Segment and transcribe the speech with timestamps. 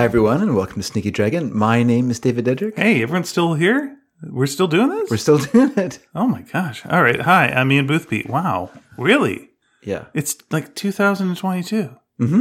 [0.00, 1.54] Hi everyone, and welcome to Sneaky Dragon.
[1.54, 2.74] My name is David Dedrick.
[2.74, 3.98] Hey, everyone's still here?
[4.22, 5.10] We're still doing this?
[5.10, 5.98] We're still doing it.
[6.14, 6.86] oh my gosh.
[6.86, 7.20] All right.
[7.20, 8.24] Hi, I'm Ian Boothby.
[8.26, 8.70] Wow.
[8.96, 9.50] Really?
[9.82, 10.06] Yeah.
[10.14, 11.94] It's like 2022.
[12.18, 12.40] Mm-hmm.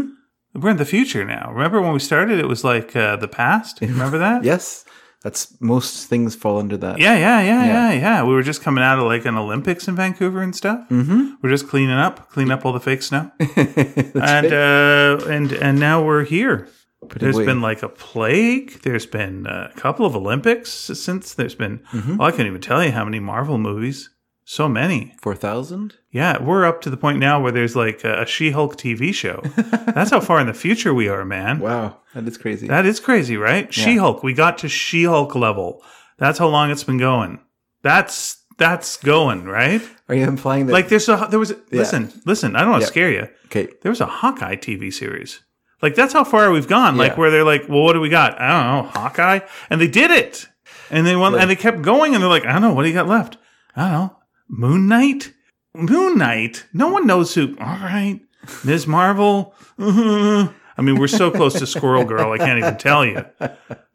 [0.53, 1.51] We're in the future now.
[1.51, 3.79] Remember when we started, it was like uh, the past?
[3.81, 4.45] Remember that?
[4.45, 4.85] Yes.
[5.21, 6.97] That's most things fall under that.
[6.97, 8.23] Yeah, yeah, yeah, yeah, yeah.
[8.23, 10.87] We were just coming out of like an Olympics in Vancouver and stuff.
[10.87, 11.31] Mm-hmm.
[11.41, 16.01] We're just cleaning up, cleaning up all the fake snow, and uh, and and now
[16.01, 16.69] we're here.
[17.15, 18.81] There's been like a plague.
[18.83, 21.33] There's been a couple of Olympics since.
[21.33, 24.09] There's been well, I can't even tell you how many Marvel movies.
[24.45, 25.13] So many.
[25.21, 25.95] Four thousand?
[26.11, 29.41] Yeah, we're up to the point now where there's like a She-Hulk TV show.
[29.93, 31.59] That's how far in the future we are, man.
[31.59, 32.67] Wow, that is crazy.
[32.67, 33.71] That is crazy, right?
[33.71, 34.23] She-Hulk.
[34.23, 35.83] We got to She-Hulk level.
[36.17, 37.39] That's how long it's been going.
[37.83, 39.81] That's that's going, right?
[40.09, 40.73] Are you implying that?
[40.73, 42.91] Like there's a there was a, listen, listen, I don't want to Yeah.
[42.91, 43.27] scare you.
[43.45, 45.41] okay, There was a Hawkeye TV series.
[45.81, 46.97] Like that's how far we've gone.
[46.97, 47.17] Like Yeah.
[47.19, 50.11] where they're like, "Well, what do we got?" I don't know, Hawkeye, and they did
[50.11, 50.47] it.
[50.91, 52.89] And they went, and they kept going, and they're like, "I don't know, what do
[52.89, 53.37] you got left?"
[53.75, 54.17] I don't know,
[54.49, 55.33] Moon Knight.
[55.75, 56.65] Moon Knight.
[56.73, 57.55] No one knows who.
[57.59, 58.19] All right,
[58.65, 58.87] Ms.
[58.87, 59.53] Marvel.
[59.79, 62.31] I mean, we're so close to Squirrel Girl.
[62.31, 63.23] I can't even tell you.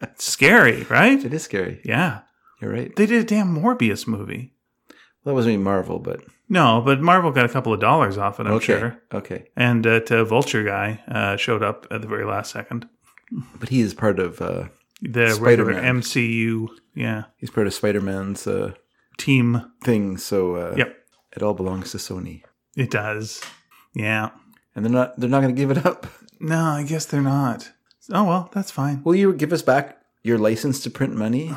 [0.03, 1.23] It's scary, right?
[1.25, 1.81] it is scary.
[1.85, 2.21] Yeah,
[2.61, 2.95] You're right.
[2.95, 4.53] they did a damn Morbius movie.
[4.89, 8.39] Well, that wasn't even Marvel, but No, but Marvel got a couple of dollars off
[8.39, 8.47] it.
[8.47, 9.03] I'm okay, sure.
[9.13, 9.47] okay.
[9.57, 12.89] And that uh, Vulture guy uh, showed up at the very last second.
[13.59, 14.65] But he is part of uh,
[15.01, 16.01] The Spider-Man.
[16.03, 18.75] MCU, yeah, he's part of Spider-Man's uh,
[19.17, 19.71] team.
[19.83, 20.97] thing, so uh, Yep,
[21.37, 22.43] it all belongs to Sony,
[22.77, 23.43] it does.
[23.95, 24.31] Yeah.
[24.75, 26.07] and they're not they're not going to give it up.
[26.41, 27.71] No, I guess they're not.
[28.13, 29.03] Oh well, that's fine.
[29.03, 31.55] Will you give us back your license to print money?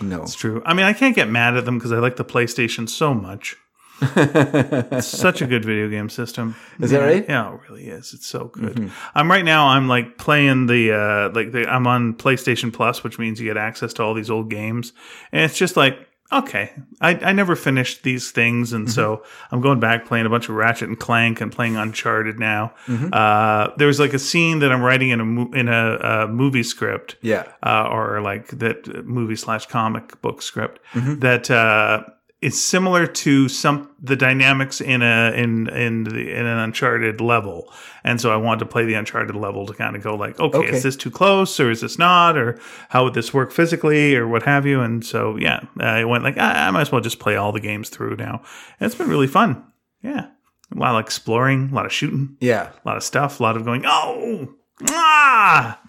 [0.00, 0.22] No.
[0.22, 0.62] It's true.
[0.64, 3.56] I mean, I can't get mad at them because I like the PlayStation so much.
[4.00, 6.56] it's such a good video game system.
[6.80, 7.24] Is that Yeah, right?
[7.28, 8.12] Yeah, it really is.
[8.14, 8.90] It's so good.
[9.14, 9.68] I'm right now.
[9.68, 13.56] I'm like playing the uh like the, I'm on PlayStation Plus, which means you get
[13.56, 14.92] access to all these old games,
[15.30, 16.72] and it's just like okay.
[17.00, 20.54] I I never finished these things, and so I'm going back playing a bunch of
[20.56, 22.72] Ratchet and Clank and playing Uncharted now.
[22.88, 26.62] Uh, there's like a scene that I'm writing in a mo- in a, uh movie
[26.62, 27.44] script Yeah.
[27.62, 32.04] uh, or like that movie slash comic book script that uh,
[32.42, 37.72] is similar to some the dynamics in a in in the, in an Uncharted level,
[38.04, 40.58] and so I wanted to play the Uncharted level to kind of go like, okay,
[40.58, 40.68] Okay.
[40.76, 42.58] is this too close or is this not, or
[42.88, 44.80] how would this work physically or what have you?
[44.80, 47.60] And so yeah, I went like I, I might as well just play all the
[47.60, 48.42] games through now.
[48.80, 49.64] And it's been really fun.
[50.02, 50.26] Yeah,
[50.74, 52.70] a lot of exploring, a lot of shooting, Yeah.
[52.84, 54.48] a lot of stuff, a lot of going, oh,
[54.90, 55.80] ah,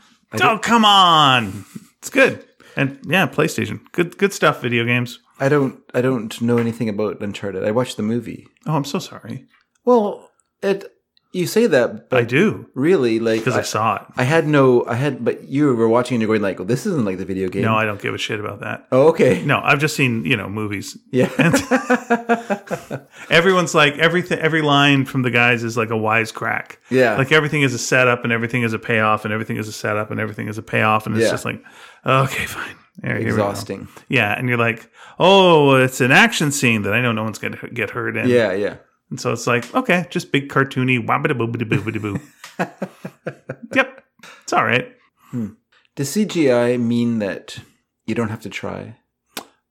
[0.42, 1.66] oh, come on.
[1.98, 2.46] It's good.
[2.76, 3.80] And yeah, PlayStation.
[3.92, 5.20] Good good stuff, video games.
[5.46, 7.64] I don't I don't know anything about Uncharted.
[7.66, 8.48] I watched the movie.
[8.66, 9.46] Oh, I'm so sorry.
[9.86, 10.30] Well,
[10.62, 10.90] it
[11.36, 12.70] you say that, but I do.
[12.76, 14.02] really like Because I, I, saw it.
[14.18, 16.86] I had no I had but you were watching and you're going like, well, this
[16.86, 17.64] isn't like the video game.
[17.64, 18.88] No, I don't give a shit about that.
[18.92, 19.44] oh, okay.
[19.44, 20.96] No, I've just seen, you know, movies.
[21.12, 21.30] Yeah.
[23.30, 26.80] Everyone's like everything every line from the guys is like a wise crack.
[26.90, 27.18] Yeah.
[27.18, 30.12] Like everything is a setup and everything is a payoff and everything is a setup
[30.12, 31.32] and everything is a payoff and it's Yeah.
[31.32, 31.62] just like,
[32.06, 32.76] okay, fine.
[33.02, 33.28] Here go.
[33.28, 33.88] Exhausting.
[34.08, 34.90] Yeah, and you're like,
[35.20, 38.30] oh, it's an action scene that I know no one's going to get hurt in.
[38.30, 38.76] Yeah, yeah.
[39.10, 42.20] And so it's like, okay, just big cartoony, wabbity boobity boobity boo.
[43.76, 44.04] yep,
[44.44, 44.92] it's all right.
[45.30, 45.50] Hmm.
[45.96, 47.58] Does CGI mean that
[48.06, 48.98] you don't have to try?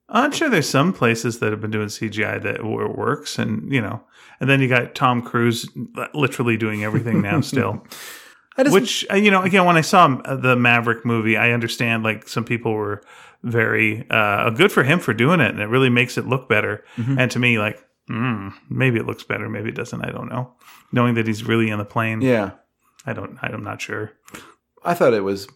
[0.09, 3.81] I'm sure there's some places that have been doing CGI that it works, and you
[3.81, 4.05] know,
[4.41, 5.67] and then you got Tom Cruise
[5.97, 7.87] uh, literally doing everything now still.
[8.57, 12.03] I just Which uh, you know, again, when I saw the Maverick movie, I understand
[12.03, 13.03] like some people were
[13.43, 16.85] very uh, good for him for doing it, and it really makes it look better.
[16.97, 20.05] And to me, like, mm, maybe it looks better, maybe it doesn't.
[20.05, 20.53] I don't know.
[20.93, 22.53] Knowing that he's really in the plane, yeah.
[23.07, 23.39] I don't.
[23.43, 24.13] I'm not sure.
[24.85, 25.49] I thought it was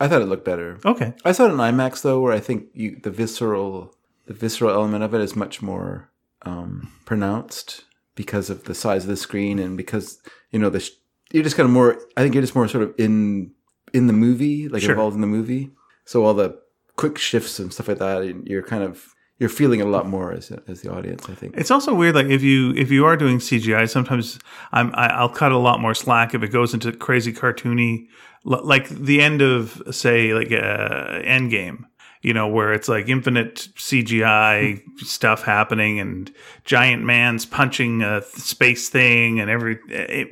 [0.00, 0.78] I thought it looked better.
[0.84, 3.94] Okay, I saw it in IMAX though, where I think you the visceral
[4.26, 6.10] the visceral element of it is much more
[6.42, 7.84] um, pronounced
[8.14, 10.90] because of the size of the screen and because you know the sh-
[11.34, 11.98] you're just kind of more.
[12.16, 13.50] I think you're just more sort of in
[13.92, 14.92] in the movie, like Sure.
[14.92, 15.70] involved in the movie.
[16.04, 16.56] So all the
[16.96, 18.94] quick shifts and stuff like that, and you're kind of
[19.38, 21.28] you're you're feeling it a lot more as as the audience.
[21.28, 21.56] I think.
[21.56, 24.38] It's also weird, like if you if you are doing CGI, sometimes
[24.72, 28.06] I'm I, I'll cut a lot more slack if it goes into crazy cartoony,
[28.44, 31.78] like the end of say like uh, Endgame,
[32.24, 36.32] you know, where it's like infinite CGI stuff happening and
[36.64, 39.78] giant man's punching a space thing and every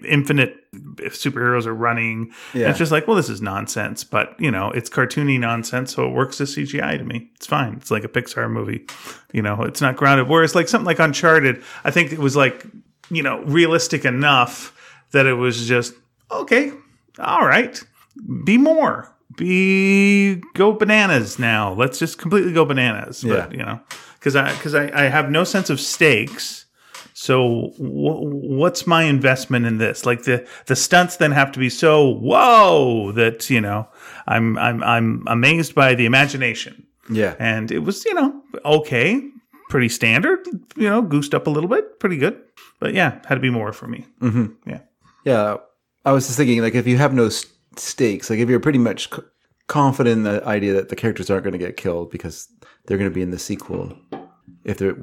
[0.02, 2.32] infinite superheroes are running.
[2.54, 2.70] Yeah.
[2.70, 6.14] It's just like, well, this is nonsense, but you know, it's cartoony nonsense, so it
[6.14, 7.30] works as CGI to me.
[7.36, 7.74] It's fine.
[7.74, 8.86] It's like a Pixar movie.
[9.34, 10.28] You know, it's not grounded.
[10.28, 12.64] Whereas like something like Uncharted, I think it was like,
[13.10, 14.74] you know, realistic enough
[15.10, 15.92] that it was just
[16.30, 16.72] okay,
[17.18, 17.84] all right,
[18.44, 21.72] be more, be go bananas now.
[21.74, 23.22] Let's just completely go bananas.
[23.24, 23.46] Yeah.
[23.46, 23.80] But you know,
[24.18, 26.66] because I because I, I have no sense of stakes.
[27.14, 30.06] So w- what's my investment in this?
[30.06, 33.88] Like the the stunts then have to be so whoa that you know
[34.26, 36.86] I'm I'm I'm amazed by the imagination.
[37.10, 37.34] Yeah.
[37.38, 39.20] And it was you know okay,
[39.68, 40.46] pretty standard.
[40.76, 42.40] You know, goosed up a little bit, pretty good.
[42.80, 44.06] But yeah, had to be more for me.
[44.20, 44.46] Mm-hmm.
[44.68, 44.80] Yeah.
[45.24, 45.58] Yeah,
[46.04, 47.46] I was just thinking, like, if you have no s-
[47.76, 49.22] stakes, like, if you're pretty much c-
[49.66, 52.48] confident in the idea that the characters aren't going to get killed because
[52.86, 53.96] they're going to be in the sequel,
[54.64, 54.96] if they're,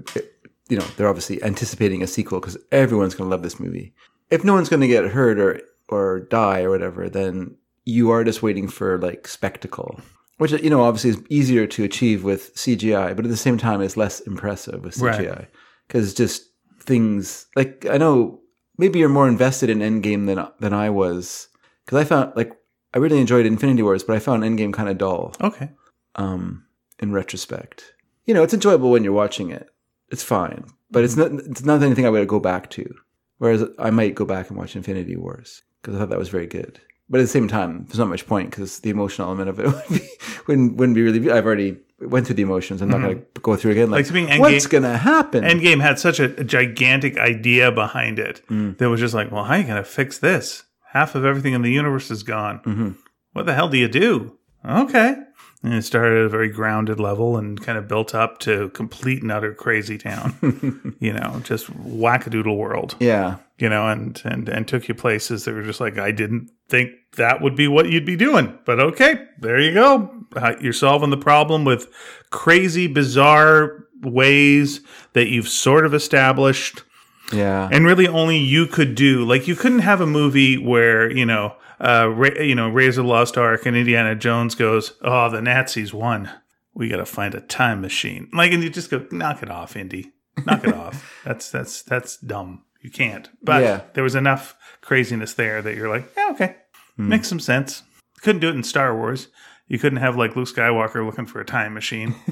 [0.70, 3.94] you know, they're obviously anticipating a sequel because everyone's going to love this movie.
[4.30, 7.56] If no one's going to get hurt or or die or whatever, then
[7.86, 10.00] you are just waiting for like spectacle,
[10.38, 13.82] which you know obviously is easier to achieve with CGI, but at the same time
[13.82, 15.48] it's less impressive with CGI
[15.88, 16.44] because just
[16.80, 18.40] things like I know
[18.78, 21.48] maybe you're more invested in Endgame than than I was
[21.86, 22.54] because I found like
[22.94, 25.36] I really enjoyed Infinity Wars, but I found Endgame kind of dull.
[25.42, 25.70] Okay.
[26.16, 26.66] Um,
[27.00, 27.94] in retrospect,
[28.26, 29.70] you know, it's enjoyable when you're watching it.
[30.10, 32.94] It's fine, but it's not it's not anything I would go back to.
[33.38, 36.48] Whereas I might go back and watch Infinity Wars because I thought that was very
[36.48, 36.80] good.
[37.12, 39.66] But at the same time, there's not much point because the emotional element of it
[39.90, 40.08] would be,
[40.48, 41.32] wouldn't wouldn't be really.
[41.32, 42.82] I've already went through the emotions.
[42.82, 43.92] I'm not going to go through again.
[43.92, 44.16] Like, Mm-hmm.
[44.16, 45.44] Like, to me, what's Endgame- going to happen?
[45.44, 48.78] Endgame had such a, a gigantic idea behind it Mm.
[48.78, 50.64] that was just like, well, how are you going to fix this?
[50.92, 52.60] Half of everything in the universe is gone.
[52.66, 52.96] Mhm.
[53.34, 54.36] What the hell do you do?
[54.68, 55.16] Okay.
[55.62, 59.22] And it started at a very grounded level and kind of built up to complete
[59.22, 60.96] and utter crazy town.
[61.00, 62.96] you know, just wackadoodle world.
[63.00, 66.50] yeah, You know, and and and took you places that were just like I didn't
[66.70, 70.10] think that would be what you'd be doing, but okay, there you go.
[70.36, 71.88] Uh, You're solving the problem with
[72.30, 74.80] crazy, bizarre ways
[75.14, 76.84] that you've sort of established
[77.32, 79.24] yeah, and really only you could do.
[79.26, 83.38] Like you couldn't have a movie where you know, uh, Ra- you know, Raiders Lost
[83.38, 86.30] Ark and Indiana Jones goes, "Oh, the Nazis won.
[86.74, 89.76] We got to find a time machine." Like, and you just go, "Knock it off,
[89.76, 90.12] Indy.
[90.46, 91.20] Knock it off.
[91.26, 92.64] That's that's that's dumb.
[92.82, 93.82] You can't." But Yeah.
[93.94, 96.56] there was enough craziness there that you're like, "Yeah, okay,
[96.98, 97.84] makes some sense."
[98.22, 99.28] Couldn't do it in Star Wars.
[99.68, 102.16] You couldn't have like Luke Skywalker looking for a time machine.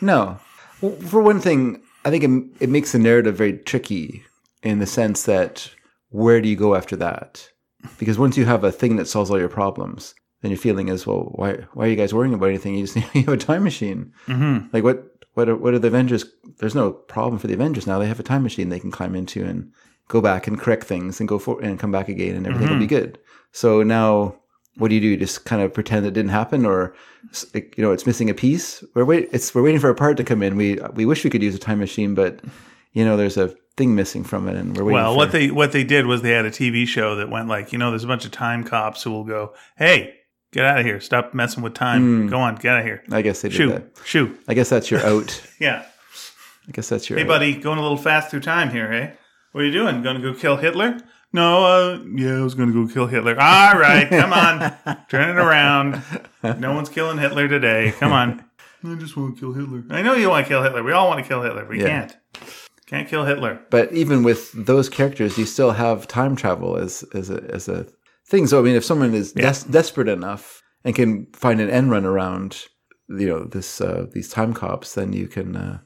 [0.00, 0.38] No.
[0.80, 4.24] Well, for one thing, I think it, it makes the narrative very tricky
[4.62, 5.70] in the sense that
[6.10, 7.48] where do you go after that?
[7.98, 11.06] Because once you have a thing that solves all your problems, then your feeling is,
[11.06, 12.74] well, why why are you guys worrying about anything?
[12.74, 14.12] You just you have a time machine.
[14.26, 14.66] mm-hmm.
[14.72, 15.04] Like what
[15.34, 16.24] what are, what are the Avengers?
[16.58, 17.98] There's no problem for the Avengers now.
[17.98, 19.72] They have a time machine they can climb into and
[20.08, 22.80] go back and correct things and go for and come back again and everything will
[22.80, 23.18] be good.
[23.52, 24.36] So now
[24.78, 25.06] what do you do?
[25.08, 26.94] You just kind of pretend it didn't happen, or
[27.54, 28.82] you know it's missing a piece.
[28.94, 30.56] We're wait, it's we're waiting for a part to come in.
[30.56, 32.40] We we wish we could use a time machine, but
[32.92, 34.94] you know there's a thing missing from it, and we're waiting.
[34.94, 37.48] Well, for, what they what they did was they had a TV show that went
[37.48, 40.14] like, you know, there's a bunch of time cops who will go, "Hey,
[40.52, 41.00] get out of here!
[41.00, 42.22] Stop messing with time.
[42.22, 42.26] Hmm.
[42.28, 43.02] Go on, get out of here.
[43.10, 43.86] I guess they did Shoo, that.
[44.04, 45.42] shoo." I guess that's your out.
[45.60, 45.84] Yeah.
[46.68, 47.28] I guess that's your Hey, out.
[47.28, 49.14] buddy, going a little fast through time here, hey?
[49.52, 50.02] What are you doing?
[50.02, 51.00] Going to go kill Hitler?
[51.32, 53.32] No, uh, yeah, I was going to go kill Hitler.
[53.38, 54.72] All right, come on,
[55.10, 56.02] turn it around.
[56.42, 57.92] No one's killing Hitler today.
[57.98, 58.44] Come on.
[58.84, 59.84] I just want to kill Hitler.
[59.90, 60.82] I know you want to kill Hitler.
[60.82, 61.66] We all want to kill Hitler.
[61.68, 61.86] We Yeah.
[62.06, 62.16] can't.
[62.86, 63.60] Can't kill Hitler.
[63.70, 67.86] But even with those characters, you still have time travel as as a as a
[68.26, 68.46] thing.
[68.46, 72.06] So I mean, if someone is des- desperate enough and can find an end run
[72.06, 72.62] around,
[73.08, 75.56] you know, this uh, these time cops, then you can.
[75.56, 75.78] Uh,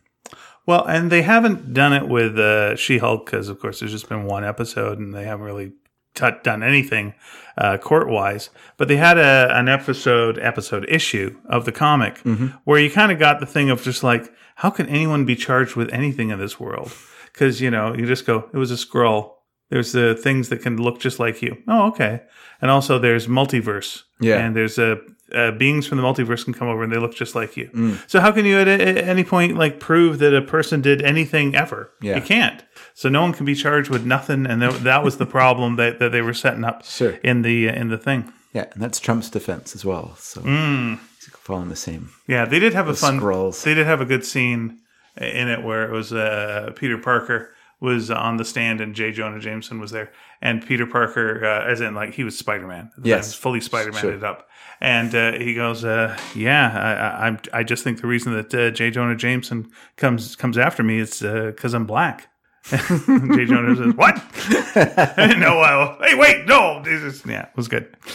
[0.66, 4.08] Well, and they haven't done it with uh, She Hulk because, of course, there's just
[4.08, 5.72] been one episode and they haven't really
[6.14, 7.14] t- done anything
[7.58, 8.50] uh, court wise.
[8.76, 12.18] But they had a, an episode, episode issue of the comic
[12.64, 15.74] where you kind of got the thing of just like, how can anyone be charged
[15.74, 16.92] with anything in this world?
[17.32, 19.32] Because, you know, you just go, it was a Skrull.
[19.70, 21.56] There's the things that can look just like you.
[21.66, 22.22] Oh, okay.
[22.60, 24.02] And also there's multiverse.
[24.20, 24.36] Yeah.
[24.36, 24.98] And there's a.
[25.34, 27.68] Uh, beings from the multiverse can come over and they look just like you.
[27.74, 27.98] Mm.
[28.10, 31.54] So how can you at, at any point like prove that a person did anything
[31.54, 31.90] ever?
[32.00, 32.16] Yeah.
[32.16, 32.62] You can't.
[32.94, 35.98] So no one can be charged with nothing, and that, that was the problem that,
[35.98, 37.12] that they were setting up Sure.
[37.24, 38.32] in the in the thing.
[38.52, 40.14] yeah, and that's Trump's defense as well.
[40.18, 40.98] So Mm.
[41.46, 42.10] following the same.
[42.26, 43.18] Yeah, they did have a fun.
[43.20, 43.62] Skrulls.
[43.64, 44.78] They did have a good scene
[45.16, 49.10] in it where it was uh, Peter Parker was on the stand and J.
[49.10, 52.90] Jonah Jameson was there, and Peter Parker, uh, as in like he was Spider Man,
[53.02, 53.34] Yes.
[53.34, 54.12] fully Spider Man Sure.
[54.12, 54.46] it up,
[54.82, 58.70] and uh, he goes, uh, "Yeah, I, I, I'm- just think the reason that uh,
[58.72, 58.90] J.
[58.90, 62.28] Jonah Jameson comes comes after me is because I'm black."
[62.70, 63.44] J.
[63.46, 64.16] Jonah says, "What?
[64.76, 65.60] I didn't know.
[65.60, 67.96] Uh, hey, wait, no, this is yeah, it was good.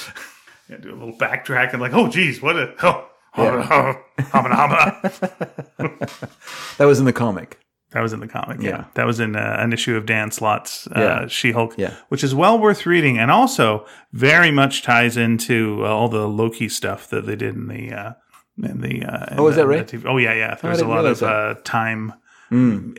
[0.70, 3.08] Yeah, do a little backtrack and like, oh, geez, what a oh,
[3.38, 3.96] Yeah.
[4.34, 6.30] habba, habba.
[6.78, 7.58] That was in the comic.
[7.92, 8.62] That was in the comic.
[8.62, 8.84] Yeah, Yeah.
[8.96, 11.28] that was in uh, an issue of Dan Slott's uh, Yeah.
[11.28, 11.94] She-Hulk, Yeah.
[12.10, 16.68] which is well worth reading, and also very much ties into uh, all the Loki
[16.70, 17.94] stuff that they did in the.
[17.94, 18.14] Uh,
[18.62, 19.94] in the uh, in Oh, is the- that right?
[20.06, 20.56] Oh yeah, yeah.
[20.56, 22.14] There's a lot of uh, time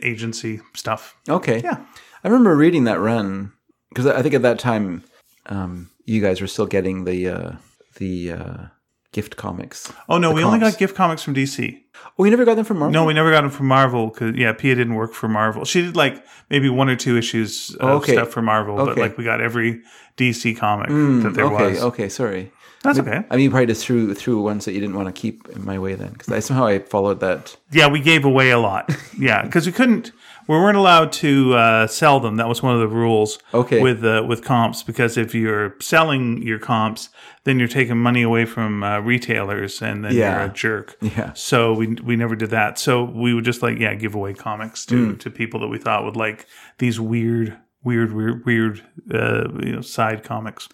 [0.01, 1.15] agency stuff.
[1.27, 1.61] Okay.
[1.63, 1.77] Yeah.
[2.23, 3.51] I remember reading that run
[3.89, 5.03] because I think at that time
[5.47, 7.51] um, you guys were still getting the uh,
[7.97, 8.57] the uh,
[9.11, 9.91] gift comics.
[10.07, 11.81] Oh no, we only got gift comics from DC.
[11.95, 12.93] Oh, we never got them from Marvel.
[12.93, 15.65] No, we never got them from Marvel because yeah, Pia didn't work for Marvel.
[15.65, 18.13] She did like maybe one or two issues of Oh, okay.
[18.13, 19.81] stuff for Marvel, but like we got every
[20.17, 21.71] DC comic hmm, that there okay.
[21.71, 21.83] was.
[21.83, 22.09] Okay.
[22.09, 22.51] Sorry.
[22.81, 23.25] That's okay.
[23.29, 25.65] I mean, you probably just threw threw ones that you didn't want to keep in
[25.65, 27.57] my way then, because I somehow I followed that.
[27.71, 28.89] Yeah, we gave away a lot.
[29.19, 30.13] Yeah, because we couldn't,
[30.49, 32.37] we weren't allowed to uh, sell them.
[32.37, 33.37] That was one of the rules.
[33.53, 33.81] Okay.
[33.81, 37.09] With uh, with comps, because if you're selling your comps,
[37.43, 40.37] then you're taking money away from uh, retailers, and then Yeah.
[40.39, 40.97] you're a jerk.
[41.01, 41.33] Yeah.
[41.33, 42.79] So we we never did that.
[42.79, 45.19] So we would just like yeah give away comics to Mm.
[45.19, 46.47] to people that we thought would like
[46.79, 48.81] these weird weird weird weird
[49.13, 50.67] uh, you know side comics.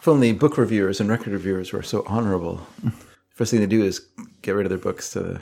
[0.00, 2.60] If only book reviewers and record reviewers were so honorable.
[3.34, 4.06] First thing they do is
[4.42, 5.40] get rid of their books to.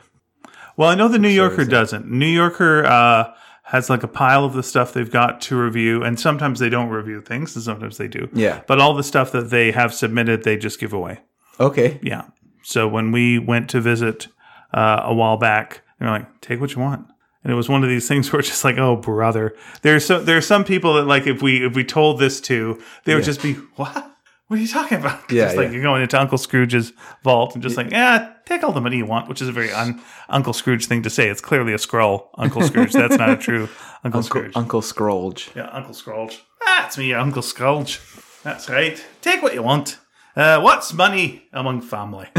[0.77, 2.07] Well, I know the New Yorker doesn't.
[2.09, 3.35] New Yorker uh,
[3.71, 6.89] has like a pile of the stuff they've got to review, and sometimes they don't
[6.89, 8.29] review things, and sometimes they do.
[8.33, 8.63] Yeah.
[8.67, 11.21] But all the stuff that they have submitted, they just give away.
[11.61, 12.01] Okay.
[12.03, 12.25] Yeah.
[12.65, 14.27] So when we went to visit
[14.75, 17.07] uh, a while back, they're like, "Take what you want."
[17.45, 20.21] And it was one of these things where it's just like, "Oh, brother." There's so
[20.21, 23.41] there's some people that like if we if we told this to, they would just
[23.41, 24.10] be, "What?
[24.51, 25.75] What are you talking about?" Yeah, just like yeah.
[25.75, 26.93] you're going into Uncle Scrooge's
[27.23, 29.71] vault and just like, "Yeah, take all the money you want," which is a very
[29.71, 31.29] un- Uncle Scrooge thing to say.
[31.29, 32.93] It's clearly a Skrull, Uncle Scrooge.
[32.93, 33.69] That's not a true
[34.05, 34.53] Uncle, Uncle, Scrooge.
[34.57, 35.51] Uncle Scrooge.
[35.55, 36.43] Yeah, Uncle Scrooge.
[36.67, 38.01] That's me, Uncle Scrooge.
[38.43, 39.01] That's right.
[39.23, 39.99] Take what you want.
[40.35, 42.27] Uh, what's money among family?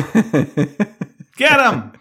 [1.37, 1.93] Get 'em.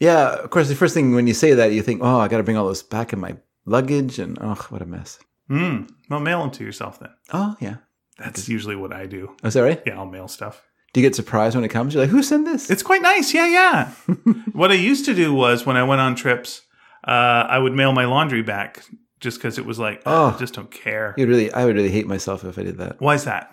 [0.00, 0.68] Yeah, of course.
[0.68, 2.68] The first thing when you say that, you think, "Oh, I got to bring all
[2.68, 3.36] this back in my
[3.66, 5.20] luggage," and oh, what a mess.
[5.48, 5.82] Hmm.
[6.10, 7.10] Well, mail them to yourself then.
[7.32, 7.76] Oh, yeah.
[8.24, 9.34] That's usually what I do.
[9.42, 9.82] Oh, right?
[9.86, 10.62] Yeah, I'll mail stuff.
[10.92, 11.94] Do you get surprised when it comes?
[11.94, 13.32] You're like, "Who sent this?" It's quite nice.
[13.32, 13.90] Yeah, yeah.
[14.52, 16.62] what I used to do was when I went on trips,
[17.06, 17.10] uh,
[17.48, 18.84] I would mail my laundry back
[19.22, 20.34] just because it was like, Oh.
[20.34, 21.14] I just don't care.
[21.16, 23.00] You'd really, I would really hate myself if I did that.
[23.00, 23.50] Why is that?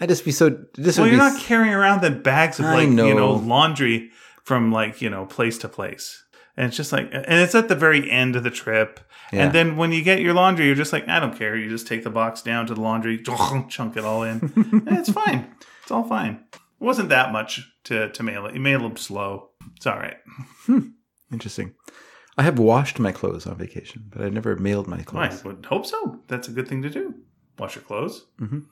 [0.00, 0.58] I'd just be so.
[0.74, 3.14] This Well, you're not carrying around the bags of I like you know.
[3.14, 4.10] know laundry
[4.42, 6.24] from like you know place to place,
[6.56, 9.00] and it's just like, and it's at the very end of the trip.
[9.32, 9.44] Yeah.
[9.46, 11.56] And then when you get your laundry, you're just like, I don't care.
[11.56, 13.22] You just take the box down to the laundry,
[13.68, 14.40] chunk it all in,
[14.86, 15.54] and it's fine.
[15.82, 16.44] It's all fine.
[16.52, 18.54] It wasn't that much to to mail it.
[18.54, 19.50] You mail them slow.
[19.76, 20.16] It's all right.
[21.32, 21.74] interesting.
[22.38, 25.42] I have washed my clothes on vacation, but I've never mailed my clothes.
[25.44, 26.20] I would hope so.
[26.28, 27.14] That's a good thing to do.
[27.58, 28.26] Wash your clothes.
[28.40, 28.64] Mhm.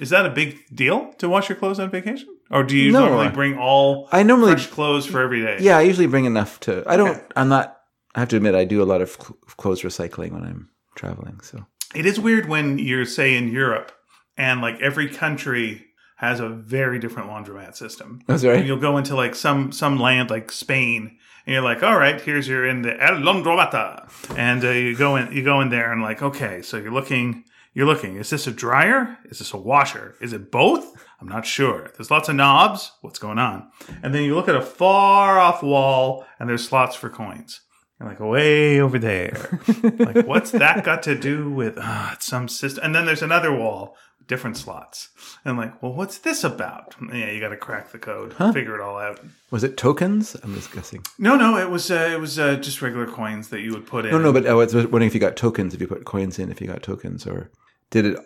[0.00, 3.06] Is that a big deal to wash your clothes on vacation, or do you No,
[3.08, 5.58] normally bring all I normally, fresh clothes for every day?
[5.60, 6.82] yeah, I usually bring enough to.
[6.86, 7.22] I don't.
[7.36, 7.78] I'm not.
[8.14, 11.40] I have to admit, I do a lot of cl- clothes recycling when I'm traveling.
[11.42, 13.92] So It is weird when you're, say, in Europe
[14.38, 15.84] and like every country
[16.16, 18.20] has a very different laundromat system.
[18.26, 18.64] that's And right.
[18.64, 22.48] you'll go into like some some land like Spain, and you're like, all right, here's
[22.48, 26.00] your in the El Laundromata, and uh, you go in you go in there and
[26.02, 28.16] like, okay, so you're looking you're looking.
[28.16, 29.18] Is this a dryer?
[29.26, 30.14] Is this a washer?
[30.22, 31.05] Is it both?
[31.20, 31.90] I'm not sure.
[31.96, 32.92] There's lots of knobs.
[33.00, 33.70] What's going on?
[34.02, 37.60] And then you look at a far off wall, and there's slots for coins.
[37.98, 39.60] You're like way over there.
[39.82, 42.84] like, what's that got to do with ah, some system?
[42.84, 43.96] And then there's another wall,
[44.26, 45.08] different slots.
[45.46, 46.94] And like, well, what's this about?
[47.10, 49.20] Yeah, you got to crack the code, figure it all out.
[49.50, 50.36] Was it tokens?
[50.42, 51.04] I'm just guessing.
[51.18, 54.04] No, no, it was uh, it was uh, just regular coins that you would put
[54.04, 54.12] in.
[54.12, 56.50] No, no, but I was wondering if you got tokens, if you put coins in,
[56.50, 57.50] if you got tokens, or
[57.90, 58.18] did it?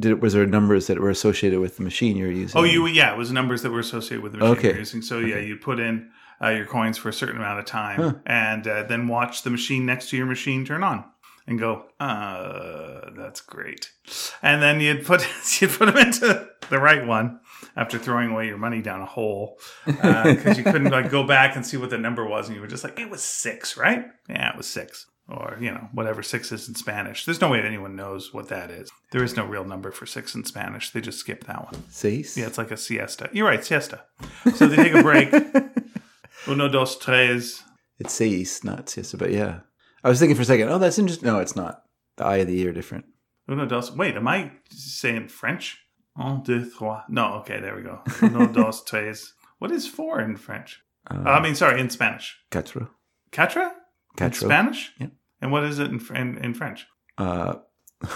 [0.00, 0.20] Did it?
[0.20, 2.58] Was there numbers that were associated with the machine you were using?
[2.60, 4.68] Oh, you yeah, it was numbers that were associated with the machine Okay.
[4.68, 5.02] you're using.
[5.02, 6.10] So yeah, you put in
[6.42, 9.84] uh, your coins for a certain amount of time, and uh, then watch the machine
[9.86, 11.04] next to your machine turn on,
[11.48, 13.90] and go, uh, that's great.
[14.42, 15.26] And then you'd put
[15.60, 17.40] you'd put them into the right one
[17.76, 21.64] after throwing away your money down a hole because you couldn't like go back and
[21.66, 24.04] see what the number was, and you were just like, it was six, right?
[24.28, 25.06] Yeah, it was six.
[25.28, 27.26] Or, you know, whatever six is in Spanish.
[27.26, 28.90] There's no way anyone knows what that is.
[29.12, 30.90] There is no real number for six in Spanish.
[30.90, 31.84] They just skip that one.
[31.90, 32.34] Seis?
[32.36, 33.28] Yeah, it's like a siesta.
[33.32, 34.04] You're right, siesta.
[34.54, 35.30] So they take a break.
[36.48, 37.62] Uno, dos, tres.
[37.98, 39.60] It's seis, not siesta, but yeah.
[40.02, 40.70] I was thinking for a second.
[40.70, 41.26] Oh, that's interesting.
[41.26, 41.82] No, it's not.
[42.16, 43.04] The eye of the ear different.
[43.50, 43.92] Uno, dos.
[43.94, 45.78] Wait, am I saying French?
[46.16, 47.02] Un, deux, trois.
[47.08, 48.02] No, okay, there we go.
[48.22, 49.34] Uno, dos, tres.
[49.58, 50.80] What is four in French?
[51.10, 52.36] Uh, I mean, sorry, in Spanish.
[52.50, 52.88] Quatre.
[53.32, 53.72] Quatre?
[54.20, 54.92] In Spanish?
[55.00, 55.06] Yeah.
[55.40, 56.86] And what is it in, in, in French?
[57.16, 57.56] Uh,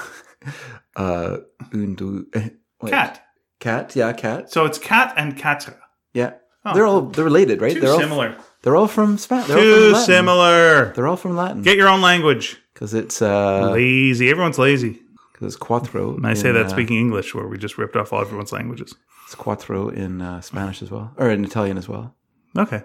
[0.97, 1.37] uh,
[1.73, 2.27] un, deux.
[2.35, 2.49] eh,
[2.81, 2.91] wait.
[2.91, 3.25] Cat.
[3.61, 3.95] Cat.
[3.97, 4.51] Yeah, cat.
[4.51, 5.79] So it's cat and quatre.
[6.15, 6.35] Yeah.
[6.65, 6.75] Oh.
[6.75, 7.75] They're all they're related, right?
[7.75, 8.37] Too they're all similar.
[8.63, 9.49] they're all from Spanish.
[9.49, 10.93] Too from similar.
[10.95, 12.61] They're all from Latin Get your own language.
[12.75, 14.31] because it's uh lazy.
[14.31, 15.01] Everyone's lazy.
[15.33, 16.15] because it's quattro.
[16.17, 18.95] And I say that uh, speaking English, where we just ripped off all everyone's languages.
[19.27, 22.15] It's quattro in uh, Spanish as well, or in Italian as well.
[22.57, 22.83] Okay.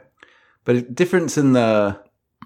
[0.64, 2.00] But difference in the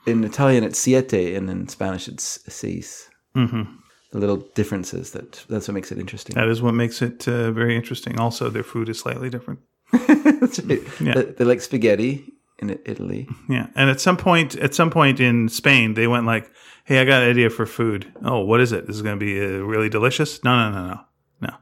[0.05, 3.09] in Italian it's siete, and in Spanish it's seis.
[3.33, 3.63] hmm
[4.11, 6.35] The little differences that that's what makes it interesting.
[6.35, 8.19] That is what makes it uh, very interesting.
[8.19, 9.59] Also, their food is slightly different.
[10.99, 11.13] Yeah.
[11.15, 13.27] They, they like spaghetti in Italy.
[13.49, 16.51] Yeah, and at some point, at some point in Spain, they went like,
[16.85, 18.11] "Hey, I got an idea for food.
[18.23, 18.85] Oh, what is it?
[18.87, 20.43] This is going to be uh, really delicious?
[20.43, 20.99] No, no, no, no,
[21.41, 21.53] no.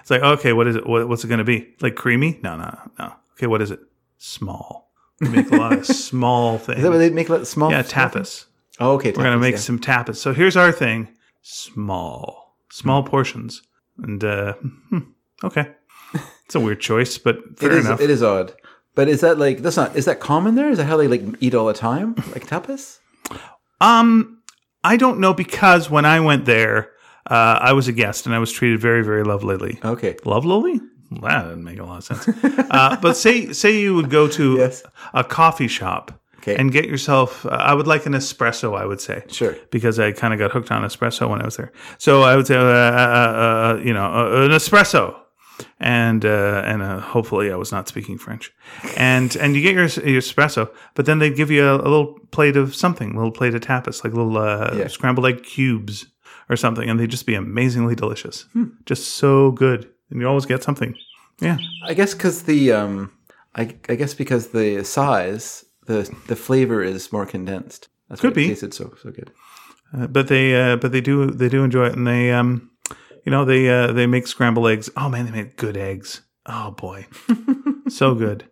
[0.00, 0.86] It's like, okay, what is it?
[0.86, 1.74] What, what's it going to be?
[1.80, 2.40] Like creamy?
[2.42, 3.12] No, no, no.
[3.34, 3.80] Okay, what is it?
[4.18, 4.87] Small.
[5.20, 6.78] Make a lot of small things.
[6.78, 7.28] Is that what they make?
[7.28, 7.70] Like small.
[7.70, 8.44] yeah, small tapas.
[8.80, 9.10] Oh, okay.
[9.10, 9.60] We're gonna make yeah.
[9.60, 10.16] some tapas.
[10.16, 11.08] So here's our thing:
[11.42, 13.62] small, small portions,
[14.02, 14.98] and uh, hmm,
[15.42, 15.72] okay,
[16.44, 17.86] it's a weird choice, but fair is.
[17.86, 18.00] enough.
[18.00, 18.54] It is odd.
[18.94, 19.96] But is that like that's not?
[19.96, 20.70] Is that common there?
[20.70, 22.14] Is that how they like eat all the time?
[22.32, 22.98] Like tapas?
[23.80, 24.42] Um,
[24.84, 26.90] I don't know because when I went there,
[27.30, 29.82] uh, I was a guest and I was treated very, very lovelily.
[29.84, 30.14] Okay.
[30.24, 30.80] Lovelily?
[31.10, 32.28] That doesn't make a lot of sense.
[32.70, 34.82] uh, but say say you would go to Yes.
[35.14, 36.54] a coffee shop Okay.
[36.56, 37.44] and get yourself.
[37.46, 38.78] Uh, I would like an espresso.
[38.78, 39.56] I would say Sure.
[39.70, 41.72] because I kind of got hooked on espresso when I was there.
[41.98, 45.14] So I would say, uh, uh, uh, you know, uh, an espresso,
[45.80, 48.52] and uh, and uh, hopefully I was not speaking French,
[48.96, 52.18] and and you get your, your espresso, but then they give you a, a little
[52.30, 54.88] plate of something, a little plate of tapas, like little uh, Yeah.
[54.88, 56.06] scrambled egg cubes
[56.48, 58.46] or something, and they just be amazingly delicious,
[58.86, 60.94] just so good, and you always get something.
[61.40, 63.12] Yeah, I guess because the um,
[63.54, 67.88] I, I guess because the size, the the flavor is more condensed.
[68.08, 68.48] That's Could why it be.
[68.48, 69.30] tasted so so good.
[69.96, 72.70] uh, but they uh, but they do they do enjoy it, and they um,
[73.24, 74.90] you know they uh, they make scrambled eggs.
[74.96, 76.22] Oh man, they make good eggs.
[76.46, 77.06] Oh boy,
[77.88, 78.48] so good.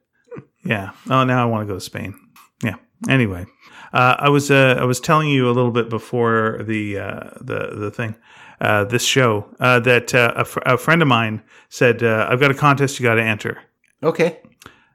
[0.64, 0.90] Yeah.
[1.08, 2.14] Oh, now I want to go to Spain.
[2.62, 2.76] Yeah.
[3.08, 3.46] Anyway,
[3.92, 7.74] uh, I was uh, I was telling you a little bit before the uh, the
[7.76, 8.14] the thing.
[8.60, 12.40] Uh, this show uh, that uh, a, fr- a friend of mine said uh, I've
[12.40, 13.58] got a contest you got to enter,
[14.02, 14.38] Okay.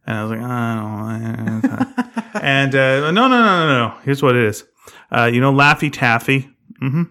[0.07, 3.93] and I was like, I don't and uh, no, no, no, no, no.
[4.03, 4.63] Here's what it is.
[5.11, 6.49] Uh, you know, Laffy Taffy.
[6.79, 7.03] hmm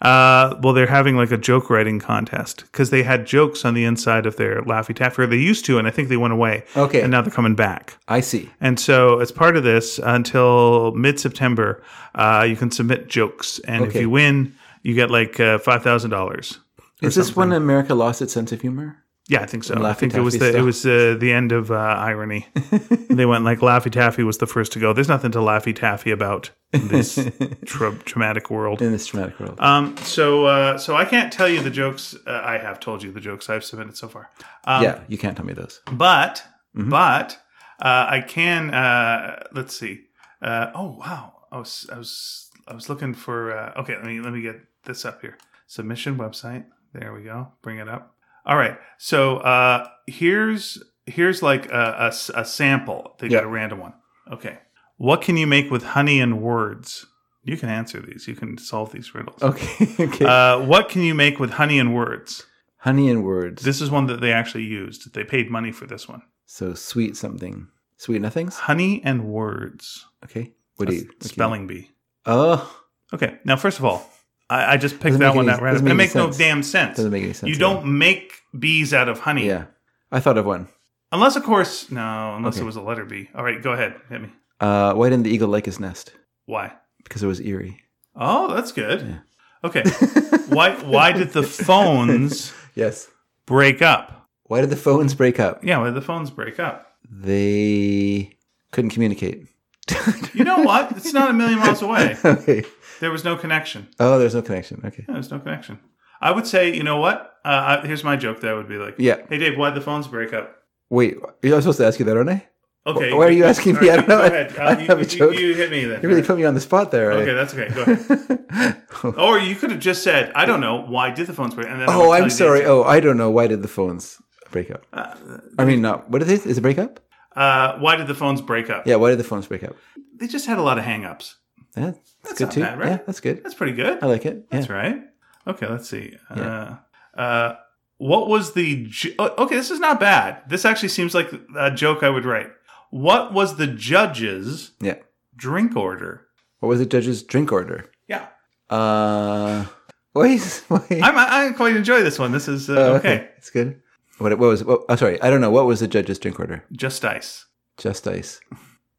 [0.00, 3.84] Uh, well, they're having like a joke writing contest because they had jokes on the
[3.84, 6.64] inside of their Laffy Taffy, or they used to, and I think they went away.
[6.76, 7.00] Okay.
[7.02, 7.98] And now they're coming back.
[8.08, 8.48] I see.
[8.60, 11.82] And so, as part of this, until mid September,
[12.14, 16.10] uh, you can submit jokes, and if you win, you get like uh, five thousand
[16.10, 16.58] dollars.
[17.02, 19.04] Is this when America lost its sense of humor?
[19.30, 19.84] Yeah, I think so.
[19.84, 22.46] I think it was the it was uh, the end of uh, irony.
[23.10, 24.94] they went like Laffy Taffy was the first to go.
[24.94, 27.18] There's nothing to Laffy Taffy about in this
[27.66, 28.80] tra- traumatic world.
[28.80, 29.60] In this traumatic world.
[29.60, 32.16] Um, so uh, so I can't tell you the jokes.
[32.26, 34.30] Uh, I have told you the jokes I've submitted so far.
[34.64, 35.80] Um, yeah, you can't tell me those.
[35.92, 36.42] But
[36.76, 36.90] Mm-hmm.
[36.90, 37.38] but
[37.82, 38.72] uh, I can.
[38.72, 40.04] Uh, let's see.
[40.40, 41.34] Uh, oh wow!
[41.50, 43.56] I was I was I was looking for.
[43.56, 45.36] Uh, okay, let me let me get this up here.
[45.66, 46.64] Submission website.
[46.92, 47.48] There we go.
[47.62, 48.14] Bring it up.
[48.46, 48.78] All right.
[48.98, 53.16] So uh, here's here's like a a sample.
[53.18, 53.94] They got a random one.
[54.32, 54.58] Okay.
[54.96, 57.06] What can you make with honey and words?
[57.44, 58.26] You can answer these.
[58.28, 59.42] You can solve these riddles.
[59.42, 59.88] Okay.
[60.04, 60.24] okay.
[60.24, 62.44] Uh, what can you make with honey and words?
[62.78, 63.62] Honey and words.
[63.62, 65.14] This is one that they actually used.
[65.14, 66.22] They paid money for this one.
[66.46, 67.68] so sweet something.
[67.96, 68.56] Sweet nothings.
[68.56, 70.06] Honey and words.
[70.24, 70.52] Okay.
[70.76, 71.00] What do you?
[71.02, 71.90] what do you- Spelling bee.
[72.28, 72.74] Oh,
[73.12, 73.38] Okay.
[73.44, 74.06] Now, first of all,
[74.50, 75.88] I, I just picked Doesn't that one any- at random.
[75.88, 76.96] It makes no damn sense.
[76.96, 77.48] doesn't make any sense.
[77.50, 79.46] You don't make bees out of honey.
[79.46, 79.64] Yeah,
[80.12, 80.68] I thought of one.
[81.10, 82.62] Unless, of course, no, unless Okay.
[82.62, 83.30] it was a letter B.
[83.34, 83.94] All right, go ahead.
[84.10, 84.28] Hit me.
[84.60, 86.12] Uh, why didn't the eagle like his nest?
[86.44, 86.72] Why?
[87.02, 87.80] Because it was eerie.
[88.14, 89.20] Oh, that's good.
[89.64, 89.82] Okay.
[90.48, 93.08] why Why did the phones Yes.
[93.46, 94.28] break up?
[94.44, 95.64] Why did the phones break up?
[95.64, 96.92] Yeah, why did the phones break up?
[97.10, 98.36] They
[98.72, 99.46] couldn't communicate.
[100.34, 100.92] You know what?
[100.96, 102.16] It's not a million miles away.
[102.24, 102.64] okay.
[103.00, 103.88] There was no connection.
[103.98, 104.80] Oh, there's no connection.
[104.84, 105.04] Okay.
[105.08, 105.78] Yeah, there's no connection.
[106.20, 107.34] I would say, you know what?
[107.44, 109.18] Uh, I, here's my joke that I would be like, Yeah.
[109.28, 110.56] hey, Dave, why'd the phones break up?
[110.90, 112.46] Wait, you're supposed to ask you that, aren't I?
[112.86, 113.12] Okay.
[113.12, 113.88] Why are you asking me?
[113.88, 114.18] right, I don't know.
[114.18, 114.58] Go ahead.
[114.58, 115.34] I Uh, you, have a you- joke.
[115.38, 116.02] you hit me then.
[116.02, 117.12] You really put me on the spot there.
[117.12, 117.68] Okay, I- that's okay.
[117.74, 118.82] Go ahead.
[119.18, 120.76] or you could have just said, I don't know.
[120.82, 121.68] Why did the phones break?
[121.68, 122.64] And then oh, I'm sorry.
[122.64, 123.30] Oh, I don't know.
[123.30, 124.20] Why did the phones
[124.50, 124.86] break up?
[124.92, 125.14] Uh,
[125.58, 126.08] I mean, not.
[126.10, 126.46] What is it?
[126.46, 127.00] Is it break up?
[127.36, 128.86] Uh, why did the phones break up?
[128.86, 128.96] Yeah.
[128.96, 129.76] Why did the phones break up?
[130.16, 131.36] They just had a lot of hang-ups.
[131.76, 132.60] Yeah, that's, That's good too.
[132.60, 132.88] bad, right?
[132.88, 133.44] Yeah, that's good.
[133.44, 134.02] That's pretty good.
[134.02, 134.36] I like it.
[134.50, 134.58] Yeah.
[134.58, 135.02] That's right.
[135.46, 136.16] Okay, let's see.
[136.34, 136.76] Yeah.
[137.16, 137.56] Uh, uh,
[137.98, 138.86] what was the.
[138.88, 140.42] Ju- oh, okay, this is not bad.
[140.48, 142.48] This actually seems like a joke I would write.
[142.90, 144.96] What was the judge's Yeah.
[145.36, 146.26] drink order?
[146.60, 147.84] What was the judge's drink order?
[148.08, 148.26] Yeah.
[148.70, 149.66] Uh,
[150.14, 151.02] wait, wait.
[151.02, 152.32] I'm, I quite enjoy this one.
[152.32, 153.28] This is uh, Oh, okay.
[153.36, 153.80] It's good.
[154.18, 154.64] What, what was?
[154.64, 155.50] What, oh, sorry, I don't know.
[155.50, 156.64] What was the judge's drink order?
[156.72, 157.46] Just ice.
[157.76, 158.40] Just ice.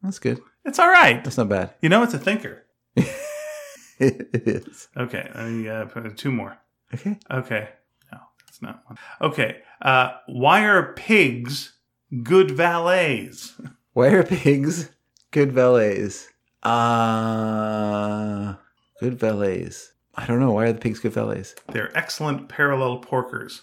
[0.02, 0.40] That's good.
[0.64, 1.22] It's all right.
[1.22, 1.74] That's not bad.
[1.82, 2.64] You know, it's a thinker.
[2.96, 4.88] it is.
[4.96, 6.56] Okay, me uh, put two more.
[6.94, 7.18] Okay.
[7.30, 7.68] Okay,
[8.12, 8.98] no, that's not one.
[9.20, 11.74] Okay, uh, why are pigs
[12.22, 13.52] good valets?
[13.92, 14.88] Why are pigs
[15.32, 16.28] good valets?
[16.62, 18.54] Uh
[19.00, 19.92] good valets.
[20.14, 20.52] I don't know.
[20.52, 21.56] Why are the pigs good valets?
[21.72, 23.62] They're excellent parallel porkers.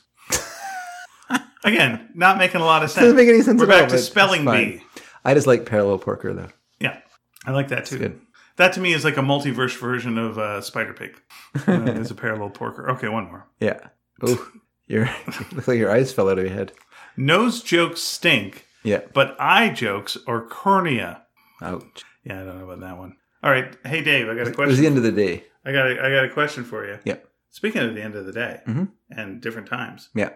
[1.63, 3.03] Again, not making a lot of sense.
[3.03, 4.83] Doesn't make any sense We're at all, back to spelling bee.
[5.25, 6.49] I just like parallel porker though.
[6.79, 6.99] Yeah,
[7.45, 8.19] I like that too.
[8.57, 11.19] That to me is like a multiverse version of uh, Spider Pig.
[11.67, 12.89] Uh, it's a parallel porker.
[12.91, 13.47] Okay, one more.
[13.59, 13.79] Yeah.
[14.21, 14.49] Oh,
[14.87, 15.09] your
[15.51, 16.71] looks like your eyes fell out of your head.
[17.17, 19.01] Nose jokes stink, Yeah.
[19.13, 21.23] but eye jokes are cornea.
[21.61, 22.03] Ouch.
[22.23, 23.15] Yeah, I don't know about that one.
[23.43, 24.63] All right, hey Dave, I got a question.
[24.63, 25.43] It was the end of the day.
[25.65, 26.97] I got a, I got a question for you.
[27.03, 27.17] Yeah.
[27.51, 28.89] Speaking of the end of the day Mhm.
[29.11, 30.29] and different times, Yeah.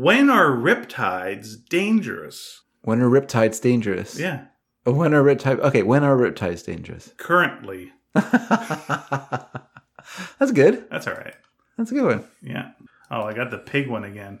[0.00, 2.62] When are riptides dangerous?
[2.80, 4.18] When are riptides dangerous?
[4.18, 4.46] Yeah,
[4.84, 5.60] When are riptides?
[5.60, 5.82] Okay.
[5.82, 7.12] When are riptides dangerous?
[7.18, 7.92] currently.
[8.14, 8.32] That's
[10.52, 10.88] good.
[10.90, 11.34] That's all right.
[11.78, 12.24] That's a good one.
[12.42, 12.72] Yeah.
[13.10, 14.40] Oh, I got the pig one again.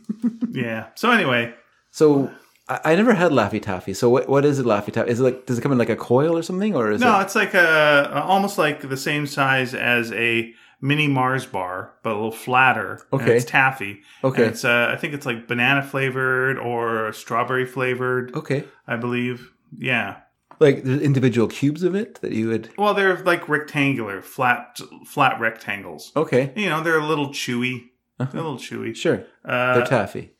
[0.50, 0.86] yeah.
[0.94, 1.54] So anyway,
[1.90, 2.30] So
[2.68, 3.94] I, I never had Laffy Taffy.
[3.94, 5.10] So what what is it Laffy Taffy?
[5.10, 7.18] Is it like does it come in like a coil or something, or is no,
[7.18, 7.22] it?
[7.24, 12.14] it's like a almost like the same size as a mini Mars bar, but a
[12.14, 13.06] little flatter.
[13.12, 13.36] Okay.
[13.36, 14.02] it's taffy.
[14.22, 14.44] Okay.
[14.44, 18.34] And it's uh, I think it's like banana flavored or strawberry flavored.
[18.34, 18.64] Okay.
[18.86, 19.50] I believe.
[19.76, 20.16] Yeah.
[20.60, 22.70] Like there's individual cubes of it that you would.
[22.78, 26.12] Well, they're like rectangular, flat, flat rectangles.
[26.14, 26.52] Okay.
[26.54, 27.90] You know, they're a little chewy.
[28.20, 28.30] Uh-huh.
[28.30, 28.94] They're a little chewy.
[28.94, 29.24] Sure.
[29.44, 30.34] Uh, They're taffy.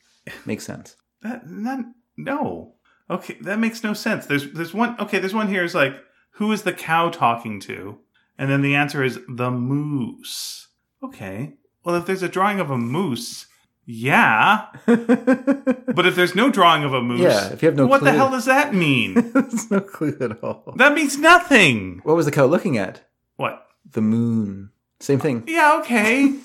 [0.46, 0.96] Makes sense.
[1.22, 1.84] that, that,
[2.16, 2.74] no.
[3.10, 4.26] Okay, that makes no sense.
[4.26, 4.98] There's there's one.
[4.98, 5.64] Okay, there's one here.
[5.64, 5.94] Is like,
[6.34, 7.98] who is the cow talking to?
[8.38, 10.68] And then the answer is the moose.
[11.02, 11.54] Okay.
[11.84, 13.46] Well, if there's a drawing of a moose,
[13.86, 14.66] yeah.
[14.86, 18.12] But if there's no drawing of a moose, Yeah, if you have no what the
[18.12, 19.14] hell does that mean?
[19.32, 20.72] There's no clue at all.
[20.76, 22.00] that means nothing.
[22.02, 23.02] What was the cow looking at?
[23.36, 23.64] What?
[23.92, 24.70] The moon.
[25.00, 25.44] Same thing.
[25.46, 25.78] Yeah.
[25.80, 26.34] Okay.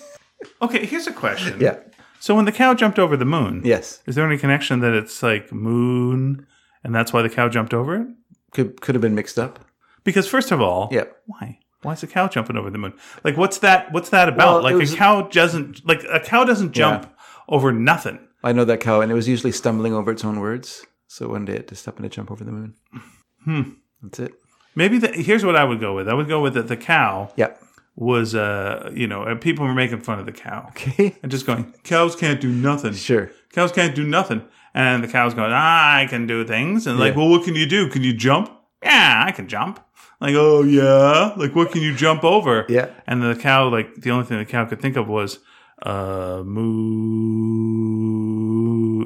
[0.61, 0.85] Okay.
[0.85, 1.59] Here's a question.
[1.59, 1.79] Yeah.
[2.21, 4.01] So when the cow jumped over the moon, Yes.
[4.05, 6.45] is there any connection that it's like moon,
[6.83, 8.07] and that's why the cow jumped over it?
[8.51, 9.59] Could could have been mixed up.
[10.05, 11.05] Because first of all, Yeah.
[11.25, 11.59] why?
[11.81, 12.93] Why is a cow jumping over the moon?
[13.23, 13.91] Like, what's that?
[13.93, 14.55] What's that about?
[14.55, 17.13] Well, like was- a cow doesn't like a cow doesn't jump
[17.47, 18.19] over nothing.
[18.43, 20.85] I know that cow, and it was usually stumbling over its own words.
[21.07, 22.73] So one day it just happened to jump over the moon.
[23.43, 23.61] Hmm.
[24.01, 24.33] That's it.
[24.75, 26.07] Maybe the, here's what I would go with.
[26.07, 27.61] I would go with that the cow Yep.
[27.95, 31.15] was, uh, you know, people were making fun of the cow Okay.
[31.23, 32.93] and just going, cows can't do nothing.
[32.93, 33.31] Sure.
[33.51, 34.43] Cows can't do nothing.
[34.73, 36.85] And the cow's going, ah, I can do things.
[36.87, 37.89] And like, well, what can you do?
[37.89, 38.49] Can you jump?
[38.83, 39.83] Yeah, I can jump.
[40.21, 41.33] Like, oh yeah.
[41.37, 42.65] Like, what can you jump over?
[42.69, 42.89] Yeah.
[43.07, 45.39] And the cow, like, the only thing the cow could think of was,
[45.81, 46.67] uh, moo,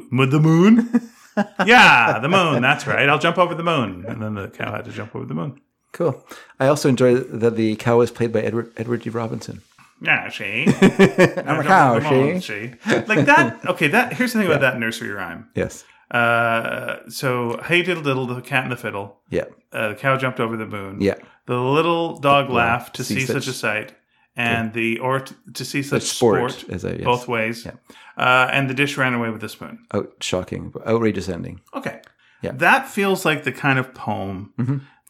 [0.10, 1.10] moo the moon.
[1.66, 2.62] yeah, the moon.
[2.62, 3.08] That's right.
[3.08, 4.06] I'll jump over the moon.
[4.08, 5.62] And then the cow had to jump over the moon.
[5.92, 6.26] Cool.
[6.60, 9.12] I also enjoy that the cow was played by Edward Edward G.
[9.12, 9.62] Robinson.
[10.02, 10.66] Yeah, she.
[10.82, 12.40] I'm a cow, she.
[12.40, 12.74] she.
[13.08, 13.60] Like that.
[13.70, 14.14] Okay, that.
[14.14, 15.50] Here's the thing about that nursery rhyme.
[15.56, 15.86] Yes.
[16.14, 19.18] Uh, so hey diddle diddle, the cat and the fiddle.
[19.30, 19.46] Yeah.
[19.72, 21.02] Uh, the cow jumped over the moon.
[21.02, 21.16] Yeah.
[21.48, 23.94] The little dog Well, laughed to see, such, a sight,
[24.36, 27.04] and the or t- to see such sport, sport, as I yes.
[27.04, 27.66] both ways.
[27.66, 27.74] Yeah.
[28.16, 29.80] Uh, and the dish ran away with the spoon.
[29.92, 31.62] Out shocking, outrageous ending.
[31.74, 32.00] Okay.
[32.44, 32.52] Yeah.
[32.52, 32.60] Mm-hmm.
[32.60, 34.54] That feels like the kind of poem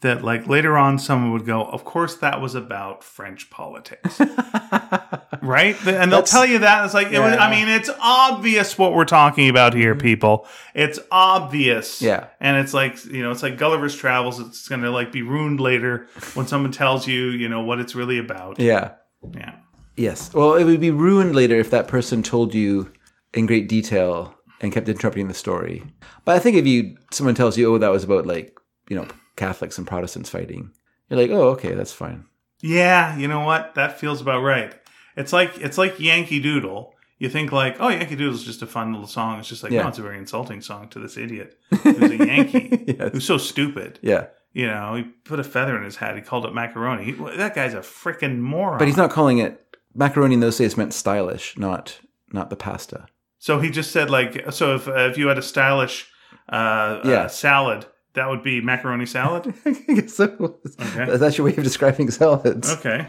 [0.04, 4.20] that, like, later on, someone would go, Of course, that was about French politics.
[5.42, 5.74] right?
[5.86, 6.84] And they'll That's- tell you that.
[6.84, 10.06] It's like, it was, I mean, it's obvious what we're talking about here, mm-hmm.
[10.06, 10.46] people.
[10.74, 12.02] It's obvious.
[12.02, 12.26] Yeah.
[12.38, 14.40] And it's like, you know, it's like Gulliver's Travels.
[14.40, 17.94] It's going to, like, be ruined later when someone tells you, you know, what it's
[17.94, 18.60] really about.
[18.60, 18.92] Yeah.
[19.34, 19.54] Yeah.
[19.96, 20.32] Yes.
[20.34, 22.92] Well, it would be ruined later if that person told you
[23.32, 25.82] in great detail and kept interrupting the story.
[26.26, 29.06] But I think if you someone tells you, "Oh, that was about like you know
[29.36, 30.70] Catholics and Protestants fighting,"
[31.08, 32.24] you're like, "Oh, okay, that's fine."
[32.62, 33.74] Yeah, you know what?
[33.74, 34.74] That feels about right.
[35.16, 36.92] It's like it's like Yankee Doodle.
[37.18, 39.38] You think like, oh, Yankee Doodle is just a fun little song.
[39.38, 39.82] It's just like, Yeah.
[39.82, 43.12] no, it's a very insulting song to this idiot who's a Yankee, Yes.
[43.12, 43.98] who's so stupid.
[44.02, 44.26] Yeah.
[44.52, 46.16] You know, he put a feather in his hat.
[46.16, 47.04] He called it macaroni.
[47.04, 48.78] He, that guy's a freaking moron.
[48.78, 52.00] But he's not calling it macaroni in those days meant stylish, not
[52.32, 53.06] not the pasta.
[53.38, 56.08] So he just said like, so if uh, if you had a stylish
[56.48, 57.12] uh, Yeah.
[57.22, 59.52] uh, salad, That would be macaroni salad.
[59.66, 60.60] I guess so.
[60.94, 62.70] That's your way of describing salads.
[62.70, 63.08] Okay.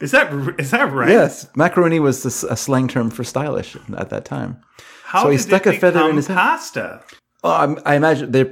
[0.00, 1.08] is that is that right?
[1.08, 4.60] Yes, macaroni was a slang term for stylish at that time.
[5.04, 7.02] How So he stuck it a feather in his pasta.
[7.42, 8.48] Well, I'm, I imagine they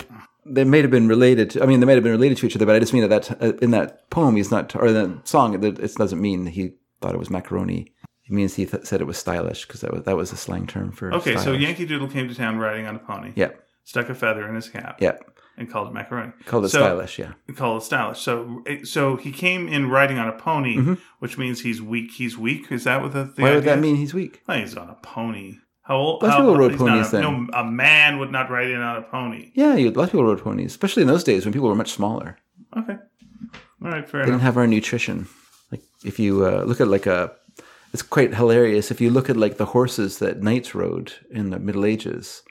[0.47, 1.51] they may have been related.
[1.51, 3.09] To, I mean, they might have been related to each other, but I just mean
[3.09, 6.73] that, that uh, in that poem, he's not, or that song, it doesn't mean he
[7.01, 7.93] thought it was macaroni.
[8.27, 10.67] It means he th- said it was stylish because that was that was a slang
[10.67, 11.13] term for.
[11.15, 11.53] Okay, so.
[11.53, 13.33] Yankee Doodle came to town riding on a pony.
[13.37, 13.51] Yeah,
[13.85, 14.99] Stuck a feather in his cap.
[15.01, 15.17] yeah,
[15.59, 16.33] And called it macaroni.
[16.47, 17.19] called it So- stylish.
[17.19, 18.19] Yeah, Called it stylish.
[18.21, 20.95] So, so he came in riding on a pony, Mm-hmm.
[21.19, 22.13] which means he's weak.
[22.13, 22.73] He's weak.
[22.73, 23.83] Is that what the, the why would that is?
[23.83, 24.43] mean he's weak?
[24.49, 25.59] Well, he's on a pony.
[25.83, 26.23] How old?
[26.23, 27.23] Lots of how, people rode ponies a, then.
[27.23, 29.53] No, a man would not ride in on a pony.
[29.55, 31.75] Yeah, you, a lot of people rode ponies, especially in those days when people were
[31.75, 32.39] much smaller.
[32.77, 32.97] Okay.
[33.85, 35.29] All right, fair They didn't have our nutrition.
[35.71, 37.33] Like if you uh, look at like a,
[37.95, 38.91] it's quite hilarious.
[38.91, 42.43] If you look at like the horses that knights rode in the Middle Ages,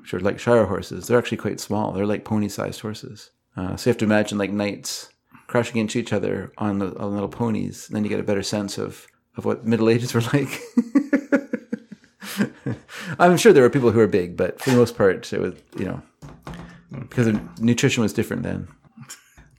[0.00, 1.90] which are like shire horses, they're actually quite small.
[1.90, 3.32] They're like pony-sized horses.
[3.56, 5.08] Uh, so you have to imagine like knights
[5.48, 7.88] crashing into each other on, the, on little ponies.
[7.88, 10.60] And then you get a better sense of of what Middle Ages were like.
[13.18, 15.54] I'm sure there were people who were big, but for the most part, it was
[15.76, 16.00] you know
[16.92, 18.68] because nutrition was different then.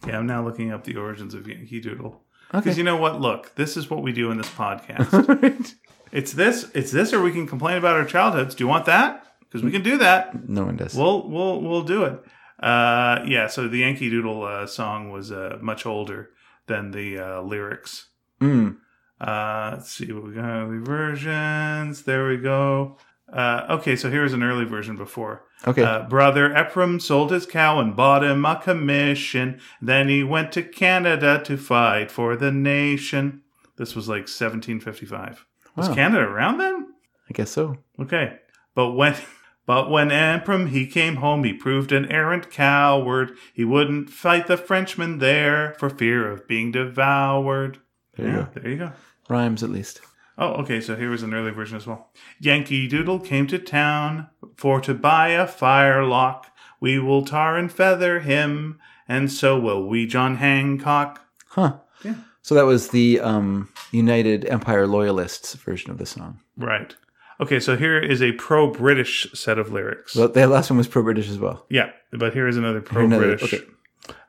[0.06, 2.22] Yeah, I'm now looking up the origins of Yankee Doodle.
[2.54, 3.20] Because you know what?
[3.20, 5.76] Look, this is what we do in this podcast.
[6.12, 8.56] it's this, it's this, or we can complain about our childhoods.
[8.56, 9.26] Do you want that?
[9.40, 10.48] Because we can do that.
[10.50, 10.96] No one does.
[10.96, 12.24] We'll we'll we'll do it.
[12.60, 13.48] Uh, yeah.
[13.48, 16.30] So the Yankee Doodle uh, song was uh, much older
[16.68, 18.08] than the uh, lyrics.
[18.42, 18.78] Mm.
[19.20, 20.70] Uh, let's see what we got.
[20.70, 22.04] The versions.
[22.04, 22.98] There we go.
[23.34, 25.44] Uh, okay, so here's an early version before.
[25.68, 25.82] Okay.
[25.84, 29.60] Uh, Brother Ephraim sold his cow and bought him a commission.
[29.82, 33.42] Then he went to Canada to fight for the nation.
[33.78, 35.46] This was like 1755.
[35.76, 35.96] Was Wow.
[35.96, 36.94] Canada around then?
[37.30, 37.78] I guess so.
[38.00, 38.38] Okay.
[38.76, 39.16] But when
[39.66, 43.32] but when Ephraim he came home, he proved an errant coward.
[43.54, 47.80] He wouldn't fight the Frenchman there for fear of being devoured.
[48.16, 48.62] There you yeah, go.
[48.62, 48.92] there you go.
[49.30, 50.02] Rhymes at least.
[50.38, 50.82] Oh, okay.
[50.82, 52.10] So here was an early version as well.
[52.40, 56.48] Yankee Doodle came to town for to buy a firelock.
[56.80, 61.22] We will tar and feather him, and so will we, John Hancock.
[61.48, 61.78] Huh.
[62.04, 62.16] Yeah.
[62.42, 66.42] So that was the um, United Empire Loyalists version of the song.
[66.58, 66.94] Right.
[67.40, 70.16] Okay, so here is a pro British set of lyrics.
[70.16, 71.66] Well, the last one was pro British as well.
[71.70, 73.54] yeah, but here is another pro British.
[73.54, 73.66] okay.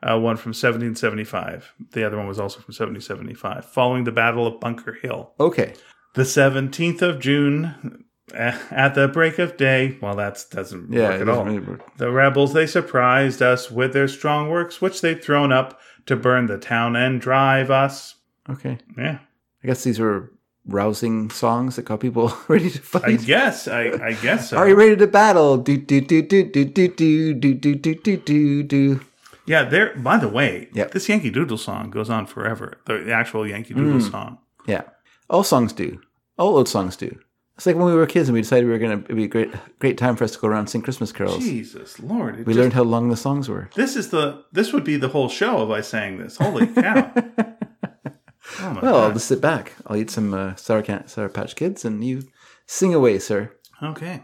[0.01, 1.73] Uh, one from 1775.
[1.91, 5.33] The other one was also from 1775, following the Battle of Bunker Hill.
[5.39, 5.73] Okay.
[6.15, 9.97] The 17th of June, eh, at the break of day.
[10.01, 11.09] Well, that doesn't Yeah.
[11.09, 11.45] work at all.
[11.45, 11.77] really.
[11.97, 16.45] The rebels, they surprised us with their strong works, which they'd thrown up to burn
[16.47, 18.15] the town and drive us.
[18.49, 18.77] Okay.
[18.97, 19.19] Yeah.
[19.63, 20.31] I guess these were
[20.67, 23.03] rousing songs that got people ready to fight.
[23.05, 23.67] I guess.
[23.67, 24.57] I, I guess so.
[24.57, 25.57] Are you ready to battle?
[25.57, 28.99] Do do do do do do do do do do do do do.
[29.47, 29.95] Yeah, there.
[29.95, 30.91] By the way, Yep.
[30.91, 32.77] this Yankee Doodle song goes on forever.
[32.85, 34.11] The, the actual Yankee Doodle Mm.
[34.11, 34.37] song.
[34.65, 34.83] Yeah.
[35.29, 35.99] All songs do.
[36.37, 37.17] All old songs do.
[37.55, 39.27] It's like when we were kids and we decided we were going to be a
[39.29, 41.39] great great time for us to go around and sing Christmas carols.
[41.39, 42.37] Jesus Lord!
[42.39, 43.69] We just- learned how long the songs were.
[43.75, 44.43] This is the.
[44.51, 46.35] This would be the whole show if I sang this.
[46.37, 47.13] Holy cow!
[48.59, 49.73] oh Well, I'll just sit back.
[49.87, 52.23] I'll eat some uh, sour, can- sour Patch Kids, and you
[52.65, 53.53] sing away, sir.
[53.81, 54.23] Okay.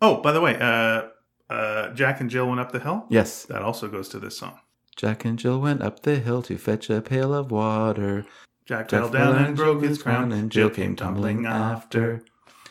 [0.00, 1.08] Oh, by the way, uh,
[1.52, 3.06] uh, Jack and Jill went up the hill.
[3.10, 3.44] Yes.
[3.46, 4.60] That also goes to this song.
[4.96, 8.24] Jack and Jill went up the hill to fetch a pail of water.
[8.68, 12.22] Jack fell down and broke his crown, and Jill came tumbling after.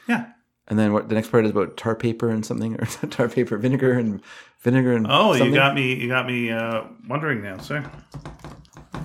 [0.07, 0.27] Yeah.
[0.67, 1.09] And then what?
[1.09, 4.21] The next part is about tar paper and something, or tar paper vinegar and
[4.59, 5.07] vinegar and.
[5.09, 5.47] Oh, something.
[5.47, 5.95] you got me.
[5.95, 7.89] You got me uh, wondering now, sir.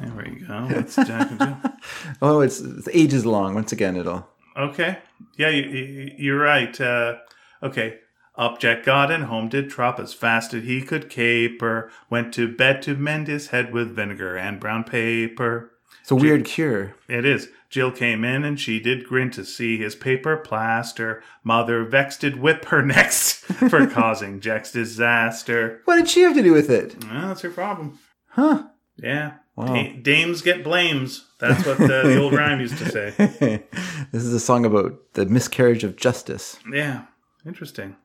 [0.02, 0.66] There we go.
[0.68, 1.58] That's Jack and Jill.
[2.20, 3.54] Oh, it's, it's ages long.
[3.54, 4.28] Once again, it'll.
[4.56, 4.98] Okay.
[5.38, 6.78] Yeah, you, you're right.
[6.78, 7.16] Uh,
[7.62, 8.00] okay.
[8.36, 11.90] Up Jack got and home did trot as fast as he could caper.
[12.10, 15.72] Went to bed to mend his head with vinegar and brown paper.
[16.02, 16.94] It's a weird cure.
[17.08, 17.48] It is.
[17.70, 21.22] Jill came in and she did grin to see his paper plaster.
[21.42, 25.80] Mother vexed did whip her next for causing Jack's disaster.
[25.86, 27.02] What did she have to do with it?
[27.04, 27.98] Well, that's her problem.
[28.28, 28.64] Huh?
[28.96, 29.34] Yeah.
[29.56, 29.72] Wow.
[29.74, 31.26] Da- dames get blames.
[31.38, 33.10] That's what uh, the old rhyme used to say.
[34.12, 36.58] this is a song about the miscarriage of justice.
[36.70, 37.04] Yeah.
[37.46, 37.96] Interesting.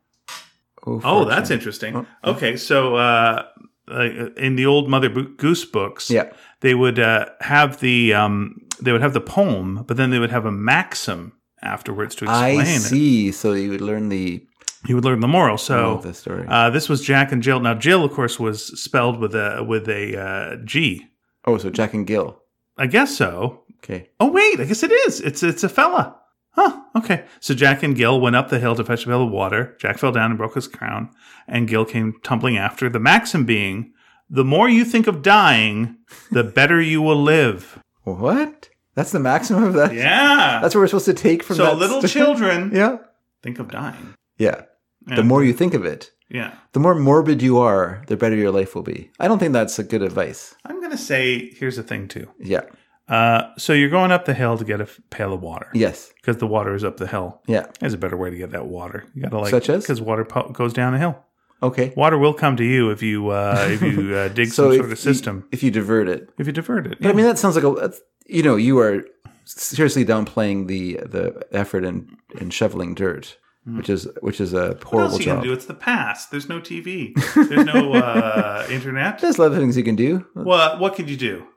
[0.86, 2.06] Oh, Oh, that's interesting.
[2.24, 3.48] Okay, so uh,
[3.88, 6.32] like, in the old Mother Goose books, Yeah.
[6.62, 10.32] they would uh, have the um, they would have the poem, but then they would
[10.32, 12.80] have a maxim afterwards to explain I it.
[12.82, 13.32] see.
[13.32, 14.44] So you would learn the
[14.86, 15.58] You would learn the moral.
[15.58, 16.46] moral So the story.
[16.48, 17.60] uh, this was Jack and Jill.
[17.60, 21.08] Now Jill, of course, was spelled with a with a uh, G.
[21.46, 22.42] oh, so Jack and Gill.
[22.78, 23.64] I guess so.
[23.84, 24.10] Okay.
[24.20, 25.22] Oh wait, I guess it is.
[25.22, 26.16] It's it's a fella.
[26.58, 27.26] Huh, okay.
[27.40, 29.76] So Jack and Gil went up the hill to fetch a pail of water.
[29.80, 31.10] Jack fell down and broke his crown,
[31.48, 32.90] and Gil came tumbling after.
[32.90, 33.94] The maxim being,
[34.30, 35.98] the more you think of dying,
[36.32, 37.80] the better you will live.
[38.04, 38.70] What?
[38.96, 39.94] That's the maximum of that.
[39.94, 40.60] Yeah.
[40.62, 41.78] That's what we're supposed to take from so that.
[41.78, 42.98] little st- children yeah.
[43.44, 44.16] think of dying.
[44.40, 44.62] Yeah.
[45.08, 45.16] Yeah.
[45.18, 46.56] The more you think of it, Yeah.
[46.74, 49.12] the more morbid you are, the better your life will be.
[49.20, 50.56] I don't think that's a good advice.
[50.66, 52.28] I'm going to say here's the thing, too.
[52.40, 52.62] Yeah.
[53.10, 56.12] Uh, so you're going up the hill to get a f- pail of water Yes.
[56.22, 57.42] because the water is up the hill.
[57.48, 57.68] Yeah.
[57.80, 59.06] There's a better way to get that water.
[59.16, 59.84] You got to like Such as?
[59.84, 61.18] because water po- goes down a hill.
[61.64, 61.94] Okay.
[61.96, 64.92] Water will come to you if you uh, if you uh, dig So some sort
[64.92, 65.38] of system.
[65.38, 67.64] You, if you divert it, if you divert it, but I mean that sounds like
[67.64, 67.94] a.
[68.28, 69.04] You know, you are
[69.46, 74.96] seriously downplaying the the effort in in shoveling dirt, which is which is a Hmm.
[74.98, 75.54] what else you gonna do?
[75.54, 76.30] It's the past.
[76.30, 77.14] There's no TV.
[77.36, 79.20] There's no uh, internet.
[79.20, 80.26] There's other things you can do.
[80.34, 81.48] What what could you do?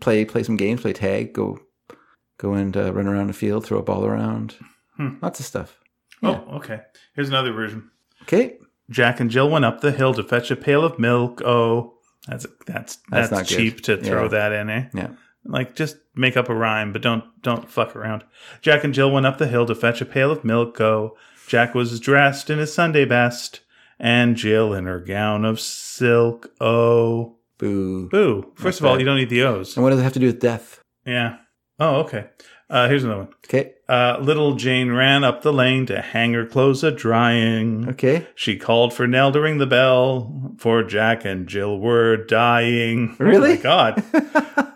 [0.00, 1.58] Play play some games, play tag, go
[2.38, 4.54] go and uh, run around the field, throw a ball around.
[4.96, 5.14] Hmm.
[5.22, 5.78] Lots of stuff.
[6.22, 6.40] Yeah.
[6.46, 6.80] Oh, okay.
[7.14, 7.90] Here's another version.
[8.22, 8.58] Okay.
[8.90, 11.40] Jack and Jill went up the hill to fetch a pail of milk.
[11.44, 11.94] Oh,
[12.26, 13.56] that's that's That's that's, not good.
[13.56, 14.28] cheap to throw Yeah.
[14.28, 14.88] that in, eh?
[14.94, 15.08] Yeah.
[15.44, 18.24] Like just make up a rhyme, but don't don't fuck around.
[18.60, 20.80] Jack and Jill went up the hill to fetch a pail of milk.
[20.80, 23.60] Oh, Jack was dressed in his Sunday best,
[23.98, 26.50] and Jill in her gown of silk.
[26.60, 28.08] Oh, Boo.
[28.08, 28.52] boo!
[28.54, 29.00] First of all, bad.
[29.00, 29.76] you don't need the O's.
[29.76, 30.80] And what does it have to do with death?
[31.04, 31.38] Yeah.
[31.80, 32.26] Oh, okay.
[32.70, 33.34] Uh, here's another one.
[33.46, 33.72] Okay.
[33.88, 37.88] Uh, little Jane ran up the lane to hang her clothes a drying.
[37.88, 38.26] Okay.
[38.34, 43.16] She called for Nell to ring the bell, for Jack and Jill were dying.
[43.18, 43.52] Really?
[43.52, 44.04] Oh my God.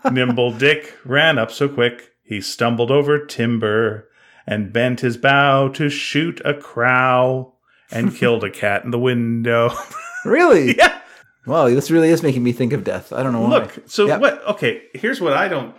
[0.11, 4.09] Nimble Dick ran up so quick, he stumbled over timber
[4.47, 7.53] and bent his bow to shoot a crow
[7.91, 9.71] and killed a cat in the window.
[10.25, 10.77] Really?
[10.77, 11.01] yeah.
[11.45, 13.11] Wow, this really is making me think of death.
[13.11, 13.49] I don't know why.
[13.49, 14.21] Look, so Yep.
[14.21, 14.47] what?
[14.47, 15.75] Okay, here's what I don't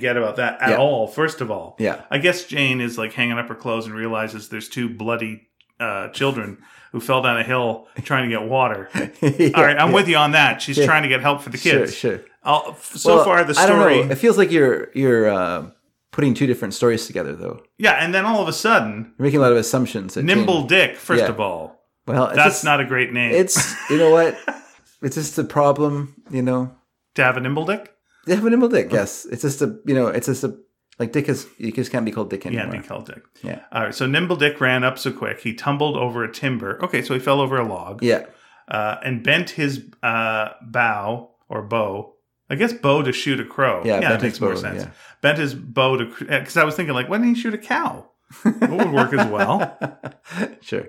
[0.00, 0.76] get about that at Yeah.
[0.76, 1.06] all.
[1.08, 2.02] First of all, Yeah.
[2.10, 5.48] I guess Jane is like hanging up her clothes and realizes there's two bloody
[5.80, 6.58] uh, children
[6.92, 8.88] who fell down a hill trying to get water.
[9.54, 10.60] All right, I'm with you on that.
[10.62, 10.86] She's Yeah.
[10.86, 11.94] trying to get help for the kids.
[11.94, 12.20] sure.
[12.42, 14.10] I'll, so Well, far, the I don't story, know.
[14.10, 15.66] It feels like you're you're uh,
[16.12, 17.60] putting two different stories together, though.
[17.76, 20.16] yeah, and then all of a sudden, You're making a lot of assumptions.
[20.16, 20.96] Nimble Jane- Dick.
[20.96, 21.28] First Yeah.
[21.28, 23.32] of all, Well, that's just- not a great name.
[23.34, 24.36] It's you know what?
[25.02, 26.22] it's just a problem.
[26.30, 26.74] You know,
[27.14, 27.94] to have a Nimble Dick.
[28.26, 28.92] they have a nimble dick.
[28.92, 30.56] Yes, it's just a you know, it's just a
[30.98, 32.74] like Dick is you just can't be called Dick anymore.
[32.74, 33.22] Yeah, be called Dick.
[33.42, 33.60] Yeah.
[33.72, 33.94] All right.
[33.94, 36.82] So Nimble Dick ran up so quick he tumbled over a timber.
[36.84, 38.02] Okay, so he fell over a log.
[38.02, 38.26] Yeah,
[38.68, 42.14] uh, and bent his uh, bow or bow.
[42.50, 43.82] I guess bow to shoot a crow.
[43.84, 44.82] Yeah, that makes more bow, sense.
[44.82, 44.90] yeah.
[45.20, 48.10] Bent his bow to because I was thinking like, why didn't he shoot a cow?
[48.44, 49.78] That would work as well.
[50.60, 50.88] sure.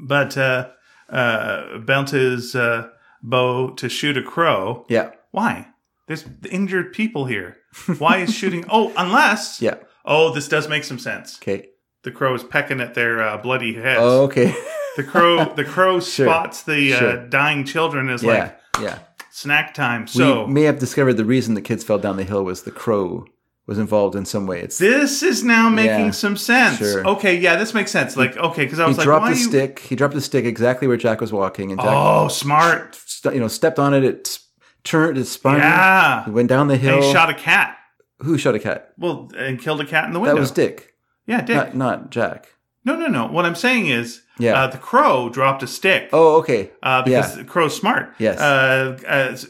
[0.00, 0.70] But uh,
[1.10, 2.88] uh, bent his uh,
[3.22, 4.84] bow to shoot a crow.
[4.88, 5.68] Yeah, Why?
[6.06, 7.58] There's injured people here.
[7.98, 8.64] Why is shooting?
[8.70, 9.60] Oh, unless.
[9.60, 9.74] yeah.
[10.04, 11.36] Oh, this does make some sense.
[11.42, 11.68] Okay.
[12.02, 14.00] The crow is pecking at their uh, bloody heads.
[14.00, 14.54] Oh, okay.
[14.96, 16.26] The crow, the crow Sure.
[16.26, 18.98] spots the uh, dying children as yeah, like yeah.
[19.30, 20.06] snack time.
[20.06, 22.70] So we may have discovered the reason the kids fell down the hill was the
[22.70, 23.26] crow
[23.66, 24.60] was involved in some way.
[24.62, 26.78] It's this is now making Yeah, some sense.
[26.78, 27.06] sure.
[27.06, 28.16] Okay, yeah, this makes sense.
[28.16, 29.44] Like, okay, because I he was like, dropped the you?
[29.44, 29.78] stick.
[29.80, 32.94] He dropped the stick exactly where Jack was walking, and Jack, Oh, smart.
[33.22, 34.04] St- you know, stepped on it.
[34.04, 34.38] It
[34.84, 35.18] turned.
[35.18, 35.56] It spun.
[35.58, 36.24] Yeah.
[36.24, 36.96] He went down the hill.
[36.96, 37.76] And he shot a cat.
[38.20, 38.92] Who shot a cat?
[38.98, 40.34] Well, and killed a cat in the window.
[40.34, 40.94] That was Dick,
[41.26, 41.56] yeah, Dick.
[41.56, 42.48] not not Jack.
[42.84, 43.26] no, no, no.
[43.26, 44.54] What I'm saying is, Yeah.
[44.60, 46.08] uh, the crow dropped a stick.
[46.12, 46.70] oh, okay.
[46.82, 47.42] Uh, because yeah.
[47.42, 48.14] the crow's smart.
[48.18, 48.40] Yes.
[48.40, 48.98] Uh,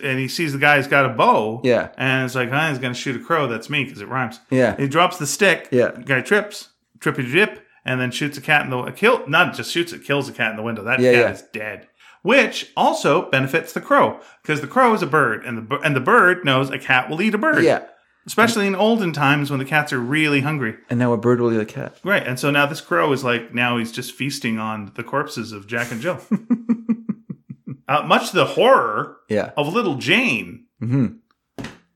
[0.02, 1.60] and he sees the guy's got a bow.
[1.64, 1.90] Yeah.
[1.96, 3.46] And it's like, he's going to shoot a crow.
[3.46, 4.40] That's me because it rhymes.
[4.50, 4.76] Yeah.
[4.76, 5.68] He drops the stick.
[5.70, 5.92] Yeah.
[6.04, 9.26] Guy trips, trippy drip, and then shoots a cat in the kill.
[9.28, 10.82] Not just shoots it, kills a cat in the window.
[10.84, 11.32] That Yeah, cat yeah.
[11.32, 11.87] is dead.
[12.22, 16.00] Which also benefits the crow because the crow is a bird, and the and the
[16.00, 17.62] bird knows a cat will eat a bird.
[17.64, 17.84] Yeah.
[18.26, 20.76] Especially in olden times when the cats are really hungry.
[20.90, 21.96] And now a bird will eat a cat.
[22.04, 22.26] Right.
[22.26, 25.66] And so now this crow is like now he's just feasting on the corpses of
[25.66, 26.20] Jack and Jill.
[27.88, 29.52] uh, much to the horror Yeah.
[29.56, 30.66] of little Jane.
[30.80, 31.06] hmm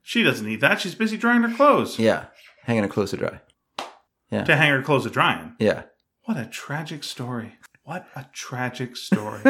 [0.03, 0.81] She doesn't eat that.
[0.81, 1.99] She's busy drying her clothes.
[1.99, 2.27] Yeah.
[2.65, 3.41] Hanging her clothes to dry.
[4.31, 4.45] Yeah.
[4.45, 5.55] To hang her clothes are drying.
[5.59, 5.83] Yeah.
[6.25, 7.55] What a tragic story.
[7.85, 9.41] What a tragic story.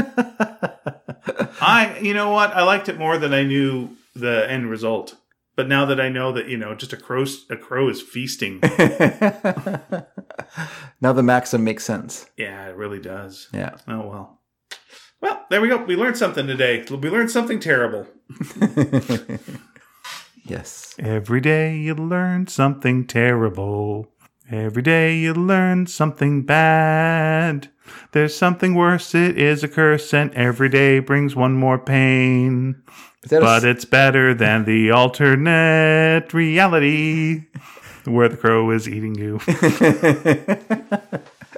[1.61, 2.51] I, you know what?
[2.53, 5.16] I liked it more than I knew the end result.
[5.55, 8.61] But now that I know that, you know, just a crow, a crow is feasting.
[11.00, 12.25] now the maxim makes sense.
[12.38, 13.48] yeah, it really does.
[13.52, 13.77] Yeah.
[13.87, 14.40] Oh, well.
[15.21, 15.85] Well, there we go.
[15.85, 16.85] We learned something today.
[16.90, 18.09] We learned something terrible.
[20.44, 20.94] yes.
[20.98, 24.12] Every day you learn something terrible.
[24.53, 27.69] Every day you learn something bad.
[28.13, 32.83] There's something worse, it is a curse, and every day brings one more pain.
[33.31, 37.44] But it's better than the alternate reality.
[38.05, 39.40] where the crow is eating you.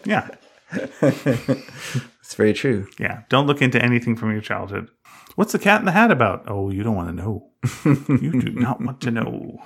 [0.04, 0.28] yeah,
[0.70, 2.86] It's very true.
[2.98, 3.22] yeah.
[3.28, 4.88] Don't look into anything from your childhood.
[5.36, 6.44] What's the cat in the hat about?
[6.46, 7.50] Oh, you don't want to know.
[8.20, 9.62] you do not want to know.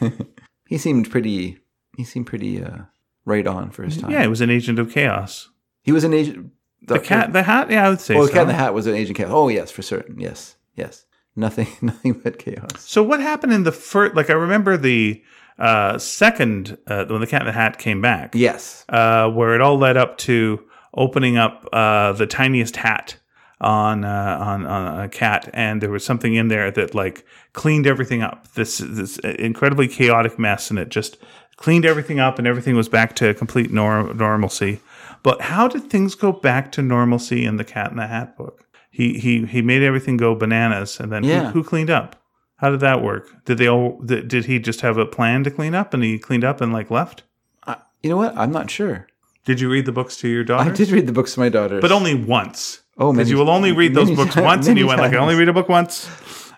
[0.68, 1.56] He seemed pretty.
[1.98, 2.82] He seemed pretty uh,
[3.24, 4.12] right on for his time.
[4.12, 5.50] Yeah, he was an agent of chaos.
[5.82, 6.52] he was an agent.
[6.86, 7.70] The cat, the hat.
[7.72, 8.14] Yeah, I would say.
[8.14, 9.18] Oh, the cat in the hat was an agent.
[9.18, 9.30] Chaos.
[9.32, 10.20] Oh, yes, for certain.
[10.20, 11.06] Yes, yes.
[11.34, 12.70] Nothing, nothing but chaos.
[12.78, 14.14] So what happened in the first?
[14.14, 15.20] Like I remember the
[15.58, 18.32] uh, second uh, when the cat in the hat came back.
[18.36, 18.84] Yes.
[18.88, 20.62] uh, where it all led up to
[20.94, 23.16] opening up uh, the tiniest hat
[23.60, 27.24] on, uh, on on a cat, and there was something in there that like
[27.54, 28.46] cleaned everything up.
[28.54, 31.18] This this incredibly chaotic mess, and it just
[31.58, 34.80] cleaned everything up, and everything was back to complete nor- normalcy.
[35.22, 38.64] But how did things go back to normalcy in the Cat in the Hat book?
[38.90, 41.50] He he he made everything go bananas, and then who- Yeah.
[41.52, 42.16] who, cleaned up?
[42.56, 43.44] How did that work?
[43.44, 44.00] Did they all?
[44.04, 46.72] Did, did he just have a plan to clean up, and he cleaned up and
[46.72, 47.22] like left?
[47.66, 48.36] I, you know what?
[48.36, 49.06] I'm not sure.
[49.44, 50.70] Did you read the books to your daughter?
[50.70, 52.80] I did read the books to my daughter, but only once.
[52.98, 55.18] Oh, because you will only read those books times- once, and you went like, "I
[55.18, 56.08] only read a book once,"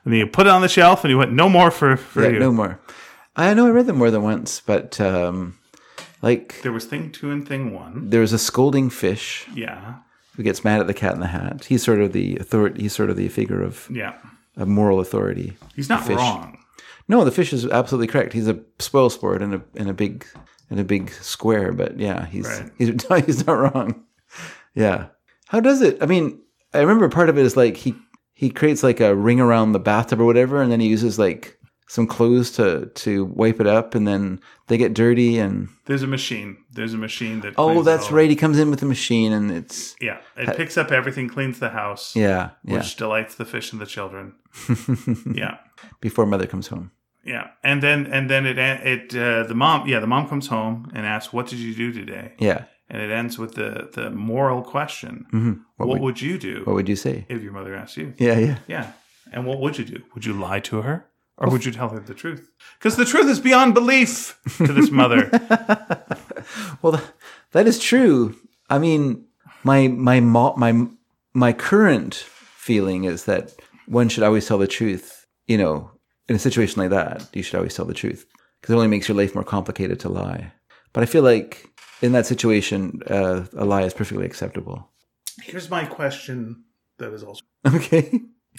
[0.05, 2.23] and then you put it on the shelf, and you went, "No more for for
[2.23, 2.79] yeah, you." no more.
[3.37, 5.59] I know I read them more than once, but um,
[6.23, 8.11] like There was thing two and thing one.
[8.11, 9.97] there was a scolding fish Yeah,
[10.37, 11.65] who gets mad at the cat in the hat.
[11.65, 12.83] He's sort of the authority.
[12.83, 14.15] He's sort of the figure of, yeah.
[14.57, 15.57] of moral authority.
[15.77, 16.17] He's not Fish.
[16.17, 16.59] wrong.
[17.09, 18.33] No, the fish is absolutely correct.
[18.33, 20.25] He's a spoil sport in a in a big
[20.71, 21.73] in a big square.
[21.73, 22.71] But yeah, he's Right.
[22.79, 24.05] he's he's not wrong.
[24.75, 25.07] Yeah.
[25.49, 25.99] How does it?
[26.01, 26.41] I mean,
[26.73, 27.95] I remember part of it is like he
[28.35, 31.59] he creates like a ring around the bathtub or whatever, and then he uses like
[31.91, 34.39] some clothes to to wipe it up, and then
[34.69, 35.39] they get dirty.
[35.39, 36.57] And There's a machine.
[36.71, 37.55] There's a machine that.
[37.59, 38.31] oh, that's right.
[38.31, 41.71] He comes in with the machine, and it's Yeah, it picks up everything, cleans the
[41.71, 44.35] house, yeah yeah which delights the fish and the children.
[45.35, 45.59] yeah,
[46.01, 46.93] before mother comes home.
[47.25, 50.91] yeah, and then and then it it uh, the mom yeah the mom comes home
[50.95, 52.65] and asks, "What did you do today?" Yeah.
[52.93, 56.63] And it ends with the the moral question: hmm What, What, would, would you do
[56.67, 57.27] what would you say?
[57.29, 58.15] if your mother asked you?
[58.19, 58.59] Yeah yeah.
[58.69, 58.87] Yeah.
[59.33, 60.03] And what would you do?
[60.15, 61.10] Would you lie to her?
[61.41, 62.51] Or would you tell her the truth?
[62.79, 65.31] Because the truth is beyond belief to this mother.
[66.83, 67.01] Well,
[67.53, 68.35] that is true.
[68.69, 69.25] I mean,
[69.65, 70.87] my my mo- my
[71.35, 73.53] my current feeling is that
[73.87, 75.27] one should always tell the truth.
[75.47, 75.91] You know,
[76.29, 78.27] in a situation like that, you should always tell the truth
[78.61, 80.53] because it only makes your life more complicated to lie.
[80.93, 81.69] But I feel like
[82.03, 84.89] in that situation, uh, a lie is perfectly acceptable.
[85.43, 86.65] Here's my question
[86.99, 87.43] that is also.
[87.67, 88.11] Okay.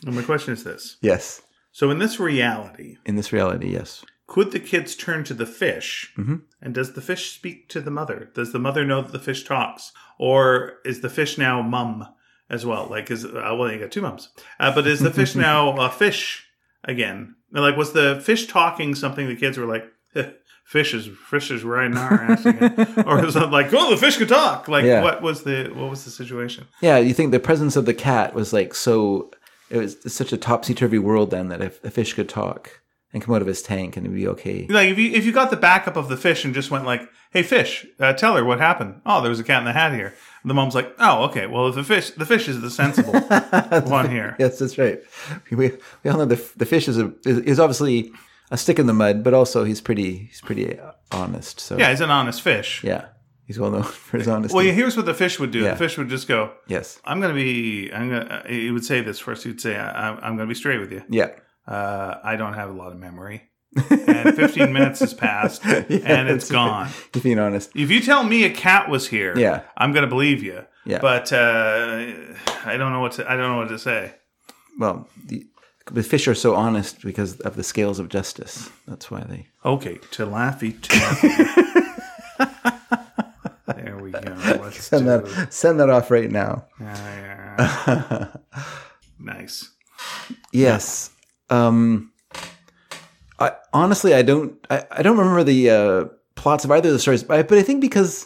[0.06, 0.98] And my question is this.
[1.02, 1.42] yes.
[1.72, 4.04] So, in this reality, In this reality, yes.
[4.28, 6.12] could the kids turn to the fish?
[6.18, 6.42] Mhm.
[6.62, 8.30] And does the fish speak to the mother?
[8.34, 9.92] Does the mother know that the fish talks?
[10.20, 12.06] Or is the fish now mum
[12.50, 12.88] as well?
[12.90, 14.30] Like, is, uh, well, you got two mums.
[14.60, 16.46] Uh, but is the fish now a fish
[16.84, 17.36] again?
[17.52, 19.86] Like, was the fish talking something the kids were like,
[20.66, 23.04] fish is, fish is right in our ass again?
[23.06, 24.68] or is it like, oh, the fish could talk?
[24.68, 25.02] Like, Yeah.
[25.02, 26.68] what was the, what was the situation?
[26.82, 29.32] Yeah, you think the presence of the cat was like so.
[29.72, 32.82] It was such a topsy turvy world then that if a fish could talk
[33.14, 34.68] and come out of his tank and it'd be okay.
[34.70, 37.02] Like if you if you got the backup of the fish and just went like,
[37.32, 39.94] "Hey fish, uh, tell her what happened." Oh, there was a cat in the hat
[39.94, 40.14] here.
[40.44, 41.46] And the mom's like, "Oh, okay.
[41.48, 43.14] Well, if the fish the fish is the sensible
[43.90, 45.00] one here." Yes, that's right.
[45.50, 45.56] We,
[46.04, 48.12] we all know the the fish is a is, is obviously
[48.50, 50.78] a stick in the mud, but also he's pretty he's pretty
[51.12, 51.60] honest.
[51.60, 52.84] So Yeah, he's an honest fish.
[52.84, 53.06] yeah,
[53.52, 54.56] he's well known for his honesty.
[54.56, 55.60] Well, here's what the fish would do.
[55.60, 55.72] Yeah.
[55.72, 58.28] The fish would just go, yes, "I'm going to be." I'm going.
[58.28, 59.44] to He would say this first.
[59.44, 61.04] He'd say, I, "I'm going to be straight with you.
[61.10, 61.30] yeah,
[61.68, 63.44] Uh, I don't have a lot of memory."
[63.90, 66.52] and 15 minutes has passed, and it's that's right.
[66.52, 66.90] gone.
[67.14, 67.72] He's being honest.
[67.74, 69.62] If you tell me a cat was here, Yeah.
[69.78, 70.66] I'm going to believe you.
[70.86, 71.00] Yeah.
[71.00, 72.12] But uh,
[72.66, 73.32] I don't know what to.
[73.32, 74.14] I don't know what to say.
[74.80, 75.46] Well, the,
[75.92, 78.70] the fish are so honest because of the scales of justice.
[78.88, 79.48] That's why they.
[79.64, 81.81] Okay, to Laffy to There
[84.20, 84.62] we go.
[84.64, 86.66] Let's Send do that send that off right now.
[86.80, 88.28] Yeah, yeah.
[89.20, 89.72] nice.
[90.52, 91.12] Yes.
[91.50, 92.12] Um,
[93.40, 96.06] I honestly, I don't, I, I don't remember the uh,
[96.36, 98.26] plots of either of the stories, but I, but I think because,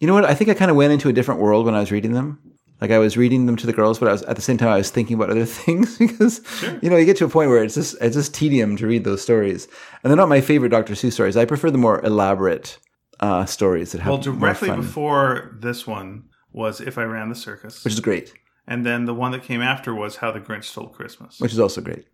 [0.00, 1.80] you know what, I think I kind of went into a different world when I
[1.80, 2.40] was reading them.
[2.80, 4.70] Like I was reading them to the girls, but I was at the same time
[4.70, 6.40] I was thinking about other things because
[6.82, 9.04] you know you get to a point where it's just it's just tedium to read
[9.04, 9.68] those stories,
[10.02, 10.94] and they're not my favorite Dr.
[10.94, 11.36] Seuss stories.
[11.36, 12.78] I prefer the more elaborate
[13.22, 17.34] uh, stories that have Well, more directly before this one was If I Ran the
[17.34, 17.82] Circus.
[17.84, 18.32] which is great.
[18.66, 21.40] and then the one that came after was How the Grinch Stole Christmas.
[21.40, 22.04] which is also great.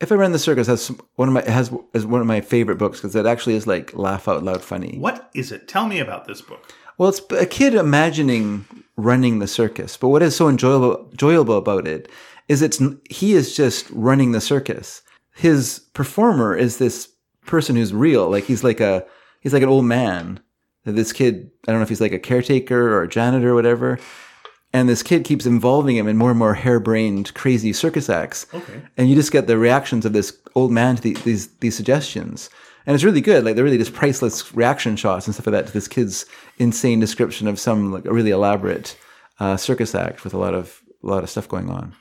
[0.00, 2.78] If I Ran the Circus has one of my has is one of my favorite
[2.78, 4.96] books because it actually is like laugh out loud funny.
[4.98, 5.66] what is it?
[5.66, 6.72] Tell me about this book.
[6.98, 8.64] Well, it's a kid imagining
[8.96, 12.08] running the circus, but what is so enjoyable enjoyable about it
[12.48, 15.02] is it's he is just running the circus.
[15.34, 17.08] His performer is this
[17.46, 18.30] person who's real.
[18.30, 19.04] Like he's like a
[19.40, 20.40] he's like an old man.
[20.84, 23.98] This kid, I don't know if he's like a caretaker or a janitor or whatever.
[24.72, 28.46] And this kid keeps involving him in more and more harebrained, crazy circus acts.
[28.54, 28.82] Okay.
[28.96, 32.50] And you just get the reactions of this old man to the, these these suggestions.
[32.86, 33.44] And it's really good.
[33.44, 36.24] Like they're really just priceless reaction shots and stuff like that to this kid's
[36.58, 38.96] insane description of some like a really elaborate
[39.40, 41.94] uh, circus act with a lot of a lot of stuff going on.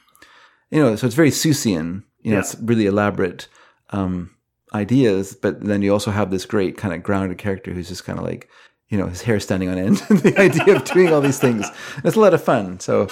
[0.71, 2.03] You know, so it's very Seussian.
[2.21, 2.39] You know, Yeah.
[2.39, 3.47] it's really elaborate
[3.91, 4.31] um,
[4.73, 8.19] ideas, but then you also have this great kind of grounded character who's just kind
[8.19, 8.49] of like,
[8.89, 9.97] you know, his hair standing on end.
[10.09, 11.67] the idea of doing all these things.
[12.03, 12.79] It's a lot of fun.
[12.79, 13.07] So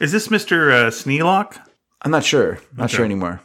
[0.00, 1.58] Is this Mister uh, Sneelock?
[2.02, 2.58] I'm not sure.
[2.76, 3.40] Not sure anymore.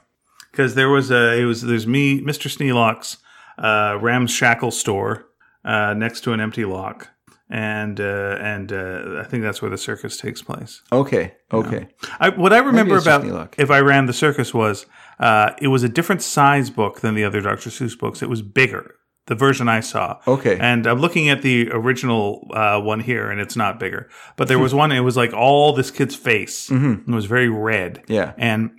[0.51, 3.17] Because there was a it was there's me Mister Sneelock's
[3.57, 5.27] uh, ramshackle store
[5.65, 7.09] uh, next to an empty lock,
[7.49, 10.81] and uh, and uh, I think that's where the circus takes place.
[10.91, 11.33] Okay.
[11.51, 11.87] Okay.
[12.19, 14.85] I, what I remember about if I ran the circus was
[15.19, 17.69] uh, it was a different size book than the other Dr.
[17.69, 18.21] Seuss books.
[18.21, 18.95] It was bigger.
[19.27, 20.19] The version I saw.
[20.27, 20.55] Okay.
[20.59, 24.07] And I'm looking at the original uh, one here, and it's not bigger.
[24.35, 24.91] But there was one.
[24.91, 26.69] It was like all this kid's face.
[26.69, 27.11] Mm-hmm.
[27.11, 28.03] It was very red.
[28.07, 28.33] Yeah.
[28.37, 28.69] And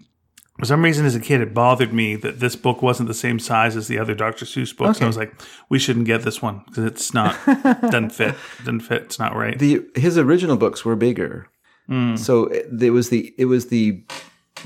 [0.59, 3.41] for some reason, as a kid, it bothered me that this book wasn't the same
[3.41, 4.47] size as the other Dr.
[4.47, 4.99] Seuss books.
[4.99, 5.35] And I was like,
[5.69, 8.37] we shouldn't get this one because it's not doesn't fit.
[8.59, 9.03] Doesn't fit.
[9.03, 9.59] It's not right.
[9.59, 11.49] the his original books were bigger.
[12.17, 14.05] So it, it was the it was the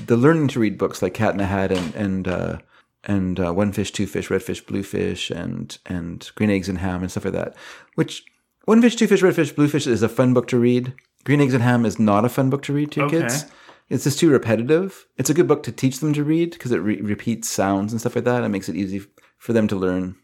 [0.05, 2.57] the learning to read books like Cat in the Hat and and uh,
[3.03, 6.77] and uh, One Fish, Two Fish, Red Fish, Blue Fish, and and Green Eggs and
[6.79, 7.55] Ham and stuff like that.
[7.95, 8.23] Which
[8.65, 10.93] One Fish, Two Fish, Red Fish, Blue Fish is a fun book to read.
[11.23, 13.21] Green Eggs and Ham is not a fun book to read to your Okay.
[13.21, 13.45] kids.
[13.89, 15.05] It's just too repetitive.
[15.17, 17.99] It's a good book to teach them to read because it re- repeats sounds and
[17.99, 18.43] stuff like that.
[18.43, 19.01] It makes it easy
[19.37, 20.15] for them to learn.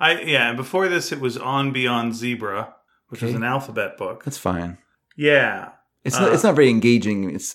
[0.00, 0.48] I yeah.
[0.48, 2.74] And before this, it was On Beyond Zebra,
[3.08, 4.24] which was an alphabet book.
[4.24, 4.78] That's fine.
[5.14, 5.70] Yeah.
[6.04, 7.34] It's not, it's not very engaging.
[7.34, 7.54] It's,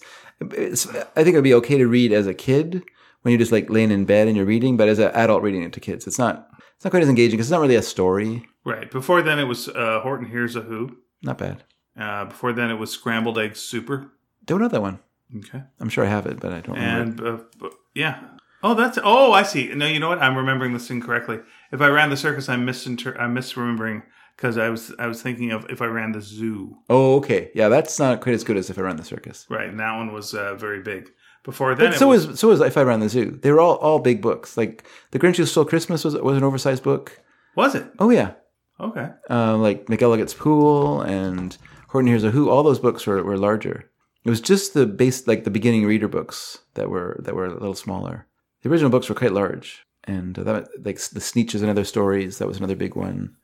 [0.51, 2.83] it's I think it would be okay to read as a kid
[3.21, 5.63] when you're just like laying in bed and you're reading, but as an adult reading
[5.63, 7.83] it to kids, it's not it's not quite as engaging because it's not really a
[7.83, 8.47] story.
[8.65, 8.89] Right.
[8.89, 10.97] Before then, it was uh, Horton Hears a Who.
[11.21, 11.63] Not bad.
[11.97, 14.11] Uh, before then, it was Scrambled Egg Super.
[14.45, 14.99] Don't know that one.
[15.37, 15.61] Okay.
[15.79, 17.27] I'm sure I have it, but I don't remember.
[17.27, 18.23] And uh, yeah.
[18.63, 19.67] Oh, that's oh, I see.
[19.73, 20.21] No, you know what?
[20.21, 21.39] I'm remembering this incorrectly.
[21.71, 24.03] If I ran the circus, I'm misinter- I'm misremembering
[24.41, 26.75] because I was I was thinking of if I ran the zoo.
[26.89, 27.51] Oh, okay.
[27.53, 29.45] Yeah, that's not quite as good as if I ran the circus.
[29.49, 31.09] Right, and that one was uh, very big.
[31.43, 33.31] Before then, But so was, was so was if I ran the zoo.
[33.31, 34.57] They were all all big books.
[34.57, 37.19] Like The Grinch Who Stole Christmas was was an oversized book.
[37.55, 38.33] was it Oh yeah.
[38.79, 39.09] okay?
[39.29, 41.57] uh, like McElligot's Pool and
[41.89, 42.49] Horton Hears a Who.
[42.49, 43.89] All those books were, were larger.
[44.23, 47.53] It was just the base, like the beginning reader books that were that were a
[47.53, 48.27] little smaller.
[48.61, 52.37] The original books were quite large, and uh, that like the Sneetches and other stories.
[52.37, 53.35] That was another big one.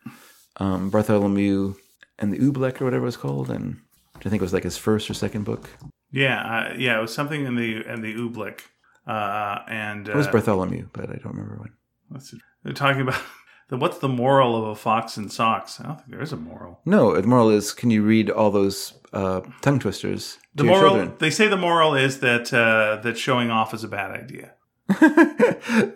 [0.60, 1.76] Um, Bartholomew
[2.20, 3.78] and the Oobleck or whatever it was called, and
[4.16, 5.70] which I think it was like his first or second book.
[6.12, 6.97] Yeah, uh, yeah.
[6.97, 8.62] It was something in the in the oobleck,
[9.05, 11.58] uh, and uh, It was Bartholomew, but I don't remember
[12.10, 12.22] when.
[12.64, 13.22] they're talking about
[13.70, 15.80] the what's the moral of a fox in socks?
[15.80, 16.80] I don't think there is a moral.
[16.86, 20.76] No, the moral is: can you read all those uh, tongue twisters The to your
[20.78, 21.16] moral, children?
[21.20, 24.53] they say, the moral is that uh, that showing off is a bad idea.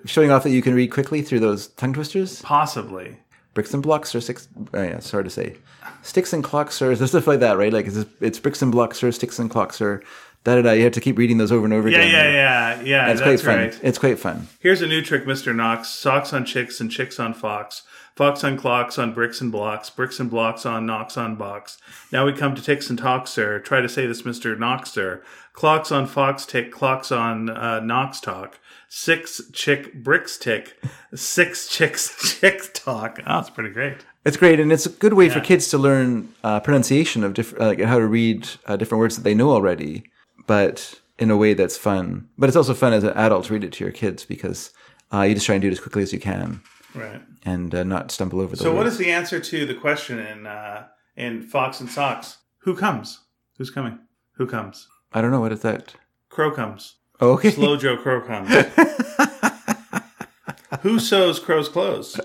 [0.05, 2.41] Showing off that you can read quickly through those tongue twisters.
[2.41, 3.19] Possibly.
[3.53, 5.55] Bricks and blocks or six oh yeah it's hard to say
[6.03, 9.03] sticks and clocks or there's stuff like that right like it's, it's bricks and blocks
[9.03, 10.01] or sticks and clocks or
[10.43, 12.31] da da da you have to keep reading those over and over Yeah, again yeah,
[12.31, 13.11] yeah, yeah.
[13.11, 13.79] it's that's quite fun right.
[13.83, 15.55] it's quite fun Here's a new trick, Mr.
[15.55, 15.89] Knox.
[15.89, 17.81] Socks on chicks and chicks on fox.
[18.15, 19.89] Fox on clocks on bricks and blocks.
[19.89, 21.77] Bricks and blocks on knocks on box.
[22.11, 23.59] Now we come to ticks and talks, sir.
[23.59, 24.57] Try to say this, Mr.
[24.57, 25.23] Knox, sir.
[25.53, 26.71] Clocks on fox tick.
[26.71, 28.59] Clocks on uh, Knox talk.
[28.93, 30.77] Six chick bricks tick.
[31.15, 33.19] Six chicks chicks talk.
[33.25, 33.99] Oh, that's pretty great.
[34.25, 37.63] it's great and it's a good way for kids to learn uh, pronunciation of different
[37.63, 40.03] like how to read uh, different words that they know already
[40.45, 43.63] but in a way that's fun but it's also fun as an adult to read
[43.63, 44.71] it to your kids because
[45.13, 46.61] uh, you just try and do it as quickly as you can
[46.93, 47.21] Right.
[47.45, 48.95] and uh, not stumble over the So, what words.
[48.95, 52.39] is the answer to the question in uh, in Fox and Socks?
[52.63, 53.21] Who comes?
[53.57, 53.99] Who's coming?
[54.33, 54.89] Who comes?
[55.13, 55.95] i don't know what is that
[56.27, 56.97] Crow comes.
[57.21, 58.49] Okay Slow Joe Crow comes.
[60.81, 62.19] Who sews Crow's clothes?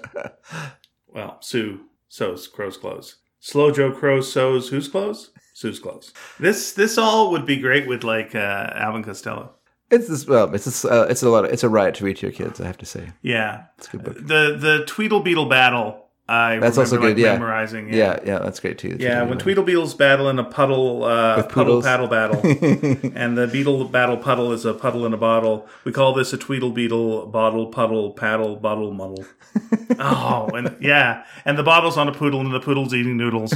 [1.09, 3.16] Well, Sue sews Crow's clothes.
[3.40, 5.30] Slow Joe Crow sews whose clothes?
[5.55, 6.12] Sue's clothes.
[6.40, 8.38] This this all would be great with like uh,
[8.74, 9.53] Abbott and Costello.
[9.90, 10.26] It's this.
[10.26, 11.44] Well, it's this, uh, it's a lot.
[11.44, 12.61] Of, it's a riot to read to your kids.
[12.61, 13.11] I have to say.
[13.22, 14.16] Yeah, It's a good book.
[14.16, 16.05] the the Tweedle Beetle battle.
[16.28, 17.34] I That's also like, good, yeah.
[17.34, 17.92] memorizing.
[17.92, 18.96] Yeah, yeah, that's great too.
[18.98, 22.40] Yeah, when Tweedle Beetles battle in a puddle, uh, puddle paddle battle,
[23.14, 25.68] and the beetle battle puddle is a puddle in a bottle.
[25.84, 29.24] We call this a Tweedle Beetle bottle puddle paddle bottle muddle.
[30.00, 33.52] oh, and yeah, and the bottle's on a poodle, and the poodle's eating noodles.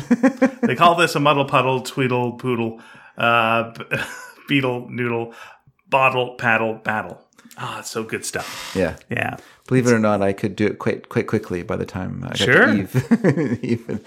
[0.62, 2.80] they call this a muddle puddle Tweedle poodle
[3.18, 3.74] uh,
[4.48, 5.34] beetle noodle
[5.88, 7.26] bottle paddle battle.
[7.59, 8.72] Oh, so good stuff.
[8.74, 8.97] Yeah.
[9.11, 9.36] Yeah.
[9.66, 12.28] Believe it or not, I could do it quite quite quickly by the time I
[12.28, 12.66] got Sure.
[12.66, 13.59] to Eve.
[13.64, 14.01] Even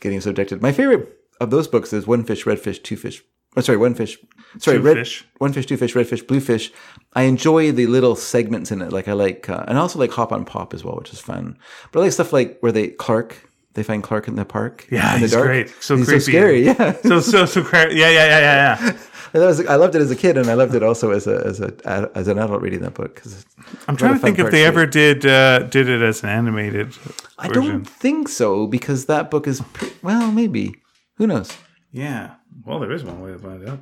[0.00, 0.62] getting subjected.
[0.62, 3.22] My favorite of those books is One Fish, Red Fish, Two Fish.
[3.56, 4.18] Oh, sorry, One Fish.
[4.58, 5.24] Sorry, Two red Fish.
[5.38, 6.72] One Fish, Two Fish, Red Fish, Blue Fish.
[7.14, 8.92] I enjoy the little segments in it.
[8.92, 11.20] Like I like, uh, and I also like Hop on Pop as well, which is
[11.20, 11.58] fun.
[11.92, 13.48] But I like stuff like where they Clark.
[13.76, 14.86] They find Clark in the park.
[14.90, 15.68] Yeah, in the he's great.
[15.80, 16.20] So he's creepy.
[16.20, 16.62] so scary.
[16.64, 18.96] Yeah, So so so cra- yeah yeah yeah yeah yeah.
[19.32, 21.44] That was, I loved it as a kid, and I loved it also as a
[21.44, 23.16] as a as an adult reading that book.
[23.16, 23.44] Cause
[23.86, 26.96] I'm trying to think if they ever did uh, did it as an animated.
[27.38, 27.62] I version.
[27.64, 29.62] don't think so because that book is
[30.02, 30.76] well, maybe
[31.18, 31.50] who knows.
[31.92, 32.36] Yeah.
[32.64, 33.80] Well, there is one way to find out.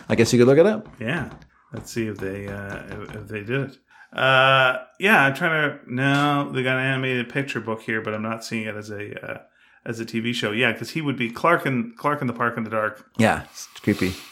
[0.08, 0.88] I guess you could look it up.
[0.98, 1.28] Yeah.
[1.72, 3.78] Let's see if they uh, if, if they did it.
[4.16, 5.94] Uh, yeah, I'm trying to.
[5.94, 9.32] No, they got an animated picture book here, but I'm not seeing it as a
[9.32, 9.38] uh,
[9.84, 10.52] as a TV show.
[10.52, 13.10] Yeah, because he would be Clark in Clark in the Park in the Dark.
[13.18, 14.14] Yeah, it's creepy.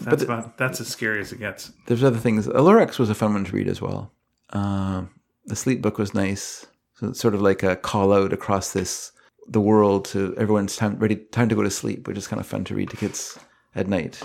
[0.00, 1.72] Yeah, that's about that's as scary as it gets.
[1.86, 2.48] There's other things.
[2.48, 4.12] Alorax was a fun one to read as well.
[4.50, 5.10] Um,
[5.46, 6.66] the sleep book was nice.
[6.94, 9.12] So it's sort of like a call out across this
[9.46, 12.46] the world to everyone's time ready time to go to sleep, which is kind of
[12.46, 13.38] fun to read to kids
[13.74, 14.20] at night.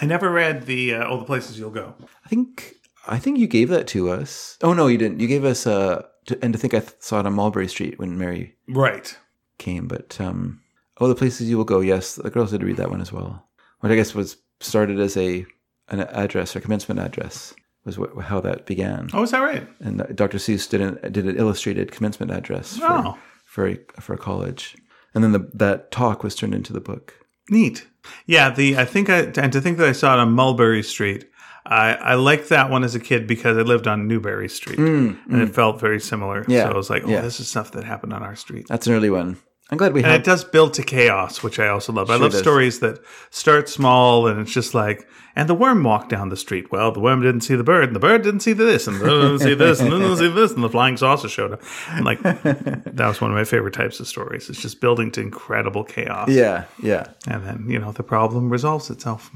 [0.00, 1.94] I never read the uh, All the Places You'll Go.
[2.24, 2.75] I think
[3.08, 4.58] I think you gave that to us.
[4.62, 5.20] Oh no, you didn't.
[5.20, 6.06] You gave us a.
[6.26, 9.16] to, and to think I saw it on Mulberry Street when Mary Right.
[9.58, 9.86] came.
[9.88, 10.60] But um,
[10.98, 11.80] oh, the places you will go.
[11.80, 13.46] Yes, the girls did read that one as well.
[13.80, 15.46] Which I guess was started as a
[15.88, 17.54] an address or commencement address
[17.84, 19.08] was what, how that began.
[19.12, 19.68] Oh, is that right?
[19.80, 20.38] And Dr.
[20.38, 23.18] Seuss did an did an illustrated commencement address for Oh.
[23.44, 24.76] for a, for a college,
[25.14, 27.14] and then the, that talk was turned into the book.
[27.48, 27.86] Neat.
[28.26, 31.26] Yeah, the I think I and to think that I saw it on Mulberry Street.
[31.66, 35.18] I, I liked that one as a kid because I lived on Newberry Street and
[35.42, 36.44] it felt very similar.
[36.44, 37.20] Mm, Yeah, So I was like, oh, yeah.
[37.20, 38.66] this is stuff that happened on our street.
[38.68, 39.36] That's an early one.
[39.68, 40.20] I'm glad we And have.
[40.20, 42.08] it does build to chaos, which I also love.
[42.08, 42.40] I love does.
[42.40, 43.00] stories that
[43.30, 46.70] start small and it's just like, and the worm walked down the street.
[46.70, 49.04] Well, the worm didn't see the bird, and the bird didn't see this, and the
[49.04, 51.62] bird didn't see this, and didn't see this, and the flying saucer showed up.
[51.90, 54.48] And like, that was one of my favorite types of stories.
[54.48, 56.30] It's just building to incredible chaos.
[56.30, 57.08] Yeah, yeah.
[57.28, 59.30] And then, you know, the problem resolves itself.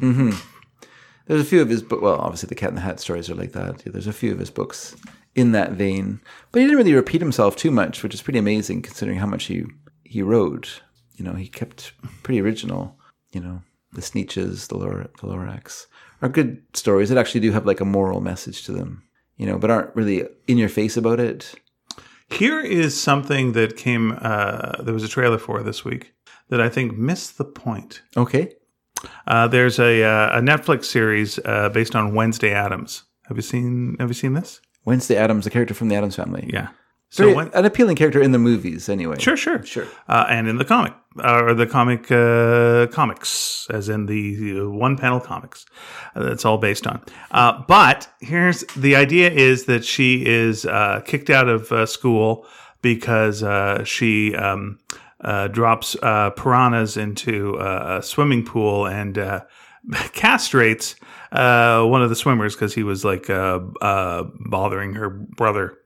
[1.30, 2.02] There's a few of his book.
[2.02, 3.84] Well, obviously the Cat in the Hat stories are like that.
[3.86, 4.96] There's a few of his books
[5.36, 6.20] in that vein,
[6.50, 9.44] but he didn't really repeat himself too much, which is pretty amazing considering how much
[9.44, 9.64] he
[10.02, 10.82] he wrote.
[11.14, 11.92] You know, he kept
[12.24, 12.98] pretty original.
[13.30, 13.62] You know,
[13.92, 15.86] the Sneetches, the, Lor- the Lorax
[16.20, 19.04] are good stories that actually do have like a moral message to them.
[19.36, 21.54] You know, but aren't really in your face about it.
[22.30, 26.12] Here is something that came, uh, there was a trailer for this week
[26.48, 28.02] that I think missed the point.
[28.16, 28.54] Okay.
[29.26, 33.04] Uh, there's a, uh, a Netflix series uh, based on Wednesday Addams.
[33.28, 34.60] Have you seen Have you seen this?
[34.84, 36.48] Wednesday Addams, the character from the Addams family.
[36.52, 36.68] Yeah.
[37.12, 39.18] So Very, when, an appealing character in the movies, anyway.
[39.18, 39.86] sure, sure, Sure.
[40.08, 44.70] uh, and in the comic uh, or the comic uh, comics, as in the uh,
[44.70, 45.66] one panel comics,
[46.14, 47.02] uh, that's all based on.
[47.32, 52.46] Uh, but here's the idea: is that she is uh, kicked out of uh, school
[52.80, 54.34] because uh, she.
[54.36, 54.78] Um,
[55.22, 59.40] uh, drops uh, piranhas into uh, a swimming pool and uh,
[60.12, 60.94] castrates
[61.32, 65.78] uh, one of the swimmers because he was like uh, uh, bothering her brother.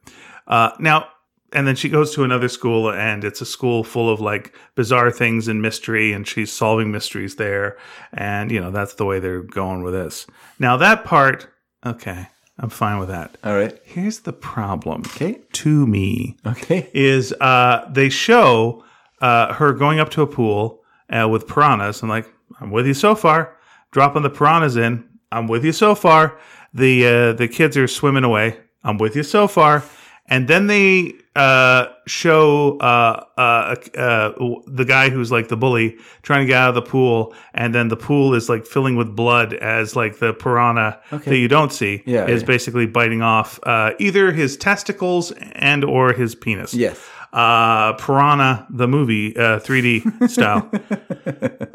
[0.47, 1.07] Uh, now,
[1.53, 5.11] and then she goes to another school, and it's a school full of like bizarre
[5.13, 7.77] things and mystery, and she's solving mysteries there.
[8.13, 10.27] And, you know, that's the way they're going with this.
[10.59, 11.47] Now, that part,
[11.87, 12.27] okay,
[12.59, 13.37] I'm fine with that.
[13.45, 13.79] All right.
[13.85, 15.41] Here's the problem Okay.
[15.53, 16.91] to me Okay.
[16.93, 18.85] is uh, they show
[19.21, 22.03] uh, her going up to a pool uh, with piranhas.
[22.03, 22.27] I'm like,
[22.61, 23.57] I'm with you so far.
[23.93, 25.09] Dropping the piranhas in.
[25.33, 26.39] I'm with you so far.
[26.73, 28.59] The uh, the kids are swimming away.
[28.83, 29.83] I'm with you so far.
[30.27, 34.33] And then they uh, show uh, uh, uh,
[34.67, 37.89] the guy who's like the bully trying to get out of the pool, and then
[37.89, 42.03] the pool is like filling with blood as like the piranha that you don't see
[42.07, 42.47] Yeah, is yeah.
[42.47, 46.99] basically biting off uh, either his testicles and or his penis Yes.
[47.35, 50.71] Uh, Piranha the movie, uh, 3D style.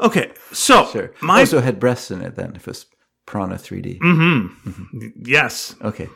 [0.00, 1.12] okay, so Sure.
[1.20, 2.86] my also had breasts in it then, if it's
[3.26, 3.98] Piranha 3D.
[3.98, 4.70] mm-hmm.
[4.70, 5.08] Mm-hmm.
[5.26, 6.08] yes, Okay.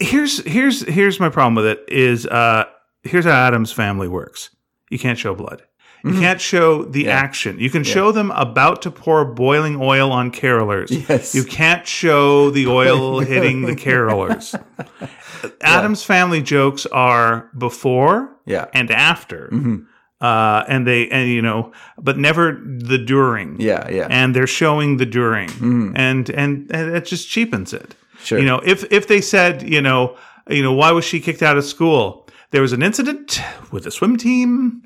[0.00, 2.64] here's here's here's my problem with it is uh,
[3.04, 4.50] here's how Addams family works.
[4.90, 5.62] You can't show blood.
[6.04, 6.20] You mm-hmm.
[6.20, 7.58] can't show the action.
[7.58, 11.08] You can show them about to pour boiling oil on carolers.
[11.08, 11.34] Yes.
[11.34, 14.54] You can't show the oil hitting the carolers.
[15.60, 18.66] Addams family jokes are before Yeah.
[18.72, 19.48] and after.
[19.52, 19.76] Mm-hmm.
[20.20, 23.60] Uh, and they, and you know, but never the during.
[23.60, 24.06] Yeah, yeah.
[24.08, 25.92] And they're showing the during, mm-hmm.
[25.94, 27.94] and, and and it just cheapens it.
[28.22, 28.38] Sure.
[28.38, 30.16] You know, if if they said, you know,
[30.48, 32.26] you know, why was she kicked out of school?
[32.50, 33.40] There was an incident
[33.70, 34.82] with the swim team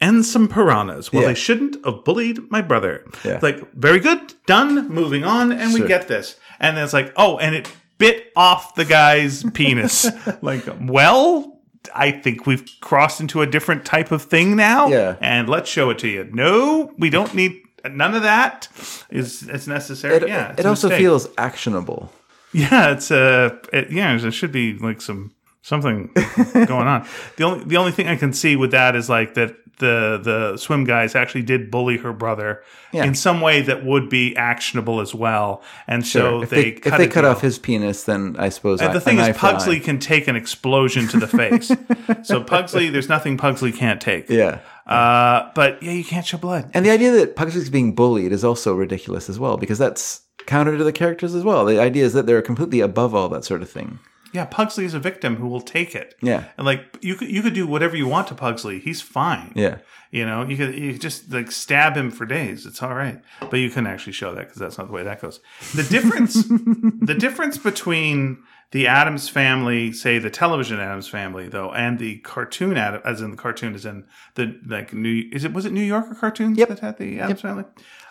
[0.00, 1.12] and some piranhas.
[1.12, 1.28] Well, Yeah.
[1.28, 3.04] they shouldn't have bullied my brother.
[3.24, 3.38] Yeah.
[3.42, 6.36] Like, very good, done, moving on, and we get this.
[6.60, 10.06] and then it's like, oh, and it bit off the guy's penis.
[10.42, 11.60] like, well,
[11.94, 14.88] I think we've crossed into a different type of thing now.
[14.88, 15.16] Yeah.
[15.20, 16.28] And let's show it to you.
[16.32, 18.68] No, we don't need none of that
[19.10, 20.16] is is necessary.
[20.16, 20.50] It, yeah.
[20.50, 21.02] it's it also mistake.
[21.04, 22.10] feels actionable.
[22.52, 25.32] Yeah, it's uh it, yeah, there should be like some
[25.66, 26.10] something
[26.54, 27.06] going on.
[27.36, 30.56] The only the only thing I can see with that is like that the the
[30.56, 32.62] swim guys actually did bully her brother
[32.92, 33.04] Yeah.
[33.04, 35.62] in some way that would be actionable as well.
[35.86, 37.30] And so if they, they, cut if they cut deal.
[37.30, 39.80] off his penis, then I suppose And I- the thing is, eye for an Pugsley
[39.80, 41.70] can take an explosion to the face.
[42.26, 44.30] so Pugsley, there's nothing Pugsley can't take.
[44.30, 44.60] Yeah.
[44.86, 46.70] Uh, but yeah, you can't show blood.
[46.72, 50.78] And the idea that Pugsley's being bullied is also ridiculous as well, because that's counter
[50.78, 51.64] to the characters as well.
[51.66, 53.98] The idea is that they're completely above all that sort of thing.
[54.36, 56.14] Yeah, Pugsley is a victim who will take it.
[56.20, 56.44] Yeah.
[56.56, 58.78] And like you could you could do whatever you want to Pugsley.
[58.78, 59.52] He's fine.
[59.56, 59.78] Yeah.
[60.10, 62.66] You know, you could you could just like stab him for days.
[62.66, 63.20] It's all right,
[63.50, 65.40] but you couldn't actually show that because that's not the way that goes.
[65.74, 66.34] The difference,
[67.10, 68.38] the difference between
[68.72, 73.30] the Addams family, say the television Addams family, though, and the cartoon Adam, as in
[73.32, 76.68] the cartoon is in the like New is it was it New Yorker cartoons Yep.
[76.68, 77.64] that had the Addams family?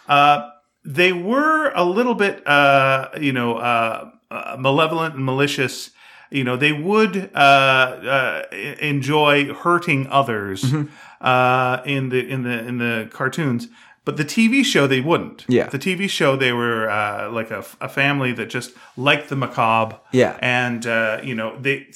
[0.07, 0.49] Uh,
[0.83, 5.91] they were a little bit, uh, you know, uh, uh, malevolent and malicious.
[6.31, 8.43] You know, they would uh, uh,
[8.79, 10.91] enjoy hurting others Mm-hmm.
[11.21, 13.67] uh, in the in the in the cartoons,
[14.05, 15.45] but the TV show they wouldn't.
[15.47, 15.69] Yeah.
[15.69, 19.99] the TV show they were uh, like a, a family that just liked the macabre.
[20.11, 20.37] Yeah.
[20.41, 21.87] and uh, you know they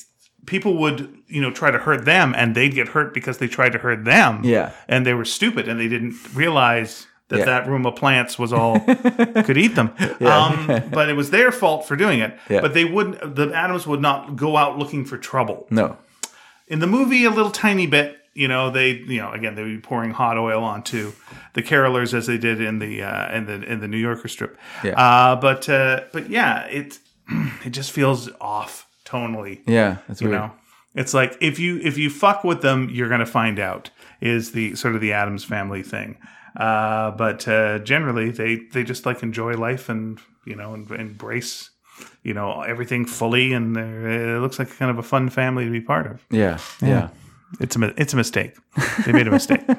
[0.45, 3.71] people would you know try to hurt them, and they'd get hurt because they tried
[3.73, 4.71] to hurt them Yeah.
[4.87, 7.45] and they were stupid and they didn't realize that Yeah.
[7.45, 8.79] that room of plants was all
[9.43, 9.91] could eat them.
[10.19, 12.37] Um, but it was their fault for doing it.
[12.49, 12.61] Yeah.
[12.61, 13.35] But they wouldn't.
[13.35, 15.67] The Addams would not go out looking for trouble.
[15.69, 15.97] No.
[16.67, 18.17] In the movie, a little tiny bit.
[18.35, 21.11] You know, they you know again they would be pouring hot oil onto
[21.55, 24.57] the carolers as they did in the uh, in the in the New Yorker strip.
[24.83, 24.91] Yeah.
[24.91, 26.99] Uh, but uh, but yeah, it
[27.65, 29.97] it just feels off tonally Yeah.
[30.07, 30.41] That's you weird.
[30.41, 30.51] know
[30.93, 33.89] it's like if you if you fuck with them you're gonna find out
[34.21, 36.15] is the sort of the addams family thing
[36.57, 41.69] uh, but uh, generally they they just like enjoy life and you know and, embrace
[42.23, 45.71] you know everything fully and they're- it looks like kind of a fun family to
[45.71, 46.57] be part of Yeah.
[46.81, 47.09] Yeah.
[47.59, 48.55] it's a it's a mistake
[49.05, 49.61] they made a mistake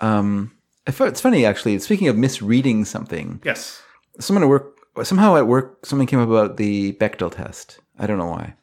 [0.00, 0.52] Um,
[0.86, 1.78] it's funny actually.
[1.80, 3.82] Speaking of misreading something, yes
[4.20, 7.78] someone at work somehow at work something came up about the Bechdel test.
[7.98, 8.54] I don't know why.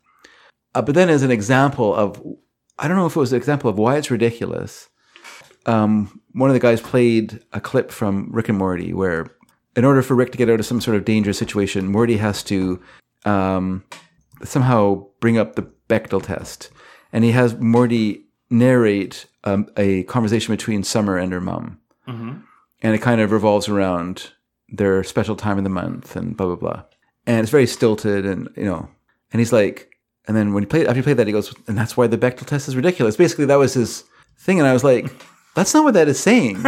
[0.74, 2.22] Uh, but then as an example of
[2.78, 4.90] I don't know if it was an example of why it's ridiculous.
[5.66, 9.28] Um, one of the guys played a clip from Rick and Morty where
[9.76, 12.44] in order for Rick to get out of some sort of dangerous situation, Morty has
[12.44, 12.82] to
[13.26, 13.84] um,
[14.44, 16.70] somehow bring up the Bechdel test.
[17.12, 21.80] And he has Morty narrate um, a conversation between Summer and her mom
[22.82, 24.32] and it kind of revolves around
[24.70, 26.84] their special time of the month and blah blah blah.
[27.26, 28.88] And it's very stilted, and you know,
[29.32, 29.96] and he's like,
[30.28, 32.18] and then when he played after he played that, he goes, and that's why the
[32.18, 33.16] Bechdel test is ridiculous.
[33.16, 34.04] Basically, that was his
[34.38, 35.12] thing, and I was like,
[35.56, 36.58] that's not what that is saying.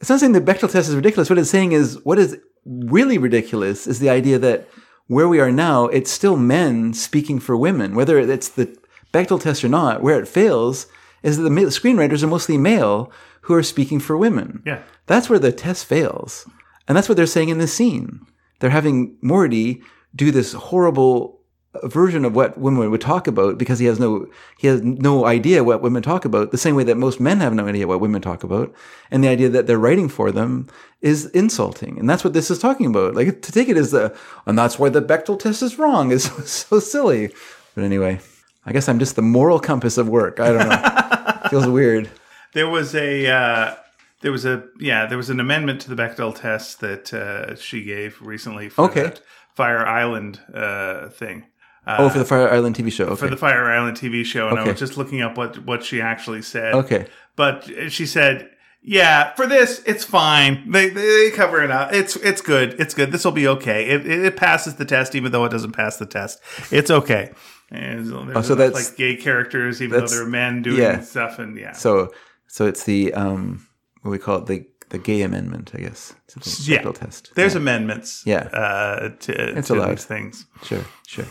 [0.00, 1.30] it's not saying the Bechdel test is ridiculous.
[1.30, 4.68] What it's saying is what is really ridiculous is the idea that
[5.06, 8.76] where we are now, it's still men speaking for women, whether it's the
[9.12, 10.02] Bechdel test or not.
[10.02, 10.86] Where it fails
[11.22, 13.12] is that the screenwriters are mostly male
[13.42, 14.62] who are speaking for women.
[14.66, 16.48] yeah That's where the test fails.
[16.88, 18.20] And that's what they're saying in this scene.
[18.58, 19.82] They're having Morty
[20.14, 21.35] do this horrible
[21.84, 24.26] version of what women would talk about because he has no
[24.58, 27.54] he has no idea what women talk about the same way that most men have
[27.54, 28.74] no idea what women talk about.
[29.10, 30.68] And the idea that they're writing for them
[31.02, 31.98] is insulting.
[31.98, 33.14] And that's what this is talking about.
[33.14, 34.14] Like to take it as a
[34.46, 37.32] and that's why the Bechdel test is wrong is so, so silly.
[37.74, 38.20] But anyway
[38.64, 40.40] I guess I'm just the moral compass of work.
[40.40, 41.48] I don't know.
[41.50, 42.10] Feels weird.
[42.52, 43.74] There was a uh,
[44.22, 47.84] there was a yeah there was an amendment to the Bechdel test that uh, she
[47.84, 49.02] gave recently for Okay.
[49.04, 49.20] that
[49.54, 51.44] Fire Island uh, thing.
[51.86, 54.58] Oh for the Fire Island TV show okay for the Fire Island TV show, and
[54.58, 56.74] I was just looking up what what she actually said.
[56.74, 57.06] okay
[57.36, 58.48] but she said,
[58.82, 60.70] "Yeah, for this, it's fine.
[60.70, 61.92] They they cover it up.
[61.92, 62.80] It's it's good.
[62.80, 63.12] It's good.
[63.12, 63.86] This will be okay.
[63.90, 66.40] It, it passes the test, even though it doesn't pass the test.
[66.72, 67.32] It's okay."
[67.70, 71.00] And Oh, so that's- like gay characters, even though they're men doing yeah.
[71.00, 72.12] stuff, and yeah, So,
[72.46, 73.66] so it's the um,
[74.02, 76.14] what we call it the the gay amendment, I guess.
[76.62, 76.82] Yeah.
[76.92, 77.32] Test.
[77.34, 77.58] there's yeah.
[77.60, 78.44] amendments, Yeah.
[78.52, 79.90] uh, to, It's to allowed.
[79.96, 80.46] these things.
[80.62, 81.26] sure, sure.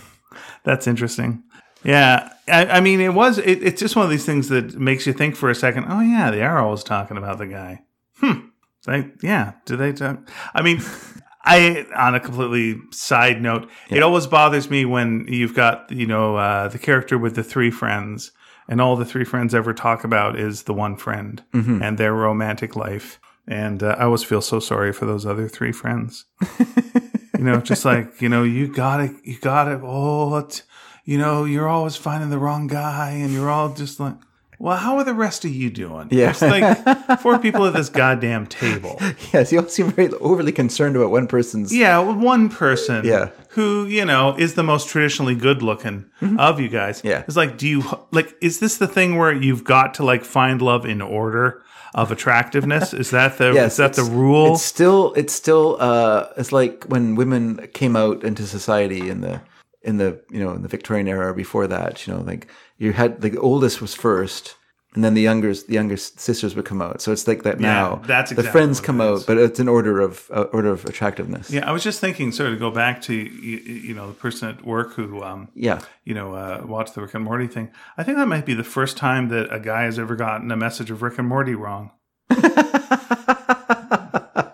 [0.63, 1.43] That's interesting.
[1.83, 3.37] Yeah, I, I mean, it was.
[3.37, 5.85] It, it's just one of these things that makes you think for a second.
[5.87, 7.83] Oh yeah, they are always talking about the guy.
[8.17, 8.47] Hmm.
[8.87, 9.53] Like, yeah.
[9.65, 10.27] Do they talk?
[10.53, 10.81] I mean,
[11.43, 16.37] I on a completely side note, it always bothers me when you've got you know
[16.37, 18.31] uh, the character with the three friends,
[18.67, 22.75] and all the three friends ever talk about is the one friend and their romantic
[22.75, 23.19] life.
[23.47, 26.25] And uh, I always feel so sorry for those other three friends.
[27.37, 29.79] you know, just like you know, you gotta, you gotta.
[29.83, 30.63] Oh, it's,
[31.03, 34.15] you know, you're always finding the wrong guy, and you're all just like.
[34.57, 36.07] Well, how are the rest of you doing?
[36.11, 36.31] Yeah.
[36.31, 38.97] There's like four people at this goddamn table.
[39.33, 41.75] Yes, you all seem very overly concerned about one person's.
[41.75, 43.05] Yeah, one person.
[43.05, 43.31] Yeah.
[43.49, 46.05] Who you know is the most traditionally good looking
[46.39, 46.99] of you guys.
[46.99, 47.07] Mm-hmm.
[47.07, 47.23] Yeah.
[47.27, 48.33] It's like, do you like?
[48.41, 51.61] Is this the thing where you've got to like find love in order
[51.95, 52.93] of attractiveness?
[52.93, 54.53] Is that the Yes, is that the rule?
[54.53, 59.41] It's still, it's still, uh, it's like when women came out into society in the,
[59.81, 63.21] in the, you know, in the Victorian era before that, you know, like you had,
[63.21, 64.55] the oldest was first
[64.95, 67.01] and then the younger, the younger sisters would come out.
[67.01, 67.97] So it's like that now.
[68.07, 71.51] that's exactly the friends come out, but it's an order of, uh, order of attractiveness.
[71.51, 74.49] Yeah, I was just thinking, sort of go back to you, you know the person
[74.49, 75.81] at work who um, Yeah.
[76.05, 77.69] you know uh, watched the Rick and Morty thing.
[77.97, 80.57] I think that might be the first time that a guy has ever gotten a
[80.57, 81.91] message of Rick and Morty wrong.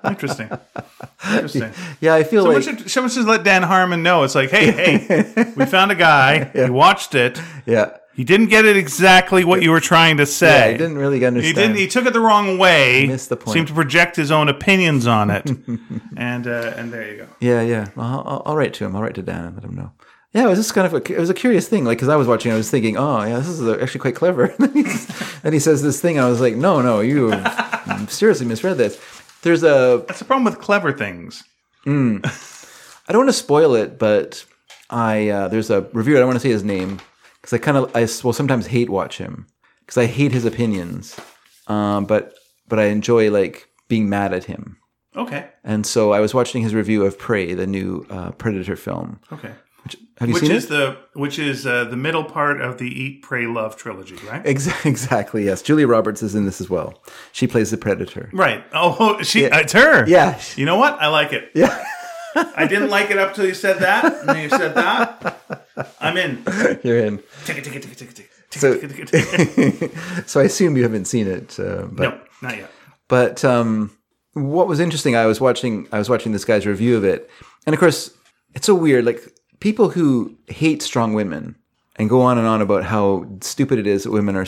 [0.06, 0.50] Interesting.
[1.32, 1.72] Interesting.
[2.00, 2.14] Yeah.
[2.16, 4.24] I feel Someone like, should, someone should let Dan Harmon know.
[4.24, 6.46] It's like, hey, hey, we found a guy.
[6.46, 7.42] He watched it.
[7.66, 7.98] yeah.
[8.14, 10.70] He didn't get it exactly what you were trying to say.
[10.70, 10.76] Yeah.
[10.76, 11.58] I didn't really understand.
[11.58, 11.78] He didn't.
[11.78, 13.02] He took it the wrong way.
[13.02, 13.54] He Missed the point.
[13.54, 15.46] Seemed to project his own opinions on it,
[16.18, 17.28] and uh, and there you go.
[17.40, 17.88] Yeah, yeah.
[17.98, 18.96] I'll, I'll- I'll write to him.
[18.96, 19.92] I'll write to Dan and let him know.
[20.34, 21.84] Yeah, it was just kind of a, it was a curious thing.
[21.84, 24.46] Like, because I was watching, I was thinking, oh, yeah, this is actually quite clever.
[25.44, 27.32] and he says this thing, and I was like, no, no, you
[28.08, 28.98] seriously misread this.
[29.42, 31.44] There's a, That's the problem with clever things.
[31.86, 31.90] I
[33.10, 34.46] don't want to spoil it, but
[34.90, 36.18] I uh, there's a reviewer.
[36.18, 37.00] I don't want to say his name
[37.42, 39.48] because I kind of I will sometimes hate watch him
[39.82, 41.20] because I hate his opinions,
[41.68, 42.34] um, but
[42.68, 44.78] but I enjoy like being mad at him.
[45.16, 45.50] Okay.
[45.64, 49.20] And so I was watching his review of Prey, the new uh, Predator film.
[49.32, 49.52] Okay.
[49.84, 50.70] Which, have you Which seen is it?
[50.70, 54.46] the which is uh, the middle part of the Eat, Pray, Love trilogy, right?
[54.86, 55.46] Exactly.
[55.46, 57.02] Yes, Julia Roberts is in this as well.
[57.32, 58.30] She plays the Predator.
[58.32, 58.64] Right.
[58.74, 59.46] Oh, she.
[59.46, 60.08] It's her.
[60.08, 60.40] Yeah.
[60.56, 61.02] You know what?
[61.02, 61.50] I like it.
[61.56, 61.84] Yeah.
[62.36, 64.06] I didn't like it up till you said that.
[64.06, 65.41] And then you said that.
[66.00, 66.44] I'm in.
[66.84, 67.18] You're in.
[67.46, 70.28] Tick it, tick it, tick it, tick it, tick it, So- tick it, tick it.
[70.30, 72.72] so I assume you haven't seen it, uh, but No, not yet.
[73.08, 73.92] but um,
[74.34, 77.30] what was interesting, I was watching I was watching this guy's review of it,
[77.66, 78.12] and of course,
[78.56, 79.06] it's so weird.
[79.06, 79.22] Like
[79.60, 81.56] people who hate strong women
[81.98, 84.46] and go on and on about how stupid it is that women are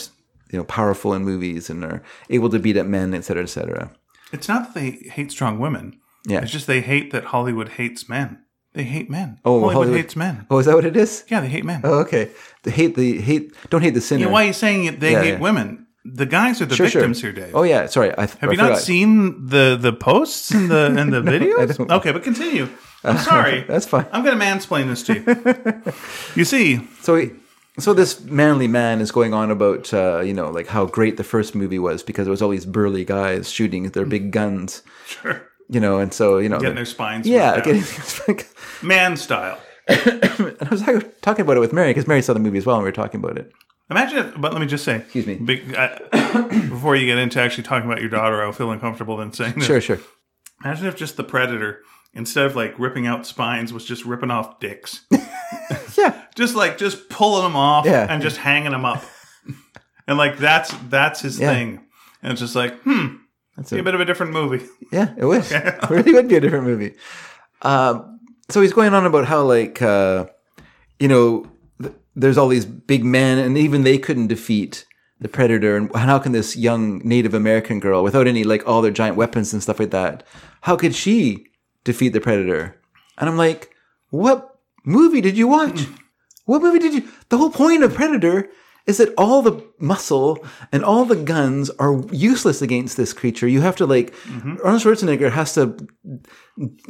[0.51, 3.47] you know powerful in movies and are able to beat up men, et cetera, et
[3.49, 3.91] cetera.
[4.31, 5.99] It's not that they hate strong women.
[6.25, 6.41] Yeah.
[6.41, 8.39] It's just they hate that Hollywood hates men.
[8.73, 9.39] They hate men.
[9.45, 10.45] Oh, Hollywood, Hollywood- hates men.
[10.49, 11.23] Oh, is that what it is?
[11.29, 11.81] Yeah, they hate men.
[11.83, 12.29] Oh, okay.
[12.63, 13.53] They hate the hate.
[13.69, 14.19] Don't hate the sinner.
[14.21, 15.39] You know, why are you saying it- they Yeah, hate yeah.
[15.39, 15.85] women?
[16.05, 17.01] The guys are the Sure, sure.
[17.01, 17.55] victims here, Dave.
[17.55, 18.11] Oh yeah, sorry.
[18.17, 21.77] I, Have you not seen the the posts and the and the videos?
[21.77, 21.89] don't.
[21.91, 22.67] Okay, but continue.
[23.05, 23.61] I'm sorry.
[23.67, 24.05] That's fine.
[24.11, 25.93] I'm going to mansplain this to you.
[26.35, 27.31] you see, So, he,
[27.79, 31.23] so this manly man is going on about, uh, you know, like how great the
[31.23, 35.41] first movie was because it was all these burly guys shooting their big guns, sure,
[35.69, 37.27] you know, and so you know, getting the- their spines.
[37.27, 37.83] yeah, getting,
[38.81, 39.59] man style.
[39.87, 40.81] and I was
[41.21, 42.93] talking about it with Mary because Mary saw the movie as well, and we were
[42.93, 43.51] talking about it.
[43.91, 45.35] Imagine if, but let me just say, Excuse me.
[45.35, 45.99] big, uh,
[46.69, 49.65] before you get into actually talking about your daughter, I'll feel uncomfortable in saying this.
[49.65, 49.99] Sure, sure.
[50.63, 51.81] Imagine if just the predator,
[52.13, 55.05] instead of like ripping out spines, was just ripping off dicks.
[55.97, 58.07] Yeah, just like just pulling them off Yeah.
[58.09, 59.03] and just hanging them up.
[60.07, 61.53] and like that's that's his Yeah.
[61.53, 61.85] thing.
[62.23, 63.17] And it's just like, hmm,
[63.55, 64.65] that's be a bit of a different movie.
[64.91, 65.51] Yeah, it was.
[65.51, 66.93] it really would be a different movie.
[67.63, 70.27] Um, so he's going on about how, like, uh,
[70.99, 71.49] you know,
[71.81, 74.85] th- there's all these big men, and even they couldn't defeat
[75.19, 75.75] the predator.
[75.77, 79.53] And how can this young Native American girl, without any like all their giant weapons
[79.53, 80.23] and stuff like that,
[80.61, 81.47] how could she
[81.83, 82.79] defeat the predator?
[83.17, 83.73] And I'm like,
[84.09, 85.87] what movie did you watch?
[86.45, 87.07] What movie did you?
[87.29, 88.49] The whole point of Predator
[88.85, 93.47] is that all the muscle and all the guns are useless against this creature.
[93.47, 94.57] You have to like mm-hmm.
[94.63, 95.87] Arnold Schwarzenegger has to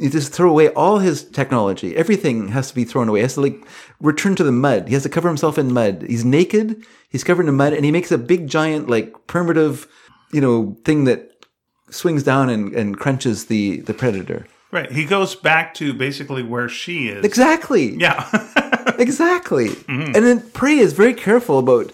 [0.00, 1.96] just throw away all his technology.
[1.96, 3.20] Everything has to be thrown away.
[3.20, 3.64] He has to like
[4.00, 4.88] return to the mud.
[4.88, 6.02] He has to cover himself in mud.
[6.02, 6.84] He's naked.
[7.08, 9.86] He's covered in mud, and he makes a big giant like primitive,
[10.32, 11.46] you know, thing that
[11.90, 14.46] swings down and, and crunches the the predator.
[14.72, 14.90] Right.
[14.90, 17.24] He goes back to basically where she is.
[17.24, 17.94] Exactly.
[17.94, 18.28] Yeah.
[18.98, 19.68] exactly.
[19.68, 20.14] Mm-hmm.
[20.14, 21.92] And then Prey is very careful about,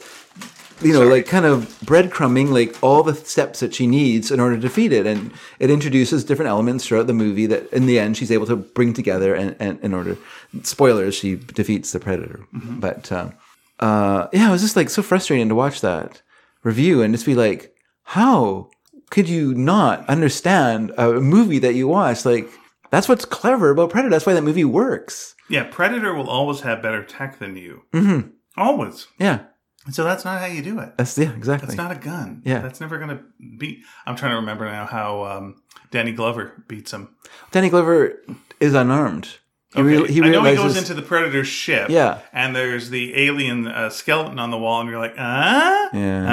[0.80, 4.57] you know, like kind of breadcrumbing like all the steps that she needs in order
[4.57, 8.16] to defeat it, and it introduces different elements throughout the movie that, in the end,
[8.16, 9.34] she's able to bring together.
[9.34, 10.16] And, and in order,
[10.62, 12.40] spoilers, she defeats the predator.
[12.55, 12.80] Mm-hmm.
[12.80, 13.30] But uh,
[13.80, 16.22] uh, yeah, it was just like so frustrating to watch that
[16.62, 17.74] review and just be like,
[18.05, 18.70] how
[19.11, 22.24] could you not understand a movie that you watched?
[22.24, 22.48] Like.
[22.92, 24.11] That's what's clever about Predator.
[24.11, 25.36] That's why that movie works.
[25.51, 25.64] Yeah.
[25.70, 27.82] Predator will always have better tech than you.
[27.92, 28.28] Mm-hmm.
[28.57, 29.07] Always.
[29.18, 29.44] Yeah,
[29.90, 30.96] So that's not how you do it.
[30.96, 31.68] that's yeah, exactly.
[31.68, 32.42] It's not a gun.
[32.44, 32.61] Yeah.
[32.61, 33.20] That's never going to
[33.59, 33.80] beat.
[34.07, 37.14] I'm trying to remember now how um, Danny Glover beats him.
[37.53, 38.22] Danny Glover
[38.59, 39.36] is unarmed.
[39.74, 40.12] He, re- Okay.
[40.14, 41.90] he I know he goes into the predator's ship.
[41.90, 42.18] Yeah.
[42.32, 45.90] And there's the alien uh, skeleton on the wall, and you're like, huh?
[45.94, 46.26] Yeah.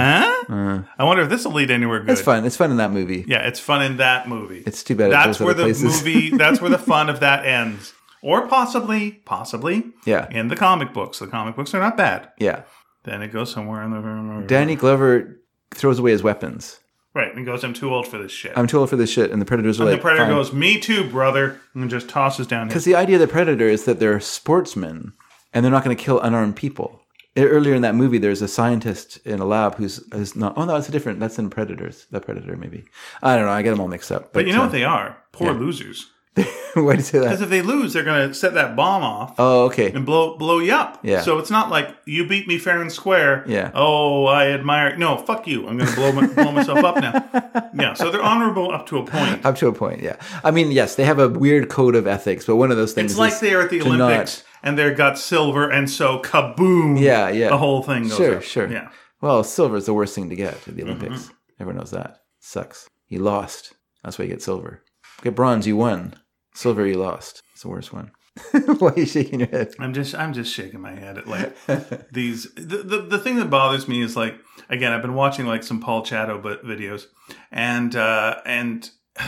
[0.47, 0.53] Huh?
[0.53, 2.09] Uh, I wonder if this will lead anywhere good.
[2.09, 2.45] it's fun.
[2.45, 3.26] It's fun in that movie.
[3.28, 4.63] Yeah, it's fun in that movie.
[4.65, 5.11] It's too bad.
[5.11, 5.84] that's where the places.
[6.03, 6.32] movie.
[6.36, 7.93] That's where the fun of that ends.
[8.22, 10.28] Or possibly, possibly Yeah.
[10.32, 11.20] in the comic books.
[11.20, 12.30] The comic books are not bad.
[12.39, 12.63] Yeah.
[13.03, 15.39] Then it goes somewhere in the Danny Glover
[15.74, 16.80] throws away his weapons.
[17.13, 17.63] right and goes.
[17.63, 18.53] I'm too old for this shit.
[18.55, 20.36] I'm too old for this shit, and the predators are and like, the predator "Fine."
[20.36, 22.68] goes, "Me too, brother," and just tosses down.
[22.68, 25.13] Because the idea of the predator is that they're sportsmen
[25.53, 27.01] and they're not going to kill unarmed people.
[27.36, 30.53] Earlier in that movie, there's a scientist in a lab who's, who's not.
[30.57, 31.20] Oh no, that's a different.
[31.20, 32.07] That's in Predators.
[32.11, 32.86] The Predator, maybe.
[33.24, 33.51] I don't know.
[33.51, 34.34] I get them all mixed up.
[34.34, 35.18] But you know uh, what they are?
[35.32, 36.11] Poor losers.
[36.74, 37.26] Why do you say that?
[37.26, 39.92] Because if they lose, they're going to set that bomb off Oh, okay.
[39.92, 41.00] and blow blow you up.
[41.02, 41.22] Yeah.
[41.22, 43.44] So it's not like you beat me fair and square.
[43.48, 43.72] Yeah.
[43.74, 44.96] Oh, I admire.
[44.96, 45.68] No, fuck you.
[45.68, 47.64] I'm going to blow my, blow myself up now.
[47.78, 47.94] Yeah.
[47.94, 49.46] So they're honorable up to a point.
[49.46, 50.16] Up to a point, yeah.
[50.44, 53.12] I mean, yes, they have a weird code of ethics, but one of those things
[53.12, 57.00] It's like is they're at the Olympics and they got silver, and so kaboom.
[57.00, 57.50] Yeah, yeah.
[57.50, 58.44] The whole thing goes Sure, up.
[58.44, 58.72] sure.
[58.72, 58.90] Yeah.
[59.22, 60.82] Well, silver is the worst thing to get at the Mm-hmm.
[60.90, 61.30] Olympics.
[61.60, 62.22] Everyone knows that.
[62.40, 62.90] Sucks.
[63.08, 63.74] You lost.
[64.04, 64.84] That's why you get silver.
[65.22, 66.16] Get bronze, you won.
[66.58, 67.43] Silver, you lost.
[67.53, 68.10] It's the worst one.
[68.80, 69.76] why are you shaking your head?
[69.78, 71.55] I'm just I'm just shaking my head at like
[72.12, 74.34] these the, the the thing that bothers me is like
[74.68, 77.05] again I've been watching like some Paul Chato but videos
[77.51, 78.89] and uh and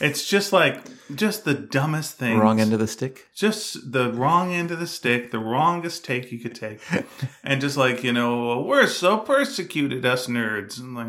[0.00, 0.82] it's just like
[1.14, 3.28] just the dumbest thing Wrong end of the stick.
[3.34, 6.80] just the wrong end of the stick the wrongest take you could take
[7.44, 11.06] and just like you know we're so persecuted us nerds I'm like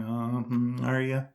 [0.47, 1.25] hmm, are you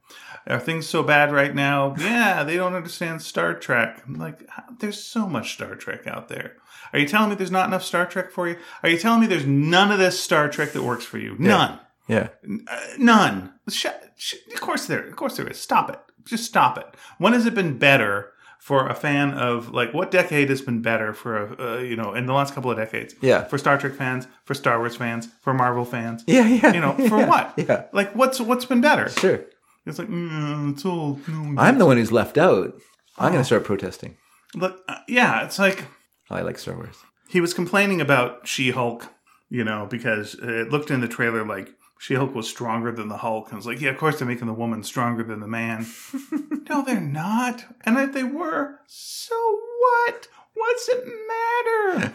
[0.47, 5.03] are things so bad right now yeah they don't understand star trek I'm like there's
[5.03, 6.57] so much star trek out there
[6.93, 9.27] are you telling me there's not enough star trek for you are you telling me
[9.27, 11.79] there's none of this star trek that works for you none
[12.09, 12.29] Yeah.
[12.69, 13.53] uh, none.
[13.71, 13.87] Sh-
[14.17, 15.07] sh- of course there.
[15.07, 15.59] Of course there is.
[15.61, 16.01] Stop it.
[16.27, 16.87] Just stop it.
[17.19, 21.13] When has it been better for a fan of like what decade has been better
[21.13, 23.15] for a uh, you know in the last couple of decades?
[23.21, 23.45] Yeah.
[23.45, 26.25] For Star Trek fans, for Star Wars fans, for Marvel fans.
[26.29, 26.73] Yeah, yeah.
[26.73, 27.55] You know for yeah, what?
[27.57, 27.85] Yeah.
[27.93, 29.09] Like what's what's been better?
[29.09, 29.45] Sure.
[29.85, 30.85] It's like mm, it's.
[30.85, 31.19] No,
[31.59, 32.75] I'm the one who's left out.
[33.19, 33.29] I'm Oh.
[33.31, 34.17] going to start protesting.
[34.55, 35.85] Look, uh, yeah, it's like
[36.31, 36.97] I like Star Wars.
[37.29, 39.07] he was complaining about She-Hulk,
[39.51, 41.69] you know, because it looked in the trailer like
[42.03, 44.53] She-Hulk was stronger than the Hulk, and it's like, yeah, of course they're making the
[44.53, 45.87] woman stronger than the man.
[46.69, 47.65] no, they're not.
[47.85, 49.37] And if they were, so
[49.79, 50.27] what?
[50.55, 52.13] What's it matter?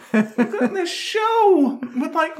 [0.52, 2.36] Look at this show with like,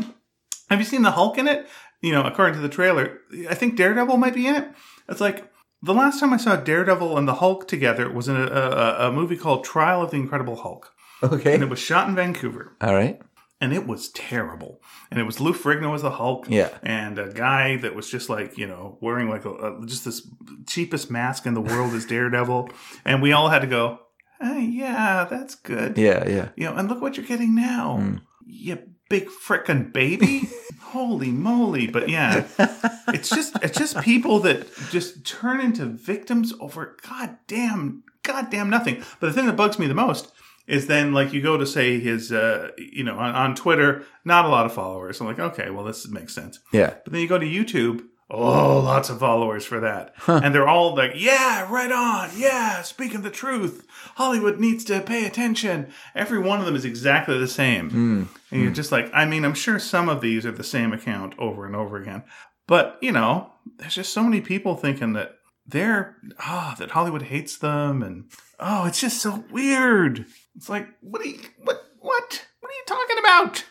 [0.69, 1.67] have you seen the Hulk in it?
[2.03, 3.19] You know, according to the trailer,
[3.49, 4.69] I think Daredevil might be in it.
[5.09, 5.51] It's like
[5.83, 9.13] the last time I saw Daredevil and the Hulk together was in a, a, a
[9.13, 10.93] movie called Trial of the Incredible Hulk,
[11.23, 11.55] Okay.
[11.55, 13.19] and it was shot in Vancouver All right.
[13.61, 14.81] And it was terrible.
[15.11, 16.71] And it was Lou Ferrigno as the Hulk, Yeah.
[16.83, 20.27] and a guy that was just like you know wearing like a, a just this
[20.67, 22.71] cheapest mask in the world as Daredevil,
[23.05, 23.99] and we all had to go,
[24.41, 26.49] hey, yeah, that's good, Yeah, yeah.
[26.57, 26.75] you know.
[26.77, 28.17] And look what you're getting now, Hmm.
[28.47, 28.79] you
[29.11, 30.49] big frickin' baby.
[30.89, 31.87] Holy moly!
[31.87, 32.47] But yeah,
[33.09, 39.03] it's just it's just people that just turn into victims over goddamn goddamn nothing.
[39.21, 40.33] But the thing that bugs me the most
[40.69, 44.45] is then like you go to say his uh you know on, on Twitter, not
[44.45, 45.21] a lot of followers.
[45.21, 46.61] I'm like, okay, well this makes sense.
[46.73, 46.95] Yeah.
[47.03, 50.15] But then you go to YouTube, oh, lots of followers for that.
[50.27, 52.31] And they're all like, yeah, right on.
[52.37, 53.87] Yeah, speaking the truth.
[54.17, 55.91] Hollywood needs to pay attention.
[56.15, 58.29] Every one of them is exactly the same.
[58.51, 61.35] And you're just like, I mean, I'm sure some of these are the same account
[61.39, 62.23] over and over again.
[62.67, 67.57] But, you know, there's just so many people thinking that they're, ah, that Hollywood hates
[67.57, 68.03] them.
[68.03, 68.25] And,
[68.61, 70.27] oh, it's just so weird.
[70.59, 72.47] It's like, what are you, what, what?
[72.59, 73.65] What are you talking about?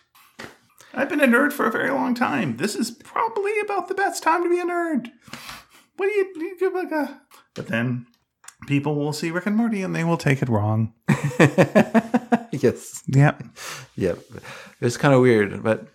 [0.94, 2.56] I've been a nerd for a very long time.
[2.56, 5.12] This is probably about the best time to be a nerd.
[5.98, 7.22] What do you, do you give like a?
[7.56, 8.08] But then
[8.68, 10.94] people will see Rick and Morty and they will take it wrong.
[12.52, 13.04] yes.
[13.08, 13.44] Yep.
[13.98, 14.20] Yep.
[14.80, 15.90] It was kind of weird, but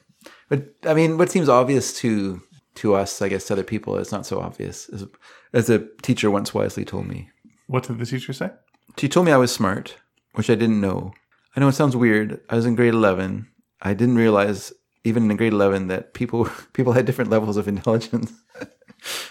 [0.51, 2.43] but I mean, what seems obvious to
[2.75, 4.91] to us, I guess, to other people, is not so obvious.
[4.91, 5.07] As,
[5.55, 7.31] as a teacher once wisely told me,
[7.67, 8.51] What did the teacher say?
[8.99, 9.97] she told me I was smart,
[10.35, 11.13] which I didn't know.
[11.57, 12.41] I know it sounds weird.
[12.49, 13.49] I was in grade eleven.
[13.81, 14.73] I didn't realize
[15.05, 18.33] even in grade eleven that people people had different levels of intelligence.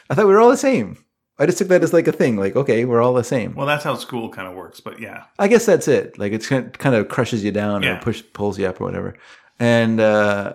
[0.10, 1.04] I thought we were all the same.
[1.40, 3.56] I just took that as like a thing, like okay, we're all the same.
[3.56, 4.80] Well, that's how school kind of works.
[4.80, 6.20] But yeah, I guess that's it.
[6.20, 7.98] Like it's kind of, kind of crushes you down Yeah.
[7.98, 9.16] or push pulls you up or whatever.
[9.60, 10.54] And uh,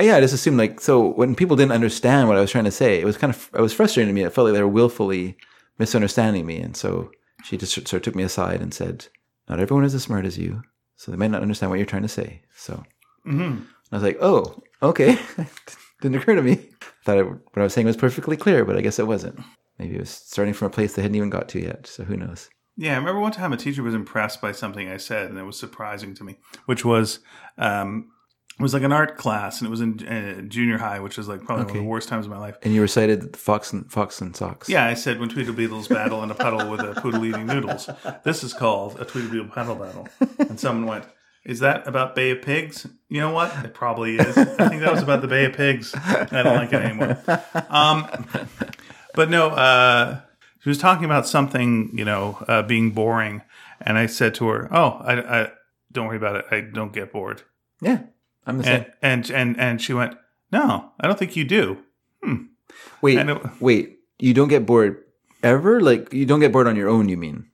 [0.00, 2.70] yeah, I just assumed like so when people didn't understand what I was trying to
[2.70, 4.22] say, it was kind of it was frustrating to me.
[4.24, 5.36] It felt like they were willfully
[5.78, 7.10] misunderstanding me, and so
[7.42, 9.06] she just sort of took me aside and said,
[9.48, 10.62] "Not everyone is as smart as you,
[10.96, 12.84] so they might not understand what you're trying to say." So
[13.24, 13.58] hmm
[13.90, 15.18] I was like, "Oh, okay."
[16.00, 16.52] didn't occur to me.
[16.52, 19.40] I thought I, what I was saying was perfectly clear, but I guess it wasn't.
[19.78, 21.86] Maybe it was starting from a place they hadn't even got to yet.
[21.86, 22.48] So who knows?
[22.76, 25.42] Yeah, I remember one time a teacher was impressed by something I said, and it
[25.42, 27.20] was surprising to me, which was
[27.56, 28.10] um,
[28.58, 31.28] it was like an art class, and it was in uh, junior high, which was
[31.28, 32.56] like probably one of the worst times of my life.
[32.62, 34.68] And you recited Fox and Fox in Socks.
[34.68, 37.88] Yeah, I said when Tweetle Beetles battle in a puddle with a poodle eating noodles.
[38.24, 40.08] This is called a Tweetle Beetle puddle battle.
[40.40, 41.04] And someone went,
[41.44, 42.84] Is that about Bay of Pigs?
[43.08, 43.54] You know what?
[43.64, 44.36] It probably is.
[44.36, 45.94] I think that was about the Bay of Pigs.
[45.94, 47.16] I don't like it anymore.
[47.70, 48.08] Um,
[49.14, 50.20] but no, uh,
[50.60, 53.42] she was talking about something, you know, uh, being boring.
[53.80, 55.52] And I said to her, Oh, I, I
[55.92, 56.46] don't worry about it.
[56.50, 57.42] I don't get bored.
[57.80, 58.02] Yeah.
[58.48, 58.86] I'm the same.
[59.02, 60.14] And, and, and, and she went,
[60.50, 61.78] No, I don't think you do.
[63.02, 63.98] wait, I know- wait.
[64.18, 65.04] You don't get bored
[65.44, 65.80] ever?
[65.80, 67.08] Like you don't get bored on your own?
[67.08, 67.46] You mean?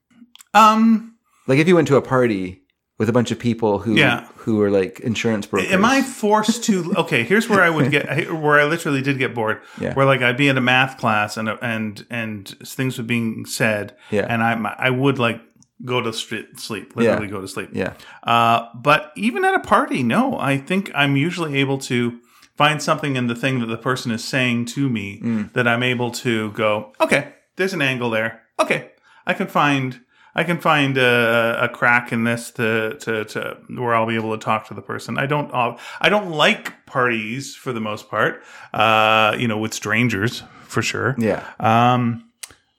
[0.55, 1.17] Um,
[1.47, 2.63] Like if you went to a party
[2.97, 4.27] with a bunch of people who Yeah.
[4.37, 5.71] who are like insurance brokers.
[5.73, 6.95] Am I forced to?
[6.97, 9.61] Okay, here's where I would get, where I literally did get bored.
[9.81, 9.93] Yeah.
[9.95, 13.95] Where like I'd be in a math class and and and things were being said.
[14.11, 14.27] Yeah.
[14.29, 15.41] And I I would like
[15.85, 17.71] go to st- sleep, literally go to sleep.
[17.73, 17.95] Yeah.
[18.23, 22.21] Uh, but even at a party, no, I think I'm usually able to
[22.57, 25.53] find something in the thing that the person is saying to me Mm.
[25.55, 28.43] that I'm able to go, okay, there's an angle there.
[28.61, 28.91] Okay,
[29.27, 30.01] I can find.
[30.37, 34.37] I can find a, a crack in this to, to, to where I'll be able
[34.37, 35.17] to talk to the person.
[35.17, 38.43] I don't uh, I don't like parties for the most part.
[38.73, 41.15] Uh, you know, with strangers for sure.
[41.19, 41.45] Yeah.
[41.61, 42.29] Um,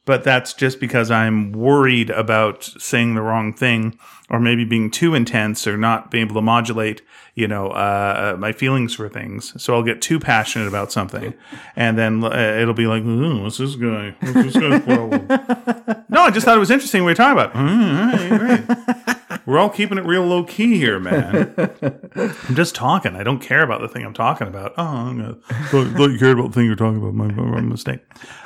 [0.05, 3.97] but that's just because I'm worried about saying the wrong thing
[4.29, 7.01] or maybe being too intense or not being able to modulate,
[7.35, 9.59] you know, uh, my feelings for things.
[9.61, 11.33] So I'll get too passionate about something
[11.75, 14.15] and then uh, it'll be like, "Ooh, what's this guy?
[14.19, 15.25] What's this guy's problem?
[16.09, 17.53] no, I just thought it was interesting what we were talking about.
[17.65, 19.17] Mm, all right, right.
[19.45, 21.53] We're all keeping it real low key here, man.
[22.15, 23.15] I'm just talking.
[23.15, 24.73] I don't care about the thing I'm talking about.
[24.77, 25.35] Oh, I'm gonna,
[25.69, 27.13] thought, thought you cared about the thing you're talking about.
[27.13, 27.99] My, my mistake.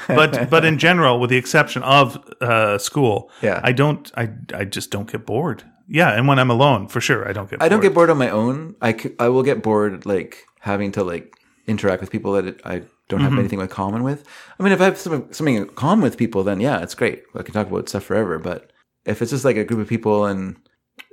[0.08, 3.62] But but in general, with the exception of uh, school, Yeah.
[3.64, 4.12] I don't.
[4.18, 5.64] I I just don't get bored.
[5.88, 7.62] Yeah, and when I'm alone, for sure, I don't get.
[7.62, 7.84] I don't bored.
[7.90, 8.76] get bored on my own.
[8.82, 11.34] I, c- I will get bored like having to like
[11.66, 13.24] interact with people that it, I don't Mm-hmm.
[13.30, 14.24] have anything in common with.
[14.60, 17.24] I mean, if I have some, something in common with people, then yeah, it's great.
[17.34, 18.38] I can talk about stuff forever.
[18.38, 18.72] But
[19.06, 20.58] if it's just like a group of people and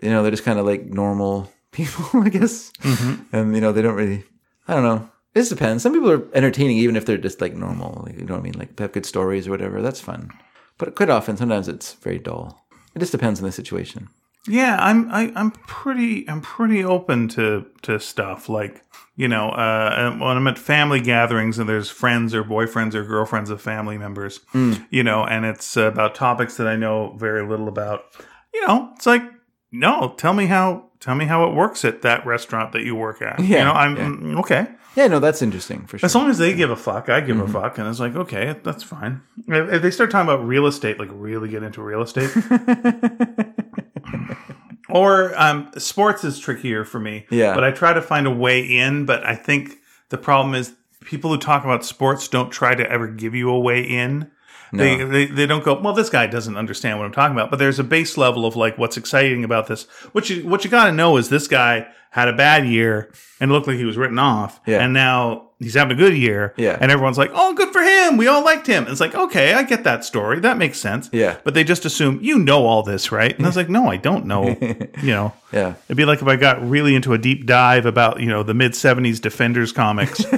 [0.03, 3.37] you know they're just kind of like normal people, I guess, Mm-hmm.
[3.37, 4.25] and you know they don't really,
[4.69, 5.09] I don't know.
[5.35, 5.83] It just depends.
[5.83, 8.03] Some people are entertaining even if they're just like normal.
[8.07, 8.59] Like, you know what I mean?
[8.59, 9.83] Like they have good stories or whatever.
[9.83, 10.31] That's fun.
[10.79, 12.65] But quite often, sometimes it's very dull.
[12.95, 14.09] It just depends on the situation.
[14.49, 18.83] Yeah, I'm I, I'm pretty I'm pretty open to to stuff like
[19.17, 23.51] you know uh, when I'm at family gatherings and there's friends or boyfriends or girlfriends
[23.51, 24.41] of family members,
[24.91, 28.05] you know, and it's about topics that I know very little about.
[28.55, 29.23] You know, it's like
[29.79, 33.23] no, tell me how tell me how it works at that restaurant that you work
[33.23, 33.39] at.
[33.39, 34.07] you Yeah, know, I'm yeah.
[34.09, 34.67] mm, okay.
[34.97, 36.07] Yeah, no, that's interesting for sure.
[36.07, 38.57] As long as they give a fuck, I give a fuck, and it's like okay,
[38.63, 39.21] that's fine.
[39.47, 42.31] If if they start talking about real estate, like really get into real estate,
[44.89, 47.27] or um, sports is trickier for me.
[47.31, 47.55] Yeah.
[47.55, 49.07] but I try to find a way in.
[49.07, 50.73] But I think the problem is
[51.03, 54.31] people who talk about sports don't try to ever give you a way in.
[54.73, 55.81] They, they they don't go.
[55.81, 57.51] Well, this guy doesn't understand what I'm talking about.
[57.51, 59.85] But there's a base level of like what's exciting about this.
[60.13, 63.53] What you what you got to know is this guy had a bad year and
[63.53, 64.59] looked like he was written off.
[64.67, 64.83] Yeah.
[64.83, 66.55] and now he's having a good year.
[66.57, 66.79] Yeah.
[66.81, 68.17] and everyone's like, oh, good for him.
[68.17, 68.85] We all liked him.
[68.85, 70.41] And it's like, okay, I get that story.
[70.41, 71.11] That makes sense.
[71.13, 71.37] Yeah.
[71.45, 73.37] but they just assume you know all this, right?
[73.37, 74.49] And I was like, no, I don't know.
[75.03, 75.35] you know.
[75.53, 75.75] Yeah.
[75.89, 78.55] It'd be like if I got really into a deep dive about, you know, the
[78.55, 80.25] mid 70s Defenders comics.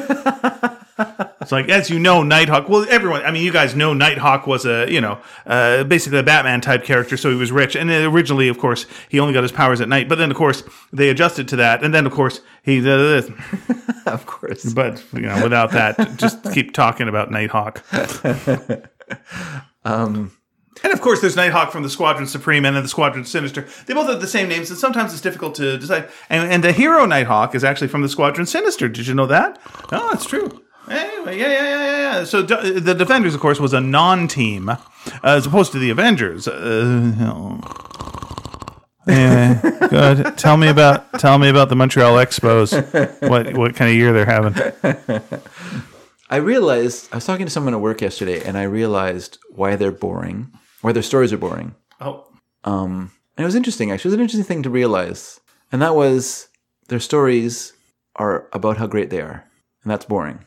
[1.49, 4.67] it's like, as you know, Nighthawk, well, everyone, I mean, you guys know Nighthawk was
[4.67, 7.75] a, you know, uh, basically a Batman type character, so he was rich.
[7.75, 10.11] And originally, of course, he only got his powers at night.
[10.11, 10.63] But then, of course,
[10.93, 11.83] they adjusted to that.
[11.83, 13.23] And then, of course, he, uh,
[14.07, 14.75] Of course.
[14.75, 17.83] but, you know, without that, just keep talking about Nighthawk.
[19.87, 20.33] Um,
[20.85, 23.67] And of course, there's Nighthawk from the Squadron Supreme and then the Squadron Sinister.
[23.87, 26.11] They both have the same names, and sometimes it's difficult to decide.
[26.29, 28.87] And, and the hero Nighthawk is actually from the Squadron Sinister.
[28.87, 29.59] Did you know that?
[29.91, 30.63] Oh, that's true.
[30.91, 32.25] Anyway, yeah, yeah, yeah, yeah.
[32.25, 34.77] So d- the Defenders, of course, was a non-team, uh,
[35.23, 36.47] as opposed to the Avengers.
[36.49, 37.59] Uh,
[39.07, 40.37] anyway, good.
[40.39, 42.73] Tell me about tell me about the Montreal Expos.
[43.29, 44.55] What what kind of year they're having?
[46.31, 49.91] I realized I was talking to someone at work yesterday, and I realized why they're
[49.93, 50.53] boring,
[50.83, 51.75] why their stories are boring.
[52.01, 52.27] Oh,
[52.65, 53.91] Um, and it was interesting.
[53.91, 55.41] Actually, it was an interesting thing to realize,
[55.73, 56.49] and that was
[56.89, 57.73] their stories
[58.17, 59.45] are about how great they are,
[59.83, 60.45] and that's boring.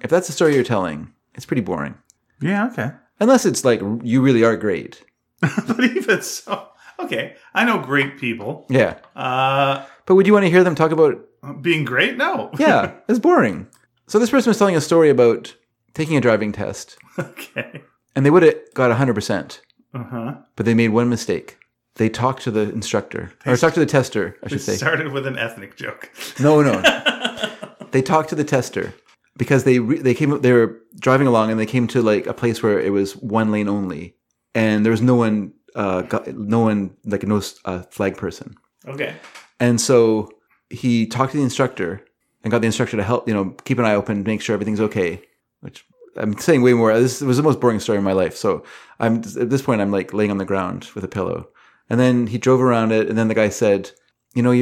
[0.00, 1.94] If that's the story you're telling, it's pretty boring.
[2.40, 2.90] yeah, okay.
[3.20, 5.02] Unless it's like you really are great.
[5.40, 6.68] but even so,
[6.98, 7.36] okay.
[7.54, 8.66] I know great people.
[8.68, 8.98] Yeah.
[9.14, 11.16] Uh, But would you want to hear them talk about
[11.62, 12.16] being great?
[12.16, 12.50] No.
[12.58, 13.68] Yeah, it's boring.
[14.06, 15.54] So this person was telling a story about
[15.94, 17.82] taking a driving test, okay.
[18.14, 19.60] and they would have got 100%.
[19.94, 20.34] Uh huh.
[20.56, 21.56] but they made one mistake.
[21.94, 24.74] They talked to the instructor, or talked to the tester, I should say.
[24.74, 26.10] Started with an ethnic joke.
[26.40, 26.82] No, no.
[27.92, 28.92] they talked to the tester
[29.36, 32.34] because they re- they came they were driving along and they came to like a
[32.34, 34.16] place where it was one lane only,
[34.54, 38.54] and there was no one, uh, got, no one like no uh, flag person,
[38.86, 39.14] Okay.
[39.60, 40.30] and so
[40.70, 42.04] he talked to the instructor
[42.42, 44.80] and got the instructor to help you know keep an eye open, make sure everything's
[44.80, 45.22] okay.
[45.60, 45.84] Which
[46.16, 46.92] I'm saying way more.
[46.98, 48.36] This was the most boring story in my life.
[48.36, 48.64] So
[49.00, 51.48] I'm at this point I'm like laying on the ground with a pillow,
[51.90, 53.90] and then he drove around it, and then the guy said,
[54.34, 54.52] you know,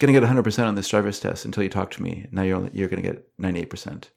[0.00, 2.26] you're gonna get 100 percent on this driver's test until you talk to me.
[2.32, 4.10] Now you're only, you're gonna get 98 percent.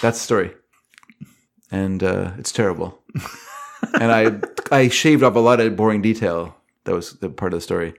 [0.00, 0.52] That's the story,
[1.70, 2.98] and uh, it's terrible.
[4.00, 6.56] and I I shaved off a lot of boring detail.
[6.84, 7.94] That was the part of the story.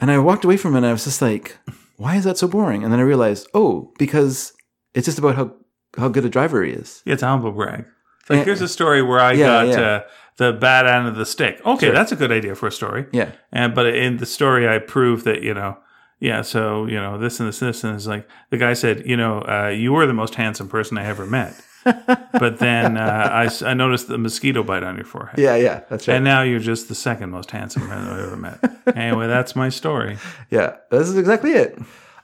[0.00, 1.58] And I walked away from it and I was just like,
[1.96, 2.82] why is that so boring?
[2.82, 4.52] And then I realized, oh, because
[4.94, 5.54] it's just about how,
[5.96, 7.02] how good a driver he is.
[7.04, 7.84] Yeah, it's a humble brag.
[8.20, 8.44] It's like Yeah.
[8.44, 9.80] here's a story where I Yeah, got yeah.
[9.80, 10.00] Uh,
[10.38, 11.60] the bad end of the stick.
[11.64, 13.06] Okay, that's a good idea for a story.
[13.12, 13.30] Yeah.
[13.52, 15.76] And but in the story, I proved that you know,
[16.22, 16.42] yeah.
[16.42, 19.16] So you know, this and this, and this, and it's like the guy said, you
[19.16, 21.54] know, uh, you were the most handsome person I ever met.
[21.84, 25.36] but then uh, I, I noticed the mosquito bite on your forehead.
[25.38, 26.14] Yeah, yeah, that's right.
[26.14, 28.58] And now you're just the second most handsome man I've ever met.
[28.96, 30.16] anyway, that's my story.
[30.48, 31.76] yeah, this is exactly it.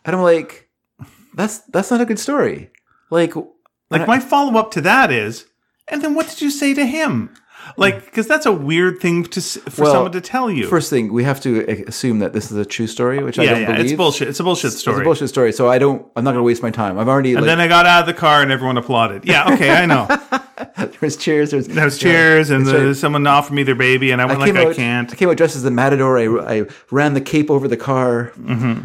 [0.04, 0.68] And I'm like,
[1.34, 2.70] that's that's not a good story.
[3.10, 3.34] Like,
[3.90, 5.46] Like my follow up to that is,
[5.88, 7.34] and then what did you say to him?
[7.76, 10.66] Like, because that's a weird thing to for Well, someone to tell you.
[10.66, 13.60] first thing we have to assume that this is a true story, which I don't
[13.60, 13.86] yeah, believe.
[13.86, 14.28] it's bullshit.
[14.28, 14.96] It's a bullshit story.
[14.96, 15.52] It's a bullshit story.
[15.52, 16.06] So I don't.
[16.16, 16.98] I'm not going to waste my time.
[16.98, 19.24] I've already And like then I got out of the car and everyone applauded.
[19.26, 20.06] Yeah, okay, I know.
[21.00, 21.50] there's cheers.
[21.50, 22.96] There's There was cheers and the, right.
[22.96, 25.12] someone offered me their baby and I went like, came I can't.
[25.12, 26.18] I came out dressed as the matador.
[26.18, 28.32] I, I ran the cape over the car.
[28.38, 28.84] Mm-hmm.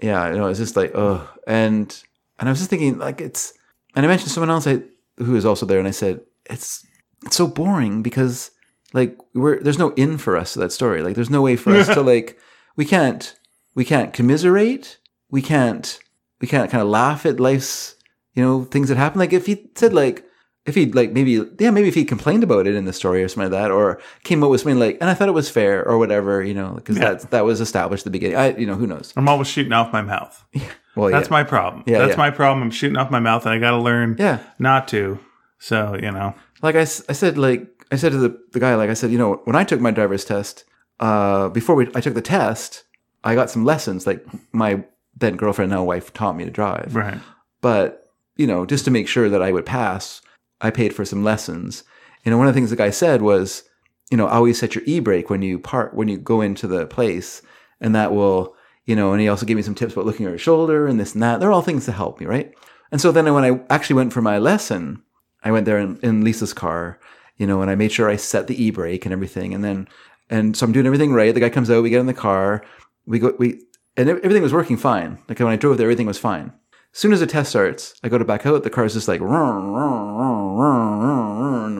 [0.00, 1.96] Yeah, you know, it's just like, oh, and
[2.38, 3.52] and I was just thinking, like, it's,
[3.94, 4.82] and I mentioned someone else I,
[5.18, 6.20] who was also there, and I said,
[6.50, 6.84] it's
[7.24, 8.50] it's so boring because
[8.92, 11.02] like we're there's no in for us to that story.
[11.02, 12.38] Like, there's no way for us to like,
[12.76, 13.34] we can't
[13.74, 14.98] we can't commiserate,
[15.30, 15.98] we can't
[16.40, 17.94] we can't kind of laugh at life's
[18.34, 19.18] you know things that happen.
[19.18, 20.24] Like if he said like
[20.64, 23.28] if he like maybe yeah maybe if he complained about it in the story or
[23.28, 25.84] something like that or came up with something like and I thought it was fair
[25.86, 27.14] or whatever you know because Yeah.
[27.14, 28.36] that that was established at the beginning.
[28.36, 29.12] I you know who knows.
[29.16, 30.44] I'm always shooting off my mouth.
[30.54, 30.68] Yeah.
[30.94, 31.32] Well, That's yeah.
[31.32, 31.84] my problem.
[31.86, 32.16] Yeah, That's yeah.
[32.18, 32.62] my problem.
[32.62, 34.40] I'm shooting off my mouth and I got to learn yeah.
[34.58, 35.18] not to.
[35.58, 36.34] So, you know.
[36.62, 39.18] Like I, I said like I said to the, the guy like I said you
[39.18, 40.64] know when I took my driver's test
[41.00, 42.84] uh before we I took the test
[43.24, 44.84] I got some lessons like my
[45.16, 46.94] then girlfriend now wife taught me to drive.
[46.94, 47.18] Right.
[47.60, 50.22] but you know just to make sure that I would pass
[50.60, 51.82] I paid for some lessons.
[52.24, 53.64] And one of the things the guy said was
[54.10, 57.42] you know always set your e-brake when you park when you go into the place
[57.80, 58.54] and that will
[58.86, 61.00] you know and he also gave me some tips about looking over your shoulder and
[61.00, 61.40] this and that.
[61.40, 62.54] They're all things to help me right?
[62.92, 65.02] And so then when I actually went for my lesson
[65.44, 66.98] I went there in, in Lisa's car,
[67.36, 69.54] you know, and I made sure I set the e-brake and everything.
[69.54, 69.88] And then,
[70.30, 71.34] and so I'm doing everything right.
[71.34, 72.64] The guy comes out, we get in the car,
[73.06, 73.62] we go, we,
[73.96, 75.18] and everything was working fine.
[75.28, 76.52] Like when I drove there, everything was fine.
[76.94, 79.20] As soon as the test starts, I go to back out, the car's just like,
[79.20, 79.72] and I'm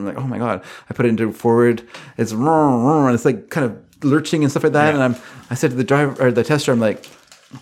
[0.05, 0.63] like, oh my God.
[0.89, 1.87] I put it into forward,
[2.17, 4.93] it's, and it's like kind of lurching and stuff like that.
[4.93, 5.15] And I'm,
[5.49, 7.07] I said to the driver or the tester, I'm like,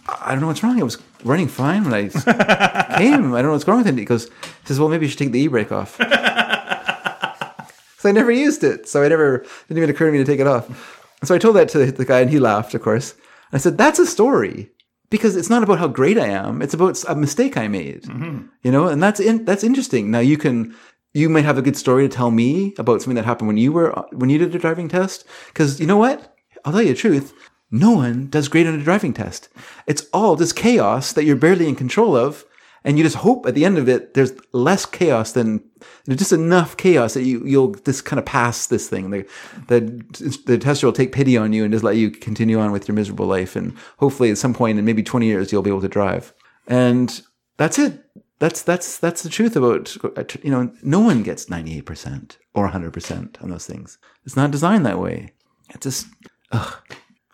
[0.08, 0.80] I don't know what's wrong.
[0.80, 2.10] It was running fine when I
[2.98, 3.34] came.
[3.34, 3.98] I don't know what's wrong with it.
[3.98, 5.98] He goes, he says, well, maybe you should take the e-brake off.
[7.98, 8.88] so I never used it.
[8.88, 10.68] So I never, didn't even occur to me to take it off.
[11.20, 13.14] And so I told that to the guy and he laughed, of course.
[13.14, 14.72] And I said, that's a story
[15.10, 16.62] because it's not about how great I am.
[16.62, 18.48] It's about a mistake I made, mm-hmm.
[18.64, 20.10] you know, and that's, in, that's interesting.
[20.10, 20.76] Now you can,
[21.14, 23.72] you might have a good story to tell me about something that happened when you
[23.72, 25.26] were, when you did a driving test.
[25.54, 26.36] Cause you know what?
[26.64, 27.34] I'll tell you the truth.
[27.72, 29.48] No one does great on a driving test.
[29.88, 32.46] It's all just chaos that you're barely in control of.
[32.84, 35.64] And you just hope at the end of it, there's less chaos than
[36.10, 39.12] just enough chaos that you, you'll just kind of pass this thing.
[39.12, 39.28] The,
[39.68, 42.88] the, the tester will take pity on you and just let you continue on with
[42.88, 43.56] your miserable life.
[43.56, 46.34] And hopefully at some point in maybe 20 years, you'll be able to drive.
[46.68, 47.22] And
[47.58, 48.04] that's it.
[48.40, 49.96] That's, that's, that's the truth about,
[50.44, 54.00] you know, no one gets 98% or 100% on those things.
[54.26, 55.34] It's not designed that way.
[55.70, 56.08] It's just,
[56.52, 56.82] ugh,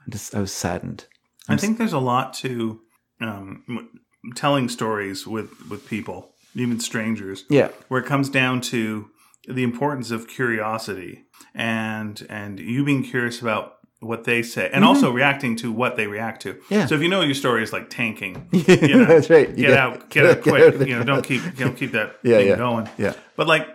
[0.10, 1.06] just, I was saddened.
[1.50, 2.82] I think there's a lot to
[3.22, 3.90] um,
[4.36, 7.46] telling stories with, with people, even strangers.
[7.50, 7.70] Yeah.
[7.88, 9.10] where it comes down to
[9.48, 11.24] the importance of curiosity
[11.56, 16.06] and and you being curious about what they say and also reacting to what they
[16.06, 16.54] react to.
[16.56, 16.74] Mm-hmm.
[16.74, 16.86] Yeah.
[16.86, 19.48] So if you know your story is like tanking, you know, That's right.
[19.48, 20.76] Get get- out, get out get quick.
[20.82, 22.56] out you know, don't keep don't keep that Yeah, thing yeah.
[22.58, 22.90] going.
[22.98, 23.14] Yeah.
[23.38, 23.70] But like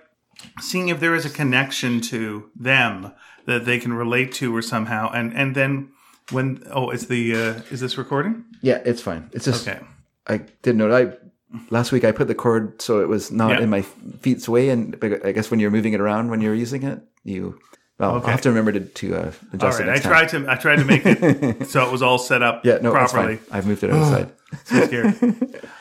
[0.60, 3.12] seeing if there is a connection to them
[3.46, 5.91] that they can relate to or somehow, and and then
[6.30, 8.44] when oh, is the uh, is this recording?
[8.60, 9.28] Yeah, it's fine.
[9.32, 9.80] It's just, Okay.
[10.26, 10.94] I didn't know.
[10.94, 11.12] I
[11.70, 13.60] last week I put the cord so it was not Yeah.
[13.64, 16.82] in my feet's way, and I guess when you're moving it around when you're using
[16.84, 17.58] it, you
[17.98, 18.26] Well, Okay.
[18.26, 20.12] I'll have to remember to, to uh, adjust right, it I next time.
[20.12, 22.92] tried to I tried to make it so it was all set up Yeah, no,
[22.92, 23.40] properly.
[23.50, 24.30] I've moved it outside.
[24.64, 25.14] So scared.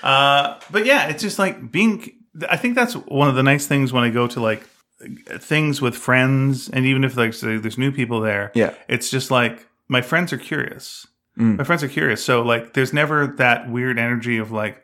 [0.01, 2.09] uh, but yeah, it's just like being.
[2.49, 4.63] I think that's one of the nice things when I go to like
[5.39, 8.73] things with friends, and even if like say, there's new people there, Yeah.
[8.87, 11.05] it's just like my friends are curious.
[11.37, 11.57] Mm.
[11.57, 14.77] My friends are curious, so like there's never that weird energy of like,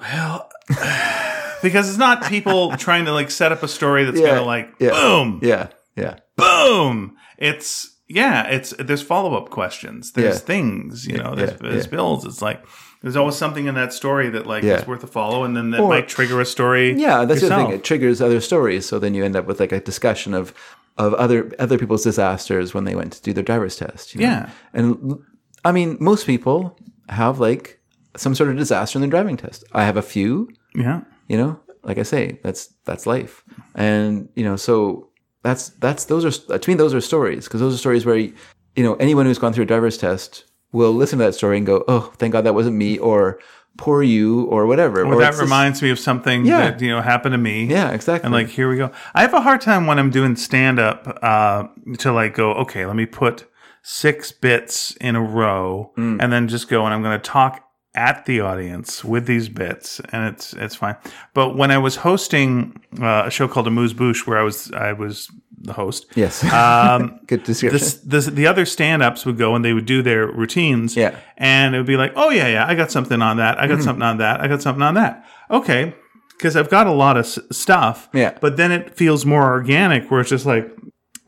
[0.00, 0.48] well,
[1.62, 4.72] because it's not people trying to like set up a story that's Yeah, gonna like
[4.78, 4.90] yeah.
[4.90, 7.16] boom, yeah, yeah, boom.
[7.38, 10.12] It's yeah, it's there's follow up questions.
[10.12, 10.40] There's Yeah.
[10.40, 11.86] things, you know, there's, there's.
[12.24, 12.64] It's like
[13.02, 14.78] there's always something in that story that like Yeah.
[14.80, 16.92] is worth a follow, and then that Or- might trigger a story.
[16.94, 17.24] yeah.
[17.24, 17.70] That's the thing.
[17.70, 20.52] It triggers other stories, so then you end up with like a discussion of
[20.98, 24.14] of other other people's disasters when they went to do their driver's test.
[24.14, 24.26] you know?
[24.26, 24.50] Yeah.
[24.72, 25.18] and
[25.64, 26.78] I mean, most people
[27.08, 27.80] have like
[28.16, 29.64] some sort of disaster in their driving test.
[29.72, 30.48] I have a few.
[30.74, 33.44] Yeah, you know like i say that's that's life
[33.74, 35.08] and you know so
[35.42, 38.32] that's that's those are to me those are stories because those are stories where you
[38.78, 41.84] know anyone who's gone through a driver's test will listen to that story and go
[41.88, 43.38] oh thank god that wasn't me or
[43.76, 46.70] poor you or whatever well, or that it's just- reminds me of something Yeah.
[46.70, 47.64] that you know happened to me.
[47.66, 48.90] yeah exactly And like here we go.
[49.14, 51.64] I have a hard time when I'm doing stand up uh,
[51.98, 53.46] to like go, okay, let me put
[53.82, 56.18] six bits in a row Mm.
[56.22, 60.00] and then just go and I'm going to talk at the audience with these bits
[60.12, 60.96] and it's it's fine.
[61.34, 64.70] But when I was hosting uh, a show called a Amuse Bouche where I was
[64.72, 65.30] I was
[65.62, 66.06] the host.
[66.16, 70.02] yes Um, good description this, this, the other stand-ups would go and they would do
[70.02, 71.16] their routines Yeah.
[71.36, 73.74] and it would be like oh yeah yeah i got something on that i got
[73.74, 73.82] Mm-hmm.
[73.84, 75.94] something on that i got something on that okay
[76.36, 78.36] because i've got a lot of s- stuff Yeah.
[78.40, 80.64] but then it feels more organic where it's just like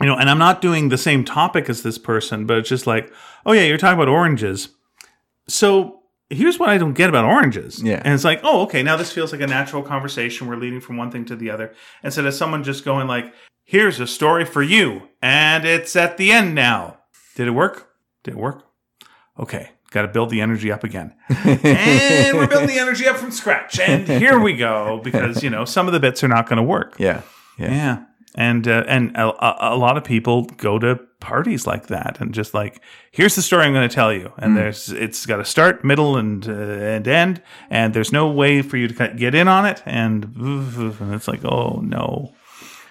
[0.01, 2.87] you know and i'm not doing the same topic as this person but it's just
[2.87, 3.13] like
[3.47, 4.69] oh yeah you're talking about oranges
[5.49, 6.01] so
[6.31, 7.83] here's what I don't get about oranges.
[7.83, 8.01] Yeah.
[8.05, 10.47] And it's like, oh, okay, now this feels like a natural conversation.
[10.49, 11.75] We're leading from one thing to the other.
[12.03, 13.33] Instead of someone just going like,
[13.65, 15.09] here's a story for you.
[15.23, 16.99] And it's at the end now.
[17.35, 17.89] Did it work?
[18.23, 18.65] Did it work?
[19.39, 19.71] Okay.
[19.91, 21.15] Got to build the energy up again.
[21.29, 23.79] and we're building the energy up from scratch.
[23.79, 25.01] And here we go.
[25.03, 26.97] Because, you know, some of the bits are not going to work.
[26.99, 27.23] yeah
[27.59, 28.05] yeah Yeah.
[28.37, 32.53] And uh, and a, a- lot of people go to parties like that and just
[32.53, 32.81] like
[33.13, 36.17] here's the story I'm going to tell you and there's it's got a start, middle
[36.17, 39.85] and uh, and end and there's no way for you to get in on it
[39.87, 42.34] and and it's like oh no.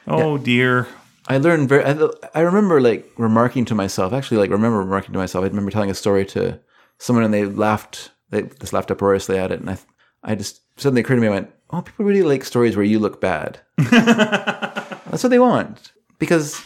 [0.08, 0.88] Oh dear.
[1.28, 1.86] I learned very.
[1.86, 1.96] I,
[2.36, 4.12] I remember like remarking to myself.
[4.14, 5.44] Actually, like remember remarking to myself.
[5.44, 6.60] I remember telling a story to
[6.98, 8.12] someone, and they laughed.
[8.30, 9.78] They just laughed uproariously at it, and I,
[10.24, 11.28] I just suddenly occurred to me.
[11.28, 13.60] I went, "Oh, people really like stories where you look bad.
[13.78, 16.62] That's what they want because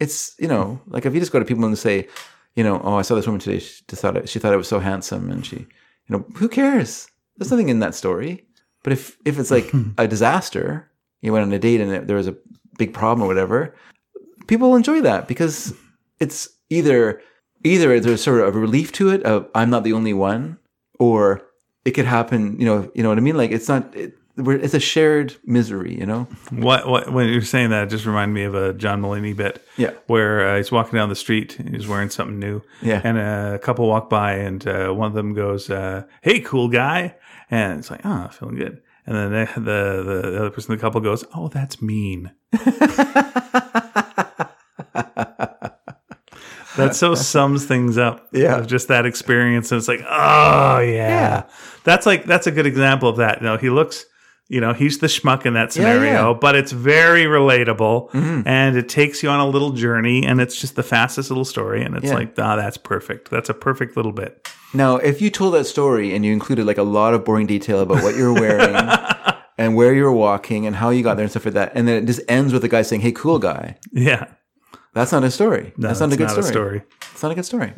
[0.00, 2.08] it's you know like if you just go to people and say,
[2.54, 3.58] you know, oh, I saw this woman today.
[3.58, 5.66] She thought it, she thought it was so handsome, and she, you
[6.10, 7.08] know, who cares?
[7.36, 8.46] There's nothing in that story.
[8.82, 10.90] But if if it's like a disaster,
[11.24, 12.36] you went on a date and it, there was a
[12.78, 13.74] big problem or whatever,
[14.46, 15.72] people enjoy that because
[16.20, 17.20] it's either
[17.64, 20.58] either there's sort of a relief to it of I'm not the only one,
[20.98, 21.42] or
[21.84, 22.58] it could happen.
[22.60, 23.36] You know, you know what I mean?
[23.36, 23.94] Like it's not.
[23.96, 25.98] It, we're, it's a shared misery.
[25.98, 26.28] You know?
[26.50, 29.64] What what when you're saying that it just reminded me of a John Mulaney bit.
[29.76, 29.92] Yeah.
[30.08, 32.60] Where uh, he's walking down the street, he's wearing something new.
[32.82, 33.00] Yeah.
[33.02, 37.16] And a couple walk by, and uh, one of them goes, uh, "Hey, cool guy,"
[37.50, 40.80] and it's like, "Oh, feeling good." And then the, the the other person in the
[40.80, 42.32] couple goes, "Oh, that's mean."
[46.76, 48.28] that so sums things up.
[48.32, 48.56] Yeah.
[48.58, 50.84] of just that experience, and it's like, oh yeah.
[51.08, 51.42] Yeah.
[51.84, 53.40] that's like that's a good example of that.
[53.40, 54.04] You know, he looks.
[54.46, 56.18] You know, he's the schmuck in that scenario, yeah.
[56.24, 56.38] Mm-hmm.
[56.38, 58.10] but it's very relatable
[58.46, 61.82] and it takes you on a little journey and it's just the fastest little story.
[61.82, 62.14] And it's Yeah.
[62.14, 63.30] like, ah, that's perfect.
[63.30, 64.46] That's a perfect little bit.
[64.74, 67.80] Now, if you told that story and you included like a lot of boring detail
[67.80, 68.74] about what you're wearing
[69.58, 71.86] and where you were walking and how you got there and stuff like that, and
[71.86, 74.26] then it just ends with the guy saying, "Hey, cool guy," Yeah.
[74.92, 75.72] that's not a story.
[75.78, 76.82] that's not a good not story.
[77.12, 77.72] It's not a good story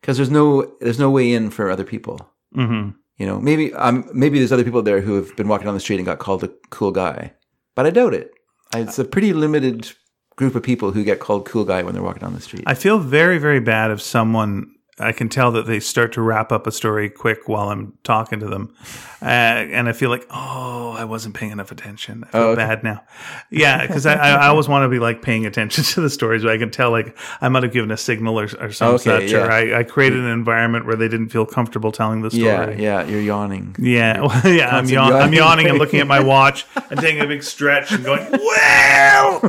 [0.00, 2.16] because there's no there's no way in for other people.
[2.54, 5.74] hmm You know, maybe um, maybe there's other people there who have been walking down
[5.74, 7.32] the street and got called a cool guy,
[7.76, 8.30] but I doubt it.
[8.74, 9.92] It's a pretty limited
[10.36, 12.64] group of people who get called cool guy when they're walking down the street.
[12.66, 16.52] I feel very, very bad if someone, I can tell that they start to wrap
[16.52, 18.74] up a story quick while I'm talking to them.
[19.22, 22.24] Uh, and I feel like, oh, I wasn't paying enough attention.
[22.24, 22.56] I feel Oh, okay.
[22.62, 23.02] bad now.
[23.50, 26.52] Yeah, because I, I always want to be like paying attention to the stories, but
[26.52, 29.32] I can tell like I might have given a signal or, or some Okay, such,
[29.32, 29.50] or.
[29.50, 32.44] I, I created an environment where they didn't feel comfortable telling the story.
[32.44, 33.74] yeah, yeah, you're yawning.
[33.78, 34.66] Yeah, well, yeah.
[34.66, 35.34] I'm, Constant yawn- I'm yawning.
[35.38, 39.40] yawning and looking at my watch and taking a big stretch and going, "Well,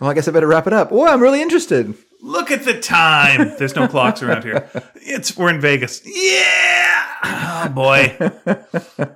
[0.00, 0.88] Well, I guess I better wrap it up.
[0.90, 1.94] Oh, I'm really interested.
[2.22, 4.68] Look at the time." There's no clocks around here.
[4.96, 6.02] It's we're in Vegas.
[6.04, 7.04] Yeah.
[7.22, 8.16] Oh boy,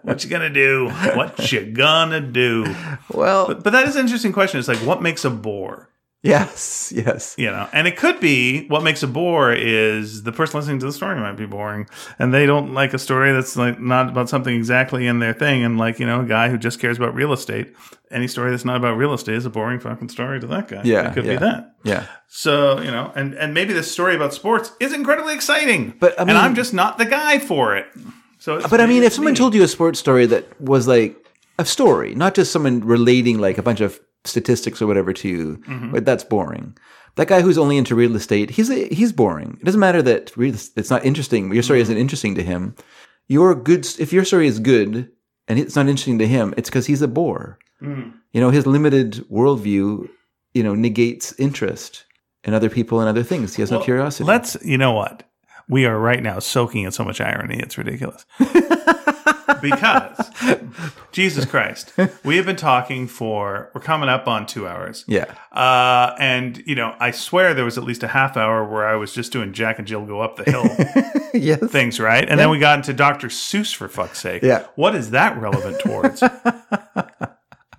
[0.02, 0.88] what you gonna do?
[1.14, 2.66] What you gonna do?
[3.12, 4.58] Well, But that is an interesting question.
[4.58, 5.88] It's like, what makes a bore?
[6.24, 7.34] Yes, yes.
[7.36, 10.86] you know and it could be what makes a bore is the person listening to
[10.86, 11.86] the story might be boring
[12.18, 15.62] and they don't like a story that's like not about something exactly in their thing
[15.62, 17.74] and like you know a guy who just cares about real estate
[18.10, 20.80] any story that's not about real estate is a boring fucking story to that guy
[20.82, 21.32] Yeah, it could yeah.
[21.32, 22.06] be that Yeah.
[22.26, 26.22] so you know and and maybe this story about sports is incredibly exciting But, I
[26.22, 27.86] and mean- i'm just not the guy for it
[28.38, 29.38] so it's But I mean, if someone me.
[29.38, 31.16] told you a sports story that was like
[31.58, 35.56] a story, not just someone relating like a bunch of statistics or whatever to you,
[35.68, 35.92] Mm-hmm.
[35.92, 36.76] but that's boring.
[37.16, 39.56] That guy who's only into real estate, he's he's boring.
[39.60, 41.52] It doesn't matter that real, it's not interesting.
[41.52, 41.82] Your story Mm-hmm.
[41.92, 42.74] isn't interesting to him.
[43.28, 45.10] Your good, if your story is good
[45.48, 47.58] and it's not interesting to him, it's because he's a bore.
[47.80, 48.12] Mm.
[48.32, 50.08] You know, his limited worldview,
[50.54, 52.04] you know, negates interest
[52.44, 53.54] in other people and other things.
[53.54, 54.24] He has no curiosity.
[54.24, 55.22] let's you know what
[55.68, 58.26] we are right now soaking in so much irony it's ridiculous
[59.60, 60.30] because
[61.12, 61.92] jesus christ
[62.24, 65.04] we have been talking for we're coming up on two hours.
[65.06, 68.86] Yeah, uh, and you know i swear there was at least a half hour where
[68.86, 72.28] i was just doing jack and jill go up the hill yes, things right?
[72.28, 74.42] And then we got into dr seuss for fuck's sake.
[74.42, 74.66] Yeah.
[74.76, 76.22] what is that relevant towards?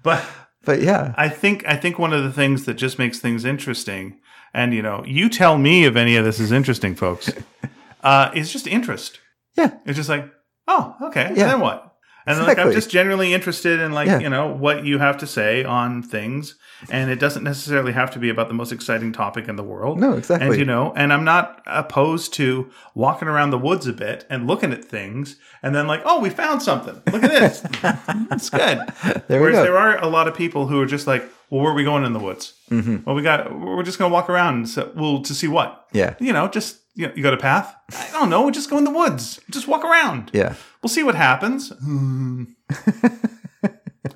[0.04, 0.24] But
[0.64, 4.20] but yeah, I think I think one of the things that just makes things interesting,
[4.54, 7.32] and you know, you tell me if any of this is interesting, folks,
[8.04, 9.20] uh, is just interest.
[9.58, 10.30] yeah, It's just like,
[10.68, 11.48] oh, okay, Yeah.
[11.48, 11.92] then what?
[12.28, 14.18] And like I'm just generally interested in like Yeah.
[14.20, 16.56] you know what you have to say on things,
[16.90, 20.00] and it doesn't necessarily have to be about the most exciting topic in the world.
[20.00, 20.48] No, exactly.
[20.48, 24.48] And you know, and I'm not opposed to walking around the woods a bit and
[24.48, 26.96] looking at things, and then like, oh, we found something.
[27.14, 27.64] Look at this.
[28.32, 28.80] it's good.
[29.28, 29.64] There we Whereas go.
[29.64, 32.04] there are a lot of people who are just like, well, where are we going
[32.06, 32.54] in the woods?
[32.72, 32.98] Mm-hmm.
[33.06, 34.68] Well, we got, we're just going to walk around.
[34.68, 35.86] So, well, to see what?
[35.94, 36.16] Yeah.
[36.20, 37.76] You know, just, you, know, you got a path?
[37.96, 38.50] I don't know.
[38.52, 39.40] Just go in the woods.
[39.52, 40.32] Just walk around.
[40.34, 40.56] yeah.
[40.82, 41.70] We'll see what happens.
[41.70, 42.44] Hmm.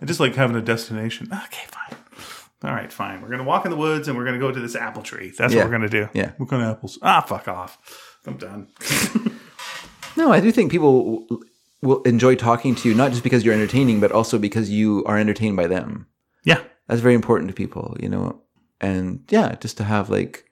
[0.02, 1.28] I just like having a destination.
[1.32, 1.98] Okay, fine.
[2.64, 3.22] All right, fine.
[3.22, 5.02] We're going to walk in the woods and we're going to go to this apple
[5.02, 5.32] tree.
[5.38, 5.60] That's Yeah.
[5.60, 6.10] what we're going to do.
[6.14, 6.32] Yeah.
[6.38, 7.00] What kind of apples?
[7.02, 8.18] Ah, fuck off.
[8.26, 8.68] I'm done.
[10.18, 11.44] No, I do think people w-
[11.82, 15.18] will enjoy talking to you, not just because you're entertaining, but also because you are
[15.18, 16.08] entertained by them.
[16.44, 16.62] yeah.
[16.88, 18.42] That's very important to people, you know?
[18.82, 20.44] And yeah, just to have like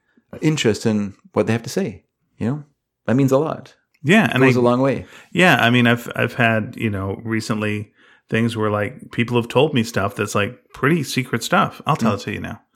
[0.41, 2.03] interest in what they have to say,
[2.38, 2.64] you know?
[3.05, 3.76] That means a lot.
[4.03, 4.30] Yeah.
[4.34, 5.05] And It goes I, a long way.
[5.31, 7.91] Yeah, I mean, I've I've had you know recently
[8.30, 11.81] things where like people have told me stuff that's like pretty secret stuff.
[11.85, 12.61] I'll tell it to you now,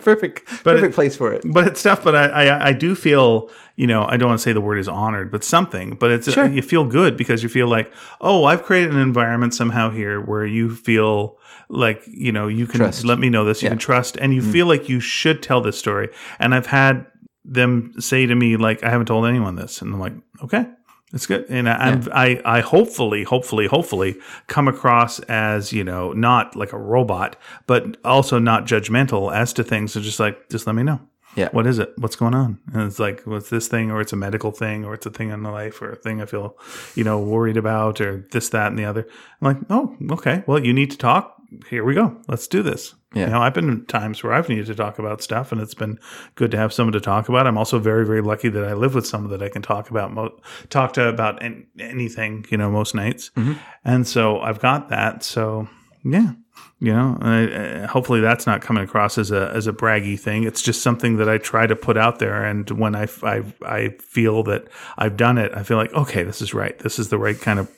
[0.00, 1.42] perfect, But perfect it- place for it.
[1.44, 2.02] but it's stuff.
[2.02, 4.78] But I, I I do feel you know I don't want to say the word
[4.78, 5.96] is honored, but something.
[5.96, 6.46] But it's Sure.
[6.48, 10.46] you feel good because you feel like oh I've created an environment somehow here where
[10.46, 11.38] you feel
[11.68, 13.04] like you know you can Trust.
[13.04, 13.70] let me know this you Yeah.
[13.70, 13.72] Mm.
[13.72, 16.08] can trust and you feel like you should tell this story.
[16.38, 17.06] And I've had
[17.44, 20.66] them say to me like I haven't told anyone this, and I'm like okay.
[21.12, 26.12] It's good, and I, I'm, I, I hopefully, hopefully, hopefully come across as you know
[26.12, 27.34] not like a robot,
[27.66, 29.92] but also not judgmental as to things.
[29.92, 31.00] So just like, just let me know.
[31.36, 31.48] Yeah.
[31.52, 31.92] What is it?
[31.96, 32.58] What's going on?
[32.72, 35.30] And it's like, what's this thing, or it's a medical thing, or it's a thing
[35.30, 36.56] in my life, or a thing I feel,
[36.94, 39.06] you know, worried about, or this, that, and the other.
[39.40, 40.42] I'm like, oh, okay.
[40.46, 41.36] Well, you need to talk.
[41.68, 42.20] Here we go.
[42.28, 42.94] Let's do this.
[43.12, 43.26] Yeah.
[43.26, 45.74] You know, I've been in times where I've needed to talk about stuff, and it's
[45.74, 45.98] been
[46.36, 47.46] good to have someone to talk about.
[47.46, 50.12] I'm also very, very lucky that I live with someone that I can talk about,
[50.12, 50.38] mo-
[50.68, 52.46] talk to about an- anything.
[52.50, 53.54] You know, most nights, mm-hmm.
[53.84, 55.24] and so I've got that.
[55.24, 55.68] So
[56.04, 56.34] yeah,
[56.80, 60.44] you know, I, uh, hopefully that's not coming across as a as a braggy thing.
[60.44, 63.88] It's just something that I try to put out there, and when I I, I
[64.00, 64.66] feel that
[64.96, 66.78] I've done it, I feel like okay, this is right.
[66.78, 67.70] This is the right kind of.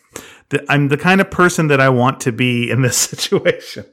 [0.50, 3.86] The, I'm the kind of person that I want to be in this situation.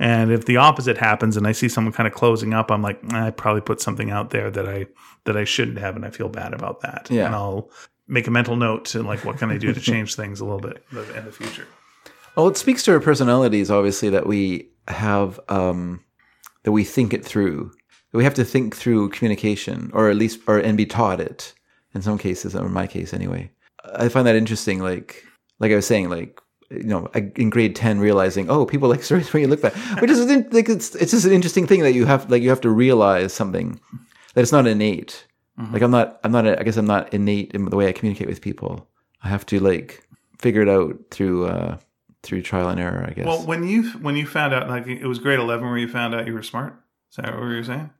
[0.00, 3.00] And if the opposite happens, and I see someone kind of closing up, I'm like,
[3.12, 4.86] I probably put something out there that I
[5.24, 7.06] that I shouldn't have, and I feel bad about that.
[7.08, 7.26] Yeah.
[7.26, 7.70] And I'll
[8.08, 10.60] make a mental note and like, what can I do to change things a little
[10.60, 11.66] bit in the future.
[12.36, 16.02] Well, it speaks to our personalities, obviously, that we have, um,
[16.62, 17.72] that we think it through.
[18.10, 21.54] That we have to think through communication, or at least, or and be taught it.
[21.94, 23.50] In some cases, or in my case, anyway.
[23.84, 24.78] I find that interesting.
[24.80, 25.24] Like,
[25.58, 26.40] like I was saying, like
[26.70, 27.06] you know,
[27.36, 30.70] in grade ten, realizing, oh, people like stories when you look back, which is like
[30.70, 33.78] it's it's just an interesting thing that you have like you have to realize something
[34.34, 35.26] that it's not innate.
[35.70, 37.92] Like I'm not I'm not a, I guess I'm not innate in the way I
[37.92, 38.88] communicate with people.
[39.22, 40.02] I have to like
[40.40, 41.76] figure it out through uh
[42.22, 43.04] through trial and error.
[43.08, 43.26] I guess.
[43.26, 46.14] Well, when you when you found out, like it was grade eleven, where you found
[46.14, 46.74] out you were smart.
[47.10, 47.90] Is that what you were saying?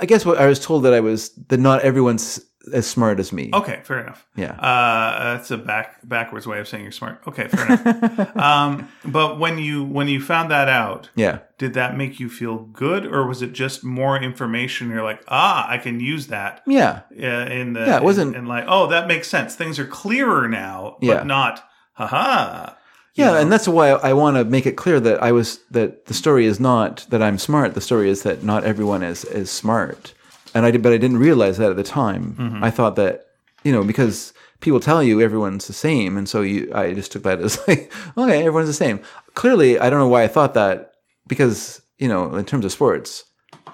[0.00, 2.40] I guess what I was told that I was that not everyone's
[2.72, 3.50] as smart as me.
[3.54, 4.26] Okay, fair enough.
[4.34, 4.52] Yeah.
[4.52, 7.20] Uh, that's a back backwards way of saying you're smart.
[7.26, 8.36] Okay, fair enough.
[8.36, 11.40] um, but when you when you found that out, Yeah.
[11.58, 14.90] did that make you feel good, or was it just more information?
[14.90, 16.62] You're like, ah, I can use that.
[16.66, 17.02] Yeah.
[17.12, 20.48] uh, in the Yeah, it wasn't- and like oh that makes sense things are clearer
[20.48, 21.22] now but Yeah.
[21.22, 21.62] not
[21.92, 22.72] haha
[23.16, 26.14] Yeah, and that's why I, want to make it clear that I was that the
[26.14, 27.74] story is not that I'm smart.
[27.74, 30.12] The story is that not everyone is is smart,
[30.54, 32.36] and I did, but I didn't realize that at the time.
[32.38, 32.62] Mm-hmm.
[32.62, 33.26] I thought that
[33.64, 37.22] you know because people tell you everyone's the same, and so you I just took
[37.22, 39.00] that as like okay, everyone's the same.
[39.34, 40.92] Clearly, I don't know why I thought that
[41.26, 43.24] because you know in terms of sports,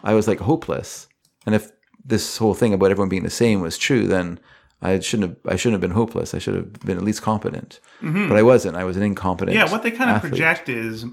[0.05, 1.09] I was like hopeless,
[1.47, 1.73] and if
[2.05, 4.39] this whole thing about everyone being the same was true, then
[4.83, 5.53] I shouldn't have.
[5.53, 6.35] I shouldn't have been hopeless.
[6.35, 7.81] I should have been at least competent.
[8.03, 8.77] But I wasn't.
[8.77, 9.55] I was an incompetent.
[9.57, 10.33] Yeah, what they kind of athlete.
[10.33, 11.05] project is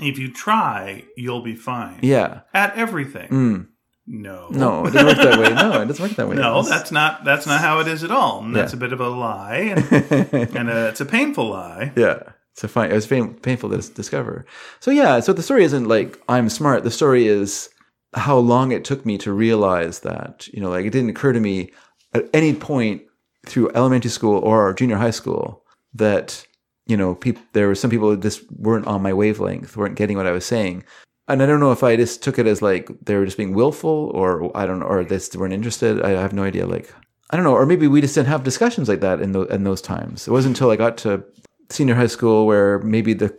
[0.00, 1.98] if you try, you'll be fine.
[2.02, 2.40] Yeah.
[2.54, 3.68] At everything.
[4.06, 4.48] No.
[4.50, 5.54] No, it doesn't work that way.
[5.54, 6.36] No, it doesn't work that way.
[6.46, 8.42] No, It's- that's not that's not how it is at all.
[8.44, 8.76] And that's Yeah.
[8.78, 9.92] a bit of a lie, and,
[10.56, 11.92] and uh, it's a painful lie.
[11.96, 12.20] yeah.
[12.52, 12.90] It's a fine.
[12.92, 14.46] It was pain, painful to discover.
[14.78, 15.18] So yeah.
[15.20, 16.84] So the story isn't like I'm smart.
[16.84, 17.68] The story is
[18.14, 21.40] how long it took me to realize that you know, like it didn't occur to
[21.40, 21.72] me
[22.14, 23.02] at any point
[23.46, 25.64] through elementary school or junior high school
[25.94, 26.46] that
[26.86, 30.16] you know, people there were some people that just weren't on my wavelength, weren't getting
[30.16, 30.84] what I was saying.
[31.26, 33.54] And I don't know if I just took it as like they were just being
[33.54, 36.02] willful, or I don't know, or they just weren't interested.
[36.02, 36.66] I have no idea.
[36.66, 36.92] Like
[37.30, 39.64] I don't know, or maybe we just didn't have discussions like that in those in
[39.64, 40.28] those times.
[40.28, 41.24] It wasn't until I got to
[41.70, 43.34] senior high school where maybe the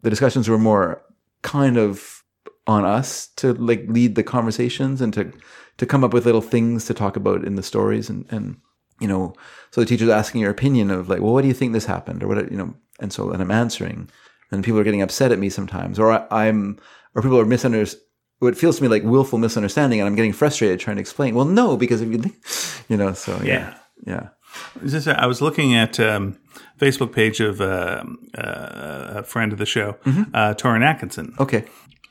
[0.00, 1.02] the discussions were more
[1.42, 2.24] kind of
[2.66, 5.30] on us to like lead the conversations and to
[5.78, 8.56] to come up with little things to talk about in the stories and and
[9.00, 9.32] you know
[9.70, 12.22] so the teacher's asking your opinion of like well what do you think this happened?
[12.22, 14.08] Or what you know and so and I'm answering
[14.50, 16.78] and people are getting upset at me sometimes or I, I'm
[17.14, 18.04] or people are misunderstanding
[18.40, 21.34] what feels to me like willful misunderstanding and I'm getting frustrated trying to explain.
[21.34, 22.36] Well no because if you think
[22.90, 23.74] you know so yeah.
[24.06, 24.28] Yeah.
[24.82, 26.38] Is this I was looking at um,
[26.80, 28.02] Facebook page of uh,
[28.36, 30.22] uh, a friend of the show, Mm-hmm.
[30.34, 31.64] uh, Torrin Atkinson, okay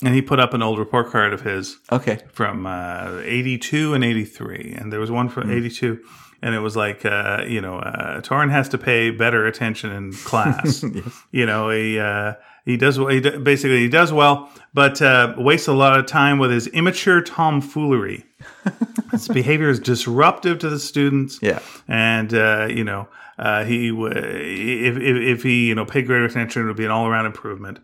[0.03, 2.19] and he put up an old report card of his okay.
[2.31, 5.33] from uh, 82 and 83 and there was one Hmm.
[5.33, 5.99] from 82
[6.41, 10.11] and it was like uh, you know uh, Torrin has to pay better attention in
[10.29, 10.83] class.
[11.31, 12.33] You know he uh,
[12.65, 16.51] he does he basically he does well but uh, wastes a lot of time with
[16.51, 18.25] his immature tomfoolery.
[19.11, 21.39] His behavior is disruptive to the students.
[21.41, 21.59] Yeah.
[21.87, 23.07] and uh, you know
[23.39, 26.85] uh, he w- if, if if he you know paid greater attention, it would be
[26.85, 27.79] an all around improvement.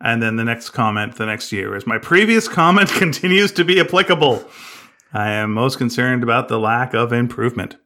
[0.00, 3.80] And then the next comment the next year is my previous comment continues to be
[3.80, 4.44] applicable.
[5.12, 7.76] I am most concerned about the lack of improvement.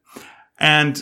[0.59, 1.01] And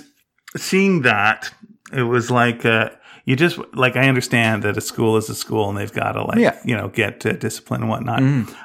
[0.56, 1.52] seeing that,
[1.92, 2.90] it was like uh,
[3.26, 6.24] you just like I understand that a school is a school and they've got to
[6.24, 6.60] like Yeah.
[6.64, 8.22] you know get uh, discipline and whatnot.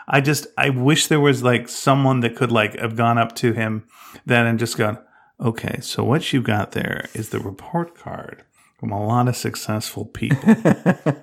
[0.08, 3.52] I just I wish there was like someone that could like have gone up to
[3.52, 3.86] him
[4.26, 4.98] then and just gone,
[5.40, 8.44] okay, so what you got there is the report card
[8.78, 10.38] from a lot of successful people,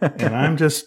[0.02, 0.86] and I'm just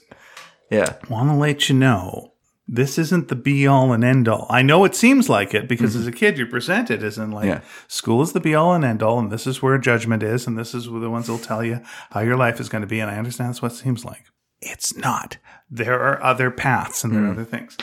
[0.71, 2.33] yeah want to let you know
[2.67, 4.47] this isn't the be all and end all.
[4.49, 7.45] I know it seems like it because as a kid you're presented as in like
[7.45, 7.61] Yeah.
[7.89, 10.57] school is the be all and end all, and this is where judgment is, and
[10.59, 11.81] this is where the ones that'll tell you
[12.13, 13.01] how your life is going to be.
[13.01, 14.25] And I understand that's what it seems like.
[14.63, 15.37] It's not.
[15.71, 17.77] There are other paths and there are other things.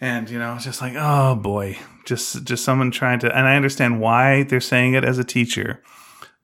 [0.00, 3.32] And you know, it's just like, oh boy, just just someone trying to.
[3.32, 5.80] And I understand why they're saying it as a teacher,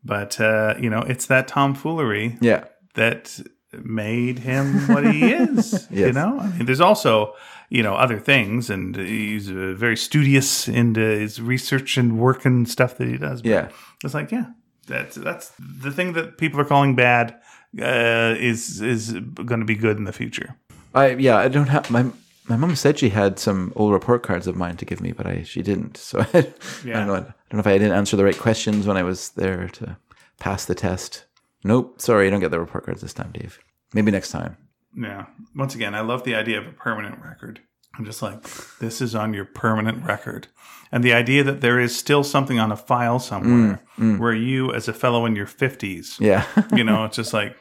[0.04, 3.40] but uh, you know, it's that tomfoolery yeah that
[3.72, 5.86] made him what he is.
[5.90, 7.34] You know, I mean, there's also
[7.68, 12.44] you know other things, and he's uh, very studious in uh, his research and work
[12.44, 13.42] and stuff that he does.
[13.42, 13.68] But yeah
[14.05, 14.47] it's like yeah,
[14.86, 17.36] that's that's the thing that people are calling bad
[17.80, 20.56] uh, is is going to be good in the future.
[20.94, 22.06] I yeah, I don't have my
[22.48, 25.26] my mom said she had some old report cards of mine to give me, but
[25.26, 25.97] I she didn't.
[25.97, 26.52] So I,
[26.84, 26.98] Yeah.
[26.98, 27.14] don't know.
[27.14, 29.97] I don't know if I didn't answer the right questions when I was there to
[30.40, 31.26] pass the test.
[31.65, 33.59] Nope, sorry, you don't get the report cards this time, Dave.
[33.93, 34.57] Maybe next time.
[34.97, 35.27] Yeah.
[35.55, 37.61] Once again, I love the idea of a permanent record.
[37.99, 38.43] I'm just like,
[38.78, 40.49] this is on your permanent record.
[40.93, 44.19] And the idea that there is still something on a file somewhere mm, mm.
[44.19, 46.47] where you, as a fellow in your 50s, Yeah.
[46.77, 47.57] you know, it's just like,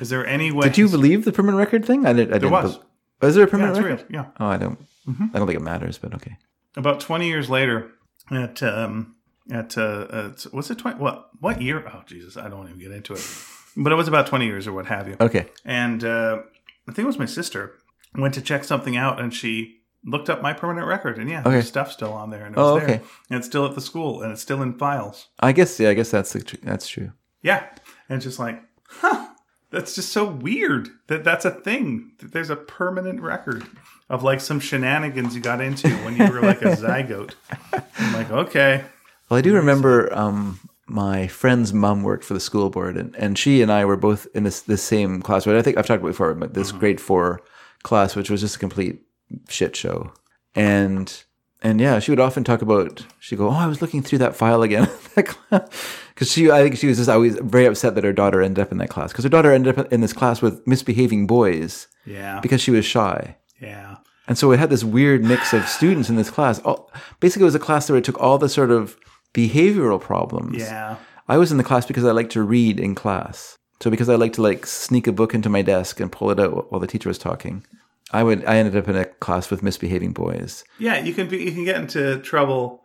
[0.00, 0.66] is there any way?
[0.66, 2.04] Did you believe the permanent record thing?
[2.06, 2.34] I didn't.
[2.34, 2.78] I didn't was.
[3.20, 4.06] Oh, is there a Yeah, permanent it's record?
[4.10, 4.22] real.
[4.24, 4.30] Yeah.
[4.40, 4.78] Oh, I don't.
[5.08, 5.26] Mm-hmm.
[5.34, 6.36] I don't think it matters, but okay.
[6.76, 7.92] About 20 years later,
[8.30, 9.16] at, um,
[9.50, 11.84] at, uh, at what's it, 20, what, what year?
[11.92, 13.26] Oh, Jesus, I don't want to even get into it.
[13.76, 15.16] But it was about 20 years or what have you.
[15.20, 15.46] Okay.
[15.64, 16.42] And uh,
[16.88, 17.74] I think it was my sister
[18.14, 21.50] went to check something out, and she looked up my permanent record, and yeah, Okay.
[21.52, 23.00] there's stuff still on there, and it was Oh, there, okay.
[23.30, 25.28] and it's still at the school, and it's still in files.
[25.40, 25.80] I guess.
[25.80, 25.88] Yeah.
[25.88, 27.12] I guess that's the, tr- that's true.
[27.42, 27.64] Yeah,
[28.08, 29.28] and it's just like, huh,
[29.70, 32.12] that's just so weird that that's a thing.
[32.18, 33.64] That there's a permanent record
[34.10, 37.32] of like some shenanigans you got into when you were like a zygote.
[37.98, 38.84] I'm like, okay,
[39.32, 43.38] Well, I do remember um, my friend's mom worked for the school board, and, and
[43.38, 45.46] she and I were both in this this same class.
[45.46, 47.40] But I think I've talked about it before, but this grade four
[47.82, 49.00] class, which was just a complete
[49.48, 50.12] shit show.
[50.54, 51.24] And
[51.62, 53.06] and yeah, she would often talk about.
[53.20, 56.88] She'd go, "Oh, I was looking through that file again." because she, I think she
[56.88, 59.30] was just always very upset that her daughter ended up in that class because her
[59.30, 62.38] daughter ended up in this class with misbehaving boys Yeah.
[62.40, 63.38] because she was shy.
[63.58, 63.96] yeah.
[64.28, 66.60] And so it had this weird mix of students in this class.
[66.60, 68.96] All, basically, it was a class where it took all the sort of
[69.34, 70.58] behavioral problems.
[70.58, 70.96] Yeah.
[71.28, 73.56] I was in the class because I like to read in class.
[73.80, 76.38] So because I like to like sneak a book into my desk and pull it
[76.38, 77.64] out while the teacher was talking,
[78.12, 80.64] I would I ended up in a class with misbehaving boys.
[80.78, 82.84] Yeah, you can be you can get into trouble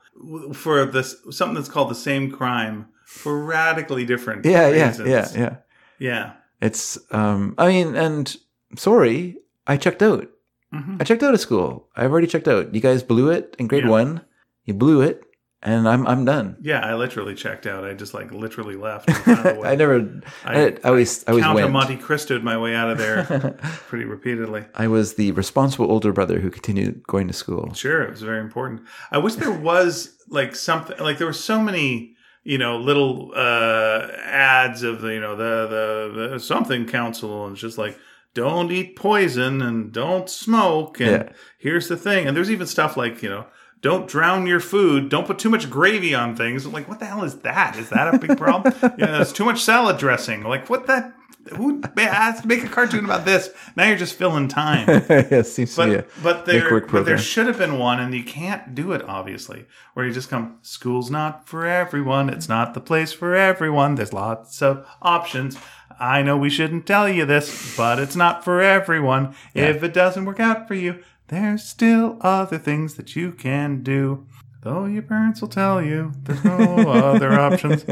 [0.53, 5.09] for this something that's called the same crime for radically different Yeah, yeah, reasons.
[5.09, 5.55] yeah, yeah.
[5.99, 6.33] Yeah.
[6.61, 8.35] It's um I mean and
[8.75, 9.37] sorry,
[9.67, 10.27] I checked out.
[10.73, 10.99] Mhm.
[10.99, 11.89] I checked out of school.
[11.95, 12.73] I've already checked out.
[12.73, 13.89] You guys blew it in grade Yeah.
[13.91, 14.21] 1.
[14.65, 15.23] You blew it
[15.63, 16.57] and I'm I'm done.
[16.61, 17.83] Yeah, I literally checked out.
[17.83, 19.09] I just like literally left.
[19.09, 19.69] And found a way.
[19.69, 21.71] I never I, I, always I always Count went.
[21.71, 23.23] Monte Cristo'd my way out of there
[23.87, 24.65] pretty repeatedly.
[24.75, 27.73] I was the responsible older brother who continued going to school.
[27.73, 28.81] Sure, it was very important.
[29.11, 34.07] I wish there was like something like there were so many you know little uh
[34.23, 35.67] ads of the you know the
[36.13, 37.97] the, the something council and it's just like
[38.33, 41.29] don't eat poison and don't smoke and Yeah.
[41.59, 43.47] here's the thing and there's even stuff like you know
[43.87, 47.05] don't drown your food don't put too much gravy on things I'm like what the
[47.05, 50.69] hell is that is that a big problem yeah there's too much salad dressing like
[50.69, 51.13] what that
[51.55, 55.73] who has to make a cartoon about this now you're just filling time yeah, seems
[55.75, 58.23] to be a but but there work but there should have been one, and you
[58.23, 59.65] can't do it obviously.
[59.93, 62.29] Where you just come, school's not for everyone.
[62.29, 63.95] It's not the place for everyone.
[63.95, 65.57] There's lots of options.
[65.99, 69.35] I know we shouldn't tell you this, but it's not for everyone.
[69.55, 74.25] If it doesn't work out for you, there's still other things that you can do.
[74.61, 77.85] Though your parents will tell you there's no other options.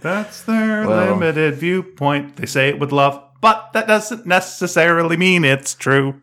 [0.00, 2.36] That's their Well- limited viewpoint.
[2.36, 6.22] They say it with love, but that doesn't necessarily mean it's true.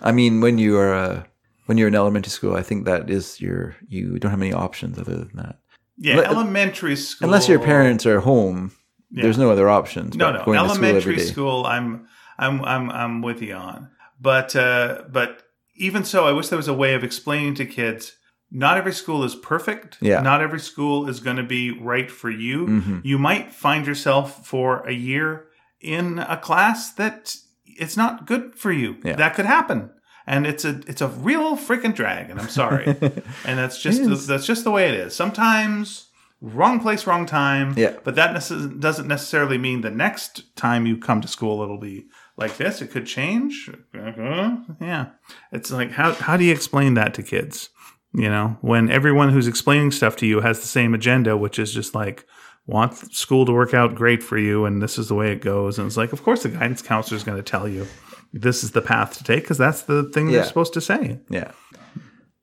[0.00, 1.22] I mean, when you are uh,
[1.66, 4.98] when you're in elementary school, I think that is your you don't have any options
[4.98, 5.58] other than that.
[5.98, 7.26] Yeah, elementary school.
[7.26, 8.72] Unless your parents are home,
[9.10, 10.16] there's no other options.
[10.16, 10.38] No, no.
[10.38, 12.06] to school Elementary school, I'm,
[12.38, 13.90] I'm, I'm, I'm with you on.
[14.20, 15.42] But, uh, but
[15.80, 18.12] even so, I wish there was a way of explaining to kids.
[18.52, 19.96] Not every school is perfect.
[20.00, 20.20] Yeah.
[20.20, 22.66] Not every school is going to be right for you.
[22.66, 23.00] Mhm.
[23.04, 25.46] You might find yourself for a year
[25.80, 27.34] in a class that
[27.64, 28.96] it's not good for you.
[29.04, 29.16] Yeah.
[29.16, 29.90] That could happen.
[30.26, 32.84] And it's a it's a real freaking drag, and I'm sorry.
[33.44, 35.14] and that's just that's just the way it is.
[35.16, 36.08] Sometimes
[36.40, 37.74] wrong place, wrong time.
[37.76, 37.94] Yeah.
[38.04, 42.06] But that necess- doesn't necessarily mean the next time you come to school it'll be
[42.40, 42.80] like this.
[42.82, 43.70] It could change.
[43.94, 44.56] Uh-huh.
[44.80, 45.10] Yeah.
[45.52, 47.68] It's like how how do you explain that to kids?
[48.12, 51.72] You know, when everyone who's explaining stuff to you has the same agenda, which is
[51.72, 52.26] just like
[52.66, 55.78] want school to work out great for you and this is the way it goes
[55.78, 57.84] and it's like of course the guidance counselor is going to tell you
[58.32, 60.36] this is the path to take because that's the thing Yeah.
[60.38, 61.50] they're supposed to say Yeah.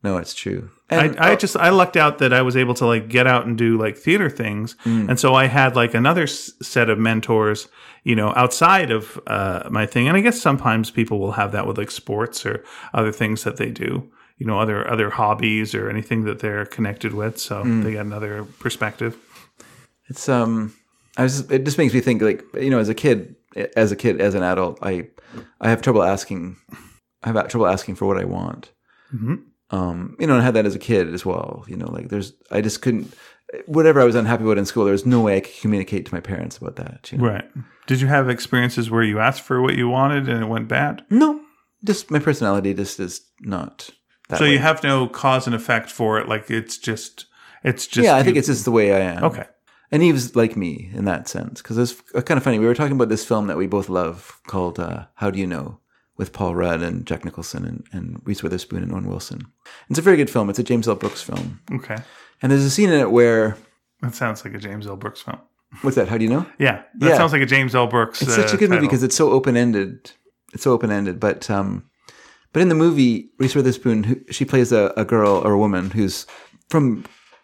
[0.04, 0.70] No, it's true.
[0.90, 3.28] I, And, I oh, just I lucked out that I was able to like get
[3.28, 5.10] out and do like theater things, Mm.
[5.10, 7.68] and so I had like another s- set of mentors,
[8.04, 10.08] you know, outside of uh, my thing.
[10.08, 13.58] And I guess sometimes people will have that with like sports or other things that
[13.58, 17.38] they do, you know, other other hobbies or anything that they're connected with.
[17.38, 17.84] So Mm.
[17.84, 19.16] they get another perspective.
[20.10, 20.74] it's um,
[21.18, 23.36] I was it just makes me think like you know as a kid,
[23.76, 25.08] as a kid, as an adult, I
[25.60, 26.56] I have trouble asking,
[27.24, 28.72] I have trouble asking for what I want.
[29.14, 29.42] Mhm.
[29.70, 31.66] Um, you know, I had that as a kid as well.
[31.68, 33.14] You know, like there's I just couldn't
[33.66, 34.86] whatever I was unhappy about in school.
[34.86, 37.12] There was no way I could communicate to my parents about that.
[37.12, 37.26] You know?
[37.26, 37.46] Right.
[37.86, 41.04] Did you have experiences where you asked for what you wanted and it went bad?
[41.10, 41.42] No,
[41.84, 43.90] just my personality just is not.
[44.30, 44.54] That so way.
[44.54, 46.28] you have no cause and effect for it.
[46.28, 47.28] Like it's just,
[47.64, 48.04] it's just.
[48.06, 49.24] yeah, I think it's just the way I am.
[49.24, 49.46] okay.
[49.90, 52.60] And Eve's like me in that sense because it's kind of funny.
[52.60, 55.48] We were talking about this film that we both love called uh, "How Do You
[55.48, 55.80] Know"
[56.18, 59.42] with Paul Rudd and Jack Nicholson and, and Reese Witherspoon and Owen Wilson.
[59.90, 60.50] It's a very good film.
[60.50, 60.96] It's a James L.
[60.96, 61.98] Brooks film, Okay.
[62.42, 63.58] and there's a scene in it where
[64.02, 64.96] That sounds like a James L.
[64.96, 65.40] Brooks film.
[65.82, 66.08] what's that?
[66.08, 66.46] How do you know?
[66.60, 67.18] Yeah, that Yeah.
[67.18, 67.88] sounds like a James L.
[67.88, 68.22] Brooks.
[68.22, 70.12] It's such a good movie because it's so open ended.
[70.54, 71.84] It's so open ended, but um,
[72.54, 75.92] but in the movie, Reese Witherspoon, who, she plays a, a girl or a woman
[75.92, 76.26] who's
[76.70, 77.04] from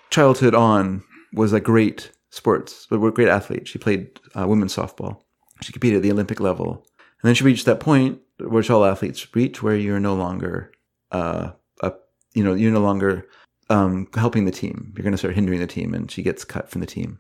[0.09, 3.67] childhood on was a great sports, but a great athlete.
[3.67, 5.19] She played uh, women's softball.
[5.61, 6.85] She competed at the Olympic level,
[7.23, 10.71] and then she reached that point which all athletes reach, where you're no longer,
[11.11, 11.51] uh,
[11.81, 11.93] a,
[12.33, 13.27] you know, you're no longer
[13.69, 14.91] um, helping the team.
[14.95, 17.19] You're going to start hindering the team, and she gets cut from the team.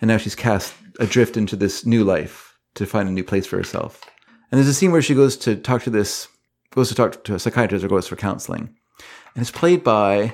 [0.00, 3.56] And now she's cast adrift into this new life to find a new place for
[3.56, 4.00] herself.
[4.50, 6.28] And there's a scene where she goes to talk to this,
[6.70, 8.74] goes to talk to a psychiatrist or goes for counseling,
[9.34, 10.32] and it's played by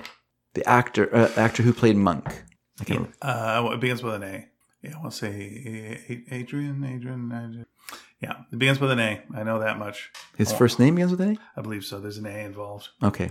[0.53, 2.45] the actor, uh, actor who played Monk.
[2.81, 3.11] I can't.
[3.23, 4.49] Uh, it begins with an A.
[4.83, 7.67] Yeah, we'll say A- A- Adrian, Adrian, Adrian.
[8.25, 9.21] Yeah, it begins with an A.
[9.35, 10.11] I know that much.
[10.37, 11.59] His first name begins with an A.
[11.59, 12.01] I believe so.
[12.01, 12.89] There's an A involved.
[13.03, 13.31] Okay.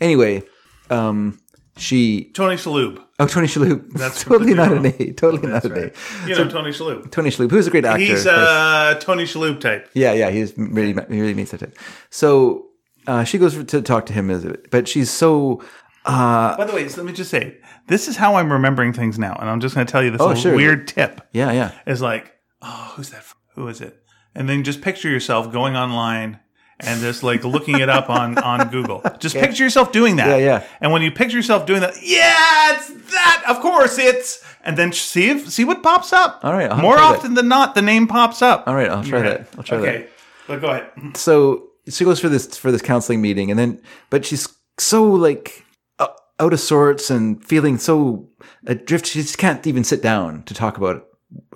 [0.00, 0.42] Anyway,
[0.88, 1.38] um,
[1.76, 3.02] she Tony Shalhoub.
[3.18, 3.92] oh Tony Shalhoub.
[4.02, 5.12] That's totally not an A.
[5.12, 6.28] Totally not an A.
[6.28, 7.10] You know Tony Shalhoub.
[7.10, 8.00] Tony Shalhoub, who's a great actor.
[8.04, 9.88] He's a uh Tony Shalhoub type.
[9.94, 11.78] Yeah, yeah, he's really he really meets that type.
[12.10, 12.66] So
[13.06, 15.62] uh, she goes to talk to him, but she's so
[16.04, 17.58] uh, By the way, so let me just say,
[17.88, 20.20] this is how I'm remembering things now, and I'm just going to tell you this
[20.20, 20.54] Oh, sure.
[20.54, 21.20] weird tip.
[21.32, 23.24] yeah, yeah, Is like, oh, who's that?
[23.54, 24.02] Who is it?
[24.40, 26.38] And then just picture yourself going online
[26.80, 29.02] and just like looking it up on on Google.
[29.18, 30.28] Just picture yourself doing that.
[30.28, 30.64] Yeah, yeah.
[30.80, 33.44] And when you picture yourself doing that, yeah, it's that.
[33.46, 34.42] Of course, it's.
[34.64, 36.40] And then see if see what pops up.
[36.42, 37.18] All right, More try that.
[37.18, 38.64] often than not, the name pops up.
[38.66, 39.48] All right, I'll try that.
[39.58, 39.88] I'll try that.
[39.88, 40.08] okay,
[40.46, 41.16] but go ahead.
[41.18, 43.80] so she goes for this for this counseling meeting and then
[44.10, 44.48] but she's
[44.78, 45.64] so like
[45.98, 48.28] out of sorts and feeling so
[48.66, 51.04] adrift she just can't even sit down to talk about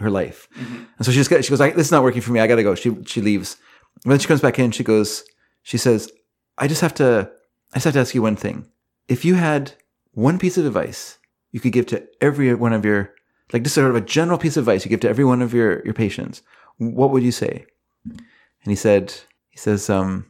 [0.01, 0.48] her life.
[0.56, 2.40] And so she just got, she goes this is not working for me.
[2.40, 2.74] I gotta go.
[2.74, 3.56] She she leaves.
[4.05, 4.70] And then she comes back in.
[4.70, 5.24] She goes
[5.64, 6.12] she says
[6.59, 7.28] i just have to
[7.72, 8.68] i just have to ask you one thing.
[9.09, 9.72] If you had
[10.12, 11.18] one piece of advice
[11.51, 13.12] you could give to every one of your
[13.52, 15.52] like just sort of a general piece of advice you give to every one of
[15.52, 16.42] your your patients
[16.78, 17.66] what would you say?
[18.05, 19.12] And he said
[19.51, 20.26] he says um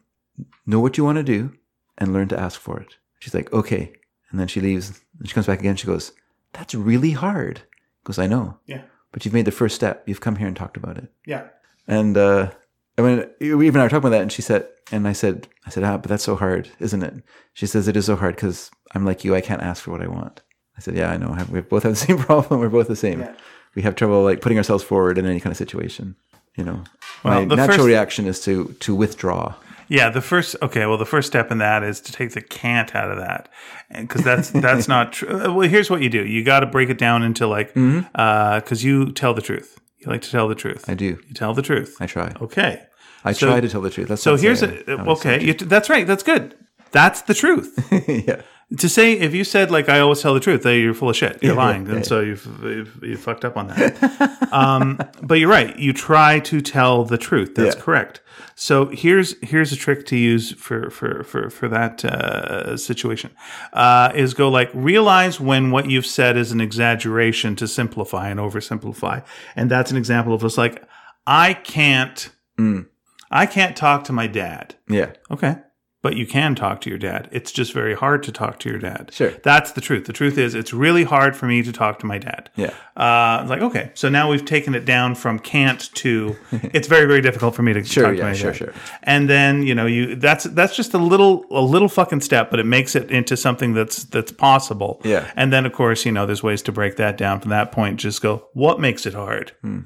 [0.67, 1.53] know what you want to do
[1.99, 2.97] and learn to ask for it.
[3.19, 3.93] She's like okay.
[4.31, 5.01] And then she leaves.
[5.19, 5.77] And she comes back again.
[5.77, 6.13] She goes
[6.53, 7.59] that's really hard.
[7.59, 8.59] He goes i know.
[8.67, 8.83] Yeah,
[9.15, 11.45] but you've made the first step you've come here and talked about it yeah.
[11.89, 12.51] and uh
[12.97, 15.49] I mean, we even I were talking about that, and she said, and I said,
[15.67, 17.15] I said, ah, but that's so hard, isn't it?
[17.53, 20.01] She says it is so hard because I'm like you, I can't ask for what
[20.01, 20.43] I want.
[20.77, 21.37] I said, yeah, I know.
[21.51, 22.61] We both have the same problem.
[22.61, 23.21] We're both the same.
[23.21, 23.35] Yeah.
[23.75, 26.15] We have trouble like putting ourselves forward in any kind of situation.
[26.57, 26.85] You know,
[27.25, 29.55] Well, my natural first- reaction is to to withdraw.
[29.89, 30.87] Yeah, the first okay.
[30.87, 33.49] Well, the first step in that is to take the can't out of that,
[33.95, 35.53] because that's that's not true.
[35.55, 39.13] Well, here's what you do: you got to break it down into like, because you
[39.13, 39.79] tell the truth.
[39.99, 40.83] You like to tell the truth.
[40.83, 40.91] Mm-hmm.
[40.91, 41.19] I do.
[41.29, 41.97] You tell the truth.
[42.01, 42.33] I try.
[42.41, 42.83] Okay.
[43.25, 44.09] I So- try to tell the truth.
[44.09, 45.43] That's So here's a, okay.
[45.43, 46.07] You, that's right.
[46.07, 46.55] That's good.
[46.95, 47.71] That's the truth.
[48.09, 48.41] yeah.
[48.79, 51.17] to say if you said like I always tell the truth, then you're full of
[51.17, 51.43] shit.
[51.43, 54.49] You're Yeah, lying, yeah, and so you've, you've you fucked up on that.
[54.53, 55.77] um, but you're right.
[55.79, 57.55] You try to tell the truth.
[57.55, 58.21] That's correct.
[58.57, 63.33] So here's here's a trick to use for for for for that uh, situation.
[63.73, 68.39] Uh, is go like realize when what you've said is an exaggeration to simplify and
[68.41, 69.25] oversimplify,
[69.57, 70.85] and that's an example of just like
[71.27, 72.31] I can't.
[72.59, 72.87] Mm.
[73.31, 74.77] I can't talk to my dad.
[74.89, 75.13] Yeah.
[75.29, 75.57] Okay.
[76.05, 77.31] But you can talk to your dad.
[77.33, 79.09] It's just very hard to talk to your dad.
[79.11, 79.31] Sure.
[79.43, 80.05] That's the truth.
[80.05, 82.51] The truth is, it's really hard for me to talk to my dad.
[82.57, 82.75] Yeah.
[82.95, 86.37] Uh, like, okay, so now we've taken it down from can't to
[86.75, 88.59] it's very, very difficult for me to Sure, talk to yeah, my sure, dad.
[88.59, 88.73] sure.
[89.03, 92.61] And then you know, you that's that's just a little a little fucking step, but
[92.61, 95.01] it makes it into something that's that's possible.
[95.05, 95.31] Yeah.
[95.37, 97.99] And then of course, you know, there's ways to break that down from that point.
[97.99, 99.53] Just go, what makes it hard?
[99.63, 99.81] Hmm.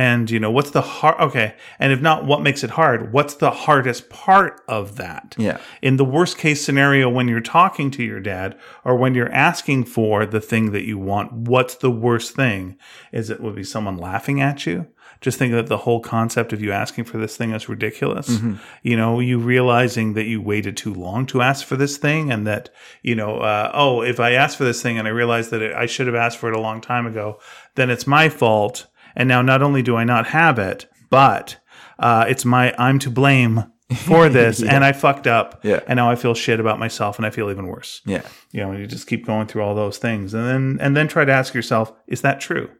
[0.00, 1.20] And you know, what's the hard?
[1.20, 3.12] Okay, and if not, what makes it hard?
[3.12, 5.34] What's the hardest part of that?
[5.36, 5.58] Yeah.
[5.82, 9.84] In the worst case scenario, when you're talking to your dad or when you're asking
[9.84, 12.78] for the thing that you want, what's the worst thing?
[13.12, 14.86] Is it would be someone laughing at you?
[15.20, 18.40] Just think that the whole concept of you asking for this thing is ridiculous.
[18.82, 22.46] You know, you realizing that you waited too long to ask for this thing, and
[22.46, 22.70] that
[23.02, 25.74] you know, uh, oh, if I asked for this thing and I realized that it,
[25.74, 27.38] I should have asked for it a long time ago,
[27.74, 28.86] then it's my fault.
[29.16, 31.56] And now, not only do I not have it, but
[31.98, 33.64] uh, it's my I'm to blame
[33.94, 35.60] for this, and I fucked up.
[35.64, 35.80] Yeah.
[35.86, 38.00] And now I feel shit about myself, and I feel even worse.
[38.06, 38.22] Yeah.
[38.52, 41.24] You know, you just keep going through all those things, and then and then try
[41.24, 42.70] to ask yourself, is that true?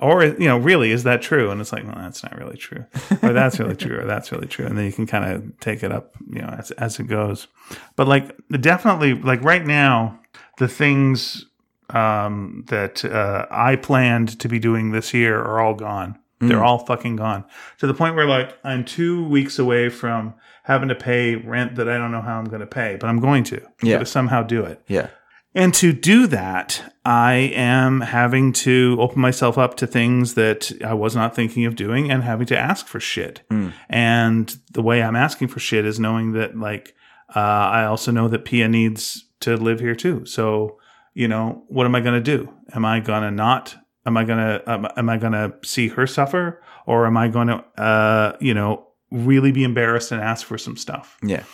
[0.00, 1.50] Or you know, really, is that true?
[1.50, 2.86] And it's like, well, that's not really true,
[3.22, 5.82] or that's really true, or that's really true, and then you can kind of take
[5.82, 7.46] it up, you know, as as it goes.
[7.94, 10.18] But like, definitely, like right now,
[10.58, 11.46] the things
[11.94, 16.18] um, that uh, I planned to be doing this year are all gone.
[16.40, 17.44] They're all fucking gone
[17.78, 21.88] to the point where like I'm two weeks away from having to pay rent that
[21.88, 23.64] I don't know how I'm going to pay, but I'm going to.
[23.80, 23.98] Yeah.
[23.98, 24.82] to somehow do it.
[24.88, 25.10] Yeah.
[25.54, 30.94] And to do that, I am having to open myself up to things that I
[30.94, 33.42] was not thinking of doing and having to ask for shit.
[33.88, 36.94] And the way I'm asking for shit is knowing that, like,
[37.36, 40.24] uh, I also know that Pia needs to live here too.
[40.24, 40.78] So,
[41.14, 42.52] you know, what am I going to do?
[42.74, 43.74] Am I going to not?
[44.04, 46.62] Am I going to, am, am I going to see her suffer?
[46.86, 50.76] Or am I going to, uh, you know, really be embarrassed and ask for some
[50.76, 51.16] stuff?
[51.22, 51.44] Yeah.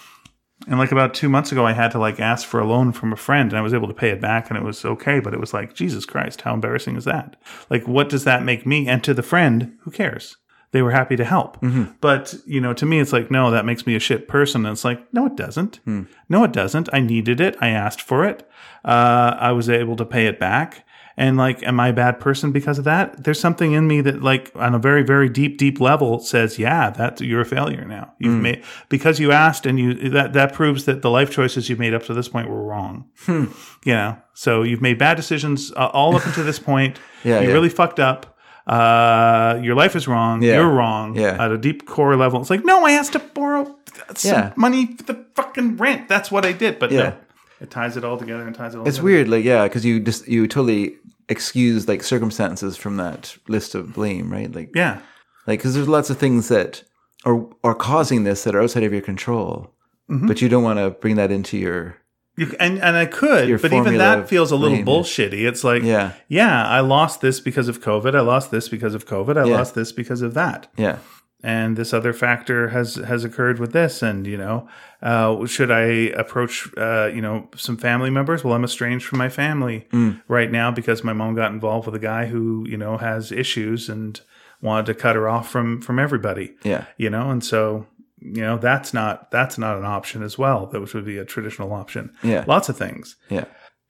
[0.66, 3.12] And like about two months ago, I had to like ask for a loan from
[3.12, 5.20] a friend, and I was able to pay it back, and it was okay.
[5.20, 7.36] But it was like, Jesus Christ, how embarrassing is that?
[7.70, 8.88] Like, what does that make me?
[8.88, 10.36] And to the friend, who cares?
[10.72, 11.58] They were happy to help.
[12.00, 14.66] But you know, to me, it's like, no, that makes me a shit person.
[14.66, 15.80] And it's like, no, it doesn't.
[16.28, 16.88] No, it doesn't.
[16.92, 17.56] I needed it.
[17.60, 18.48] I asked for it.
[18.84, 20.84] Uh, I was able to pay it back.
[21.16, 23.24] And like, am I a bad person because of that?
[23.24, 26.90] There's something in me that, like, on a very, very deep, deep level, says, "Yeah,
[26.90, 28.12] that you're a failure now.
[28.20, 31.80] You've made because you asked, and you that that proves that the life choices you've
[31.80, 33.06] made up to this point were wrong.
[33.26, 33.48] You
[33.94, 37.00] know, so you've made bad decisions uh, all up until this point.
[37.24, 37.52] Yeah, you yeah.
[37.52, 38.37] really fucked up.
[38.68, 40.42] Uh, your life is wrong.
[40.42, 40.56] Yeah.
[40.60, 41.16] You're wrong.
[41.16, 41.42] Yeah.
[41.42, 43.76] At a deep core level, it's like, no, I asked to borrow
[44.14, 44.52] some Yeah.
[44.56, 46.08] money for the fucking rent.
[46.08, 46.78] That's what I did.
[46.78, 46.98] But Yeah.
[47.02, 47.14] no,
[47.60, 48.86] it ties it all together and ties it all.
[48.86, 49.04] It's together.
[49.04, 50.96] weird, like yeah, because you just you totally
[51.30, 54.54] excuse like circumstances from that list of blame, right?
[54.54, 54.98] Like Yeah.
[55.46, 56.82] like because there's lots of things that
[57.24, 59.72] are are causing this that are outside of your control,
[60.10, 60.26] Mm-hmm.
[60.26, 61.96] but you don't want to bring that into your
[62.38, 65.46] You, and and I could, Your but even that feels a little bullshitty.
[65.48, 68.14] It's like, yeah yeah, I lost this because of COVID.
[68.14, 69.36] I lost this because of COVID.
[69.36, 69.56] I Yeah.
[69.58, 70.68] lost this because of that.
[70.76, 70.98] yeah
[71.44, 74.66] and this other factor has has occurred with this and you know
[75.02, 75.84] uh, should i
[76.18, 80.20] approach uh, you know some family members well i'm estranged from my family Mm.
[80.26, 83.88] right now because my mom got involved with a guy who you know has issues
[83.88, 84.20] and
[84.60, 87.86] wanted to cut her off from from everybody yeah you know and so
[88.20, 91.24] you know that's not that's not an option as well that which would be a
[91.24, 93.44] traditional option yeah lots of things yeah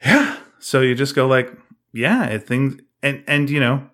[0.05, 0.37] yeah.
[0.61, 1.53] So you just go like,
[1.93, 3.89] yeah, it things and and you know,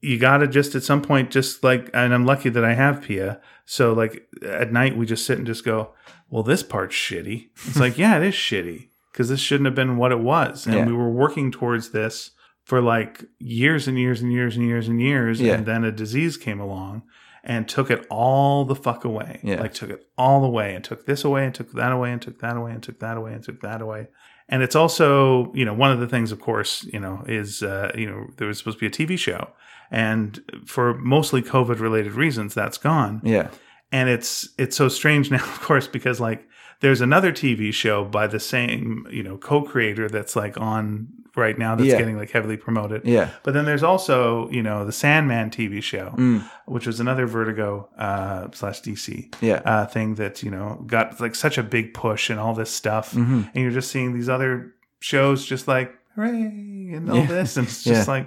[0.00, 3.40] you gotta just at some point just like and I'm lucky that I have Pia.
[3.64, 5.92] So like at night we just sit and just go,
[6.30, 7.48] Well, this part's shitty.
[7.66, 8.88] It's like, yeah, it is shitty.
[9.12, 10.66] Because this shouldn't have been what it was.
[10.66, 10.86] And Yeah.
[10.86, 12.30] we were working towards this
[12.64, 15.40] for like years and years and years and years and years.
[15.40, 15.54] Yeah.
[15.54, 17.02] And then a disease came along
[17.44, 19.40] and took it all the fuck away.
[19.42, 19.60] Yeah.
[19.60, 22.22] Like took it all the way and took this away and took that away and
[22.22, 24.08] took that away and took that away and took that away.
[24.48, 27.90] And it's also, you know, one of the things, of course, you know, is, uh,
[27.96, 29.50] you know, there was supposed to be a TV show.
[29.90, 33.20] And for mostly COVID related reasons, that's gone.
[33.24, 33.48] yeah
[33.90, 36.46] And it's, it's so strange now, of course, because like
[36.80, 41.56] there's another TV show by the same, you know, co creator that's like on right
[41.58, 41.98] now that's Yeah.
[41.98, 43.02] getting like heavily promoted.
[43.04, 46.44] yeah But then there's also, you know, the Sandman TV show, Mm.
[46.66, 51.34] which was another Vertigo uh, slash DC yeah uh, thing that you know got like
[51.34, 53.40] such a big push and all this stuff, Mm-hmm.
[53.54, 57.26] and you're just seeing these other shows just like hooray and all Yeah.
[57.26, 58.26] this, and it's just like,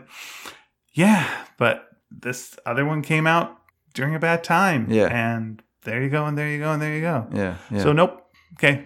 [0.94, 1.28] yeah,
[1.58, 3.58] but this other one came out
[3.94, 5.08] during a bad time, Yeah.
[5.12, 7.28] and there you go, and there you go, and there you go.
[7.34, 8.24] yeah yeah So nope,
[8.54, 8.84] okay,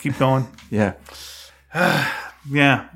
[0.00, 0.46] keep going.
[0.70, 0.94] yeah
[2.50, 2.88] Yeah.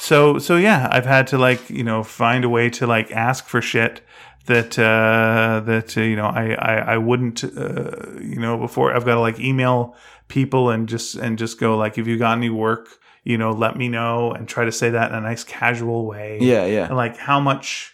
[0.00, 3.46] So so yeah, I've had to like you know find a way to like ask
[3.46, 4.00] for shit
[4.46, 8.94] that uh, that uh, you know I I, I wouldn't uh, you know before.
[8.96, 9.94] I've got to like email
[10.28, 12.88] people and just and just go like if you got any work
[13.24, 16.38] you know let me know and try to say that in a nice casual way.
[16.40, 16.86] Yeah yeah.
[16.86, 17.92] And like how much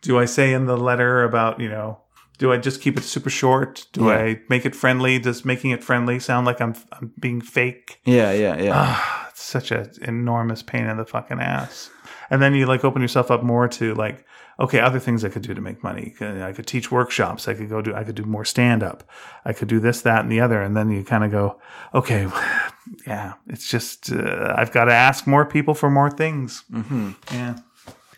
[0.00, 2.00] do I say in the letter about you know
[2.38, 3.86] do I just keep it super short?
[3.92, 4.12] Do Yeah.
[4.18, 5.18] I make it friendly?
[5.18, 8.00] Does making it friendly sound like I'm I'm being fake?
[8.06, 8.72] Yeah yeah yeah.
[8.74, 11.90] Ah, such an enormous pain in the fucking ass.
[12.30, 14.24] And then you like open yourself up more to like,
[14.60, 16.14] okay, other things I could do to make money.
[16.20, 17.48] I could teach workshops.
[17.48, 19.04] I could go do, I could do more stand up.
[19.44, 20.60] I could do this, that, and the other.
[20.60, 21.60] And then you kind of go,
[21.94, 22.28] okay,
[23.06, 26.64] yeah, it's just, uh, I've got to ask more people for more things.
[26.70, 27.12] mm-hmm.
[27.32, 27.56] Yeah.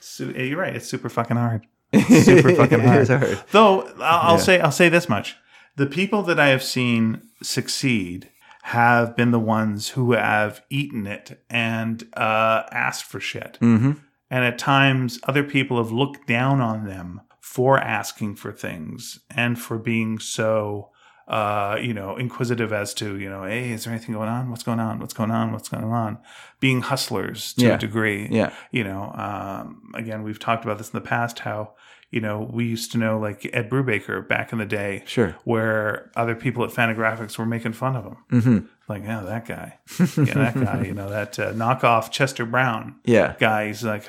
[0.00, 0.74] So, you're right.
[0.74, 1.66] It's super fucking hard.
[2.08, 3.00] Super fucking hard.
[3.00, 4.42] it's hard Though I'll, I'll Yeah.
[4.42, 5.36] say I'll say this much:
[5.76, 8.28] the people that I have seen succeed
[8.70, 13.58] have been the ones who have eaten it and uh, asked for shit.
[13.60, 13.92] mm-hmm.
[14.32, 19.58] And at times, other people have looked down on them for asking for things and
[19.58, 20.90] for being so,
[21.26, 24.50] uh, you know, inquisitive as to, you know, hey, is there anything going on?
[24.50, 25.00] What's going on?
[25.00, 25.50] What's going on?
[25.52, 26.18] What's going on?
[26.60, 27.74] Being hustlers to Yeah.
[27.74, 31.74] a degree yeah you know, um, again, we've talked about this in the past how,
[32.10, 36.10] you know, we used to know like Ed Brubaker back in the day sure where
[36.16, 38.16] other people at Fantagraphics were making fun of him.
[38.30, 38.58] mm-hmm.
[38.88, 39.78] Like, yeah, that guy.
[39.98, 43.68] Yeah, that guy, you know, that uh, knockoff Chester Brown yeah guy.
[43.68, 44.08] He's like,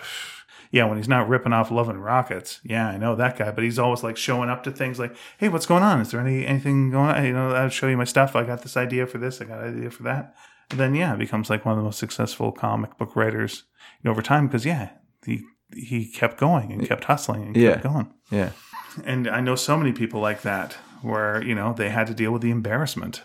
[0.71, 2.59] yeah, when he's not ripping off Love and Rockets.
[2.63, 3.51] Yeah, I know that guy.
[3.51, 6.01] But he's always like showing up to things like, hey, what's going on?
[6.01, 7.25] Is there any anything going on?
[7.25, 8.35] You know, I'll show you my stuff.
[8.35, 9.41] I got this idea for this.
[9.41, 10.35] I got an idea for that.
[10.71, 13.65] And then, yeah, it becomes like one of the most successful comic book writers
[14.01, 14.91] you know, over time because, yeah,
[15.25, 15.43] he,
[15.75, 18.13] he kept going and kept hustling and kept going.
[18.29, 18.51] yeah
[19.05, 22.31] And I know so many people like that where, you know, they had to deal
[22.31, 23.23] with the embarrassment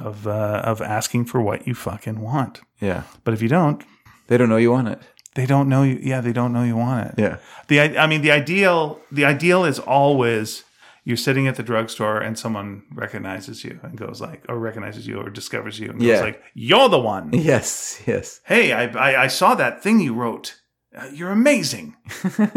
[0.00, 2.60] of, uh, of asking for what you fucking want.
[2.80, 3.82] yeah But if you don't,
[4.28, 5.00] they don't know you want it
[5.34, 5.98] they don't know you.
[6.02, 7.14] Yeah, they don't know you want it.
[7.16, 7.36] yeah
[7.68, 10.64] The I I mean the ideal the ideal is always
[11.04, 15.16] you're sitting at the drugstore and someone recognizes you and goes like or recognizes you
[15.20, 16.14] or discovers you and Yeah.
[16.14, 17.30] goes like you're the one.
[17.32, 20.56] yes yes Hey, I I, I saw that thing you wrote.
[20.96, 21.96] Uh, you're amazing.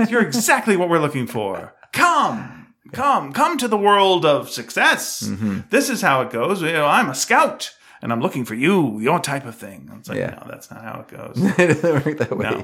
[0.09, 1.73] you're exactly what we're looking for.
[1.93, 2.73] Come.
[2.93, 5.23] Come, come to the world of success.
[5.23, 5.59] Mm-hmm.
[5.69, 6.61] This is how it goes.
[6.61, 9.89] You know, I'm a scout and I'm looking for you, your type of thing.
[9.97, 10.31] It's like, Yeah.
[10.41, 11.33] no, that's not how it goes.
[11.59, 12.63] it doesn't work that way No.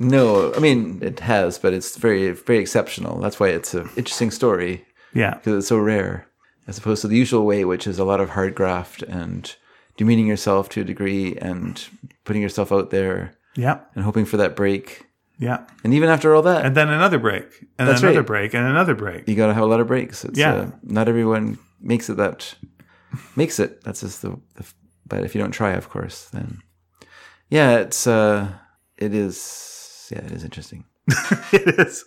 [0.00, 3.18] No, I mean it has, but it's very very exceptional.
[3.20, 5.34] That's why it's an interesting story Yeah.
[5.34, 6.26] because it's so rare,
[6.68, 9.54] as opposed to the usual way, which is a lot of hard graft and
[9.96, 11.84] demeaning yourself to a degree and
[12.24, 13.80] putting yourself out there Yeah.
[13.94, 15.06] and hoping for that break.
[15.38, 15.64] Yeah.
[15.84, 17.44] And even after all that, And then another break.
[17.78, 18.26] And That's another right.
[18.26, 19.28] break and another break.
[19.28, 20.24] you got to have a lot of breaks.
[20.24, 20.54] It's, Yeah.
[20.54, 22.54] uh, not everyone makes it that
[23.36, 23.82] makes it.
[23.84, 24.64] That's just the, the.
[25.06, 26.60] But if you don't try, of course, then
[27.50, 28.48] yeah, it's uh,
[28.96, 30.84] it is yeah, it is interesting.
[31.52, 32.04] it is.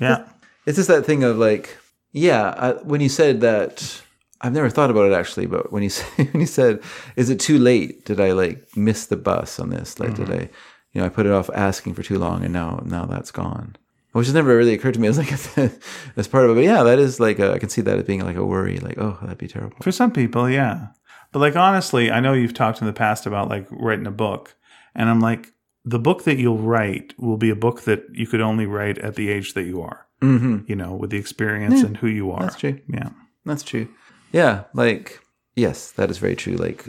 [0.00, 0.26] Yeah.
[0.66, 1.76] It's just that thing of like,
[2.12, 4.02] yeah, I, when you said that,
[4.44, 6.82] I've never thought about it actually, but when you say, when you said,
[7.16, 8.04] "Is it too late?
[8.04, 9.98] Did I like miss the bus on this?
[9.98, 10.50] Like, did I,
[10.92, 13.76] you know, I put it off asking for too long, and now now that's gone."
[14.12, 15.32] Which has never really occurred to me as like
[16.16, 16.54] as part of it.
[16.54, 18.78] But yeah, that is like a, I can see that as being like a worry.
[18.78, 19.76] Like, oh, that'd be terrible.
[19.82, 20.88] For some people, yeah.
[21.32, 24.56] But like honestly, I know you've talked in the past about like writing a book,
[24.94, 25.52] and I'm like,
[25.86, 29.16] the book that you'll write will be a book that you could only write at
[29.16, 30.06] the age that you are.
[30.20, 30.64] Mm-hmm.
[30.66, 32.42] You know, with the experience and who you are.
[32.42, 32.78] That's true.
[32.88, 33.08] Yeah.
[33.44, 33.88] That's true.
[34.34, 35.20] Yeah, like
[35.54, 36.56] yes, that is very true.
[36.56, 36.86] Like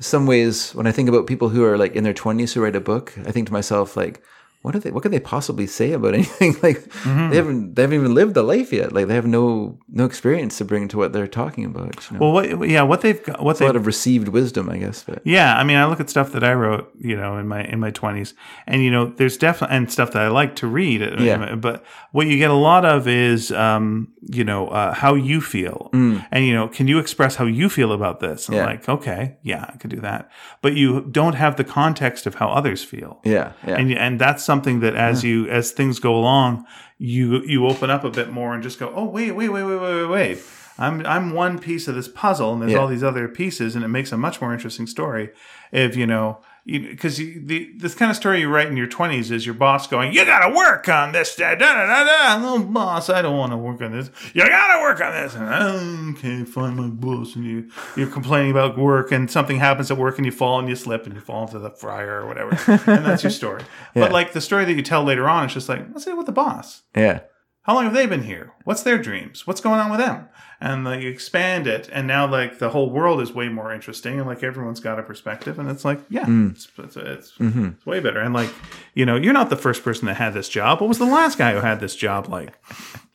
[0.00, 2.74] some ways when I think about people who are like in their 20s who write
[2.74, 4.20] a book, I think to myself like
[4.62, 6.56] what are they what could they possibly say about anything?
[6.62, 8.92] like they haven't they haven't even lived the life yet.
[8.92, 12.20] Like they have no no experience to bring to what they're talking about, you know.
[12.20, 12.68] Well, what?
[12.68, 15.56] Yeah, what they've got, what a they lot of received wisdom, I guess, but Yeah,
[15.56, 17.90] I mean, I look at stuff that I wrote, you know, in my in my
[17.90, 18.34] twenties,
[18.66, 21.00] and you know, there's definitely and stuff that I like to read.
[21.20, 21.54] Yeah.
[21.54, 25.90] But what you get a lot of is, um, you know, uh, how you feel,
[25.92, 28.48] and you know, can you express how you feel about this?
[28.48, 28.60] And Mm.
[28.60, 28.66] Yeah.
[28.66, 30.30] like, okay, yeah, I could do that,
[30.62, 33.20] but you don't have the context of how others feel.
[33.24, 33.76] yeah, yeah.
[33.76, 36.64] And, and that's something that as you as things go along,
[36.98, 39.80] you you open up a bit more and just go, oh wait, wait, wait, wait,
[39.84, 40.38] wait, wait, wait.
[40.80, 42.78] I'm I'm one piece of this puzzle, and there's Yeah.
[42.80, 45.26] all these other pieces, and it makes a much more interesting story
[45.72, 46.28] if you know.
[46.68, 49.86] Because you, the this kind of story you write in your twenties is your boss
[49.86, 53.22] going, "You got to work on this, da da da da da." No, boss, I
[53.22, 54.10] don't want to work on this.
[54.34, 55.34] You got to work on this.
[55.34, 59.90] And, "Oh, okay, find my boss, and you you're complaining about work, and something happens
[59.90, 62.26] at work, and you fall and you slip, and you fall into the fryer or
[62.26, 62.50] whatever,
[62.86, 63.62] and that's your story.
[63.94, 66.26] But like the story that you tell later on, it's just like, let's say with
[66.26, 66.82] the boss.
[66.94, 67.20] yeah.
[67.62, 68.52] How long have they been here?
[68.64, 69.46] What's their dreams?
[69.46, 70.28] What's going on with them?
[70.60, 74.26] And like expand it, and now like the whole world is way more interesting, and
[74.26, 78.18] like everyone's got a perspective, and it's like, yeah, it's, it's, it's, it's way better.
[78.18, 78.50] And like,
[78.92, 80.80] you know, you're not the first person that had this job.
[80.80, 82.54] What was the last guy who had this job like?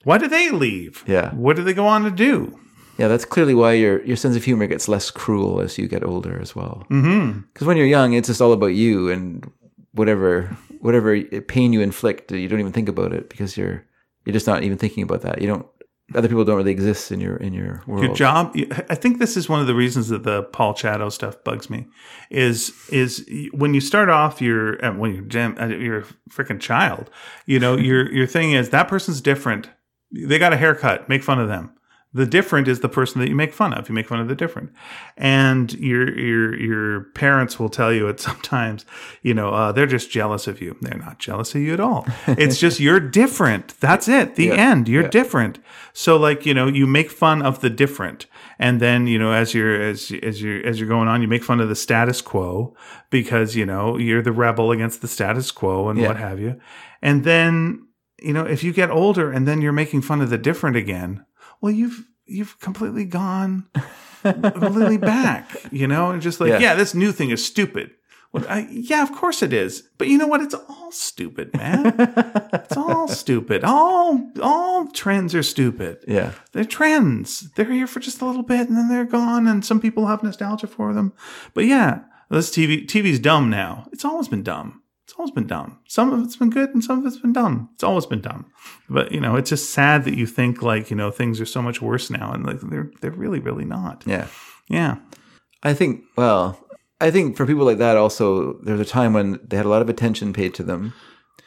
[0.06, 1.04] Why did they leave?
[1.06, 1.32] Yeah.
[1.32, 2.58] What did they go on to do?
[2.98, 6.06] Yeah, that's clearly why your your sense of humor gets less cruel as you get
[6.06, 6.86] older as well.
[6.90, 7.40] Mm-hmm.
[7.52, 9.52] Because when you're young, it's just all about you and
[9.92, 13.86] whatever whatever pain you inflict, you don't even think about it because you're
[14.26, 15.42] you're just not even thinking about that.
[15.42, 15.66] You don't.
[16.16, 18.04] Other people don't really exist in your in your world.
[18.04, 18.56] Your job.
[18.90, 21.88] I think this is one of the reasons that the Paul Chato stuff bugs me.
[22.30, 26.60] Is is when you start off, you're uh, when you're jam, uh, you're a freaking
[26.60, 27.10] child.
[27.46, 29.70] You know, your your thing is that person's different.
[30.12, 31.10] They got a haircut.
[31.10, 31.74] Make fun of them.
[32.16, 33.90] The different is the person that you make fun of.
[33.90, 34.72] You make fun of the different,
[35.18, 38.86] and your your your parents will tell you it sometimes.
[39.24, 40.78] You know, uh, they're just jealous of you.
[40.82, 42.06] They're not jealous of you at all.
[42.28, 43.80] It's just you're different.
[43.80, 44.36] That's it.
[44.36, 44.88] The end.
[44.88, 45.10] You're yeah.
[45.10, 45.58] different.
[45.94, 48.28] So like you know, you make fun of the different,
[48.60, 51.44] and then you know, as you're as as you're as you're going on, you make
[51.44, 52.76] fun of the status quo
[53.10, 56.10] because you know you're the rebel against the status quo and Yeah.
[56.10, 56.60] what have you,
[57.02, 57.88] and then
[58.22, 61.26] you know if you get older and then you're making fun of the different again,
[61.64, 63.68] well you've you've completely gone
[64.24, 66.60] completely back, you know, and just like Yeah.
[66.60, 67.92] yeah, this new thing is stupid.
[68.32, 69.84] Well, I, yeah, of course it is.
[70.00, 70.42] But you know what?
[70.42, 71.94] It's all stupid, man.
[72.54, 73.64] it's all stupid.
[73.64, 76.04] All all trends are stupid.
[76.08, 77.50] yeah, They're trends.
[77.56, 79.48] They're here for just a little bit and then they're gone.
[79.48, 81.14] And some people have nostalgia for them.
[81.54, 83.88] But yeah, this TV TV's dumb now.
[83.92, 84.82] It's always been dumb.
[85.06, 85.80] It's always been dumb.
[85.88, 87.70] Some of it's been good and some of it's been dumb.
[87.74, 88.46] It's always been dumb.
[88.90, 91.62] But you know, it's just sad that you think like you know things are so
[91.62, 94.04] much worse now, and like they're they're really really not.
[94.06, 94.28] yeah.
[94.70, 94.98] Yeah.
[95.62, 96.04] I think.
[96.16, 96.58] Well,
[97.02, 99.82] I think for people like that, also there's a time when they had a lot
[99.82, 100.94] of attention paid to them,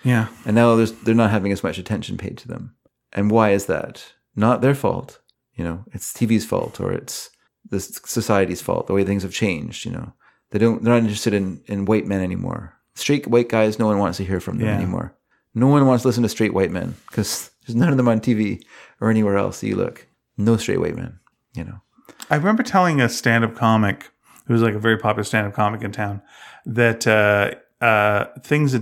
[0.05, 0.29] Yeah.
[0.45, 2.75] and now there's they're not having as much attention paid to them.
[3.13, 4.13] And why is that?
[4.35, 5.21] Not their fault.
[5.55, 7.31] You know, it's TV's fault or it's
[7.71, 8.87] the society's fault.
[8.87, 9.87] The way things have changed.
[9.87, 10.13] You know,
[10.51, 10.83] they don't.
[10.83, 12.75] They're not interested in in white men anymore.
[12.97, 13.79] Straight white guys.
[13.79, 14.75] No one wants to hear from them Yeah.
[14.77, 15.15] anymore.
[15.55, 18.21] No one wants to listen to straight white men because there's none of them on
[18.21, 18.63] TV
[19.01, 20.07] or anywhere else that you look.
[20.37, 21.19] No straight white men.
[21.55, 21.81] You know.
[22.31, 24.11] I remember telling a stand-up comic
[24.47, 26.21] who was like a very popular stand-up comic in town
[26.67, 27.53] that uh,
[27.85, 28.77] uh, things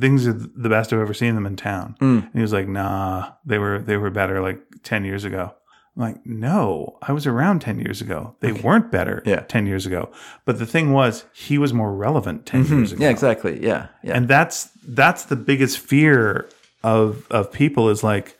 [0.00, 1.94] things are the best I've ever seen them in town.
[2.00, 5.54] And he was like, "Nah, they were they were better like ten years ago."
[5.98, 8.36] I'm like, no, I was around 10 years ago.
[8.38, 9.40] They weren't better Yeah.
[9.40, 10.10] 10 years ago.
[10.44, 12.76] But the thing was, he was more relevant 10 mm-hmm.
[12.78, 13.04] years ago.
[13.04, 13.62] Yeah, exactly.
[13.62, 14.16] Yeah, yeah.
[14.16, 16.48] And that's that's the biggest fear
[16.84, 18.38] of of people is like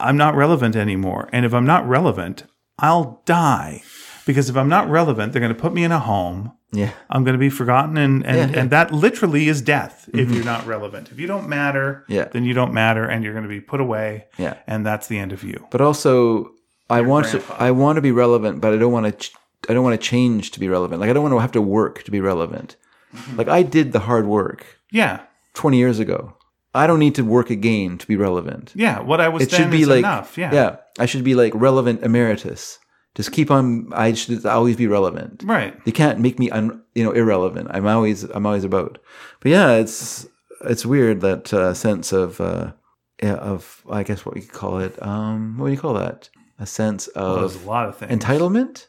[0.00, 1.28] I'm not relevant anymore.
[1.30, 2.44] And if I'm not relevant,
[2.78, 3.82] I'll die.
[4.26, 6.52] Because if I'm not relevant, they're going to put me in a home.
[6.72, 8.58] yeah, I'm going to be forgotten and and, Yeah, yeah.
[8.60, 11.10] and that literally is death if you're not relevant.
[11.12, 12.24] If you don't matter, Yeah.
[12.32, 14.54] then you don't matter and you're going to be put away yeah.
[14.66, 15.66] and that's the end of you.
[15.70, 16.50] But also,
[16.90, 17.42] I want to.
[17.58, 19.12] I want to be relevant, but I don't want to.
[19.12, 19.32] Ch-
[19.68, 21.00] I don't want to change to be relevant.
[21.00, 22.76] Like I don't want to have to work to be relevant.
[23.14, 23.36] Mm-hmm.
[23.38, 24.60] Like I did the hard work
[24.92, 25.20] Yeah.
[25.54, 26.34] 20 years ago.
[26.74, 28.72] I don't need to work again to be relevant.
[28.74, 30.36] Yeah, what I was It then should be is like enough.
[30.38, 30.52] Yeah.
[30.54, 30.76] yeah.
[30.98, 32.78] I should be like relevant emeritus.
[33.16, 33.90] Just keep on.
[33.92, 35.42] I should always be relevant.
[35.44, 35.74] Right.
[35.86, 37.68] You can't make me un, you know irrelevant.
[37.70, 38.98] I'm always I'm always about.
[39.40, 40.28] But yeah, it's
[40.64, 42.72] it's weird that uh, sense of uh,
[43.22, 45.02] yeah, of I guess what you could call it.
[45.02, 46.28] Um, what do you call that?
[46.58, 48.12] A sense of there's a lot of things.
[48.12, 48.86] entitlement.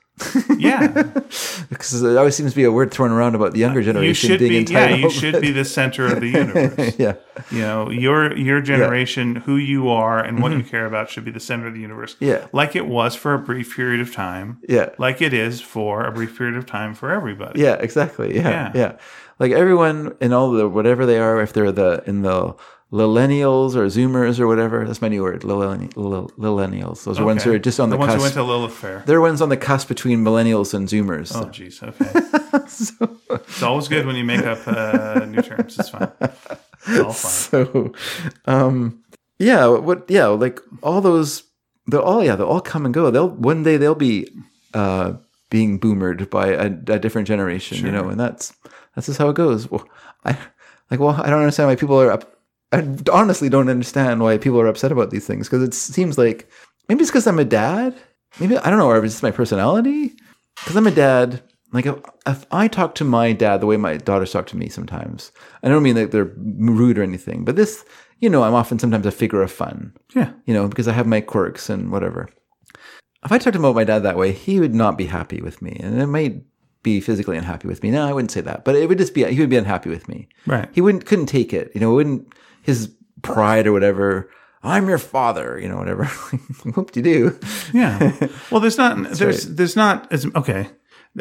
[0.57, 0.87] Yeah.
[1.69, 4.13] because it always seems to be a word thrown around about the younger generation You
[4.13, 6.95] should being be yeah, you should be the center of the universe.
[6.99, 7.13] yeah,
[7.51, 11.31] You know, your your generation, who you are, and what you care about should be
[11.31, 12.15] the center of the universe.
[12.15, 12.25] Mm-hmm.
[12.25, 12.47] Yeah.
[12.51, 14.57] like it was for a brief period of time.
[14.67, 17.61] yeah, Like it is for a brief period of time for everybody.
[17.61, 18.35] yeah, exactly.
[18.35, 18.71] Yeah, Yeah.
[18.75, 18.91] yeah,
[19.39, 22.55] Like everyone in all the whatever they are, if they're the in the
[22.91, 24.85] millennials or zoomers or whatever.
[24.85, 25.41] That's my new word.
[25.41, 27.03] Millenni- Millennials.
[27.03, 28.17] Those are ones who are just on the, the ones cusp.
[28.17, 29.03] who went to Lilith Fair.
[29.05, 31.35] They're ones on the cusp between millennials and zoomers.
[31.35, 31.83] Oh, jeez.
[31.83, 33.33] Okay.
[33.47, 35.77] it's always good when you make up uh, new terms.
[35.77, 36.11] It's fine.
[36.87, 37.65] It's all fine.
[37.65, 37.93] so
[38.45, 39.03] um
[39.39, 41.43] yeah what yeah like all those
[41.87, 44.29] they'll all yeah they'll all come and go they'll one day they'll be
[44.73, 45.13] uh
[45.49, 48.53] being boomered by a, a different generation you know and that's
[48.95, 49.87] that's just how it goes well
[50.25, 50.37] i
[50.89, 52.36] like well i don't understand why people are up
[52.71, 56.49] i honestly don't understand why people are upset about these things because it seems like
[56.89, 57.95] maybe it's because i'm a dad?
[58.39, 60.13] Maybe i don't know or it's just my personality?
[60.57, 61.41] Because i'm a dad
[61.73, 61.95] like if,
[62.25, 65.31] if i talk to my dad the way my daughters talk to me sometimes
[65.63, 67.83] i don't mean that they're rude or anything but this
[68.19, 69.93] you know i'm often sometimes a figure of fun.
[70.15, 70.31] Yeah.
[70.45, 72.29] you know because i have my quirks and whatever.
[73.25, 75.77] If i talked about my dad that way he would not be happy with me
[75.79, 76.41] and it might
[76.83, 77.91] be physically unhappy with me.
[77.91, 80.07] No i wouldn't say that but it would just be he would be unhappy with
[80.07, 80.27] me.
[80.45, 80.69] Right.
[80.73, 82.33] he wouldn't couldn't take it you know wouldn't
[82.67, 82.91] his
[83.23, 84.29] pride or whatever
[84.61, 86.05] i'm your father you know whatever
[86.75, 87.39] whoop de do
[87.73, 88.13] Yeah.
[88.51, 90.69] Well, there's not there's there's not as okay.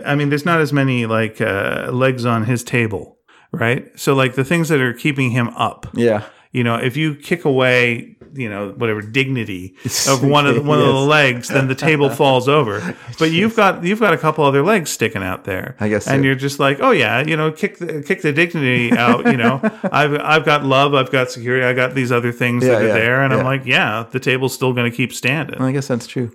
[0.04, 3.16] I mean, there's not as many like uh, legs on his table,
[3.50, 3.88] right?
[3.98, 5.86] So like the things that are keeping him up.
[5.94, 6.24] yeah
[6.56, 9.76] You know, if you kick away, you know, whatever dignity
[10.08, 12.96] of one of the, one of the legs, then the table falls over.
[13.18, 15.76] But you've got you've got a couple other legs sticking out there.
[15.80, 16.24] I guess and so.
[16.24, 19.26] you're just like, oh yeah, you know, kick the kick the dignity out.
[19.26, 19.60] You know,
[19.92, 22.86] I've I've got love, I've got security, I got these other things Yeah, that are
[22.86, 25.58] yeah, there, and I'm like, yeah, the table's still going to keep standing.
[25.58, 26.32] Well, I guess that's true.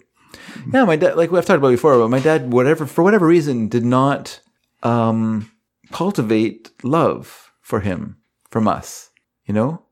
[0.72, 3.70] Yeah, my dad, like we've talked about before, but my dad, whatever for whatever reason,
[3.70, 4.40] did not
[4.84, 5.52] um,
[5.92, 8.18] cultivate love for him
[8.52, 9.10] from us.
[9.46, 9.84] You know,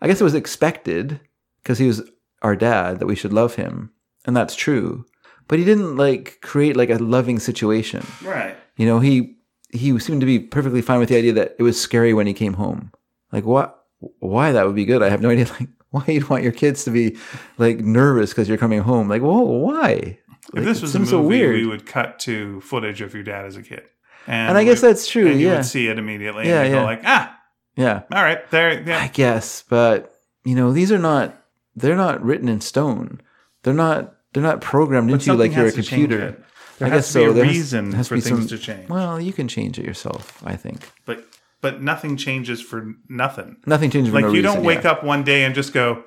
[0.00, 1.20] I guess it was expected
[1.62, 2.02] because he was
[2.42, 3.90] our dad that we should love him,
[4.26, 5.04] and that's true.
[5.48, 8.06] But he didn't like create like a loving situation.
[8.22, 8.56] Right.
[8.76, 9.36] You know, he
[9.70, 12.34] he seemed to be perfectly fine with the idea that it was scary when he
[12.34, 12.92] came home.
[13.32, 13.74] Like what?
[14.20, 15.02] Why that would be good?
[15.02, 15.46] I have no idea.
[15.58, 17.16] Like why you'd want your kids to be
[17.56, 19.08] like nervous because you're coming home?
[19.08, 20.18] Like whoa, why?
[20.54, 21.54] If this was a movie, so weird.
[21.56, 23.82] we would cut to footage of your dad as a kid,
[24.26, 25.28] and, and I guess we- that's true.
[25.30, 26.46] you would see it immediately.
[26.46, 26.80] Yeah, and yeah.
[26.80, 27.37] go like, ah,
[27.78, 28.02] yeah.
[28.12, 30.14] all right, there, yeah, I guess, but
[30.44, 31.34] you know, these are not.
[31.76, 33.20] They're not written in stone.
[33.62, 34.14] They're not.
[34.34, 36.44] They're not programmed into you like you're a has to change computer.
[36.78, 37.30] There I has guess to be so.
[37.30, 38.88] a There has- reason has for things some- to change.
[38.90, 40.42] Well, you can change it yourself.
[40.44, 41.24] I think but
[41.60, 43.56] but nothing changes for nothing.
[43.66, 44.12] nothing changes.
[44.12, 44.90] Like for no you reason, don't wake yeah.
[44.92, 46.04] up one day and just go,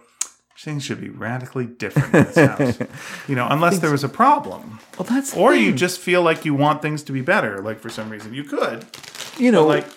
[0.58, 2.36] things should be radically different in this
[2.80, 2.90] house.
[3.28, 6.54] you know, unless there was a problem, Well, that's or you just feel like you
[6.54, 7.58] want things to be better.
[7.62, 8.86] Like for some reason, you could.
[9.38, 9.88] You know, like-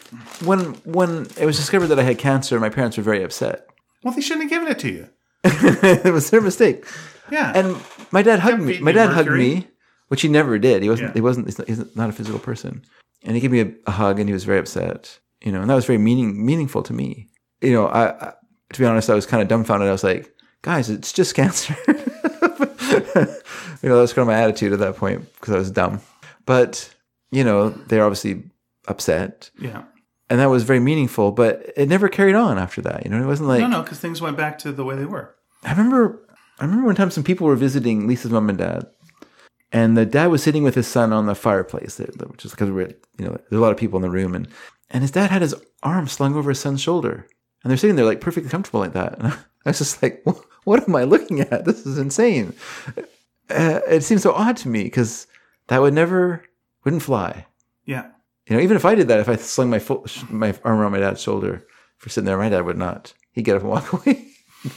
[0.44, 3.66] when when it was discovered that I had cancer, my parents were very upset.
[4.02, 5.08] Well, they shouldn't have given it to you.
[5.44, 6.84] it was their mistake.
[7.30, 7.76] Yeah, And
[8.10, 8.80] my dad hugged me.
[8.80, 9.68] My dad hugged me,
[10.08, 10.82] which he never did.
[10.82, 11.10] He wasn't.
[11.10, 11.14] Yeah.
[11.14, 11.46] He wasn't.
[11.46, 12.84] He's not, he's not a physical person.
[13.22, 15.18] And he gave me a, a hug, and he was very upset.
[15.42, 17.28] You know, and that was very meaning meaningful to me.
[17.60, 18.32] You know, I, I
[18.72, 19.88] to be honest, I was kind of dumbfounded.
[19.88, 21.76] I was like, guys, it's just cancer.
[21.88, 21.94] you
[23.88, 26.00] know, that was kind of my attitude at that point because I was dumb.
[26.46, 26.94] But
[27.30, 28.44] you know, they're obviously
[28.86, 29.84] upset, yeah.
[30.30, 31.32] and that was very meaningful.
[31.32, 33.04] But it never carried on after that.
[33.04, 35.06] You know, it wasn't like No, no, because things went back to the way they
[35.06, 35.34] were.
[35.62, 36.26] I remember
[36.58, 38.86] I remember one time some people were visiting Lisa's mom and dad.
[39.72, 42.76] And the dad was sitting with his son on the fireplace, which is because we
[42.76, 44.46] were, you know, there's a lot of people in the room, and
[44.90, 47.26] and his dad had his arm slung over his son's shoulder,
[47.62, 49.18] and they're sitting there like perfectly comfortable like that.
[49.18, 49.32] And
[49.66, 50.24] I was just like,
[50.64, 51.64] what am I looking at?
[51.64, 52.52] This is insane.
[53.50, 55.26] uh, it seems so odd to me because
[55.68, 56.44] that would never
[56.84, 57.46] wouldn't fly.
[57.84, 58.10] Yeah.
[58.46, 60.92] You know, even if I did that, if I slung my full, my arm around
[60.92, 61.66] my dad's shoulder
[61.98, 63.14] for sitting there, my dad would not.
[63.32, 64.26] He'd get up and walk away.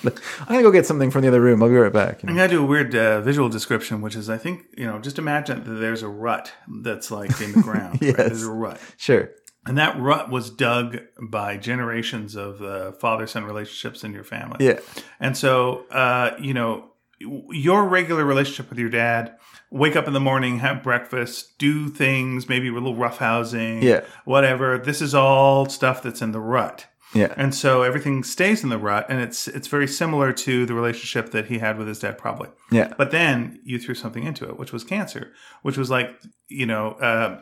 [0.04, 0.12] I'm
[0.48, 1.64] gonna go get something from the other room.
[1.64, 2.22] I'll be right back.
[2.24, 5.00] You I'm gonna do a weird uh, visual description, which is I think you know
[5.00, 8.00] just imagine that there's a rut that's like in the ground.
[8.02, 8.16] Yes.
[8.18, 8.28] right?
[8.28, 9.30] There's a rut, Sure.
[9.66, 14.66] and that rut was dug by generations of uh, father-son relationships in your family.
[14.66, 14.80] Yeah.
[15.22, 19.38] And so, uh, you know, your regular relationship with your dad,
[19.72, 24.02] wake up in the morning, have breakfast, do things, maybe a little roughhousing, Yeah.
[24.26, 24.78] whatever.
[24.78, 26.86] This is all stuff that's in the rut.
[27.14, 27.34] Yeah.
[27.38, 31.32] And so everything stays in the rut, and it's it's very similar to the relationship
[31.32, 32.50] that he had with his dad, probably.
[32.72, 32.94] Yeah.
[32.98, 35.32] But then you threw something into it, which was cancer,
[35.62, 36.10] which was like,
[36.50, 37.42] you know, uh,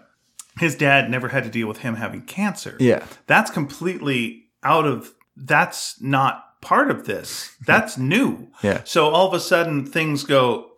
[0.60, 2.78] his dad never had to deal with him having cancer.
[2.80, 3.04] Yeah.
[3.28, 7.56] That's completely out of, that's not part of this.
[7.66, 8.48] That's new.
[8.64, 8.82] Yeah.
[8.86, 10.72] So all of a sudden things go,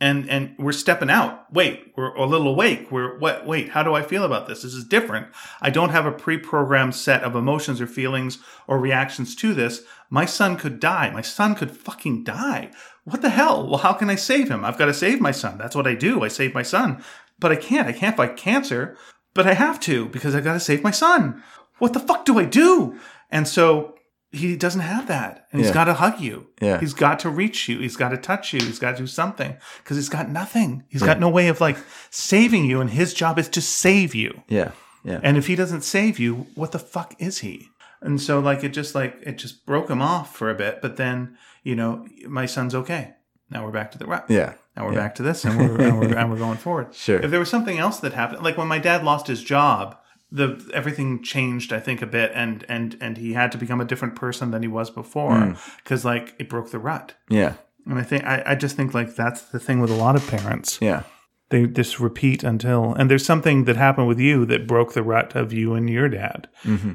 [0.00, 1.52] and and we're stepping out.
[1.52, 2.90] Wait, we're a little awake.
[2.90, 3.46] We're what?
[3.46, 4.62] Wait, how do I feel about this?
[4.62, 5.26] This is different.
[5.60, 9.82] I don't have a pre-programmed set of emotions or feelings or reactions to this.
[10.10, 11.10] My son could die.
[11.10, 12.70] My son could fucking die.
[13.04, 13.66] What the hell?
[13.66, 14.64] Well, how can I save him?
[14.64, 15.58] I've got to save my son.
[15.58, 16.22] That's what I do.
[16.22, 17.02] I save my son.
[17.38, 17.88] But I can't.
[17.88, 18.96] I can't fight cancer.
[19.34, 21.42] But I have to because I've got to save my son.
[21.78, 22.98] What the fuck do I do?
[23.30, 23.97] And so
[24.30, 25.46] he doesn't have that.
[25.52, 25.74] And he's Yeah.
[25.74, 26.48] got to hug you.
[26.60, 26.78] Yeah.
[26.80, 27.78] He's got to reach you.
[27.78, 28.60] He's got to touch you.
[28.60, 30.84] He's got to do something because he's got nothing.
[30.88, 31.78] He's got no way of like
[32.10, 32.80] saving you.
[32.80, 34.42] And his job is to save you.
[34.48, 34.72] Yeah.
[35.04, 35.20] Yeah.
[35.22, 37.68] And if he doesn't save you, what the fuck is he?
[38.00, 40.80] And so like it just like it just broke him off for a bit.
[40.82, 43.14] But then you know my son's okay.
[43.50, 44.26] Now we're back to the rut.
[44.28, 44.54] yeah.
[44.76, 44.98] Now we're Yeah.
[45.00, 46.88] back to this, and we're, and we're and we're going forward.
[46.94, 47.18] Sure.
[47.18, 49.96] If there was something else that happened, like when my dad lost his job,
[50.30, 51.72] the everything changed.
[51.72, 54.62] I think a bit, and and and he had to become a different person than
[54.62, 57.14] he was before because like it broke the rut.
[57.28, 57.54] Yeah.
[57.86, 60.26] And I think I, I just think like that's the thing with a lot of
[60.26, 60.78] parents.
[60.80, 61.04] Yeah.
[61.50, 65.34] They just repeat until and there's something that happened with you that broke the rut
[65.34, 66.48] of you and your dad.
[66.64, 66.92] Mm-hmm.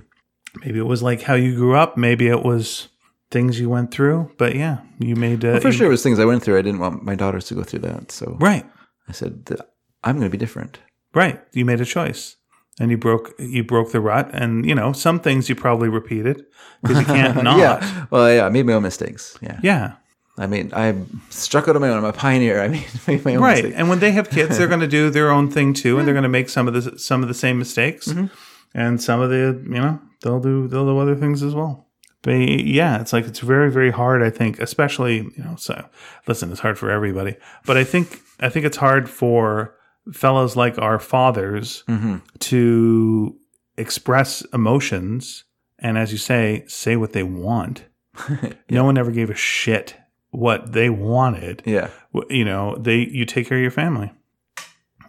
[0.64, 1.97] Maybe it was like how you grew up.
[1.97, 2.89] Maybe it was
[3.31, 4.31] things you went through.
[4.38, 6.60] But yeah, you made uh, Well, for sure, it was things I went through.
[6.60, 8.11] I didn't want my daughters to go through that.
[8.11, 8.65] So right.
[9.10, 9.73] I said, that
[10.03, 10.80] I'm going to be different.
[11.14, 11.41] Right.
[11.51, 12.38] You made a choice.
[12.79, 16.43] And you broke you broke the rut and you know, some things you probably repeated
[16.81, 17.57] because you can't not.
[17.59, 18.05] Yeah.
[18.09, 19.37] Well, yeah, I made my own mistakes.
[19.41, 19.59] Yeah.
[19.61, 19.93] Yeah.
[20.37, 20.95] I mean, I
[21.29, 21.99] struck out on my own.
[21.99, 22.59] I'm a pioneer.
[22.59, 23.55] I made, made my own Right.
[23.57, 23.75] mistakes.
[23.77, 26.15] And when they have kids, they're going to do their own thing too and they're
[26.15, 28.07] going to make some of the some of the same mistakes.
[28.07, 28.25] Mm-hmm.
[28.73, 31.87] And some of the, you know, they'll do they'll do other things as well.
[32.23, 35.85] But yeah, it's like it's very very hard I think, especially, you know, so
[36.27, 37.35] listen, it's hard for everybody.
[37.67, 39.75] But I think I think it's hard for
[40.11, 42.17] fellows like our fathers Mm-hmm.
[42.39, 43.35] to
[43.77, 45.45] express emotions
[45.80, 47.85] and as you say say what they want.
[48.69, 49.95] No one ever gave a shit
[50.31, 51.61] what they wanted.
[51.65, 51.89] Yeah.
[52.30, 54.11] You know they you take care of your family.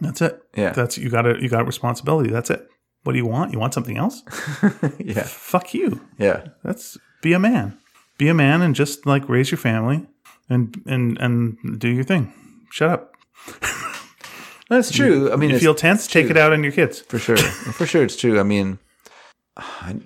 [0.00, 0.42] That's it.
[0.56, 0.70] Yeah.
[0.70, 2.30] that's you got a you got a responsibility.
[2.30, 2.68] That's it.
[3.04, 3.52] What do you want?
[3.52, 4.22] You want something else?
[4.98, 5.22] Yeah.
[5.24, 6.00] fuck you.
[6.18, 6.48] Yeah.
[6.62, 7.76] that's be a man.
[8.18, 10.06] Be a man and just like raise your family
[10.48, 12.32] and and and do your thing.
[12.70, 13.14] Shut up
[14.70, 15.32] That's true.
[15.32, 17.36] I mean, you feel tense take it out on your kids for sure.
[17.36, 18.40] for sure, it's true.
[18.40, 18.78] I mean,
[19.56, 19.96] I,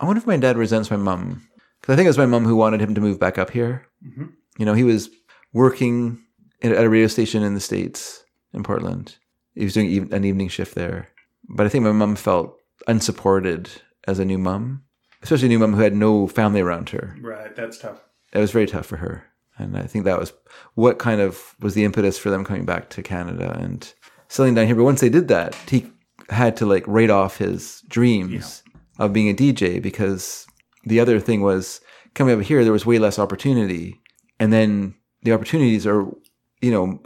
[0.00, 1.48] I wonder if my dad resents my mom
[1.80, 3.86] because I think it was my mom who wanted him to move back up here.
[4.06, 4.26] Mm-hmm.
[4.58, 5.10] You know, he was
[5.52, 6.22] working
[6.62, 9.16] at at a radio station in the states in Portland.
[9.54, 11.08] He was doing an evening shift there,
[11.48, 12.56] but I think my mom felt
[12.86, 13.68] unsupported
[14.06, 14.84] as a new mom,
[15.22, 17.16] especially a new mom who had no family around her.
[17.20, 18.00] right that's tough
[18.32, 19.24] it was very tough for her.
[19.58, 20.32] And I think that was
[20.74, 23.92] what kind of was the impetus for them coming back to Canada and
[24.28, 24.76] settling down here.
[24.76, 25.90] But once they did that, he
[26.30, 28.62] had to like write off his dreams
[28.98, 30.46] of being a DJ because
[30.84, 31.80] the other thing was
[32.14, 34.00] coming over here, there was way less opportunity.
[34.38, 36.06] And then the opportunities are,
[36.60, 37.02] you know,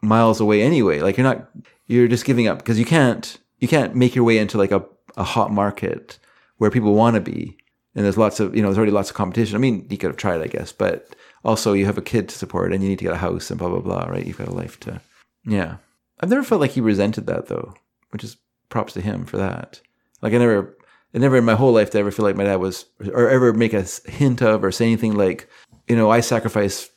[0.00, 1.00] miles away anyway.
[1.00, 1.48] Like you're not,
[1.86, 4.84] you're just giving up because you can't, you can't make your way into like a,
[5.16, 6.18] a hot market
[6.58, 7.58] where people want to be
[7.94, 9.56] and there's lots of you know there's already lots of competition.
[9.56, 11.14] I mean, you could have tried, I guess, but
[11.44, 13.58] also you have a kid to support and you need to get a house and
[13.58, 14.04] blah blah blah.
[14.04, 14.26] Right?
[14.26, 15.00] You've got a life to.
[15.46, 15.76] Yeah,
[16.20, 17.74] I've never felt like he resented that though,
[18.10, 18.36] which is
[18.68, 19.80] props to him for that.
[20.22, 20.76] Like I never,
[21.14, 23.28] I never in my whole life did I ever feel like my dad was or
[23.28, 25.48] ever make a hint of or say anything like,
[25.86, 26.90] you know, I sacrifice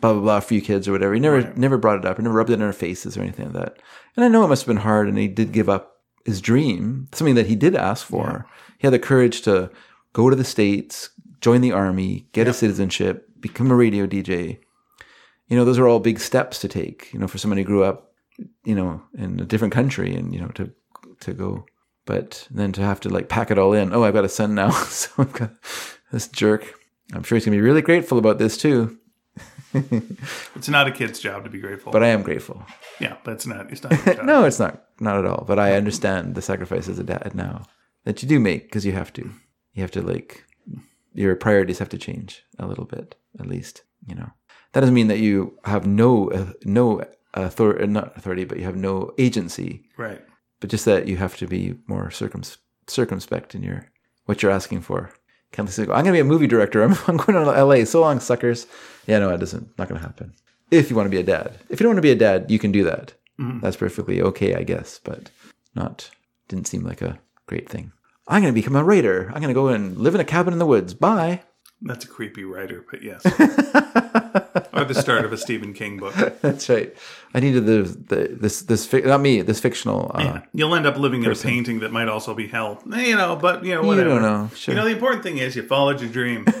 [0.00, 1.14] blah blah blah for you kids or whatever.
[1.14, 3.46] He never never brought it up or never rubbed it in our faces or anything
[3.46, 3.78] like that.
[4.16, 7.08] And I know it must have been hard, and he did give up his dream,
[7.12, 8.46] something that he did ask for.
[8.78, 9.70] He had the courage to
[10.12, 11.10] go to the States,
[11.40, 14.58] join the army, get a citizenship, become a radio DJ.
[15.48, 17.84] You know, those are all big steps to take, you know, for someone who grew
[17.84, 18.14] up,
[18.64, 20.70] you know, in a different country and, you know, to
[21.20, 21.66] to go.
[22.06, 23.92] But then to have to like pack it all in.
[23.92, 24.70] Oh, I've got a son now.
[24.70, 25.50] so I've got
[26.10, 26.74] this jerk.
[27.12, 28.98] I'm sure he's gonna be really grateful about this too.
[30.54, 31.92] It's not a kid's job to be grateful.
[31.92, 32.62] but I am grateful.
[33.00, 33.70] yeah, but it's not.
[33.72, 33.92] It's not.
[34.04, 34.26] Your job.
[34.26, 34.84] No, it's not.
[35.00, 35.44] Not at all.
[35.46, 37.62] But I understand the sacrifices a dad now
[38.04, 39.30] that you do make because you have to.
[39.72, 40.44] You have to like
[41.14, 43.82] your priorities have to change a little bit, at least.
[44.06, 44.30] You know
[44.72, 48.76] that doesn't mean that you have no uh, no authority, not authority, but you have
[48.76, 49.84] no agency.
[49.96, 50.20] Right.
[50.60, 52.42] But just that you have to be more circum-
[52.86, 53.86] circumspect in your
[54.26, 55.12] what you're asking for.
[55.50, 56.82] Can't I'm going to be a movie director.
[56.82, 57.84] I'm, I'm going to LA.
[57.84, 58.66] So long, suckers.
[59.06, 59.76] Yeah, no, it doesn't.
[59.78, 60.32] Not going to happen.
[60.70, 62.50] If you want to be a dad, if you don't want to be a dad,
[62.50, 63.12] you can do that.
[63.60, 65.00] That's perfectly okay, I guess.
[65.02, 65.30] But
[65.74, 66.10] not
[66.48, 67.92] didn't seem like a great thing.
[68.28, 69.26] I'm going to become a raider.
[69.34, 70.94] I'm going to go and live in a cabin in the woods.
[70.94, 71.42] Bye.
[71.84, 73.24] That's a creepy writer, but yes.
[74.72, 76.14] or the start of a Stephen King book.
[76.40, 76.94] That's right.
[77.34, 80.12] I needed the, the this this fic- not me this fictional.
[80.14, 80.42] Uh, Yeah.
[80.54, 82.80] You'll end up living in a painting that might also be hell.
[82.94, 84.08] Eh, You know, but you know, You whatever.
[84.10, 84.50] don't know.
[84.54, 84.74] Sure.
[84.74, 86.44] You know, the important thing is you followed your dream.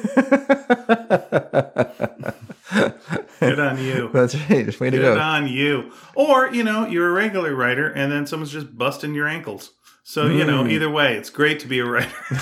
[3.40, 4.10] Good on you.
[4.12, 4.80] That's right.
[4.80, 5.18] Way to Good go.
[5.20, 5.92] on you.
[6.14, 9.70] Or, you know, you're a regular writer and then someone's just busting your ankles.
[10.04, 10.46] So, you Hmm.
[10.50, 12.10] know, either way, it's great to be a writer.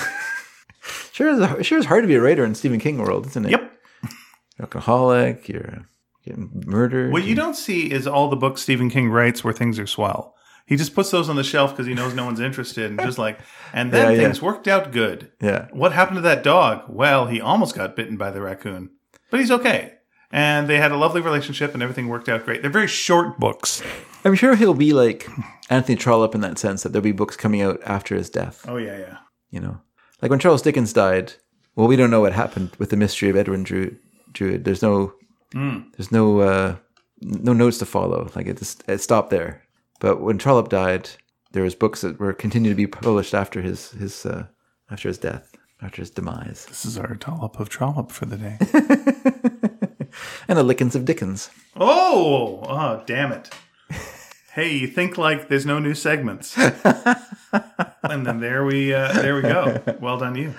[1.13, 1.29] Sure,
[1.59, 3.51] it's, sure, it's hard to be a writer in Stephen King world, isn't it?
[3.51, 3.71] yep.
[4.03, 4.11] You're
[4.61, 5.47] alcoholic.
[5.47, 5.85] You're
[6.25, 7.11] getting murdered.
[7.11, 10.35] What you don't see is all the books Stephen King writes where things are swell.
[10.65, 13.17] He just puts those on the shelf because he knows no one's interested and just
[13.17, 13.39] like,
[13.73, 14.23] and then Yeah, yeah.
[14.27, 15.31] things worked out good.
[15.41, 15.67] yeah.
[15.71, 16.83] What happened to that dog?
[16.87, 18.89] Well, he almost got bitten by the raccoon,
[19.29, 19.95] but he's okay.
[20.31, 22.61] And they had a lovely relationship and everything worked out great.
[22.61, 23.81] They're very short books.
[24.23, 25.27] I'm sure he'll be like
[25.69, 28.63] Anthony Trollope in that sense that there'll be books coming out after his death.
[28.67, 29.17] Oh, yeah, yeah.
[29.49, 29.81] You know,
[30.21, 31.33] like when Charles Dickens died.
[31.75, 33.97] Well, we don't know what happened with the mystery of Edwin Drood.
[34.33, 34.65] Drood.
[34.65, 35.13] There's no,
[35.53, 36.75] there's no, uh,
[37.21, 38.29] no notes to follow.
[38.35, 39.63] Like it just it stopped there.
[39.99, 41.09] But when Trollope died,
[41.53, 44.47] there was books that were continued to be published after his his uh,
[44.89, 45.51] after his death,
[45.81, 48.57] after his demise, This is our dollop of trollop for the day.
[50.47, 51.49] and the Lickens of Dickens.
[51.75, 53.49] oh, oh, damn it.
[54.53, 56.57] Hey, you think like there's no new segments.
[58.03, 59.81] and then there we uh, there we go.
[60.01, 60.53] Well done you.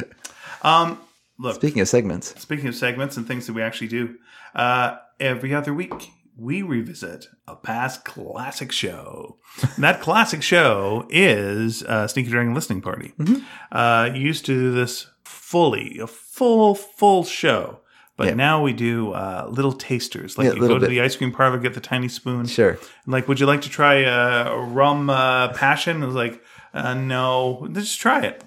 [0.62, 0.98] Um
[1.38, 4.16] look, Speaking of segments, Speaking of segments and things that we actually do,
[4.54, 6.08] uh, every other week
[6.38, 9.36] we revisit a past classic show.
[9.74, 13.12] And that classic show is uh, Sneaky Dragon Listening Party.
[13.70, 17.80] Uh, you used to do this fully, a full, full show.
[18.16, 18.34] But Yeah.
[18.34, 20.36] now we do uh, little tasters.
[20.36, 20.90] Like Yeah, you go to bit.
[20.90, 22.46] the ice cream parlor, get the tiny spoon.
[22.46, 22.78] sure.
[23.06, 26.02] Like, would you like to try uh, rum uh, passion?
[26.02, 26.42] It was like,
[26.74, 28.44] uh, no, just try it.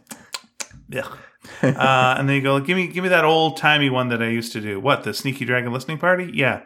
[0.96, 1.18] Ugh.
[1.64, 4.28] uh, and then you go, give me, give me that old timey one that I
[4.30, 4.80] used to do.
[4.80, 6.32] What the Sneaky Dragon listening party?
[6.34, 6.62] Yeah,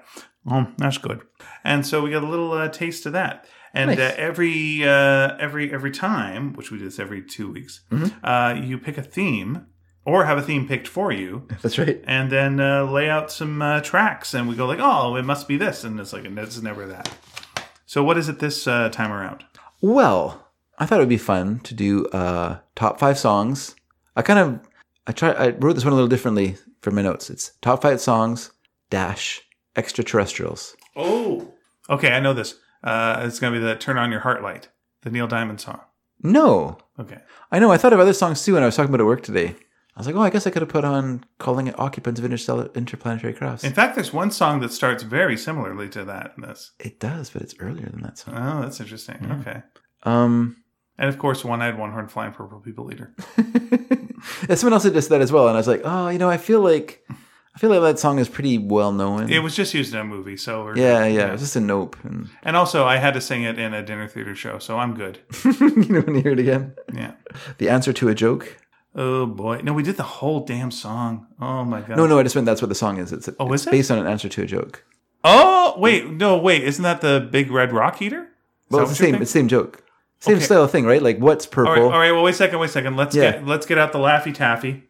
[0.49, 1.21] oh, that's good.
[1.63, 3.45] And so we got a little uh, taste of that.
[3.73, 3.99] And Nice.
[3.99, 8.25] uh, every uh, every every time, which we do this every two weeks, Mm-hmm.
[8.25, 9.67] uh, you pick a theme
[10.05, 12.01] or have a theme picked for you, That's right.
[12.05, 15.47] and then uh, lay out some uh, tracks, and we go like, oh, it must
[15.47, 17.11] be this, and it's like, it's never that.
[17.85, 19.45] So what is it this uh, time around?
[19.81, 20.47] Well,
[20.77, 23.75] I thought it would be fun to do uh, top five songs.
[24.15, 24.59] I kind of
[25.07, 27.29] I try I wrote this one a little differently for my notes.
[27.29, 28.51] It's top five songs
[28.89, 29.41] dash
[29.75, 30.75] extraterrestrials.
[30.95, 31.53] Oh,
[31.89, 32.55] okay, I know this.
[32.83, 34.69] Uh, it's gonna be the "Turn On Your Heart Light,"
[35.01, 35.81] the Neil Diamond song.
[36.21, 37.17] No, Okay,
[37.51, 37.71] I know.
[37.71, 39.55] I thought of other songs too when I was talking about it at work today.
[39.99, 42.23] I was like, oh, I guess I could have put on "Calling It Occupants of
[42.25, 46.35] Interstellar Interplanetary Crafts." in fact, there's one song that starts very similarly to that.
[46.37, 48.33] In this, it does, but it's earlier than that song.
[48.37, 49.17] oh, that's interesting.
[49.41, 49.61] Okay,
[50.03, 50.55] Um,
[50.97, 55.19] and of course, "One-Eyed, One-Horn, Flying Purple People Eater." and someone else had just that
[55.19, 57.05] as well, and I was like, oh, you know, I feel like
[57.53, 59.29] I feel like that song is pretty well known.
[59.29, 61.13] It was just used in a movie, so yeah, good.
[61.15, 63.73] yeah, it was just a nope, and And also, I had to sing it in
[63.73, 65.19] a dinner theater show, so I'm good.
[65.43, 66.73] you know when you hear it again.
[66.93, 67.15] Yeah.
[67.57, 68.55] The answer to a joke.
[69.01, 71.25] Oh boy, no, we did the whole damn song.
[71.39, 71.95] Oh my god.
[71.95, 73.13] No, no, I just meant that's what the song is.
[73.13, 73.71] It's, Oh, it's is it?
[73.71, 74.83] based on an answer to a joke.
[75.23, 78.23] Oh wait, no, wait, isn't that the Big Red Rock Eater?
[78.23, 78.27] Is
[78.71, 79.83] Well, it's the same, it's same joke,
[80.19, 80.43] same Okay.
[80.43, 81.01] style of thing, right?
[81.01, 81.71] Like what's purple?
[81.71, 82.11] All right, all right.
[82.11, 82.59] Well, wait a second.
[82.59, 82.97] Wait a second.
[82.97, 83.31] Let's Yeah.
[83.31, 84.83] get let's get out the Laffy Taffy.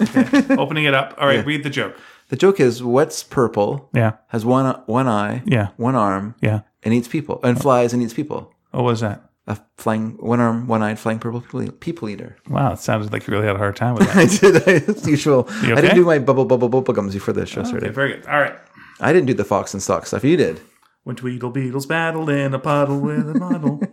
[0.00, 0.54] Okay.
[0.56, 1.14] Opening it up.
[1.18, 1.44] All right.
[1.44, 1.94] Read the joke.
[2.28, 4.12] The joke is what's purple, Yeah.
[4.28, 5.68] has one one eye, Yeah.
[5.76, 6.60] one arm, Yeah.
[6.82, 7.60] and eats people, and oh.
[7.60, 8.54] flies and eats people.
[8.72, 9.28] Oh, What was that?
[9.48, 11.40] A flying one arm, one eyed flying purple
[11.80, 12.36] people, eater.
[12.48, 14.16] Wow, it sounded like you really had a hard time with that.
[14.16, 15.48] I did as usual.
[15.64, 17.86] You I didn't do my bubble bubble bubble gums before the show started.
[17.88, 18.26] okay, very good.
[18.26, 18.54] All right.
[19.00, 20.22] I didn't do the Fox in Socks stuff.
[20.22, 20.60] You did.
[21.02, 23.80] When Tweetle Beetles battled in a puddle with a muddle.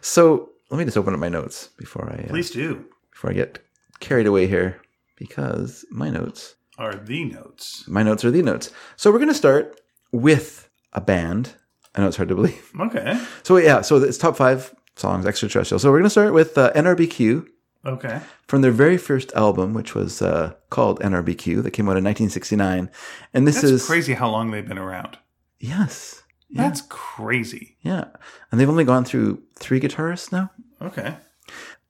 [0.00, 2.84] So let me just open up my notes before I uh, Please do.
[3.10, 3.58] before I get
[4.00, 4.80] carried away here,
[5.16, 7.84] because my notes Are the notes.
[7.88, 8.70] my notes are the notes.
[8.96, 9.80] So we're going to start
[10.12, 11.54] with a band.
[11.96, 12.70] I know it's hard to believe.
[12.80, 13.18] Okay.
[13.42, 15.78] So yeah, so it's top five songs extraterrestrial.
[15.78, 17.46] So we're going to start with uh, NRBQ
[17.84, 18.20] Okay.
[18.48, 22.90] from their very first album, which was uh, called NRBQ, that came out in 1969.
[23.32, 25.18] And this That's is crazy how long they've been around.
[25.60, 27.76] yes, yeah, That's crazy.
[27.82, 28.04] yeah,
[28.50, 30.50] and they've only gone through three guitarists now.
[30.82, 31.16] Okay.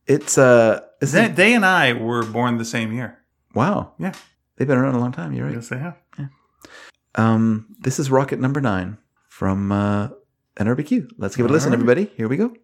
[0.07, 3.19] It's uh, it's They, they and I were born the same year.
[3.55, 4.13] wow, Yeah.
[4.57, 5.33] they've been around a long time.
[5.33, 5.55] You're right.
[5.57, 5.97] Yes, they have.
[7.15, 8.99] Um, this is Rocket Number Nine
[9.37, 10.09] from uh,
[10.59, 11.11] NRBQ.
[11.19, 11.83] Let's give it a listen, Alright.
[11.83, 12.17] everybody.
[12.17, 12.55] Here we go.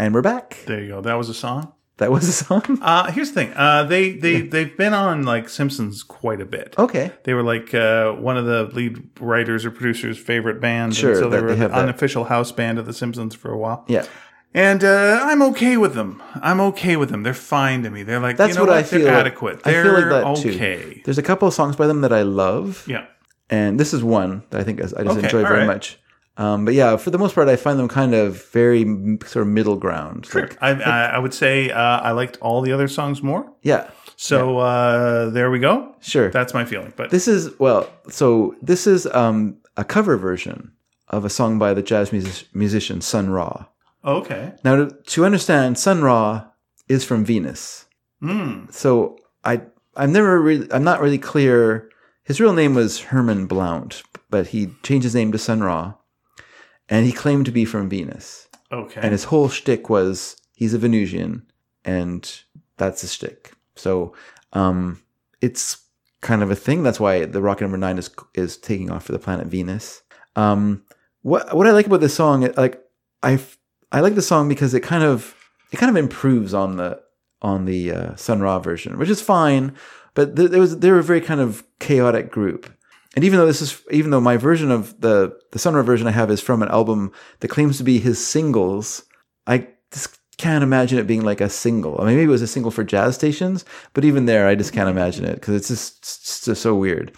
[0.00, 0.56] And we're back.
[0.66, 1.00] There you go.
[1.02, 1.74] That was a song.
[1.98, 2.78] That was a song.
[2.82, 3.52] Uh, here's the thing.
[3.54, 6.74] Uh, they they they've been on like Simpsons quite a bit.
[6.78, 7.12] Okay.
[7.24, 10.96] They were like uh, one of the lead writers or producers' favorite bands.
[10.96, 11.82] Sure, And so they were they the have that.
[11.82, 13.84] unofficial house band of the Simpsons for a while.
[13.88, 14.06] Yeah.
[14.54, 16.22] And uh, I'm okay with them.
[16.36, 17.22] I'm okay with them.
[17.22, 18.02] They're fine to me.
[18.02, 19.08] They're like That's you know what I They're feel.
[19.10, 19.60] adequate.
[19.66, 20.50] I They're feel like that too.
[20.52, 21.02] okay.
[21.04, 23.04] There's a couple of songs by them that I love, Yeah.
[23.50, 25.66] and this is one that I think I just Okay, enjoy very right.
[25.66, 25.98] much.
[26.40, 28.84] Um, but yeah, for the most part, I find them kind of very
[29.26, 30.26] sort of middle ground.
[30.34, 33.52] Like, I, I, I would say uh, I liked all the other songs more.
[33.62, 35.94] yeah, So uh, there we go.
[36.00, 36.30] sure.
[36.30, 36.92] That's my feeling.
[36.96, 40.72] But This is well, so this is um, a cover version
[41.08, 43.66] of a song by the jazz music- musician Sun Ra.
[44.04, 44.52] okay.
[44.64, 46.46] Now, to, to understand, Sun Ra
[46.88, 47.84] is from Venus.
[48.22, 48.72] Mm.
[48.72, 49.60] So I,
[49.96, 51.90] I'm never really, I'm not really clear.
[52.24, 55.94] His real name was Herman Blount, but he changed his name to Sun Ra,
[56.90, 58.48] and he claimed to be from Venus.
[58.72, 59.00] Okay.
[59.00, 61.46] And his whole shtick was he's a Venusian,
[61.84, 62.30] and
[62.76, 63.52] that's his shtick.
[63.76, 64.14] So
[64.52, 65.00] um,
[65.40, 65.78] it's
[66.20, 66.82] kind of a thing.
[66.82, 70.02] That's why the rocket number nine is is taking off for the planet Venus.
[70.36, 70.82] Um,
[71.22, 72.82] what what I like about this song, it- like
[73.22, 75.34] I like the song because it kind of
[75.72, 77.00] it kind of improves on the
[77.42, 79.74] on the uh, Sun Ra version, which is fine.
[80.14, 82.70] But th- there was they were a very kind of chaotic group.
[83.16, 86.06] And even though this is, even though my version of the the Sun Ra version
[86.06, 89.02] I have is from an album that claims to be his singles,
[89.46, 92.00] I just can't imagine it being like a single.
[92.00, 93.64] I mean, maybe it was a single for jazz stations,
[93.94, 97.12] but even there, I just can't imagine it because it's just, it's just so weird.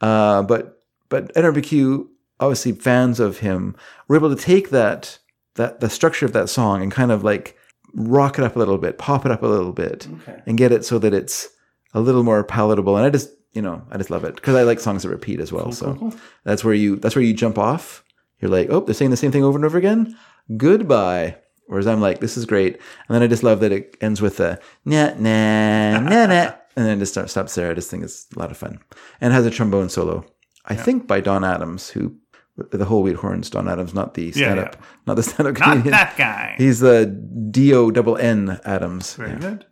[0.00, 2.06] Uh, but but NRBQ,
[2.40, 3.76] obviously fans of him,
[4.08, 5.18] were able to take that
[5.54, 7.56] that the structure of that song and kind of like
[7.94, 10.42] rock it up a little bit, pop it up a little bit, Okay.
[10.46, 11.48] and get it so that it's
[11.94, 12.96] a little more palatable.
[12.96, 15.40] And I just you know I just love it because I like songs that repeat
[15.40, 15.72] as well.
[15.72, 16.20] so cool, cool.
[16.44, 18.04] that's where you that's where you jump off.
[18.40, 20.16] You're like, oh, they're saying the same thing over and over again.
[20.56, 21.36] Goodbye.
[21.66, 24.40] Whereas I'm like, this is great, and then I just love that it ends with
[24.40, 27.70] a nah nah nah nah, and then it just stops there.
[27.70, 28.80] I just think it's a lot of fun,
[29.20, 30.24] and it has a trombone solo.
[30.66, 32.16] I think by Donn Adams, who
[32.56, 33.50] the whole wheat horns.
[33.50, 34.86] Donn Adams, not the stand up, yeah.
[35.06, 36.54] not the stand up Not that guy.
[36.58, 39.14] He's the D O double N Adams.
[39.14, 39.38] Very Yeah.
[39.38, 39.66] good.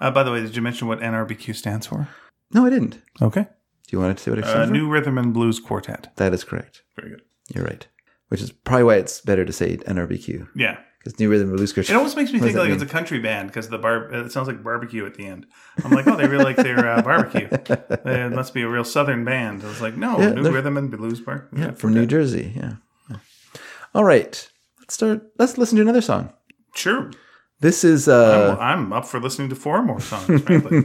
[0.00, 2.08] Uh, by the way, did you mention what NRBQ stands for?
[2.52, 2.98] No, I didn't.
[3.20, 3.42] Okay.
[3.42, 4.72] Do you want to say what it Uh, for?
[4.72, 6.08] New Rhythm and Blues Quartet.
[6.16, 6.82] That is correct.
[6.96, 7.22] Very good.
[7.54, 7.86] You're right.
[8.28, 10.76] Which is probably why it's better to say NRBQ Yeah.
[10.98, 11.90] because New Rhythm and Blues Quartet.
[11.94, 12.74] It almost makes me think like mean?
[12.74, 14.12] it's a country band because the bar.
[14.12, 15.46] It sounds like barbecue at the end.
[15.82, 17.48] I'm like, oh, they really like their uh, barbecue.
[18.04, 19.62] It must be a real southern band.
[19.62, 21.48] I was like, no, Yeah, New they're- Rhythm and Blues Bar.
[21.56, 22.52] Yeah, from New Jersey.
[22.56, 22.74] Yeah.
[23.10, 23.16] Yeah.
[23.94, 24.48] All right.
[24.80, 25.22] Let's start.
[25.38, 26.32] Let's listen to another song.
[26.74, 27.10] Sure.
[27.60, 30.42] This is uh, I'm, I'm up for listening to four more songs.
[30.42, 30.82] Frankly.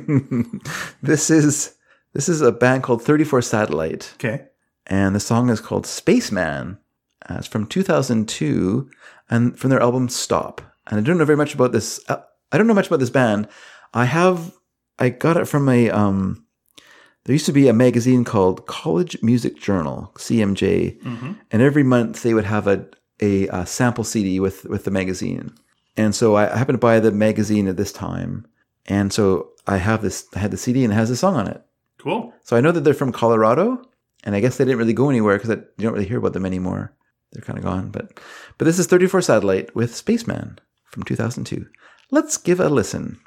[1.04, 1.76] this is
[2.14, 4.46] this is a band called 34 Satellite, okay.
[4.88, 6.80] and the song is called Spaceman.
[7.30, 8.90] Uh, it's from 2002,
[9.30, 10.62] and from their album Stop.
[10.88, 12.00] And I don't know very much about this.
[12.10, 12.22] Uh,
[12.52, 13.48] I don't know much about this band.
[13.94, 14.54] I have.
[14.98, 15.92] I got it from a.
[15.92, 16.46] Um,
[17.26, 21.00] there used to be a magazine called College Music Journal (CMJ),
[21.52, 22.88] and every month they would have a,
[23.22, 25.54] a uh sample CD with with the magazine.
[25.96, 28.48] And so I, happened to buy the magazine at this time,
[28.88, 30.28] and so I have this.
[30.36, 31.64] I had the CD and it has a song on it.
[32.00, 32.34] Cool.
[32.44, 33.82] So I know that they're from Colorado,
[34.24, 36.46] and I guess they didn't really go anywhere because you don't really hear about them
[36.46, 36.94] anymore.
[37.32, 37.90] They're kind of gone.
[37.90, 38.20] But
[38.58, 41.68] but this is 34 Satellite with Spaceman from 2002.
[42.12, 43.20] Let's give a listen.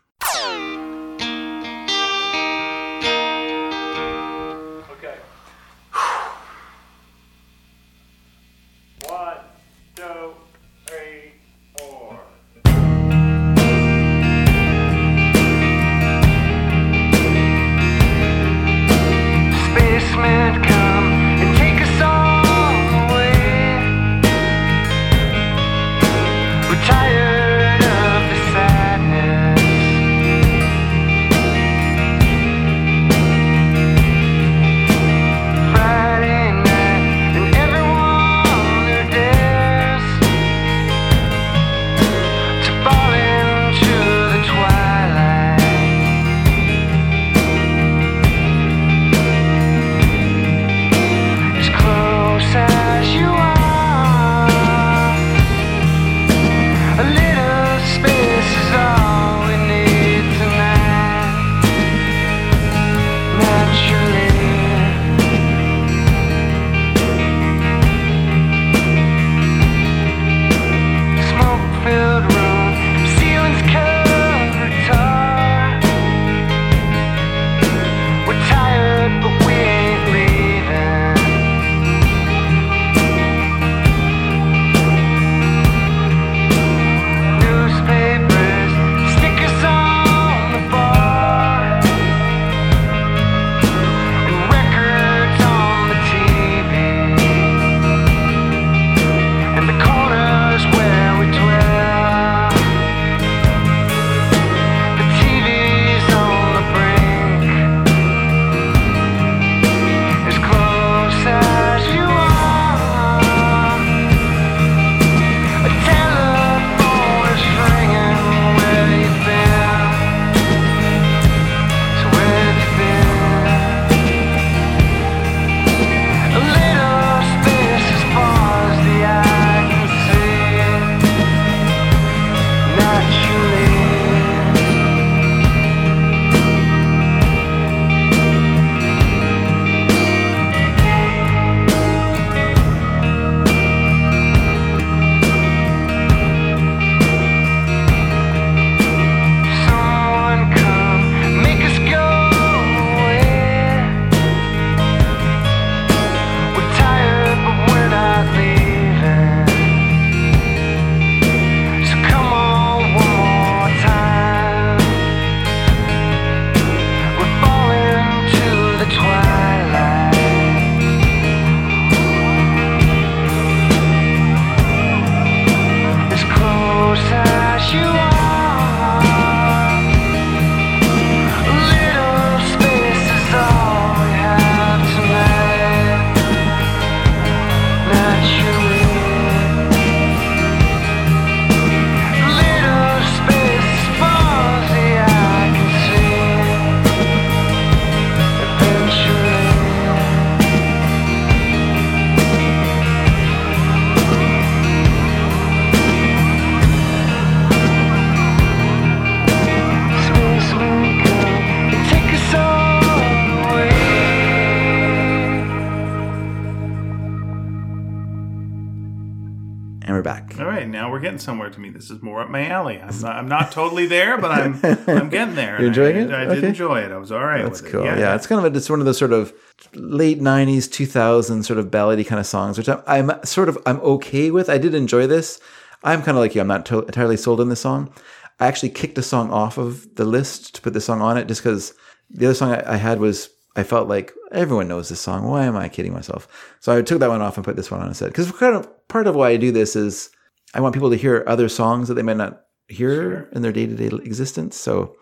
[221.77, 222.81] This is more up my alley.
[222.81, 225.57] I'm not, I'm not totally there, but I'm I'm getting there.
[225.59, 226.11] You're enjoying it?
[226.11, 226.91] I, I did enjoy it.
[226.91, 227.43] I was all right.
[227.43, 227.83] That's with cool.
[227.83, 227.99] It.
[227.99, 229.33] Yeah, it's kind of a, it's one of those sort of
[229.75, 233.81] late '90s, 2000s sort of ballady kind of songs, which I'm, I'm sort of I'm
[233.81, 234.49] okay with.
[234.49, 235.41] I did enjoy this.
[235.85, 236.41] I'm kind of like you.
[236.41, 237.93] I'm not to- entirely sold on this song.
[238.41, 241.29] I actually kicked a song off of the list to put the song on it,
[241.29, 241.75] just because
[242.11, 245.27] the other song I, I had was I felt like everyone knows this song.
[245.27, 246.57] Why am I kidding myself?
[246.61, 248.09] So I took that one off and put this one on instead.
[248.09, 250.11] Because kind of part of why I do this is
[250.57, 253.67] I want people to hear other songs that they might not hear in their day
[253.67, 254.57] to day existence.
[254.57, 254.97] So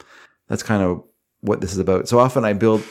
[0.49, 1.05] that's kind of
[1.43, 2.09] what this is about.
[2.09, 2.83] So often I build,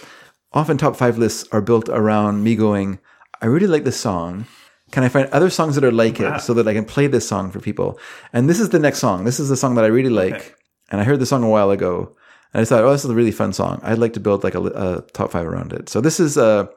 [0.53, 2.99] often top five lists are built around me going,
[3.41, 4.45] I really like this song.
[4.91, 7.27] Can I find other songs that are like it so that I can play this
[7.27, 7.99] song for people?
[8.31, 9.25] And this is the next song.
[9.25, 10.33] This is the song that I really like.
[10.35, 10.51] Okay.
[10.89, 12.15] And I heard the song a while ago.
[12.53, 13.81] And I thought, oh, this is a really fun song.
[13.83, 15.89] I'd like to build like a, a top five around it.
[15.89, 16.69] So this is a,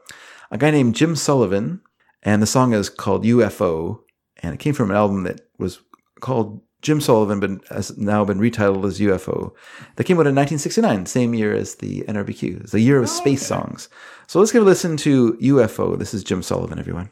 [0.51, 1.81] a guy named Jim Sullivan.
[2.25, 4.01] And the song is called UFO.
[4.43, 5.81] And it came from an album that was
[6.21, 9.53] called Jim Sullivan, but has now been retitled as UFO.
[9.97, 12.63] That came out in 1969, same year as the NRBQ.
[12.63, 13.89] It's the year of oh, space songs.
[14.27, 15.99] So let's give a listen to UFO.
[15.99, 17.11] This is Jim Sullivan, everyone.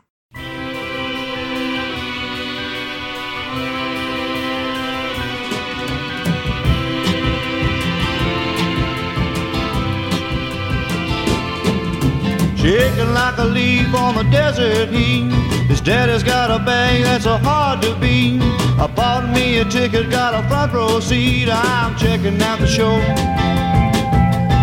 [12.65, 15.31] Shaking like a leaf on the desert heat.
[15.69, 18.41] His daddy's got a bag that's so hard to beat.
[18.81, 21.51] I bought me a ticket, got a front row seat.
[21.51, 22.97] I'm checking out the show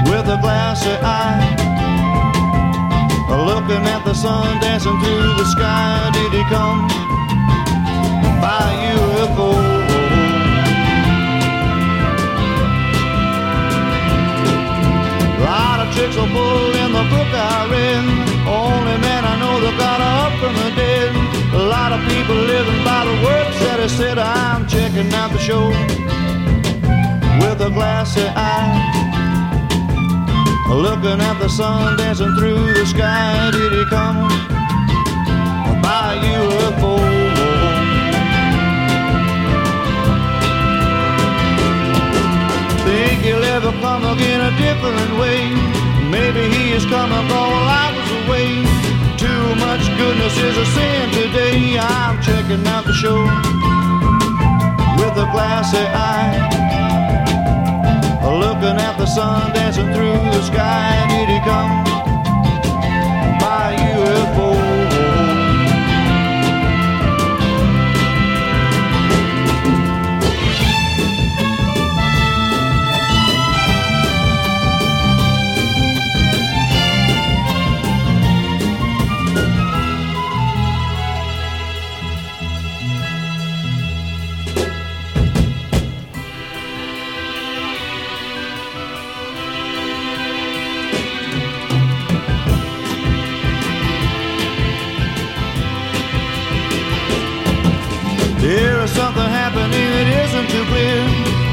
[0.09, 1.45] with a glassy eye.
[3.29, 6.09] Looking at the sun dancing through the sky.
[6.11, 6.87] Did he come
[8.41, 8.65] by
[8.97, 9.70] UFO?
[15.43, 18.03] Lot of tricks are pulled in the book I read.
[18.47, 21.11] Only man I know that got up from the dead.
[21.53, 24.17] A lot of people living by the words that he said.
[24.17, 25.69] I'm checking out the show
[27.41, 28.99] with a glassy eye.
[30.69, 33.51] Looking at the sun dancing through the sky.
[33.51, 34.29] Did he come
[35.81, 37.30] by UFO?
[43.01, 45.41] Think he'll ever come again a different way.
[46.15, 48.49] Maybe he is coming while I was away.
[49.17, 51.79] Too much goodness is a sin today.
[51.79, 53.21] I'm checking out the show
[54.99, 56.37] with a glassy eye.
[58.21, 61.07] Looking at the sun dancing through the sky.
[61.09, 61.90] Did he come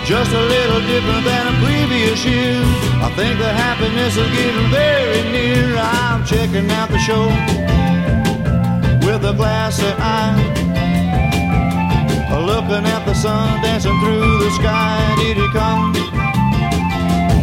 [0.09, 2.57] Just a little different than a previous year.
[3.05, 5.77] I think the happiness is getting very near.
[5.77, 7.27] I'm checking out the show
[9.07, 10.55] with a glassy eye.
[12.41, 15.15] Looking at the sun dancing through the sky.
[15.19, 15.93] Did he come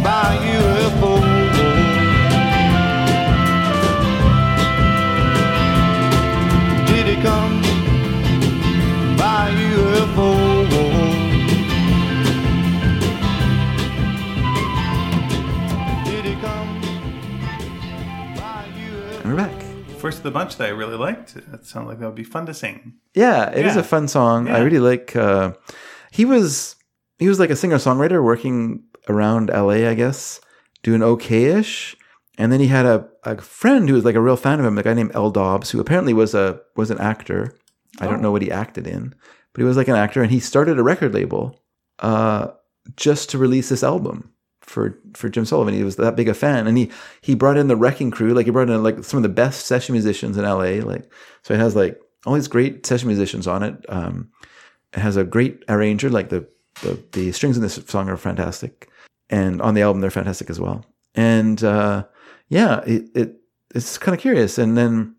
[0.02, 1.22] by UFO?
[6.88, 7.62] Did he come
[9.16, 10.55] by UFO?
[20.06, 21.34] First of the bunch that I really liked.
[21.50, 22.94] That sounded like that would be fun to sing.
[23.16, 23.80] Yeah, it is Yeah.
[23.82, 24.48] a fun song.
[24.48, 25.16] I really like.
[25.16, 25.54] Uh,
[26.12, 26.76] he was
[27.18, 29.88] he was like a singer songwriter working around L.A.
[29.88, 30.40] I guess,
[30.84, 31.96] doing okay-ish.
[32.38, 34.78] And then he had a, a friend who was like a real fan of him,
[34.78, 37.58] a guy named Al Dobbs, who apparently was a was an actor.
[38.00, 39.16] I don't know what he acted in,
[39.54, 41.60] but he was like an actor, and he started a record label
[41.98, 42.50] uh,
[42.96, 44.35] just to release this album
[44.66, 45.74] for for Jim Sullivan.
[45.74, 48.46] He was that big a fan, and he he brought in the Wrecking Crew, like
[48.46, 50.84] he brought in like some of the best session musicians in LA.
[50.86, 51.12] Like
[51.44, 53.86] so, it has like all these great session musicians on it.
[53.90, 54.30] Um,
[54.94, 56.48] it has a great arranger, like the
[56.82, 58.90] the the strings in this song are fantastic,
[59.30, 60.86] and on the album they're fantastic as well.
[61.14, 62.06] And uh,
[62.50, 63.36] yeah, it, it
[63.74, 64.58] it's kind of curious.
[64.58, 65.16] And then,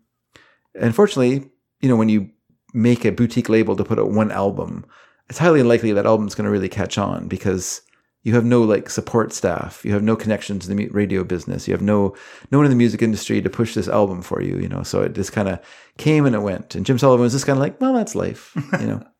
[0.75, 1.49] unfortunately,
[1.81, 2.29] you know, when you
[2.73, 4.85] make a boutique label to put out one album,
[5.29, 7.81] it's highly unlikely that album's going to really catch on because
[8.27, 11.73] you have no like support staff, you have no connection to the radio business, you
[11.73, 12.13] have no
[12.51, 14.83] no one in the music industry to push this album for you, you know.
[14.83, 15.61] So it just kind of
[15.97, 16.75] came and it went.
[16.75, 19.01] And Jim Sullivan was just kind of like, well, that's life, you know.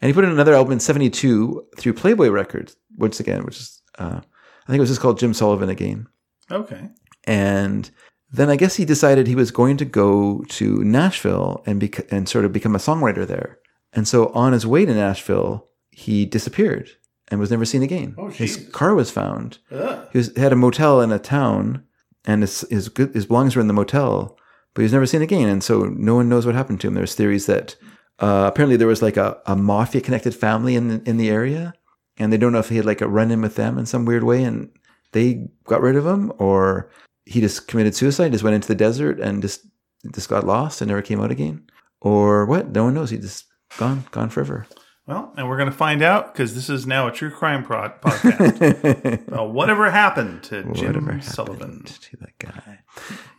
[0.00, 3.82] And he put in another album in 72 through Playboy Records, once again, which is,
[3.98, 6.06] uh, I think it was just called Jim Sullivan again.
[6.52, 6.88] Okay.
[7.24, 7.90] And
[8.30, 12.28] then I guess he decided he was going to go to Nashville and bec- and
[12.28, 13.58] sort of become a songwriter there.
[13.92, 16.90] And so on his way to Nashville, he disappeared
[17.30, 18.14] and was never seen again.
[18.18, 19.58] Oh, his car was found.
[19.70, 20.08] Ugh.
[20.12, 21.84] He was, had a motel in a town,
[22.24, 24.38] and his his, good, his belongings were in the motel,
[24.74, 25.48] but he was never seen again.
[25.48, 26.94] And so no one knows what happened to him.
[26.94, 27.76] There's theories that
[28.18, 31.74] uh, apparently there was like a, a mafia connected family in the, in the area,
[32.16, 34.04] and they don't know if he had like a run in with them in some
[34.04, 34.70] weird way, and
[35.12, 36.90] they got rid of him, or
[37.24, 39.66] he just committed suicide, just went into the desert and just
[40.14, 41.68] just got lost and never came out again,
[42.00, 42.70] or what?
[42.70, 43.10] No one knows.
[43.10, 43.44] He just
[43.76, 44.66] gone gone forever.
[45.08, 47.98] Well, and we're going to find out because this is now a true crime prod
[48.02, 49.32] podcast.
[49.38, 51.82] uh, whatever happened to Jim Whatever Sullivan?
[51.84, 52.80] to that guy.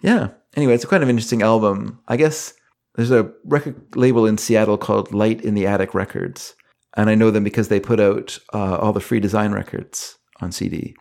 [0.02, 0.30] Yeah.
[0.56, 2.00] Anyway, it's a kind of interesting album.
[2.08, 2.56] I guess
[2.96, 6.56] there's a record label in Seattle called Light in the Attic Records,
[6.98, 10.52] and I know them because they put out uh, all the free design records on
[10.52, 10.96] CD.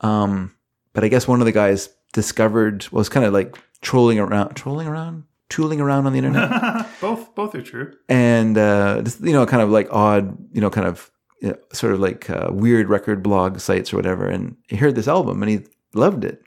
[0.00, 0.56] Um,
[0.92, 4.88] but I guess one of the guys discovered was kind of like trolling around, trolling
[4.88, 7.94] around, tooling around on the internet both, both are true.
[8.08, 11.58] and uh, just, you know, kind of like odd, you know, kind of you know,
[11.72, 14.26] sort of like uh, weird record blog sites or whatever.
[14.26, 15.60] And he heard this album and he
[15.92, 16.42] loved it.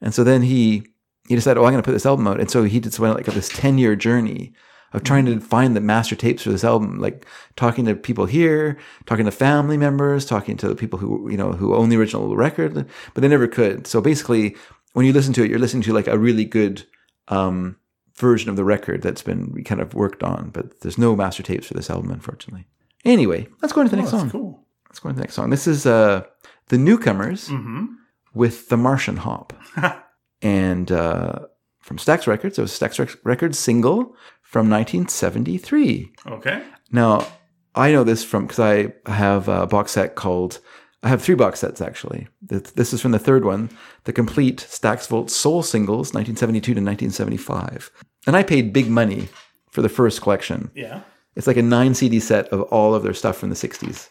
[0.00, 0.86] And so then he
[1.28, 2.40] he decided, oh, I'm going to put this album out.
[2.40, 4.52] And so he just went like this ten year journey
[4.92, 8.78] of trying to find the master tapes for this album, like talking to people here,
[9.06, 12.34] talking to family members, talking to the people who you know who own the original
[12.36, 12.74] record,
[13.14, 13.86] but they never could.
[13.86, 14.56] So basically,
[14.94, 16.84] when you listen to it, you're listening to like a really good
[17.28, 17.76] um,
[18.18, 21.66] version of the record that's been kind of worked on, but there's no master tapes
[21.66, 22.66] for this album, unfortunately.
[23.04, 24.30] Anyway, let's go into the Oh, next that's song.
[24.30, 24.64] cool.
[24.88, 25.50] Let's go into the next song.
[25.50, 26.24] This is uh,
[26.68, 27.86] the Newcomers hmm
[28.34, 29.52] with the Martian Hop,
[30.42, 31.40] and uh,
[31.80, 32.58] from Stax Records.
[32.58, 36.12] It was a Stax Rec- Records single from 1973.
[36.26, 36.62] Okay.
[36.92, 37.26] Now,
[37.74, 40.60] I know this from because I have a box set called.
[41.02, 42.28] I have three box sets actually.
[42.42, 43.70] This is from the third one,
[44.04, 47.90] the complete Stax Volt Soul singles, 1972 to 1975.
[48.26, 49.28] And I paid big money
[49.70, 50.70] for the first collection.
[50.74, 51.02] Yeah.
[51.36, 54.08] It's like a nine CD set of all of their stuff from the 60s.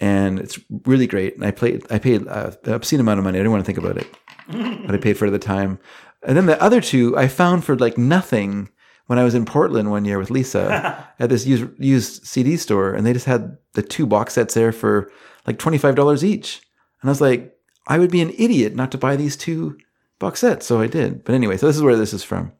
[0.00, 1.36] And it's really great.
[1.36, 3.38] And I played, I paid an obscene amount of money.
[3.38, 4.08] I didn't want to think about it,
[4.86, 5.78] but I paid for it at the time.
[6.24, 8.70] And then the other two I found for like nothing
[9.06, 12.92] when I was in Portland one year with Lisa at this used, used CD store.
[12.92, 15.12] And they just had the two box sets there for
[15.46, 16.60] like $25 each.
[17.00, 17.56] And I was like,
[17.86, 19.76] I would be an idiot not to buy these two
[20.18, 20.66] box sets.
[20.66, 21.24] So I did.
[21.24, 22.52] But anyway, so this is where this is from.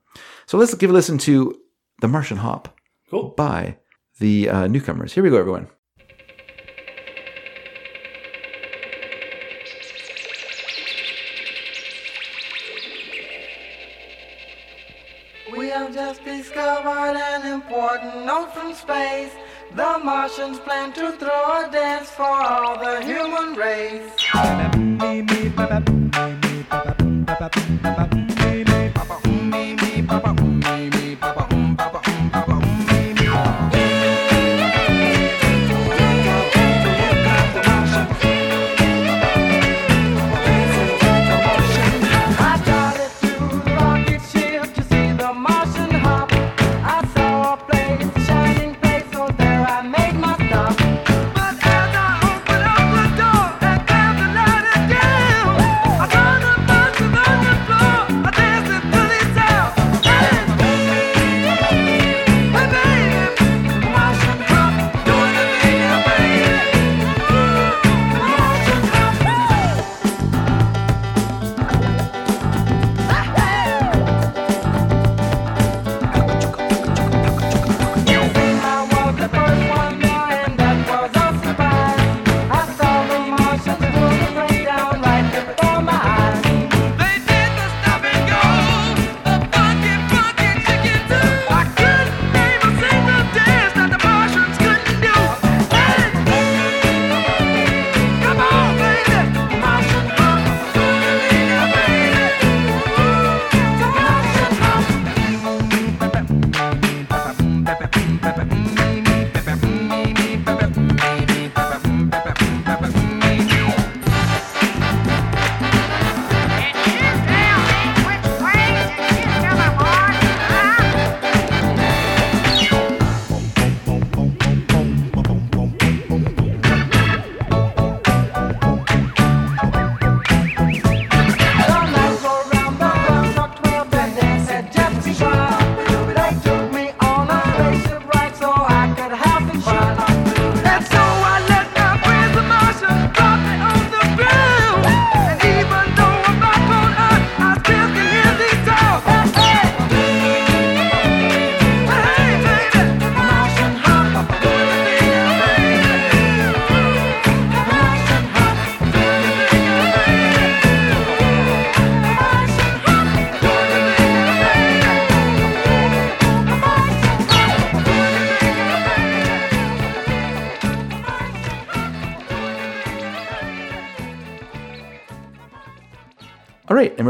[0.46, 1.58] So let's give a listen to
[2.00, 2.76] The Martian Hop
[3.10, 3.28] Cool.
[3.36, 3.76] by
[4.18, 5.12] the uh, newcomers.
[5.12, 5.68] Here we go, everyone.
[15.56, 19.32] We have just discovered an important note from space.
[19.74, 24.12] The Martians plan to throw a dance for all the human race.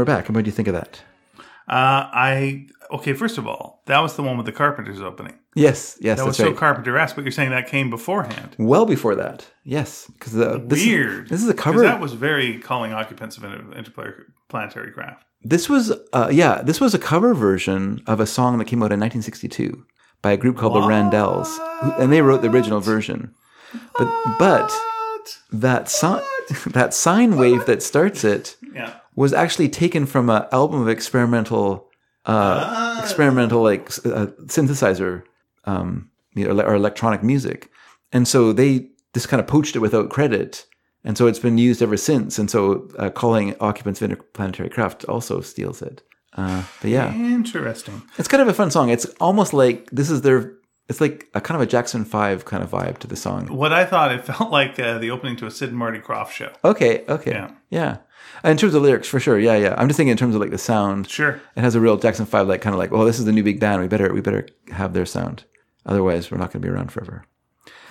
[0.03, 0.27] Right, back.
[0.27, 1.01] And what do you think of that?
[1.67, 3.13] Uh, I okay.
[3.13, 5.39] First of all, that was the one with the Carpenters opening.
[5.55, 6.57] Yes, yes, That was so right.
[6.57, 8.55] Carpenter-esque, but you're saying that came beforehand.
[8.57, 11.25] well before that, yes, because this Weird.
[11.25, 11.81] Is, this is a cover.
[11.81, 15.25] That was very calling occupants of inter- interplanetary craft.
[15.43, 18.91] This was, uh, yeah, this was a cover version of a song that came out
[18.91, 19.85] in 1962
[20.21, 21.49] by a group called the Randells,
[21.99, 23.33] and they wrote the original version.
[23.97, 24.07] But
[24.39, 24.71] but
[25.51, 26.21] that sign
[26.67, 28.55] that sine wave that starts it.
[29.15, 31.89] Was actually taken from an album of experimental
[32.25, 35.23] uh, experimental like uh, synthesizer
[35.65, 37.69] um, you know, or electronic music,
[38.11, 40.65] and so they just kind of poached it without credit.
[41.05, 42.39] And so it's been used ever since.
[42.39, 46.01] And so uh, calling occupants of interplanetary craft also steals it.
[46.31, 48.01] Uh, but yeah, Interesting.
[48.17, 48.89] it's kind of a fun song.
[48.89, 50.53] It's almost like this is their.
[50.89, 53.47] It's like a kind of a Jackson Five kind of vibe to the song.
[53.47, 56.31] What I thought it felt like uh, the opening to a Sid and Marty Krofft
[56.31, 56.51] show.
[56.63, 57.51] Okay, okay, Yeah.
[57.69, 57.97] yeah.
[58.43, 59.73] In terms of lyrics, for sure, yeah, yeah.
[59.77, 61.09] I'm just thinking in terms of like the sound.
[61.09, 61.41] Sure.
[61.55, 63.43] It has a real Jackson Five, like kind of like, well, this is the new
[63.43, 63.81] big band.
[63.81, 65.45] We better, we better have their sound.
[65.85, 67.25] Otherwise, we're not going to be around forever.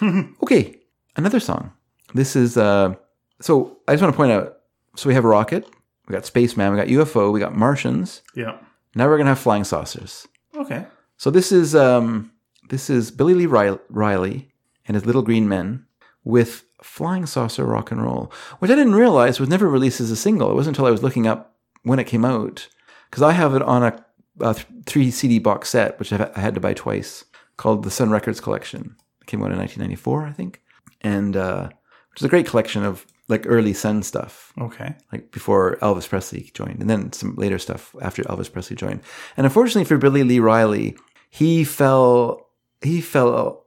[0.43, 0.77] okay,
[1.17, 1.73] another song.
[2.15, 2.57] This is.
[2.57, 2.95] uh
[3.41, 4.59] So I just want to point out.
[4.95, 5.67] So we have Rocket,
[6.07, 8.21] we got Spaceman, we got UFO, we got Martians.
[8.35, 8.59] Yeah.
[8.95, 10.29] Now we're gonna have flying saucers.
[10.55, 10.85] Okay.
[11.17, 12.31] So this is um,
[12.69, 14.53] this is Billy Lee Riley
[14.87, 15.87] and his Little Green Men
[16.25, 20.17] with Flying Saucer Rock and Roll, which I didn't realize was never released as a
[20.17, 20.51] single.
[20.51, 22.69] It wasn't until I was looking up when it came out
[23.11, 24.05] because I have it on a,
[24.41, 24.55] a
[24.87, 27.25] three CD box set, which I've, I had to buy twice,
[27.57, 28.97] called the Sun Records Collection.
[29.21, 30.63] It came out in 1994, I think,
[31.01, 31.69] and uh,
[32.11, 34.95] which is a great collection of like early Sun stuff Okay.
[35.13, 39.01] like before Elvis Presley joined, and then some later stuff after Elvis Presley joined.
[39.37, 40.97] And unfortunately for Billy Lee Riley,
[41.31, 42.49] he fell.
[42.83, 43.62] He fell.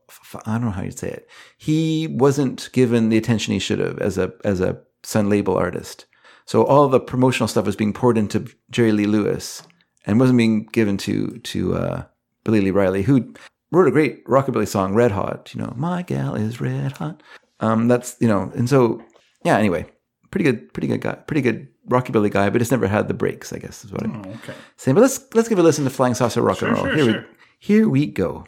[0.46, 1.28] I don't know how you'd say it.
[1.58, 6.06] He wasn't given the attention he should have as a as a Sun label artist.
[6.46, 9.64] So all the promotional stuff was being poured into Jerry Lee Lewis,
[10.06, 12.04] and wasn't being given to to uh,
[12.44, 13.34] Billy Lee Riley, who
[13.72, 17.22] wrote a great rockabilly song, "Red Hot." You know, my gal is red hot.
[17.60, 19.02] Um, that's you know, and so
[19.44, 19.58] yeah.
[19.58, 19.86] Anyway,
[20.32, 23.54] pretty good, pretty good guy, pretty good rockabilly guy, but just never had the breaks.
[23.54, 24.54] I guess is what I'm Okay.
[24.78, 24.96] saying.
[24.96, 26.84] But let's let's give a listen to Flying Saucer Rock and Roll.
[26.86, 27.22] sure, here sure.
[27.22, 27.28] we
[27.60, 28.46] here we go.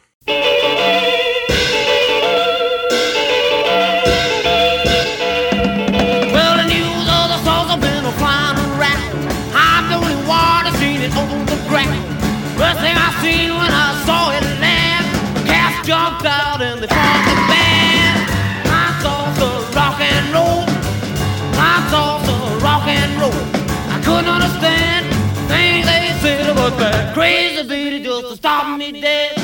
[13.28, 18.20] Seen when I saw it land, the cats jumped out and they formed the band.
[18.84, 20.64] I saw the rock and roll.
[21.60, 23.44] I saw the rock and roll.
[23.96, 25.04] I couldn't understand
[25.52, 29.37] things they said about that crazy beat just to stop me dead.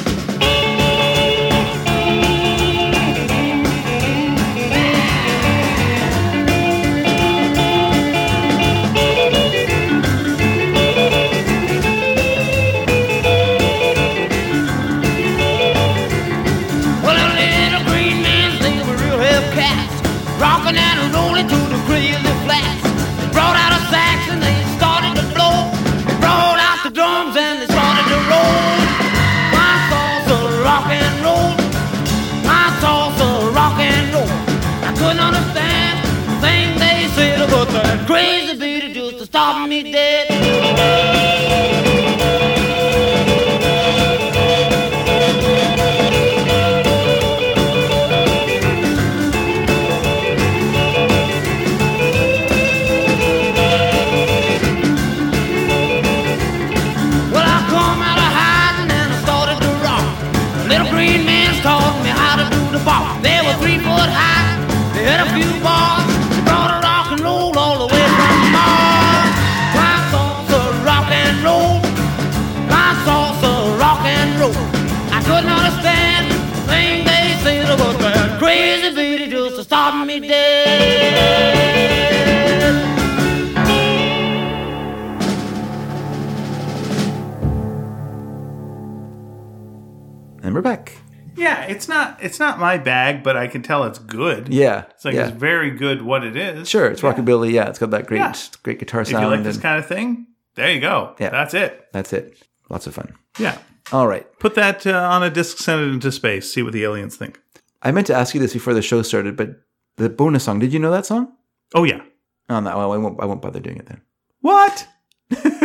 [91.68, 94.50] Yeah, it's not it's not my bag, but I can tell it's good.
[94.50, 95.28] Yeah, It's like yeah.
[95.28, 96.70] it's very good what it is.
[96.70, 97.14] Sure, it's Yeah.
[97.14, 97.52] rockabilly.
[97.52, 98.34] Yeah, it's got that great, Yeah.
[98.64, 99.24] great guitar sound.
[99.24, 101.16] If you like this kind of thing, there you go.
[101.20, 101.30] Yeah.
[101.30, 101.88] That's it.
[101.94, 102.38] that's it.
[102.70, 103.14] Lots of fun.
[103.40, 103.58] Yeah.
[103.92, 104.26] All right.
[104.40, 107.40] Put that uh, on a disc, send it into space, see what the aliens think.
[107.82, 109.60] I meant to ask you this before the show started, but
[109.98, 110.60] the bonus song.
[110.60, 111.34] Did you know that song?
[111.76, 112.02] Oh yeah.
[112.50, 113.20] Oh no, well, I won't.
[113.22, 114.02] I won't bother doing it then.
[114.42, 114.88] What?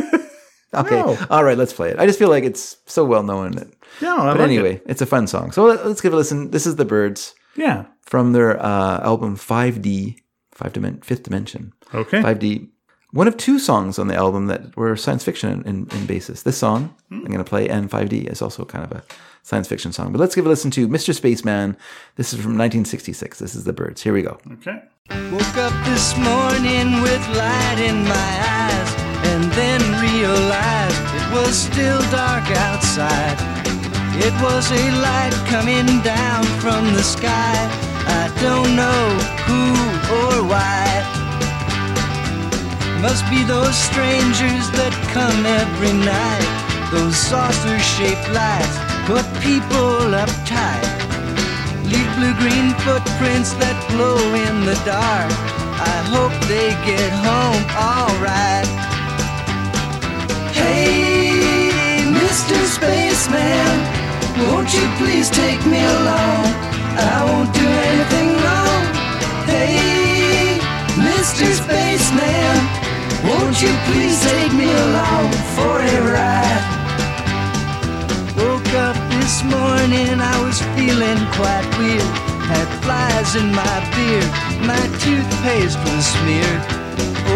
[0.74, 0.96] Okay.
[1.00, 1.16] No.
[1.30, 1.56] All right.
[1.58, 1.98] Let's play it.
[1.98, 3.52] I just feel like it's so well known.
[3.52, 3.68] That,
[4.02, 4.82] No, I but like anyway, it.
[4.86, 5.50] it's a fun song.
[5.52, 6.50] So let, us give it a listen.
[6.50, 7.86] This is the Byrds Yeah.
[8.02, 10.18] from their uh, album 5D,
[10.52, 11.72] five dimen- fifth dimension.
[11.94, 12.20] Okay.
[12.20, 12.68] 5D.
[13.12, 16.42] one of two songs on the album that were science fiction in, in, in basis.
[16.42, 19.02] This song I'm going to play and 5D is also kind of a
[19.42, 20.12] science fiction song.
[20.12, 21.14] But let's give a listen to Mr.
[21.14, 21.78] Spaceman.
[22.16, 23.38] This is from 1966.
[23.38, 24.02] This is the Byrds.
[24.02, 24.38] Here we go.
[24.52, 24.82] Okay.
[25.32, 29.07] Woke up this morning with light in my eyes and
[29.58, 33.38] then realized it was still dark outside.
[34.26, 37.56] It was a light coming down from the sky.
[38.22, 39.02] I don't know
[39.46, 39.64] who
[40.18, 40.86] or why.
[43.02, 46.50] Must be those strangers that come every night.
[46.94, 48.78] Those saucer shaped lights
[49.10, 50.86] put people uptight.
[51.90, 55.32] Leave blue green footprints that glow in the dark.
[55.94, 58.87] I hope they get home alright.
[60.68, 62.56] Hey, Mr.
[62.76, 63.76] Spaceman,
[64.44, 66.44] won't you please take me along?
[67.14, 68.82] I won't do anything wrong.
[69.48, 70.60] Hey,
[71.08, 71.46] Mr.
[71.62, 72.56] Spaceman,
[73.28, 76.64] won't you please take me along for a ride?
[78.36, 82.12] Woke up this morning, I was feeling quite weird.
[82.52, 84.30] Had flies in my beard,
[84.72, 86.77] my toothpaste was smeared.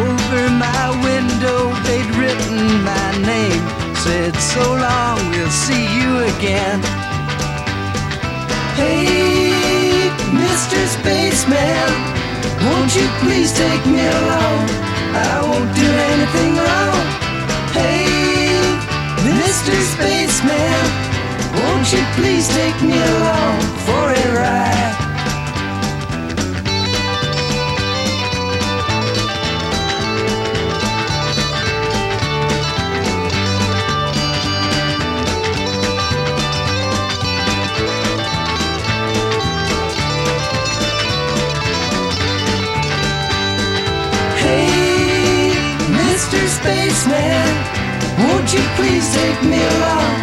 [0.05, 3.63] Over my window, they'd written my name.
[3.97, 6.81] Said, so long, we'll see you again.
[8.75, 10.79] Hey, Mr.
[10.97, 11.91] Spaceman,
[12.67, 14.65] won't you please take me along?
[15.15, 17.05] I won't do anything wrong.
[17.79, 18.09] Hey,
[19.29, 19.75] Mr.
[19.95, 20.85] Spaceman,
[21.61, 25.02] won't you please take me along for a ride?
[48.53, 50.15] You please take me along?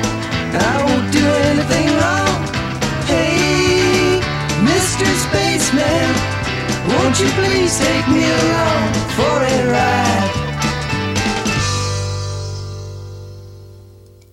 [0.54, 2.38] I won't do anything wrong.
[3.10, 4.22] Hey,
[4.70, 5.08] Mr.
[5.26, 6.10] Spaceman,
[6.92, 10.36] won't you please take me along for a ride?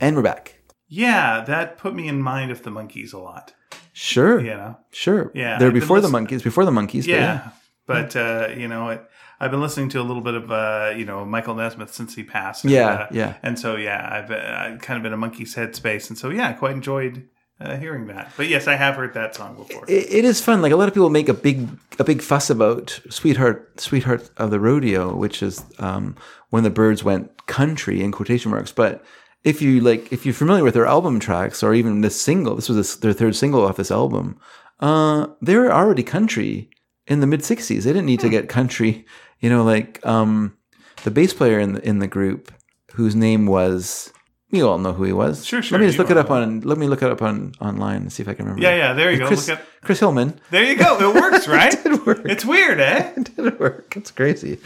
[0.01, 0.57] And we're back.
[0.89, 3.55] Yeah, that put me in mind of the Monkees a lot.
[3.95, 4.39] Sure.
[4.41, 4.79] You know.
[4.93, 5.31] Sure.
[5.35, 7.05] Yeah, They're I've been before the listening- Monkees, before the Monkees.
[7.07, 7.49] but Yeah,
[7.87, 9.03] but uh, you know, it,
[9.39, 12.23] I've been listening to a little bit of uh, you know Michael Nesmith since he
[12.23, 12.65] passed.
[12.65, 13.35] and, Yeah, uh, yeah.
[13.43, 16.31] And so yeah, I've, uh, I've kind of been a monkey's head space, and so
[16.31, 17.29] yeah, I quite enjoyed
[17.61, 18.33] uh, hearing that.
[18.37, 19.85] But yes, I have heard that song before.
[19.89, 20.63] it, it is fun.
[20.63, 24.51] Like a lot of people make a big a big fuss about "Sweetheart, Sweetheart of
[24.51, 26.17] the Rodeo," which is um,
[26.51, 28.73] when the Byrds went country in quotation marks.
[28.73, 29.05] But
[29.45, 32.69] if you like, if you're familiar with their album tracks or even this single, this
[32.69, 34.39] was this, their third single off this album.
[34.81, 36.69] Uh, they were already country
[37.07, 37.69] in the mid '60s.
[37.69, 39.07] They didn't need to get country.
[39.41, 40.57] You know, like um,
[41.05, 42.53] the bass player in the in the group,
[42.93, 44.13] whose name was.
[44.51, 45.45] You all know who he was.
[45.45, 46.61] Sure, sure, Let me just look it up on.
[46.61, 48.63] Let me look it up on online and see if I can remember.
[48.63, 49.27] Yeah, yeah, there you go.
[49.27, 49.51] Chris,
[49.83, 50.41] Chris Hillman.
[50.53, 50.97] there you go.
[51.01, 51.73] It works, right?
[51.83, 52.21] did work.
[52.25, 53.13] It's weird, eh?
[53.17, 53.97] It did work.
[53.97, 54.59] It's crazy.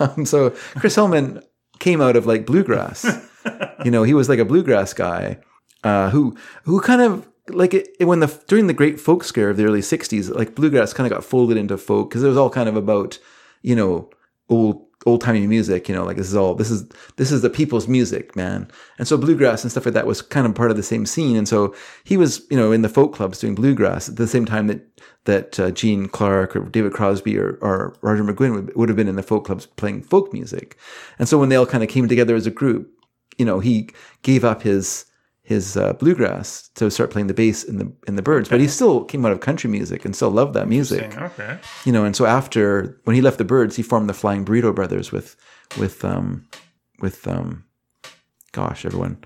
[0.00, 0.50] Um, so
[0.80, 1.40] Chris Hillman
[1.78, 3.06] came out of like bluegrass.
[3.84, 5.38] you know, he was like a bluegrass guy
[5.84, 9.50] uh, who who kind of like it, it- when the during the great folk scare
[9.50, 12.36] of the early '60s, like bluegrass kind of got folded into folk because it was
[12.36, 13.20] all kind of about
[13.62, 14.10] you know
[14.48, 15.88] old old timey music.
[15.88, 18.70] You know, like this is all this is this is the people's music, man.
[18.98, 21.36] And so bluegrass and stuff like that was kind of part of the same scene.
[21.36, 24.44] And so he was you know in the folk clubs doing bluegrass at the same
[24.44, 24.80] time that
[25.24, 29.08] that uh, Gene Clark or David Crosby or, or Roger McGuinn would, would have been
[29.08, 30.76] in the folk clubs playing folk music.
[31.18, 32.90] And so when they all kind of came together as a group,
[33.36, 33.90] you know, he
[34.22, 35.04] gave up his
[35.48, 38.68] his uh, bluegrass to start playing the bass in the in the Byrds, but he
[38.68, 41.16] still came out of country music and still loved that music.
[41.16, 41.58] Okay.
[41.86, 44.74] You know, and so after when he left the Byrds, he formed the Flying Burrito
[44.74, 45.36] Brothers with
[45.78, 46.46] with um
[47.00, 47.64] with um
[48.52, 49.16] gosh everyone.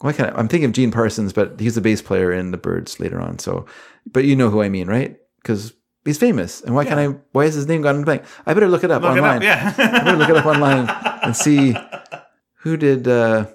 [0.00, 2.58] Why can't I, I'm thinking of Gene Parsons, but he's the bass player in the
[2.58, 3.38] Byrds later on.
[3.38, 3.64] So,
[4.10, 5.16] but you know who I mean, right?
[5.42, 5.72] Because
[6.04, 7.06] he's famous, and why can't I?
[7.30, 8.24] Why is his name gone blank?
[8.46, 9.36] I better look it up Look it online.
[9.36, 9.42] up.
[9.44, 9.74] Yeah.
[9.78, 10.88] I better look it up online
[11.22, 11.76] and see
[12.66, 13.06] who did.
[13.06, 13.46] uh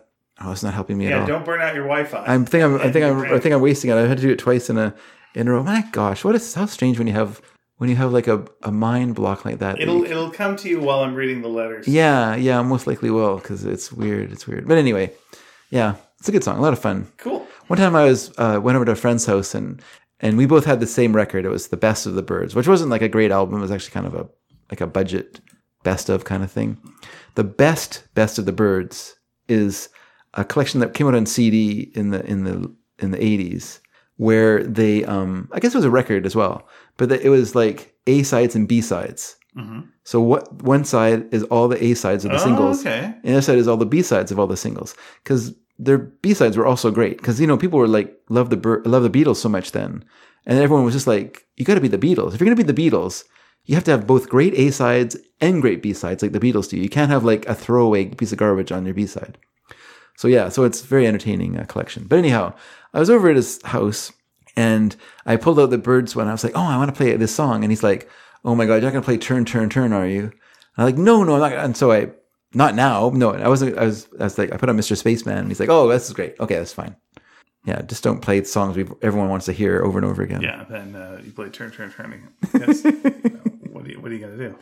[0.44, 1.20] Oh, it's not helping me at all.
[1.22, 1.26] yeah.
[1.26, 2.24] Don't burn out your Wi-Fi.
[2.26, 3.96] I'm think I'm, I think I'm, I think I'm wasting it.
[3.96, 4.94] I had to do it twice in a
[5.36, 5.64] in a row.
[5.64, 7.42] My gosh, what is how strange when you have
[7.78, 9.80] when you have like a, a mind block like that.
[9.82, 11.88] It'll it'll come to you while I'm reading the letters.
[11.88, 14.32] yeah, yeah, most likely will because it's weird.
[14.32, 14.68] It's weird.
[14.68, 15.12] But anyway,
[15.70, 16.58] yeah, it's a good song.
[16.58, 17.08] A lot of fun.
[17.18, 17.46] Cool.
[17.68, 19.82] One time I was uh, went over to a friend's house and
[20.20, 21.46] and we both had the same record.
[21.46, 23.58] It was the best of the Byrds, which wasn't like a great album.
[23.58, 24.30] It was actually kind of a
[24.72, 25.42] like a budget
[25.84, 26.78] best of kind of thing.
[27.36, 29.16] The best best of the Byrds
[29.50, 29.90] is
[30.36, 33.80] a collection that came out on CD in the in the in the eighties,
[34.18, 37.94] where they um I guess it was a record as well, but it was like
[38.08, 39.36] A sides and B sides
[40.06, 43.04] So what one side is all the A sides of the Oh, singles, okay.
[43.06, 44.96] and the other side is all the B sides of all the singles.
[45.24, 47.18] Because their B sides were also great.
[47.18, 50.04] Because you know people were like love the Bir- love the Beatles so much then,
[50.48, 52.34] and everyone was just like, you got to be the Beatles.
[52.34, 53.24] If you're gonna be the Beatles,
[53.66, 56.70] you have to have both great A sides and great B sides like the Beatles
[56.70, 56.78] do.
[56.78, 59.38] You can't have like a throwaway piece of garbage on your B side.
[60.18, 62.06] So yeah, so it's very entertaining uh, collection.
[62.08, 62.54] But anyhow,
[62.94, 64.12] I was over at his house
[64.56, 66.28] and I pulled out the Byrds one.
[66.28, 68.10] I was like, oh, I want to play this song, and he's like,
[68.46, 70.24] oh my god, you're not gonna play Turn Turn Turn, are you?
[70.24, 70.32] And
[70.78, 71.54] I'm like, no, no, I'm not.
[71.54, 72.12] And so I,
[72.54, 73.78] not now, no, I wasn't.
[73.78, 74.96] I was, I was like, I put on Mr.
[74.96, 76.40] Spaceman, and he's like, oh, this is great.
[76.40, 76.96] Okay, that's fine.
[77.66, 80.42] Yeah, just don't play songs we everyone wants to hear over and over again.
[80.42, 82.28] Yeah, then uh, you play turn, turn, turning.
[82.54, 82.84] Yes.
[82.84, 83.40] You know,
[83.72, 84.56] what, are you, what are you going to do?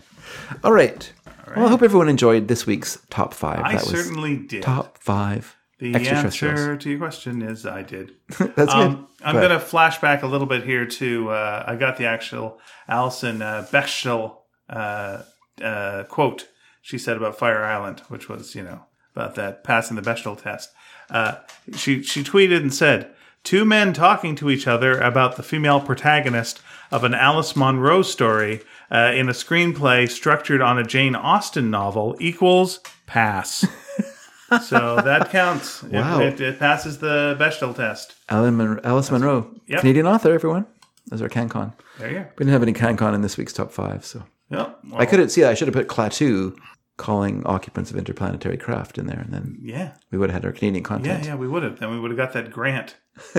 [0.64, 1.12] All right.
[1.58, 3.60] Well, I hope everyone enjoyed this week's top five.
[3.60, 4.64] I that was certainly did.
[4.64, 8.14] top five the answer to your question is I did.
[8.40, 8.68] That's good.
[8.68, 11.98] Um, I'm Go going to flash back a little bit here to uh, I got
[11.98, 14.38] the actual Alison uh, Bechdel
[14.70, 15.24] uh,
[15.62, 16.48] uh, quote
[16.84, 20.70] she said about Fire Island, which was you know about that passing the Bechdel test.
[21.10, 21.38] Uh,
[21.76, 26.62] she she tweeted and said, two men talking to each other about the female protagonist
[26.92, 28.62] of an Alice Munro story
[28.92, 33.66] uh, in a screenplay structured on a Jane Austen novel equals pass."
[34.64, 35.84] so that counts.
[35.84, 36.20] It- Wow.
[36.20, 38.16] It, it passes the Bechdel test.
[38.30, 39.80] Alan Mon- Alice Munro, Yep.
[39.82, 40.66] Canadian author, everyone.
[41.08, 41.74] That's our CanCon.
[42.00, 42.26] There you go.
[42.38, 44.80] We didn't have any CanCon in this week's top five, so Yep.
[44.96, 45.44] I could have see.
[45.46, 46.56] I should have put Klaatu
[47.02, 49.92] calling occupants of interplanetary craft in there, and then Yeah.
[50.12, 51.26] we would have had our Canadian Yeah, content.
[51.26, 51.80] yeah, we would have.
[51.80, 52.96] Then we would have got that grant.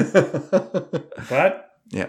[1.30, 2.06] but Yeah.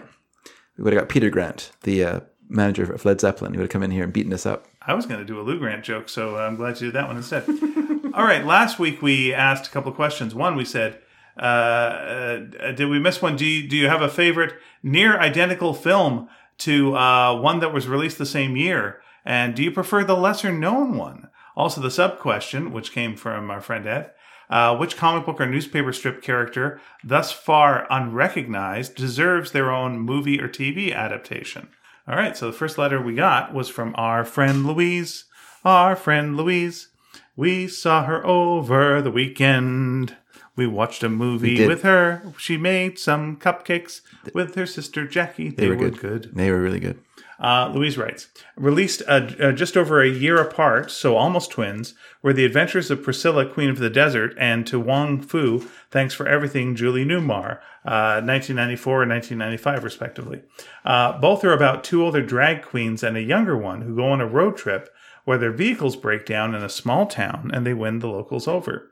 [0.76, 3.52] We would have got Peter Grant, the uh, manager of Led Zeppelin.
[3.52, 4.66] He would have come in here and beaten us up.
[4.82, 7.06] I was going to do a Lou Grant joke, so I'm glad you did that
[7.06, 7.44] one instead.
[8.14, 8.44] All right.
[8.44, 10.34] Last week we asked a couple of questions.
[10.34, 10.98] One, we said,
[11.38, 13.36] uh, uh, did we miss one?
[13.36, 17.86] Do you, do you have a favorite near identical film to uh, one that was
[17.86, 19.00] released the same year?
[19.24, 21.23] And do you prefer the lesser known one?
[21.56, 24.10] Also, the sub question, which came from our friend Ed.
[24.50, 30.38] Uh, which comic book or newspaper strip character, thus far unrecognized, deserves their own movie
[30.40, 31.68] or TV adaptation?
[32.06, 35.24] All right, so the first letter we got was from our friend Louise.
[35.64, 36.88] Our friend Louise.
[37.36, 40.14] We saw her over the weekend.
[40.56, 42.22] We watched a movie with her.
[42.38, 44.02] She made some cupcakes
[44.34, 45.48] with her sister Jackie.
[45.48, 45.98] They, were were good.
[45.98, 46.30] good.
[46.34, 47.00] They were really good.
[47.38, 52.32] Uh, Louise writes, released uh, uh, just over a year apart, so almost twins, were
[52.32, 56.74] The Adventures of Priscilla, Queen of the Desert, and To Wong Fu, Thanks for Everything,
[56.76, 60.42] Julie Newmar, uh, 1994 and 1995, respectively.
[60.84, 64.20] Uh, both are about two older drag queens and a younger one who go on
[64.20, 64.88] a road trip
[65.24, 68.90] where their vehicles break down in a small town and they win the locals over.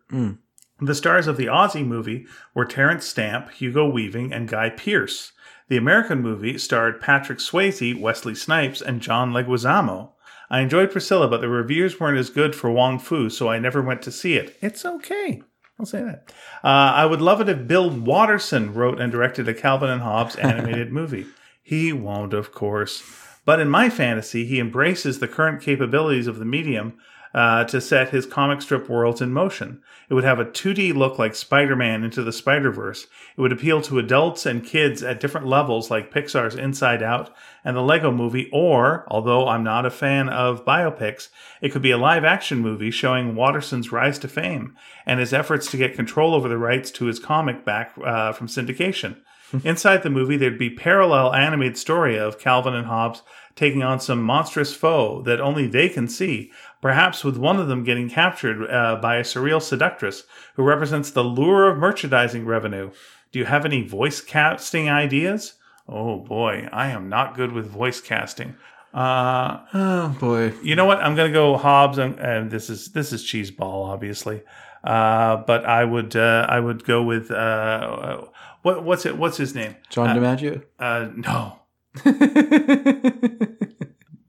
[0.80, 5.32] The stars of the Aussie movie were Terence Stamp, Hugo Weaving, and Guy Pearce.
[5.72, 10.10] The American movie starred Patrick Swayze, Wesley Snipes, and John Leguizamo.
[10.50, 13.80] I enjoyed Priscilla, but the reviews weren't as good for Wong Fu, so I never
[13.80, 14.54] went to see it.
[14.60, 15.40] It's okay.
[15.80, 16.30] I'll say that.
[16.62, 20.36] Uh, I would love it if Bill Watterson wrote and directed a Calvin and Hobbes
[20.50, 21.24] animated movie.
[21.62, 23.02] He won't, of course.
[23.46, 26.98] But in my fantasy, he embraces the current capabilities of the medium
[27.34, 29.82] uh, to set his comic strip worlds in motion.
[30.08, 33.06] It would have a 2D look like Spider Man into the Spider Verse.
[33.36, 37.76] It would appeal to adults and kids at different levels, like Pixar's Inside Out and
[37.76, 41.28] the Lego movie, or, although I'm not a fan of biopics,
[41.60, 45.70] it could be a live action movie showing Watterson's rise to fame and his efforts
[45.70, 49.16] to get control over the rights to his comic back uh, from syndication.
[49.64, 53.22] Inside the movie, there'd be parallel animated story of Calvin and Hobbes
[53.54, 56.50] taking on some monstrous foe that only they can see,
[56.82, 60.24] perhaps with one of them getting captured uh, by a surreal seductress
[60.56, 62.90] who represents the lure of merchandising revenue.
[63.30, 65.54] Do you have any voice casting ideas?
[65.88, 68.56] Oh boy, I am not good with voice casting.
[68.92, 70.52] Uh, Oh boy.
[70.62, 70.98] you know what?
[70.98, 74.42] I'm going to go Hobbes, and, and this is this is cheeseball, obviously.
[74.84, 78.24] Uh, but I would uh, I would go with uh,
[78.62, 79.76] what what's it what's his name?
[79.88, 80.62] John DiMaggio.
[80.78, 81.58] Uh, no.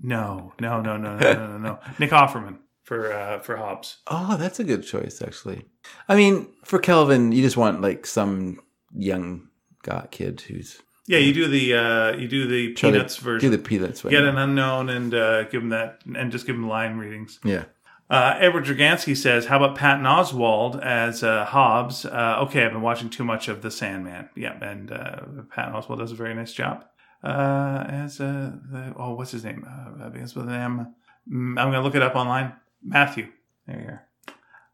[0.03, 1.79] no, no, no, no, no, no, no, no.
[1.99, 3.97] Nick Offerman for uh, for Hobbes.
[4.07, 5.65] Oh, that's a good choice, actually.
[6.07, 8.59] I mean, for Calvin, you just want like some
[8.93, 9.47] young
[9.81, 13.49] got kid who's Yeah, you do the uh, you do the to Peanuts version.
[13.49, 14.03] Do the peanuts.
[14.03, 14.11] one.
[14.11, 17.39] Get an unknown and uh, give him that, and just give him line readings.
[17.43, 17.65] Yeah.
[18.09, 22.81] Uh, Edward Dragansky says, "How about Patton Oswalt as uh, Hobbes?" Uh, okay, I've been
[22.81, 24.29] watching too much of The Sandman.
[24.35, 26.85] Yeah, and uh, Patton Oswalt does a very nice job
[27.23, 29.65] uh, as uh, the oh, what's his name?
[29.67, 30.95] Uh, begins with an M.
[31.31, 32.53] Mm, I'm going to look it up online.
[32.81, 33.29] Matthew.
[33.65, 34.07] There you are.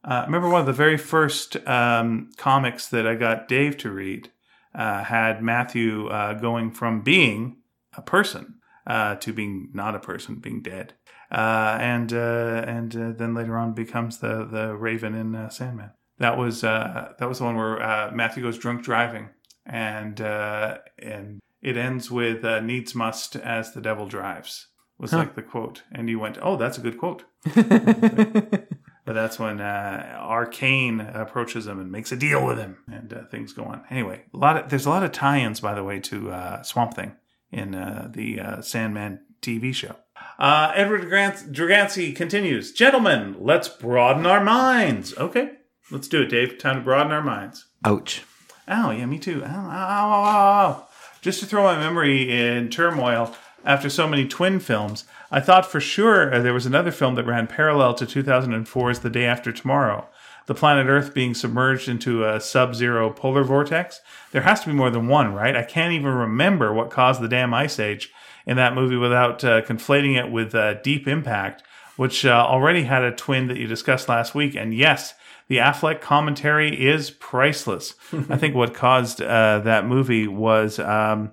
[0.03, 4.31] Uh, remember one of the very first um, comics that I got Dave to read
[4.73, 7.57] uh, had Matthew uh, going from being
[7.95, 8.55] a person
[8.87, 10.93] uh, to being not a person, being dead.
[11.31, 15.91] uh, and uh, and then later on becomes the the Raven in Sandman.
[16.17, 19.29] That was uh, that was the one where uh, Matthew goes drunk driving,
[19.65, 25.35] and uh, and it ends with uh, "needs must as the devil drives." Was like
[25.35, 27.23] the quote, and you went, "Oh, that's a good quote."
[29.09, 33.25] But that's when uh, Arcane approaches him and makes a deal with him, and uh,
[33.31, 33.83] things go on.
[33.89, 36.93] Anyway, a lot of there's a lot of tie-ins, by the way, to uh, Swamp
[36.93, 37.15] Thing
[37.51, 39.95] in uh, the uh, Sandman TV show.
[40.38, 45.17] Uh, Edward Dragans- Dragansky continues, gentlemen, let's broaden our minds.
[45.17, 45.53] Okay,
[45.89, 46.59] let's do it, Dave.
[46.59, 47.65] Time to broaden our minds.
[47.83, 48.21] Ouch.
[48.67, 49.43] Ow, yeah, me too.
[49.43, 50.88] Ow, ow, ow, ow, ow.
[51.22, 55.81] Just to throw my memory in turmoil after so many twin films, I thought for
[55.81, 60.07] sure uh, there was another film that ran parallel to 2004's The Day After Tomorrow.
[60.45, 63.99] The planet Earth being submerged into a sub zero polar vortex.
[64.31, 65.57] There has to be more than one, right?
[65.57, 68.14] I can't even remember what caused the damn ice age
[68.48, 71.64] in that movie without uh, conflating it with uh, Deep Impact,
[71.98, 74.56] which uh, already had a twin that you discussed last week.
[74.56, 75.15] And yes,
[75.49, 77.95] the Affleck commentary is priceless.
[78.29, 81.31] I think what caused uh, that movie was um,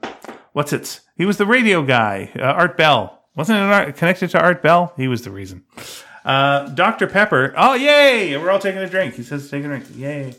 [0.52, 1.00] what's it?
[1.16, 3.22] He was the radio guy, uh, Art Bell.
[3.36, 4.92] Wasn't it Art, connected to Art Bell?
[4.96, 5.64] He was the reason.
[6.24, 7.06] Uh, Dr.
[7.06, 7.54] Pepper.
[7.56, 8.36] Oh, yay!
[8.36, 9.14] We're all taking a drink.
[9.14, 9.84] He says take a drink.
[9.94, 10.34] Yay.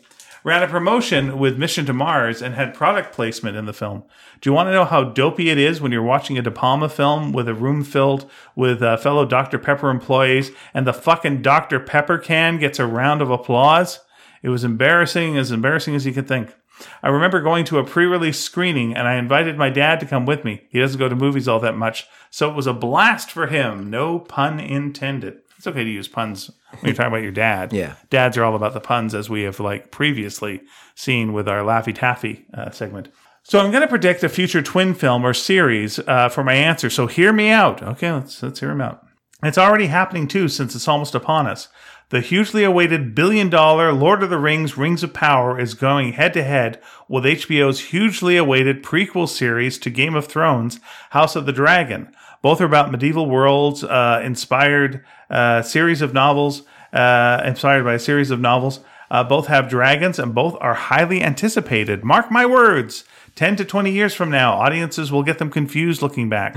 [0.48, 4.06] Ran a promotion with Mission to Mars and had product placement in the film.
[4.40, 6.88] Do you want to know how dopey it is when you're watching a De Palma
[6.88, 9.60] film with a room filled with uh, fellow Dr.
[9.60, 11.82] Pepper employees and the fucking Dr.
[11.82, 14.00] Pepper can gets a round of applause?
[14.42, 16.56] It was embarrassing, as embarrassing as you could think.
[17.04, 20.46] I remember going to a pre-release screening and I invited my dad to come with
[20.46, 20.66] me.
[20.70, 23.90] He doesn't go to movies all that much, so it was a blast for him.
[23.90, 25.42] No pun intended.
[25.58, 27.74] It's okay to use puns when you're talking about your dad.
[27.74, 27.96] Yeah.
[28.10, 30.62] Dads are all about the puns, as we have like previously
[30.96, 33.10] seen with our Laffy Taffy uh, segment.
[33.44, 36.90] So I'm going to predict a future twin film or series uh, for my answer.
[36.90, 37.82] So hear me out.
[37.82, 39.08] Okay, let's let's hear him out.
[39.42, 41.70] It's already happening too, since it's almost upon us.
[42.10, 46.34] The hugely awaited billion dollar Lord of the Rings Rings of Power is going head
[46.34, 50.80] to head with HBO's hugely awaited prequel series to Game of Thrones,
[51.10, 52.14] House of the Dragon.
[52.42, 58.00] Both are about medieval worlds, uh, inspired uh, series of novels, uh, inspired by a
[58.00, 58.80] series of novels.
[59.10, 62.04] Uh, both have dragons and both are highly anticipated.
[62.04, 63.06] Mark my words.
[63.36, 66.56] 10 to 20 years from now, audiences will get them confused looking back.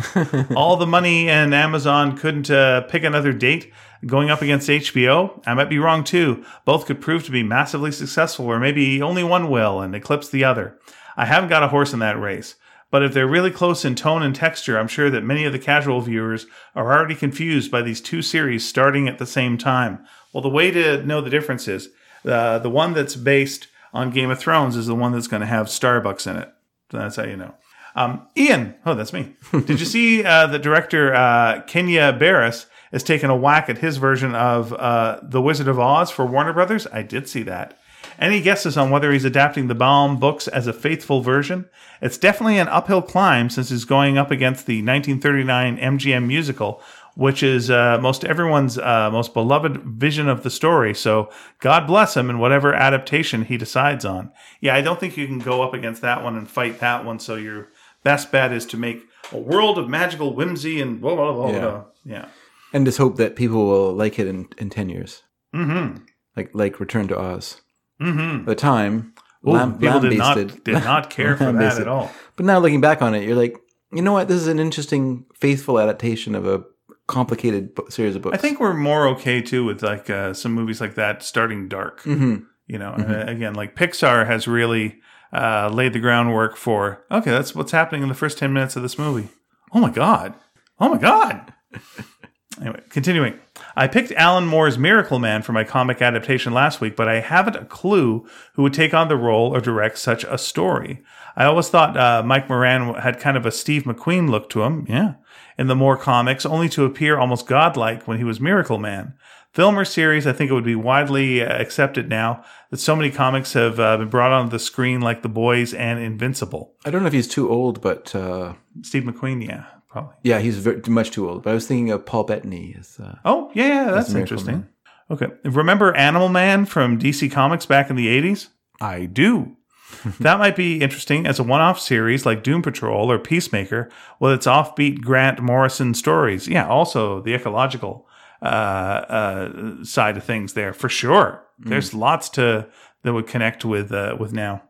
[0.57, 3.71] All the money and Amazon couldn't uh, pick another date
[4.07, 5.43] going up against HBO.
[5.47, 6.43] I might be wrong too.
[6.65, 10.45] Both could prove to be massively successful, or maybe only one will and eclipse the
[10.45, 10.79] other.
[11.19, 12.55] I haven't got a horse in that race.
[12.91, 15.59] But if they're really close in tone and texture, I'm sure that many of the
[15.59, 20.05] casual viewers are already confused by these two series starting at the same time.
[20.33, 21.91] Well, the way to know the difference is
[22.25, 25.47] uh, the one that's based on Game of Thrones is the one that's going to
[25.47, 26.53] have Starbucks in it.
[26.91, 27.55] So that's how you know.
[27.95, 29.35] Um, Ian, oh, that's me.
[29.53, 33.97] Did you see uh, the director uh, Kenya Barris has taken a whack at his
[33.97, 36.87] version of uh, The Wizard of Oz for Warner Brothers?
[36.93, 37.77] I did see that.
[38.21, 41.71] Any guesses on whether he's adapting the Baum books as a faithful version?
[42.03, 46.83] It's definitely an uphill climb since he's going up against the 1939 MGM musical,
[47.17, 50.95] which is uh, most everyone's uh, most beloved vision of the story.
[50.95, 54.31] So God bless him in whatever adaptation he decides on.
[54.61, 57.21] Yeah, I don't think you can go up against that one and fight that one.
[57.21, 57.69] So your
[58.05, 61.51] best bet is to make a world of magical whimsy and blah blah blah.
[61.51, 61.61] Yeah.
[61.61, 61.85] blah.
[62.05, 62.29] yeah.
[62.75, 65.23] And just hope that people will like it in, in 10 years.
[65.55, 66.05] Mm-hmm.
[66.37, 67.63] Like like Return to Oz.
[68.01, 68.45] Mm-hmm.
[68.45, 69.15] The time,
[69.47, 72.11] Ooh, lamb, people did not did not care for that at all.
[72.37, 73.57] But now looking back on it, you're like,
[73.93, 74.29] you know what?
[74.29, 76.65] This is an interesting, faithful adaptation of a
[77.07, 78.39] complicated bo- series of books.
[78.39, 82.03] I think we're more okay too with like uh, some movies like that starting dark.
[82.03, 82.45] Mm-hmm.
[82.67, 85.01] You know, uh, again, like Pixar has really
[85.33, 87.05] uh, laid the groundwork for.
[87.11, 89.29] Okay, that's what's happening in the first ten minutes of this movie.
[89.73, 90.35] Oh my god!
[90.79, 91.53] Oh my god!
[92.61, 93.39] anyway, continuing.
[93.77, 97.57] I picked Alan Moore's Miracle Man for my comic adaptation last week, but I haven't
[97.57, 101.03] a clue who would take on the role or direct such a story.
[101.37, 104.87] I always thought uh, Mike Moran had kind of a Steve McQueen look to him,
[104.89, 105.15] yeah,
[105.57, 109.15] in the Moore comics, only to appear almost godlike when he was Miracle Man.
[109.53, 113.11] Film or series, I think it would be widely uh, accepted now that so many
[113.11, 116.75] comics have uh, been brought onto the screen, like The Boys and Invincible.
[116.85, 120.15] I don't know if he's too old, but uh, Steve McQueen, yeah, probably.
[120.23, 121.43] yeah, he's very, much too old.
[121.43, 122.77] But I was thinking of Paul Bettany.
[122.79, 124.55] As, uh, Oh, yeah, yeah that's interesting.
[124.55, 124.69] Man.
[125.11, 125.27] Okay.
[125.45, 128.49] Remember Animal Man from DC Comics back in the 80s?
[128.81, 129.57] I do.
[130.21, 134.33] that might be interesting as a one off series like Doom Patrol or Peacemaker with
[134.33, 136.47] its offbeat Grant Morrison stories.
[136.47, 138.07] Yeah, also the ecological
[138.41, 141.45] uh, uh, side of things there for sure.
[141.59, 142.69] There's lots to
[143.03, 144.63] that would connect with uh, with now.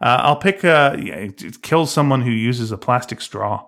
[0.00, 0.64] Uh, I'll pick.
[0.64, 3.66] Uh, yeah, it kills someone who uses a plastic straw.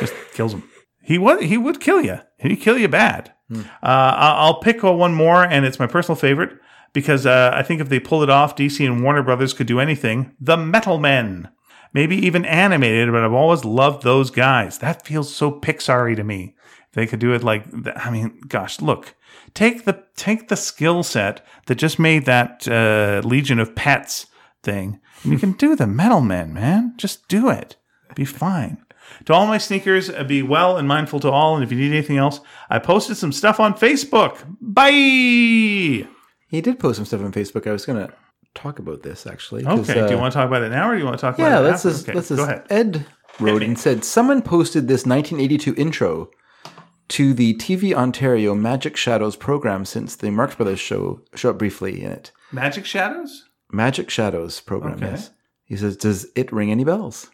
[0.00, 0.62] Just kills him.
[1.02, 2.20] He would he would kill you.
[2.38, 3.32] He'd kill you bad.
[3.52, 6.58] Uh, I- I'll pick uh, one more, and it's my personal favorite
[6.92, 9.78] because uh, I think if they pull it off, DC and Warner Brothers could do
[9.80, 10.34] anything.
[10.40, 11.48] The Metal Men,
[11.92, 14.78] maybe even animated, but I've always loved those guys.
[14.78, 16.54] That feels so Pixar-y to me.
[16.94, 17.64] They could do it like
[17.96, 19.14] I mean, gosh, look,
[19.54, 24.26] take the take the skill set that just made that uh, Legion of Pets
[24.62, 26.94] thing, and you can do the Metal Men, man.
[26.96, 27.76] Just do it.
[28.16, 28.78] Be fine.
[29.24, 31.54] To all my sneakers, uh, be well and mindful to all.
[31.56, 34.44] And if you need anything else, I posted some stuff on Facebook.
[34.60, 36.06] Bye.
[36.48, 37.66] He did post some stuff on Facebook.
[37.66, 38.12] I was going to
[38.54, 39.66] talk about this actually.
[39.66, 39.94] Okay.
[39.94, 41.38] do you uh, want to talk about it now, or do you want to talk
[41.38, 41.68] Yeah, about it?
[41.68, 41.90] let's after?
[41.90, 42.48] just Okay, let's go just.
[42.48, 42.66] ahead.
[42.70, 43.06] Ed
[43.40, 46.30] wrote and said someone posted this 1982 intro
[47.08, 52.02] to the TV Ontario Magic Shadows program since the Marx Brothers show show up briefly
[52.02, 52.32] in it.
[52.52, 53.44] Magic Shadows.
[53.70, 54.94] Magic Shadows program.
[54.94, 55.06] Okay.
[55.10, 55.30] Yes.
[55.64, 57.30] He says, "Does it ring any bells?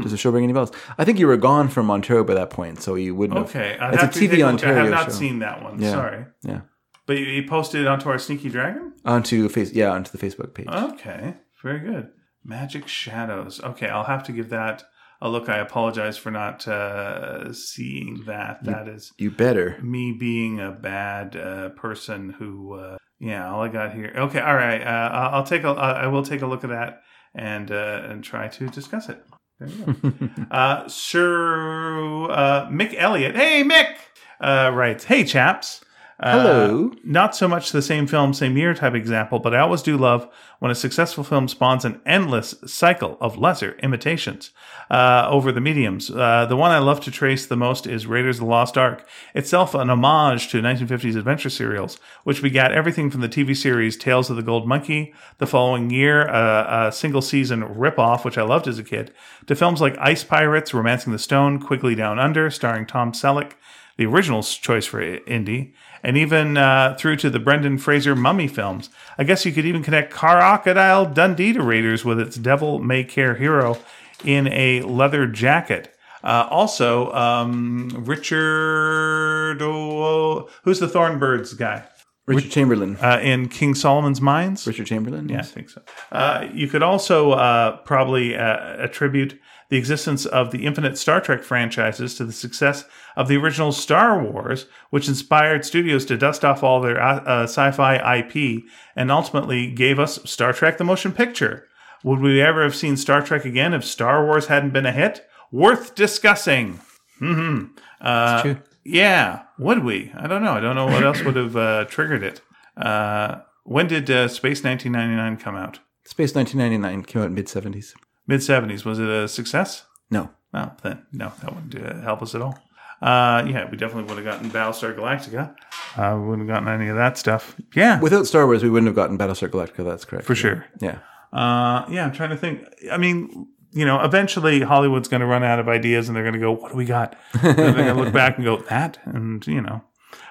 [0.00, 2.50] Does the show ring any bells?" I think you were gone from Ontario by that
[2.50, 3.38] point, so you wouldn't.
[3.38, 4.48] have- Okay, I'd it's a have TV look.
[4.48, 5.12] Ontario I have not show.
[5.12, 5.80] seen that one.
[5.80, 5.90] Yeah.
[5.90, 6.60] Sorry, Yeah,
[7.06, 8.92] but you, you posted it onto our Sneaky Dragon.
[9.04, 9.72] onto face.
[9.72, 10.68] Yeah, onto the Facebook page.
[10.68, 12.08] Okay, very good.
[12.44, 13.60] Magic Shadows.
[13.62, 14.84] Okay, I'll have to give that
[15.20, 15.48] a look.
[15.48, 18.62] I apologize for not uh, seeing that.
[18.64, 19.78] that is you better.
[19.82, 22.74] me being a bad uh, person who.
[22.74, 24.12] Uh, yeah, all I got here.
[24.14, 24.80] Okay, all right.
[24.82, 25.70] Uh, I'll I'll take a.
[25.70, 27.00] uh, I will take a look at that
[27.34, 29.24] and uh, and try to discuss it.
[29.58, 30.28] There you go.
[30.50, 33.36] uh, Sir uh, Mick Elliott.
[33.36, 33.96] Hey, Mick.
[34.40, 35.02] Uh, right.
[35.02, 35.82] Hey, chaps.
[36.18, 36.92] Uh, Hello.
[37.04, 40.26] not so much the same film, same year type example, but I always do love
[40.60, 44.50] when a successful film spawns an endless cycle of lesser imitations
[44.90, 46.10] uh, over the mediums.
[46.10, 49.06] Uh, the one I love to trace the most is Raiders of the Lost Ark,
[49.34, 54.30] itself an homage to 1950s adventure serials, which begat everything from the TV series Tales
[54.30, 58.68] of the Gold Monkey, the following year, uh, a single season ripoff, which I loved
[58.68, 59.12] as a kid,
[59.48, 63.52] to films like Ice Pirates, Romancing the Stone, Quigley Down Under, starring Tom Selleck,
[63.96, 68.90] the original choice for Indy, and even uh, through to the Brendan Fraser Mummy films.
[69.18, 73.34] I guess you could even connect Crocodile Dundee to Raiders with its devil may care
[73.34, 73.78] hero
[74.24, 75.92] in a leather jacket.
[76.22, 81.84] Uh, also, um, Richard, oh, who's the Thornbirds guy
[82.26, 82.96] Richard Chamberlain.
[82.96, 84.66] uh, in King Solomon's Mines?
[84.66, 85.28] Richard Chamberlain.
[85.28, 85.82] Yeah, I think so.
[86.10, 89.38] Uh, you could also uh, probably uh, attribute
[89.68, 92.84] the existence of the infinite Star Trek franchises to the success
[93.16, 97.42] of the original Star Wars, which inspired studios to dust off all their uh, uh,
[97.44, 98.62] sci-fi IP
[98.94, 101.66] and ultimately gave us Star Trek: The Motion Picture.
[102.04, 105.26] Would we ever have seen Star Trek again if Star Wars hadn't been a hit?
[105.50, 106.80] Worth discussing.
[107.18, 107.64] hmm
[108.00, 108.56] Uh, true.
[108.84, 110.12] yeah, would we?
[110.16, 110.52] I don't know.
[110.52, 112.40] I don't know what else would have uh, triggered it.
[112.76, 115.80] Uh, when did uh, Space 1999 come out?
[116.04, 117.94] Space 1999 came out in mid 70s.
[118.26, 118.84] Mid 70s.
[118.84, 119.84] Was it a success?
[120.10, 120.30] No.
[120.52, 122.58] No, then no, that wouldn't uh, help us at all.
[123.02, 125.54] Uh, yeah, we definitely would have gotten Battlestar Galactica.
[125.98, 127.54] Uh, we wouldn't have gotten any of that stuff.
[127.74, 129.84] Yeah, Without Star Wars, we wouldn't have gotten Battlestar Galactica.
[129.84, 130.24] That's correct.
[130.24, 130.64] for sure.
[130.80, 131.00] Yeah.
[131.32, 132.64] Uh, yeah, I'm trying to think.
[132.90, 136.32] I mean, you know, eventually Hollywood's going to run out of ideas, and they're going
[136.34, 138.98] to go, "What do we got?" And they're going to look back and go, "That."
[139.04, 139.82] And you know,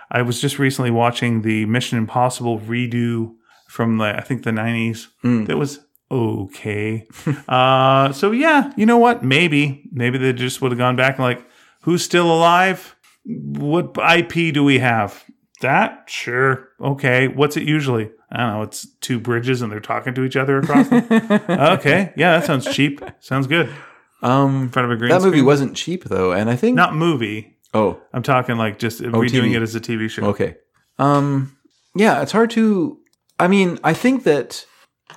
[0.09, 3.35] I was just recently watching the Mission Impossible redo
[3.67, 5.07] from the I think the 90s.
[5.45, 7.07] That was okay.
[7.47, 9.23] uh, so yeah, you know what?
[9.23, 11.45] Maybe, maybe they just would have gone back and like,
[11.81, 12.95] who's still alive?
[13.25, 15.23] What IP do we have?
[15.61, 17.27] That sure, okay.
[17.27, 18.11] What's it usually?
[18.31, 18.61] I don't know.
[18.63, 21.07] It's two bridges and they're talking to each other across them.
[21.49, 23.01] okay, yeah, that sounds cheap.
[23.19, 23.69] Sounds good.
[24.21, 25.45] Um, In front of a green that movie screen.
[25.45, 27.57] wasn't cheap though, and I think not movie.
[27.73, 29.55] oh I'm talking like just redoing TV.
[29.55, 30.25] it as a TV show.
[30.25, 30.57] okay.
[30.99, 31.57] Um,
[31.95, 32.99] yeah, it's hard to.
[33.39, 34.65] I mean, I think that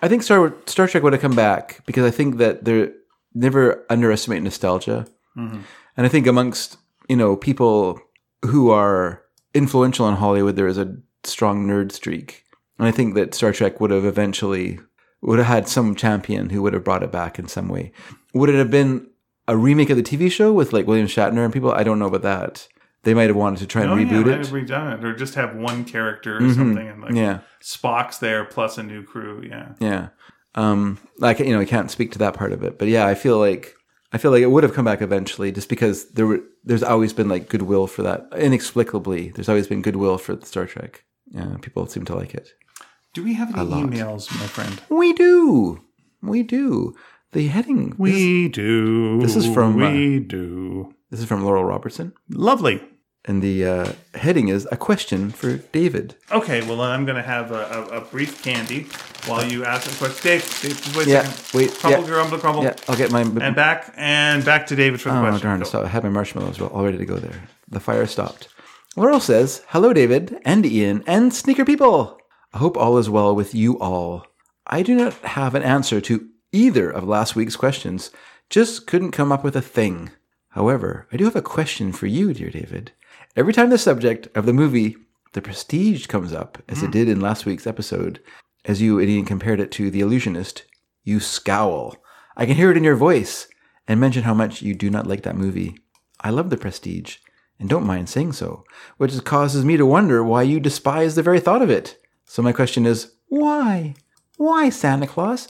[0.02, 2.92] I think Star Star Trek would have come back because I think that they're
[3.34, 5.60] never underestimate nostalgia, Mm-hmm.
[5.96, 8.00] and I think amongst you know people
[8.46, 9.22] who are
[9.54, 12.44] influential in Hollywood, there is a strong nerd streak,
[12.78, 14.80] and I think that Star Trek would have eventually
[15.22, 17.92] would have had some champion who would have brought it back in some way.
[18.34, 19.08] Would it have been
[19.48, 21.72] a remake of the TV show with like William Shatner and people?
[21.72, 22.68] I don't know about that.
[23.04, 24.46] They might have wanted to try and Oh, yeah, reboot might it.
[24.68, 27.38] redone it, or just have one character or something, and like Yeah.
[27.62, 29.42] Spock's there plus a new crew.
[29.48, 30.08] Yeah, Yeah.
[30.54, 33.14] Um, like you know, I can't speak to that part of it, but yeah, I
[33.14, 33.74] feel like
[34.12, 37.12] I feel like it would have come back eventually, just because there were there's always
[37.12, 39.30] been like goodwill for that inexplicably.
[39.30, 41.04] There's always been goodwill for the Star Trek.
[41.30, 42.48] Yeah, people seem to like it.
[43.14, 44.80] do we have any emails, my friend?
[44.88, 45.80] We do,
[46.22, 46.94] we do.
[47.32, 47.90] The heading.
[47.90, 49.20] this, We do.
[49.20, 50.94] this is from, We do.
[51.10, 52.12] This is from Laurel Robertson.
[52.30, 52.80] Lovely.
[53.24, 56.14] and the uh, heading is a question for David.
[56.30, 58.86] Okay, well, I'm going to have a, a, a brief candy
[59.26, 60.22] while you ask a question.
[60.30, 61.58] Dave, Dave, wait a Yeah, second.
[61.60, 62.06] wait, Crumble, yeah.
[62.06, 62.62] crumble, crumble.
[62.64, 63.20] Yeah, I'll get my.
[63.22, 65.46] And back, and back to David for the Oh question.
[65.48, 65.60] darn!
[65.60, 65.66] Go.
[65.66, 67.42] So I had my marshmallows all ready to go there.
[67.68, 68.48] The fire stopped.
[68.96, 72.18] Laurel says, "Hello, David and Ian and sneaker people.
[72.54, 74.24] I hope all is well with you all.
[74.66, 78.10] I do not have an answer to either of last week's questions.
[78.48, 80.10] Just couldn't come up with a thing.
[80.58, 82.90] However, I do have a question for you, dear David.
[83.36, 84.96] Every time the subject of the movie
[85.32, 86.90] The Prestige comes up, as it hmm.
[86.90, 88.18] did in last week's episode,
[88.64, 90.64] as you and Ian compared it to The Illusionist,
[91.04, 91.94] you scowl.
[92.36, 93.46] I can hear it in your voice,
[93.86, 95.78] and mention how much you do not like that movie.
[96.20, 97.18] I love The Prestige,
[97.60, 98.64] and don't mind saying so,
[98.96, 102.02] which causes me to wonder why you despise the very thought of it.
[102.24, 103.94] So my question is, why?
[104.38, 105.46] Why, Santa Claus?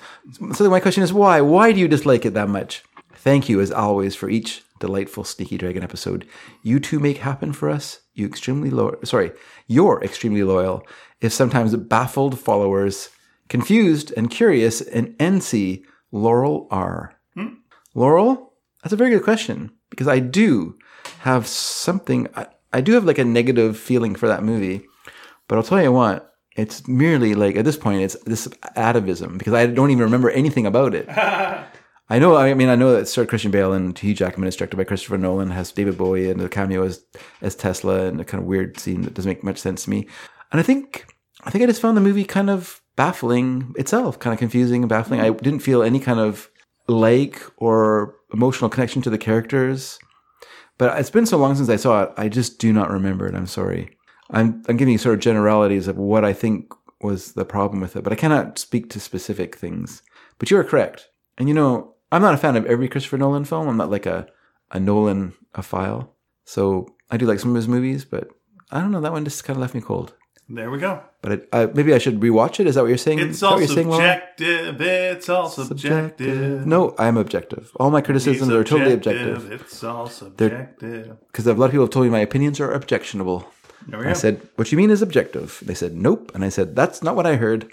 [0.52, 1.40] So my question is, why?
[1.40, 2.82] Why do you dislike it that much?
[3.14, 6.26] Thank you, as always, for each delightful Sneaky Dragon episode.
[6.62, 8.00] You two make happen for us.
[8.14, 8.96] You extremely loyal.
[9.04, 9.32] Sorry,
[9.66, 10.86] you're extremely loyal.
[11.20, 13.10] If sometimes baffled followers,
[13.48, 15.82] confused and curious, and NC
[16.12, 17.14] Laurel R.
[17.34, 17.54] Hmm?
[17.94, 20.76] Laurel, that's a very good question because I do
[21.20, 22.28] have something.
[22.36, 24.86] I, I do have like a negative feeling for that movie,
[25.46, 26.24] but I'll tell you what.
[26.56, 30.66] It's merely like at this point, it's this atavism because I don't even remember anything
[30.66, 31.08] about it.
[32.10, 32.36] I know.
[32.36, 35.18] I mean, I know that Sir Christian Bale and Hugh Jackman is directed by Christopher
[35.18, 35.50] Nolan.
[35.50, 37.04] Has David Bowie and a cameo as
[37.42, 40.06] as Tesla and a kind of weird scene that doesn't make much sense to me.
[40.50, 41.06] And I think
[41.44, 44.88] I think I just found the movie kind of baffling itself, kind of confusing and
[44.88, 45.20] baffling.
[45.20, 46.50] I didn't feel any kind of
[46.88, 49.98] like or emotional connection to the characters.
[50.78, 53.34] But it's been so long since I saw it, I just do not remember it.
[53.34, 53.96] I'm sorry.
[54.30, 57.96] I'm I'm giving you sort of generalities of what I think was the problem with
[57.96, 60.02] it, but I cannot speak to specific things.
[60.38, 61.08] But you are correct.
[61.36, 63.68] And you know, I'm not a fan of every Christopher Nolan film.
[63.68, 64.26] I'm not like a
[64.70, 66.14] a Nolan a file.
[66.44, 68.28] So I do like some of his movies, but
[68.70, 69.00] I don't know.
[69.00, 70.14] That one just kind of left me cold.
[70.50, 71.02] There we go.
[71.20, 72.66] But it, I, maybe I should rewatch it.
[72.66, 73.18] Is that what you're saying?
[73.18, 74.80] It's all you're saying, subjective.
[74.80, 76.66] It's all subjective.
[76.66, 77.70] No, I'm objective.
[77.76, 79.52] All my criticisms are totally objective.
[79.52, 81.18] It's all subjective.
[81.26, 83.46] Because a lot of people have told me my opinions are objectionable.
[83.86, 84.14] There we I go.
[84.14, 87.26] said, "What you mean is objective?" They said, "Nope," and I said, "That's not what
[87.26, 87.70] I heard."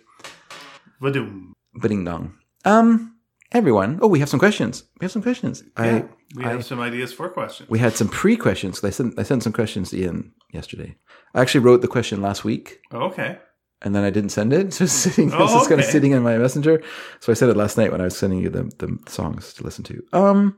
[1.01, 1.53] Vadoom.
[1.81, 2.33] Ding dong.
[2.65, 3.14] Um,
[3.58, 4.00] everyone.
[4.01, 4.84] Oh, we have some questions.
[5.00, 5.64] We have some questions.
[5.77, 7.69] Yeah, I we I- have some ideas for questions.
[7.69, 8.84] we had some pre-questions.
[8.84, 10.95] I sent I sent some questions to Ian yesterday.
[11.34, 13.38] I actually wrote the question last week, Okay.
[13.82, 14.66] and then I didn't send it.
[14.67, 15.32] It's just sitting.
[15.34, 16.82] Oh, it's just kind of sitting in my messenger.
[17.19, 19.64] So I said it last night when I was sending you the the songs to
[19.64, 19.95] listen to.
[20.14, 20.58] Um,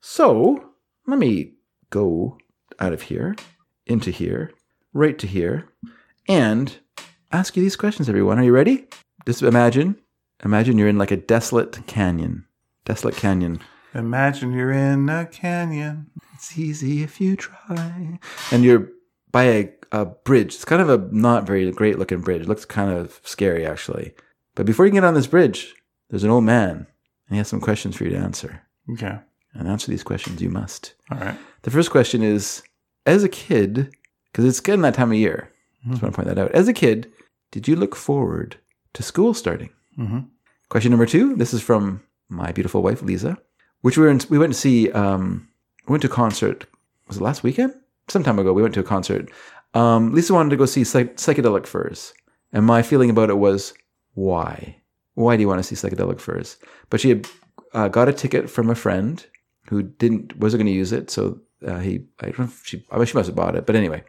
[0.00, 0.64] so
[1.06, 1.54] let me
[1.90, 2.36] go
[2.78, 3.34] out of here
[3.86, 4.52] into here,
[4.92, 5.68] right to here,
[6.28, 6.76] and
[7.32, 8.08] ask you these questions.
[8.08, 8.86] Everyone, are you ready?
[9.26, 9.96] Just imagine,
[10.44, 12.46] imagine you're in like a desolate canyon.
[12.84, 13.60] Desolate canyon.
[13.94, 16.10] Imagine you're in a canyon.
[16.34, 18.18] It's easy if you try.
[18.52, 18.88] And you're
[19.30, 20.54] by a, a bridge.
[20.54, 22.42] It's kind of a not very great looking bridge.
[22.42, 24.14] It looks kind of scary, actually.
[24.54, 25.74] But before you get on this bridge,
[26.10, 26.86] there's an old man, and
[27.30, 28.62] he has some questions for you to answer.
[28.92, 29.18] Okay.
[29.54, 30.94] And answer these questions you must.
[31.10, 31.38] All right.
[31.62, 32.62] The first question is
[33.06, 33.94] As a kid,
[34.30, 35.52] because it's getting that time of year,
[35.84, 36.06] I just hmm.
[36.06, 36.52] want to point that out.
[36.52, 37.10] As a kid,
[37.50, 38.56] did you look forward
[38.94, 39.70] to school starting?
[39.98, 40.28] Mhm.
[40.68, 41.34] Question number two.
[41.36, 43.38] This is from my beautiful wife Lisa,
[43.80, 44.90] which we were in, we went to see.
[44.92, 45.48] Um,
[45.86, 46.66] we went to a concert.
[47.08, 47.74] Was it last weekend?
[48.08, 49.30] Some time ago, we went to a concert.
[49.74, 52.12] Um, Lisa wanted to go see psych- psychedelic furs,
[52.52, 53.74] and my feeling about it was,
[54.14, 54.76] why?
[55.14, 56.58] Why do you want to see psychedelic furs?
[56.90, 57.26] But she had
[57.74, 59.24] uh, got a ticket from a friend
[59.68, 62.84] who didn't wasn't going to use it, so uh, he I don't know if she
[62.90, 64.04] I mean, she must have bought it, but anyway,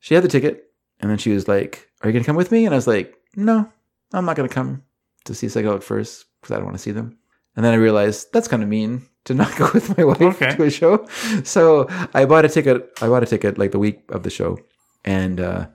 [0.00, 2.50] she had the ticket, and then she was like, "Are you going to come with
[2.52, 3.70] me?" And I was like, "No,
[4.12, 4.82] I'm not going to come
[5.24, 7.16] to see psychedelic furs because I don't want to see them."
[7.56, 10.54] And then I realized that's kind of mean to not go with my wife Okay.
[10.56, 11.06] to a show.
[11.44, 12.88] So I bought a ticket.
[13.02, 14.58] I bought a ticket like the week of the show,
[15.04, 15.66] and uh,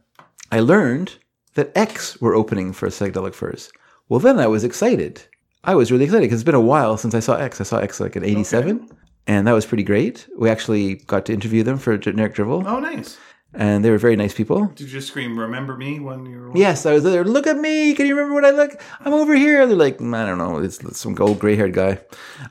[0.51, 1.15] I learned
[1.55, 3.71] that X were opening for psychedelic furs.
[4.09, 5.21] Well, then I was excited.
[5.63, 7.59] I was really excited because it's been a while since I saw X.
[7.59, 8.87] I saw X like in '87,
[9.27, 10.27] and that was pretty great.
[10.37, 13.17] We actually got to interview them for Generic Drivel, Oh, nice.
[13.55, 14.67] And they were very nice people.
[14.75, 16.47] Did you scream, remember me when you were.
[16.49, 16.57] Old.
[16.57, 17.23] Yes, I was there.
[17.23, 17.93] Look at me.
[17.93, 18.81] Can you remember what I look?
[19.01, 19.65] I'm over here.
[19.65, 20.57] They're like, "Mm, I don't know.
[20.59, 21.99] It's some old gray haired guy.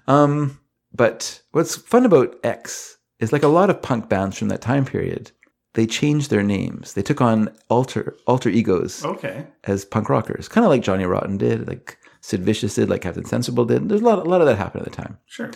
[0.06, 0.58] Um,
[0.94, 4.84] but what's fun about X is like a lot of punk bands from that time
[4.84, 5.30] period.
[5.74, 6.92] They changed their names.
[6.94, 9.46] They took on alter alter egos Okay.
[9.64, 13.24] as punk rockers, kind of like Johnny Rotten did, like Sid Vicious did, like Captain
[13.24, 13.88] Sensible did.
[13.88, 15.18] There's a lot, a lot of that happened at the time.
[15.26, 15.50] Sure.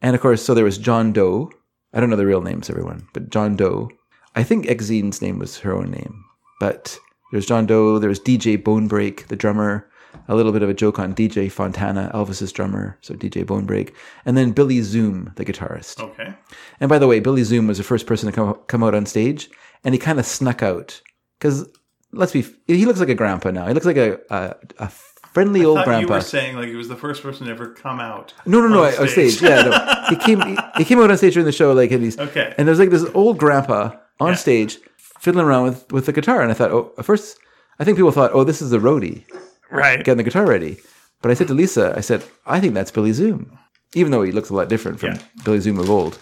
[0.00, 1.50] And of course, so there was John Doe.
[1.92, 3.90] I don't know the real names, everyone, but John Doe.
[4.36, 6.24] I think Exene's name was her own name,
[6.60, 6.98] but
[7.32, 7.98] there's John Doe.
[7.98, 9.88] There was DJ Bonebrake, the drummer.
[10.28, 13.92] A little bit of a joke on DJ Fontana, Elvis's drummer, so DJ Bonebrake,
[14.24, 16.00] and then Billy Zoom, the guitarist.
[16.00, 16.32] Okay.
[16.78, 19.06] And by the way, Billy Zoom was the first person to come come out on
[19.06, 19.50] stage,
[19.82, 21.02] and he kind of snuck out
[21.38, 21.68] because
[22.12, 23.66] let's be he looks like a grandpa now.
[23.66, 24.88] He looks like a a, a
[25.32, 26.14] friendly old thought you grandpa.
[26.14, 28.32] were saying like he was the first person to ever come out.
[28.46, 28.84] No, no, no.
[28.84, 29.34] on stage.
[29.34, 29.42] stage.
[29.42, 30.04] Yeah, no.
[30.10, 30.40] He came.
[30.40, 32.54] He, he came out on stage during the show, like, and he's Okay.
[32.56, 34.34] And there's like this old grandpa on Yeah.
[34.36, 34.78] stage
[35.20, 37.38] fiddling around with with the guitar, and I thought, oh, at first,
[37.78, 39.24] I think people thought, oh, this is the roadie
[39.70, 39.98] Right.
[40.04, 40.78] getting the guitar ready.
[41.22, 43.58] But I said to Lisa, I said, I think that's Billy Zoom,
[43.94, 45.18] even though he looks a lot different from Yeah.
[45.44, 46.18] Billy Zoom of old.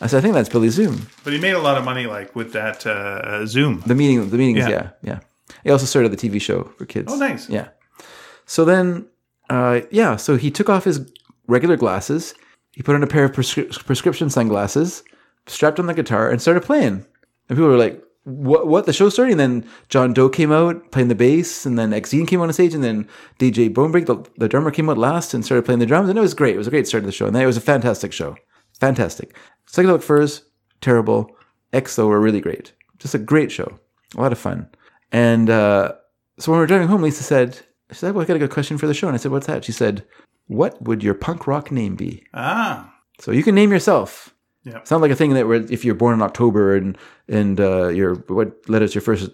[0.00, 1.06] I said, I think that's Billy Zoom.
[1.22, 3.82] But he made a lot of money like with that uh, Zoom.
[3.86, 4.68] The meeting, the meetings, Yeah.
[4.70, 5.18] yeah, yeah.
[5.62, 7.12] He also started the TV show for kids.
[7.12, 7.48] Oh, nice.
[7.48, 7.68] Yeah.
[8.46, 9.06] So then,
[9.48, 11.00] uh, yeah, so he took off his
[11.46, 12.34] regular glasses.
[12.72, 15.04] He put on a pair of prescri- prescription sunglasses,
[15.46, 17.06] strapped on the guitar, and started playing.
[17.52, 18.66] And people were like, "What?
[18.66, 18.86] What?
[18.86, 22.26] The show starting?" And then John Doe came out playing the bass, and then Exene
[22.26, 23.06] came on the stage, and then
[23.38, 26.22] DJ Bonebrake, the, the drummer, came out last and started playing the drums, and it
[26.22, 26.54] was great.
[26.54, 28.38] It was a great start to the show, and then it was a fantastic show,
[28.80, 29.36] fantastic.
[29.70, 30.44] Psychedelic Furs,
[30.80, 31.30] terrible.
[31.74, 32.72] EXO were really great.
[32.98, 33.78] Just a great show,
[34.16, 34.66] a lot of fun.
[35.10, 35.92] And uh,
[36.38, 38.50] so when we were driving home, Lisa said, "She said, well, I got a good
[38.50, 40.06] question for the show." And I said, "What's that?" She said,
[40.46, 42.94] "What would your punk rock name be?" Ah.
[43.20, 44.34] So you can name yourself.
[44.64, 44.82] Yeah.
[44.84, 46.96] Sound like a thing that where if you're born in October and
[47.28, 49.30] and uh, your what letters your first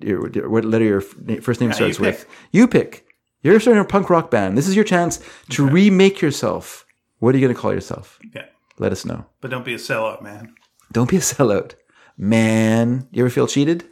[0.00, 2.04] your what letter your first name you starts pick.
[2.06, 2.26] with.
[2.50, 3.06] You pick.
[3.42, 4.56] You're starting a punk rock band.
[4.58, 5.20] This is your chance
[5.50, 6.84] to remake yourself.
[7.20, 8.18] What are you going to call yourself?
[8.34, 8.46] Yeah.
[8.78, 9.24] Let us know.
[9.40, 10.54] But don't be a sellout, man.
[10.92, 11.74] Don't be a sellout,
[12.18, 13.06] man.
[13.12, 13.84] You ever feel cheated?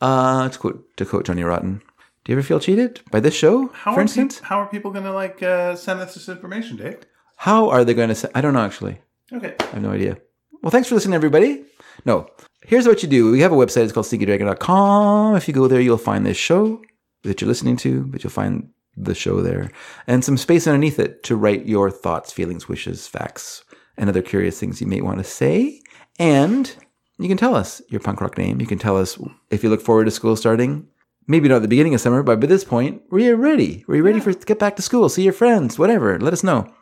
[0.00, 1.82] Uh, to quote to quote Johnny Rotten.
[2.24, 4.36] Do you ever feel cheated by this show, How for are instance?
[4.40, 6.98] peop- how are people going to like uh, send us this information, Dave?
[7.36, 8.14] How are they going to?
[8.14, 8.98] Say, I don't know actually.
[9.32, 9.54] Okay.
[9.60, 10.18] I have no idea.
[10.62, 11.64] Well, thanks for listening, everybody.
[12.04, 12.28] No,
[12.62, 13.30] here's what you do.
[13.30, 13.84] We have a website.
[13.84, 15.36] It's called sneakydragon.com.
[15.36, 16.82] If you go there, you'll find this show
[17.22, 19.70] that you're listening to, but you'll find the show there
[20.06, 23.62] and some space underneath it to write your thoughts, feelings, wishes, facts,
[23.98, 25.82] and other curious things you may want to say.
[26.18, 26.74] And
[27.18, 28.60] you can tell us your punk rock name.
[28.60, 29.18] You can tell us
[29.50, 30.88] if you look forward to school starting.
[31.28, 33.84] Maybe not at the beginning of summer, but by this point, were you ready?
[33.88, 36.20] Were you ready for to get back to school, see your friends, whatever?
[36.20, 36.72] Let us know.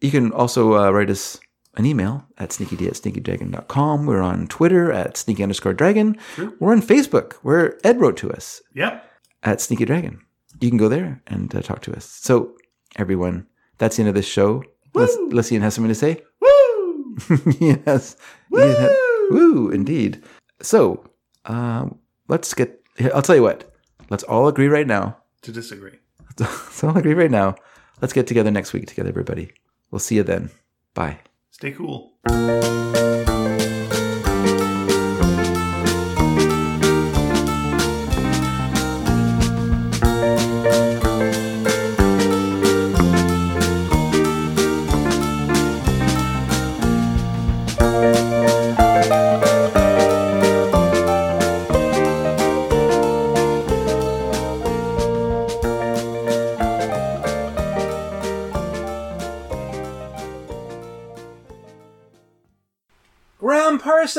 [0.00, 1.38] You can also uh, write us
[1.76, 4.06] an email at sneakyd at sneakydragon.com.
[4.06, 6.16] We're on Twitter at sneaky underscore dragon.
[6.58, 9.04] We're on Facebook, where Ed wrote to us Yep.
[9.42, 10.20] at Sneaky Dragon.
[10.60, 12.04] You can go there and uh, talk to us.
[12.06, 12.56] So,
[12.96, 13.46] everyone,
[13.78, 14.62] that's the end of this show.
[14.94, 16.22] Let's, let's see, has something to say?
[16.40, 17.18] Woo!
[17.60, 18.16] yes.
[18.50, 18.96] Woo!
[19.30, 20.22] Woo, indeed.
[20.62, 21.04] So,
[21.44, 21.88] uh,
[22.28, 22.80] let's get,
[23.14, 23.70] I'll tell you what.
[24.08, 25.18] Let's all agree right now.
[25.42, 25.98] to disagree.
[26.38, 27.54] Let's all agree right now.
[28.00, 29.52] Let's get together next week together, everybody.
[29.90, 30.50] We'll see you then.
[30.94, 31.18] Bye.
[31.58, 32.12] Stay cool.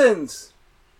[0.08, 0.57] Parsons!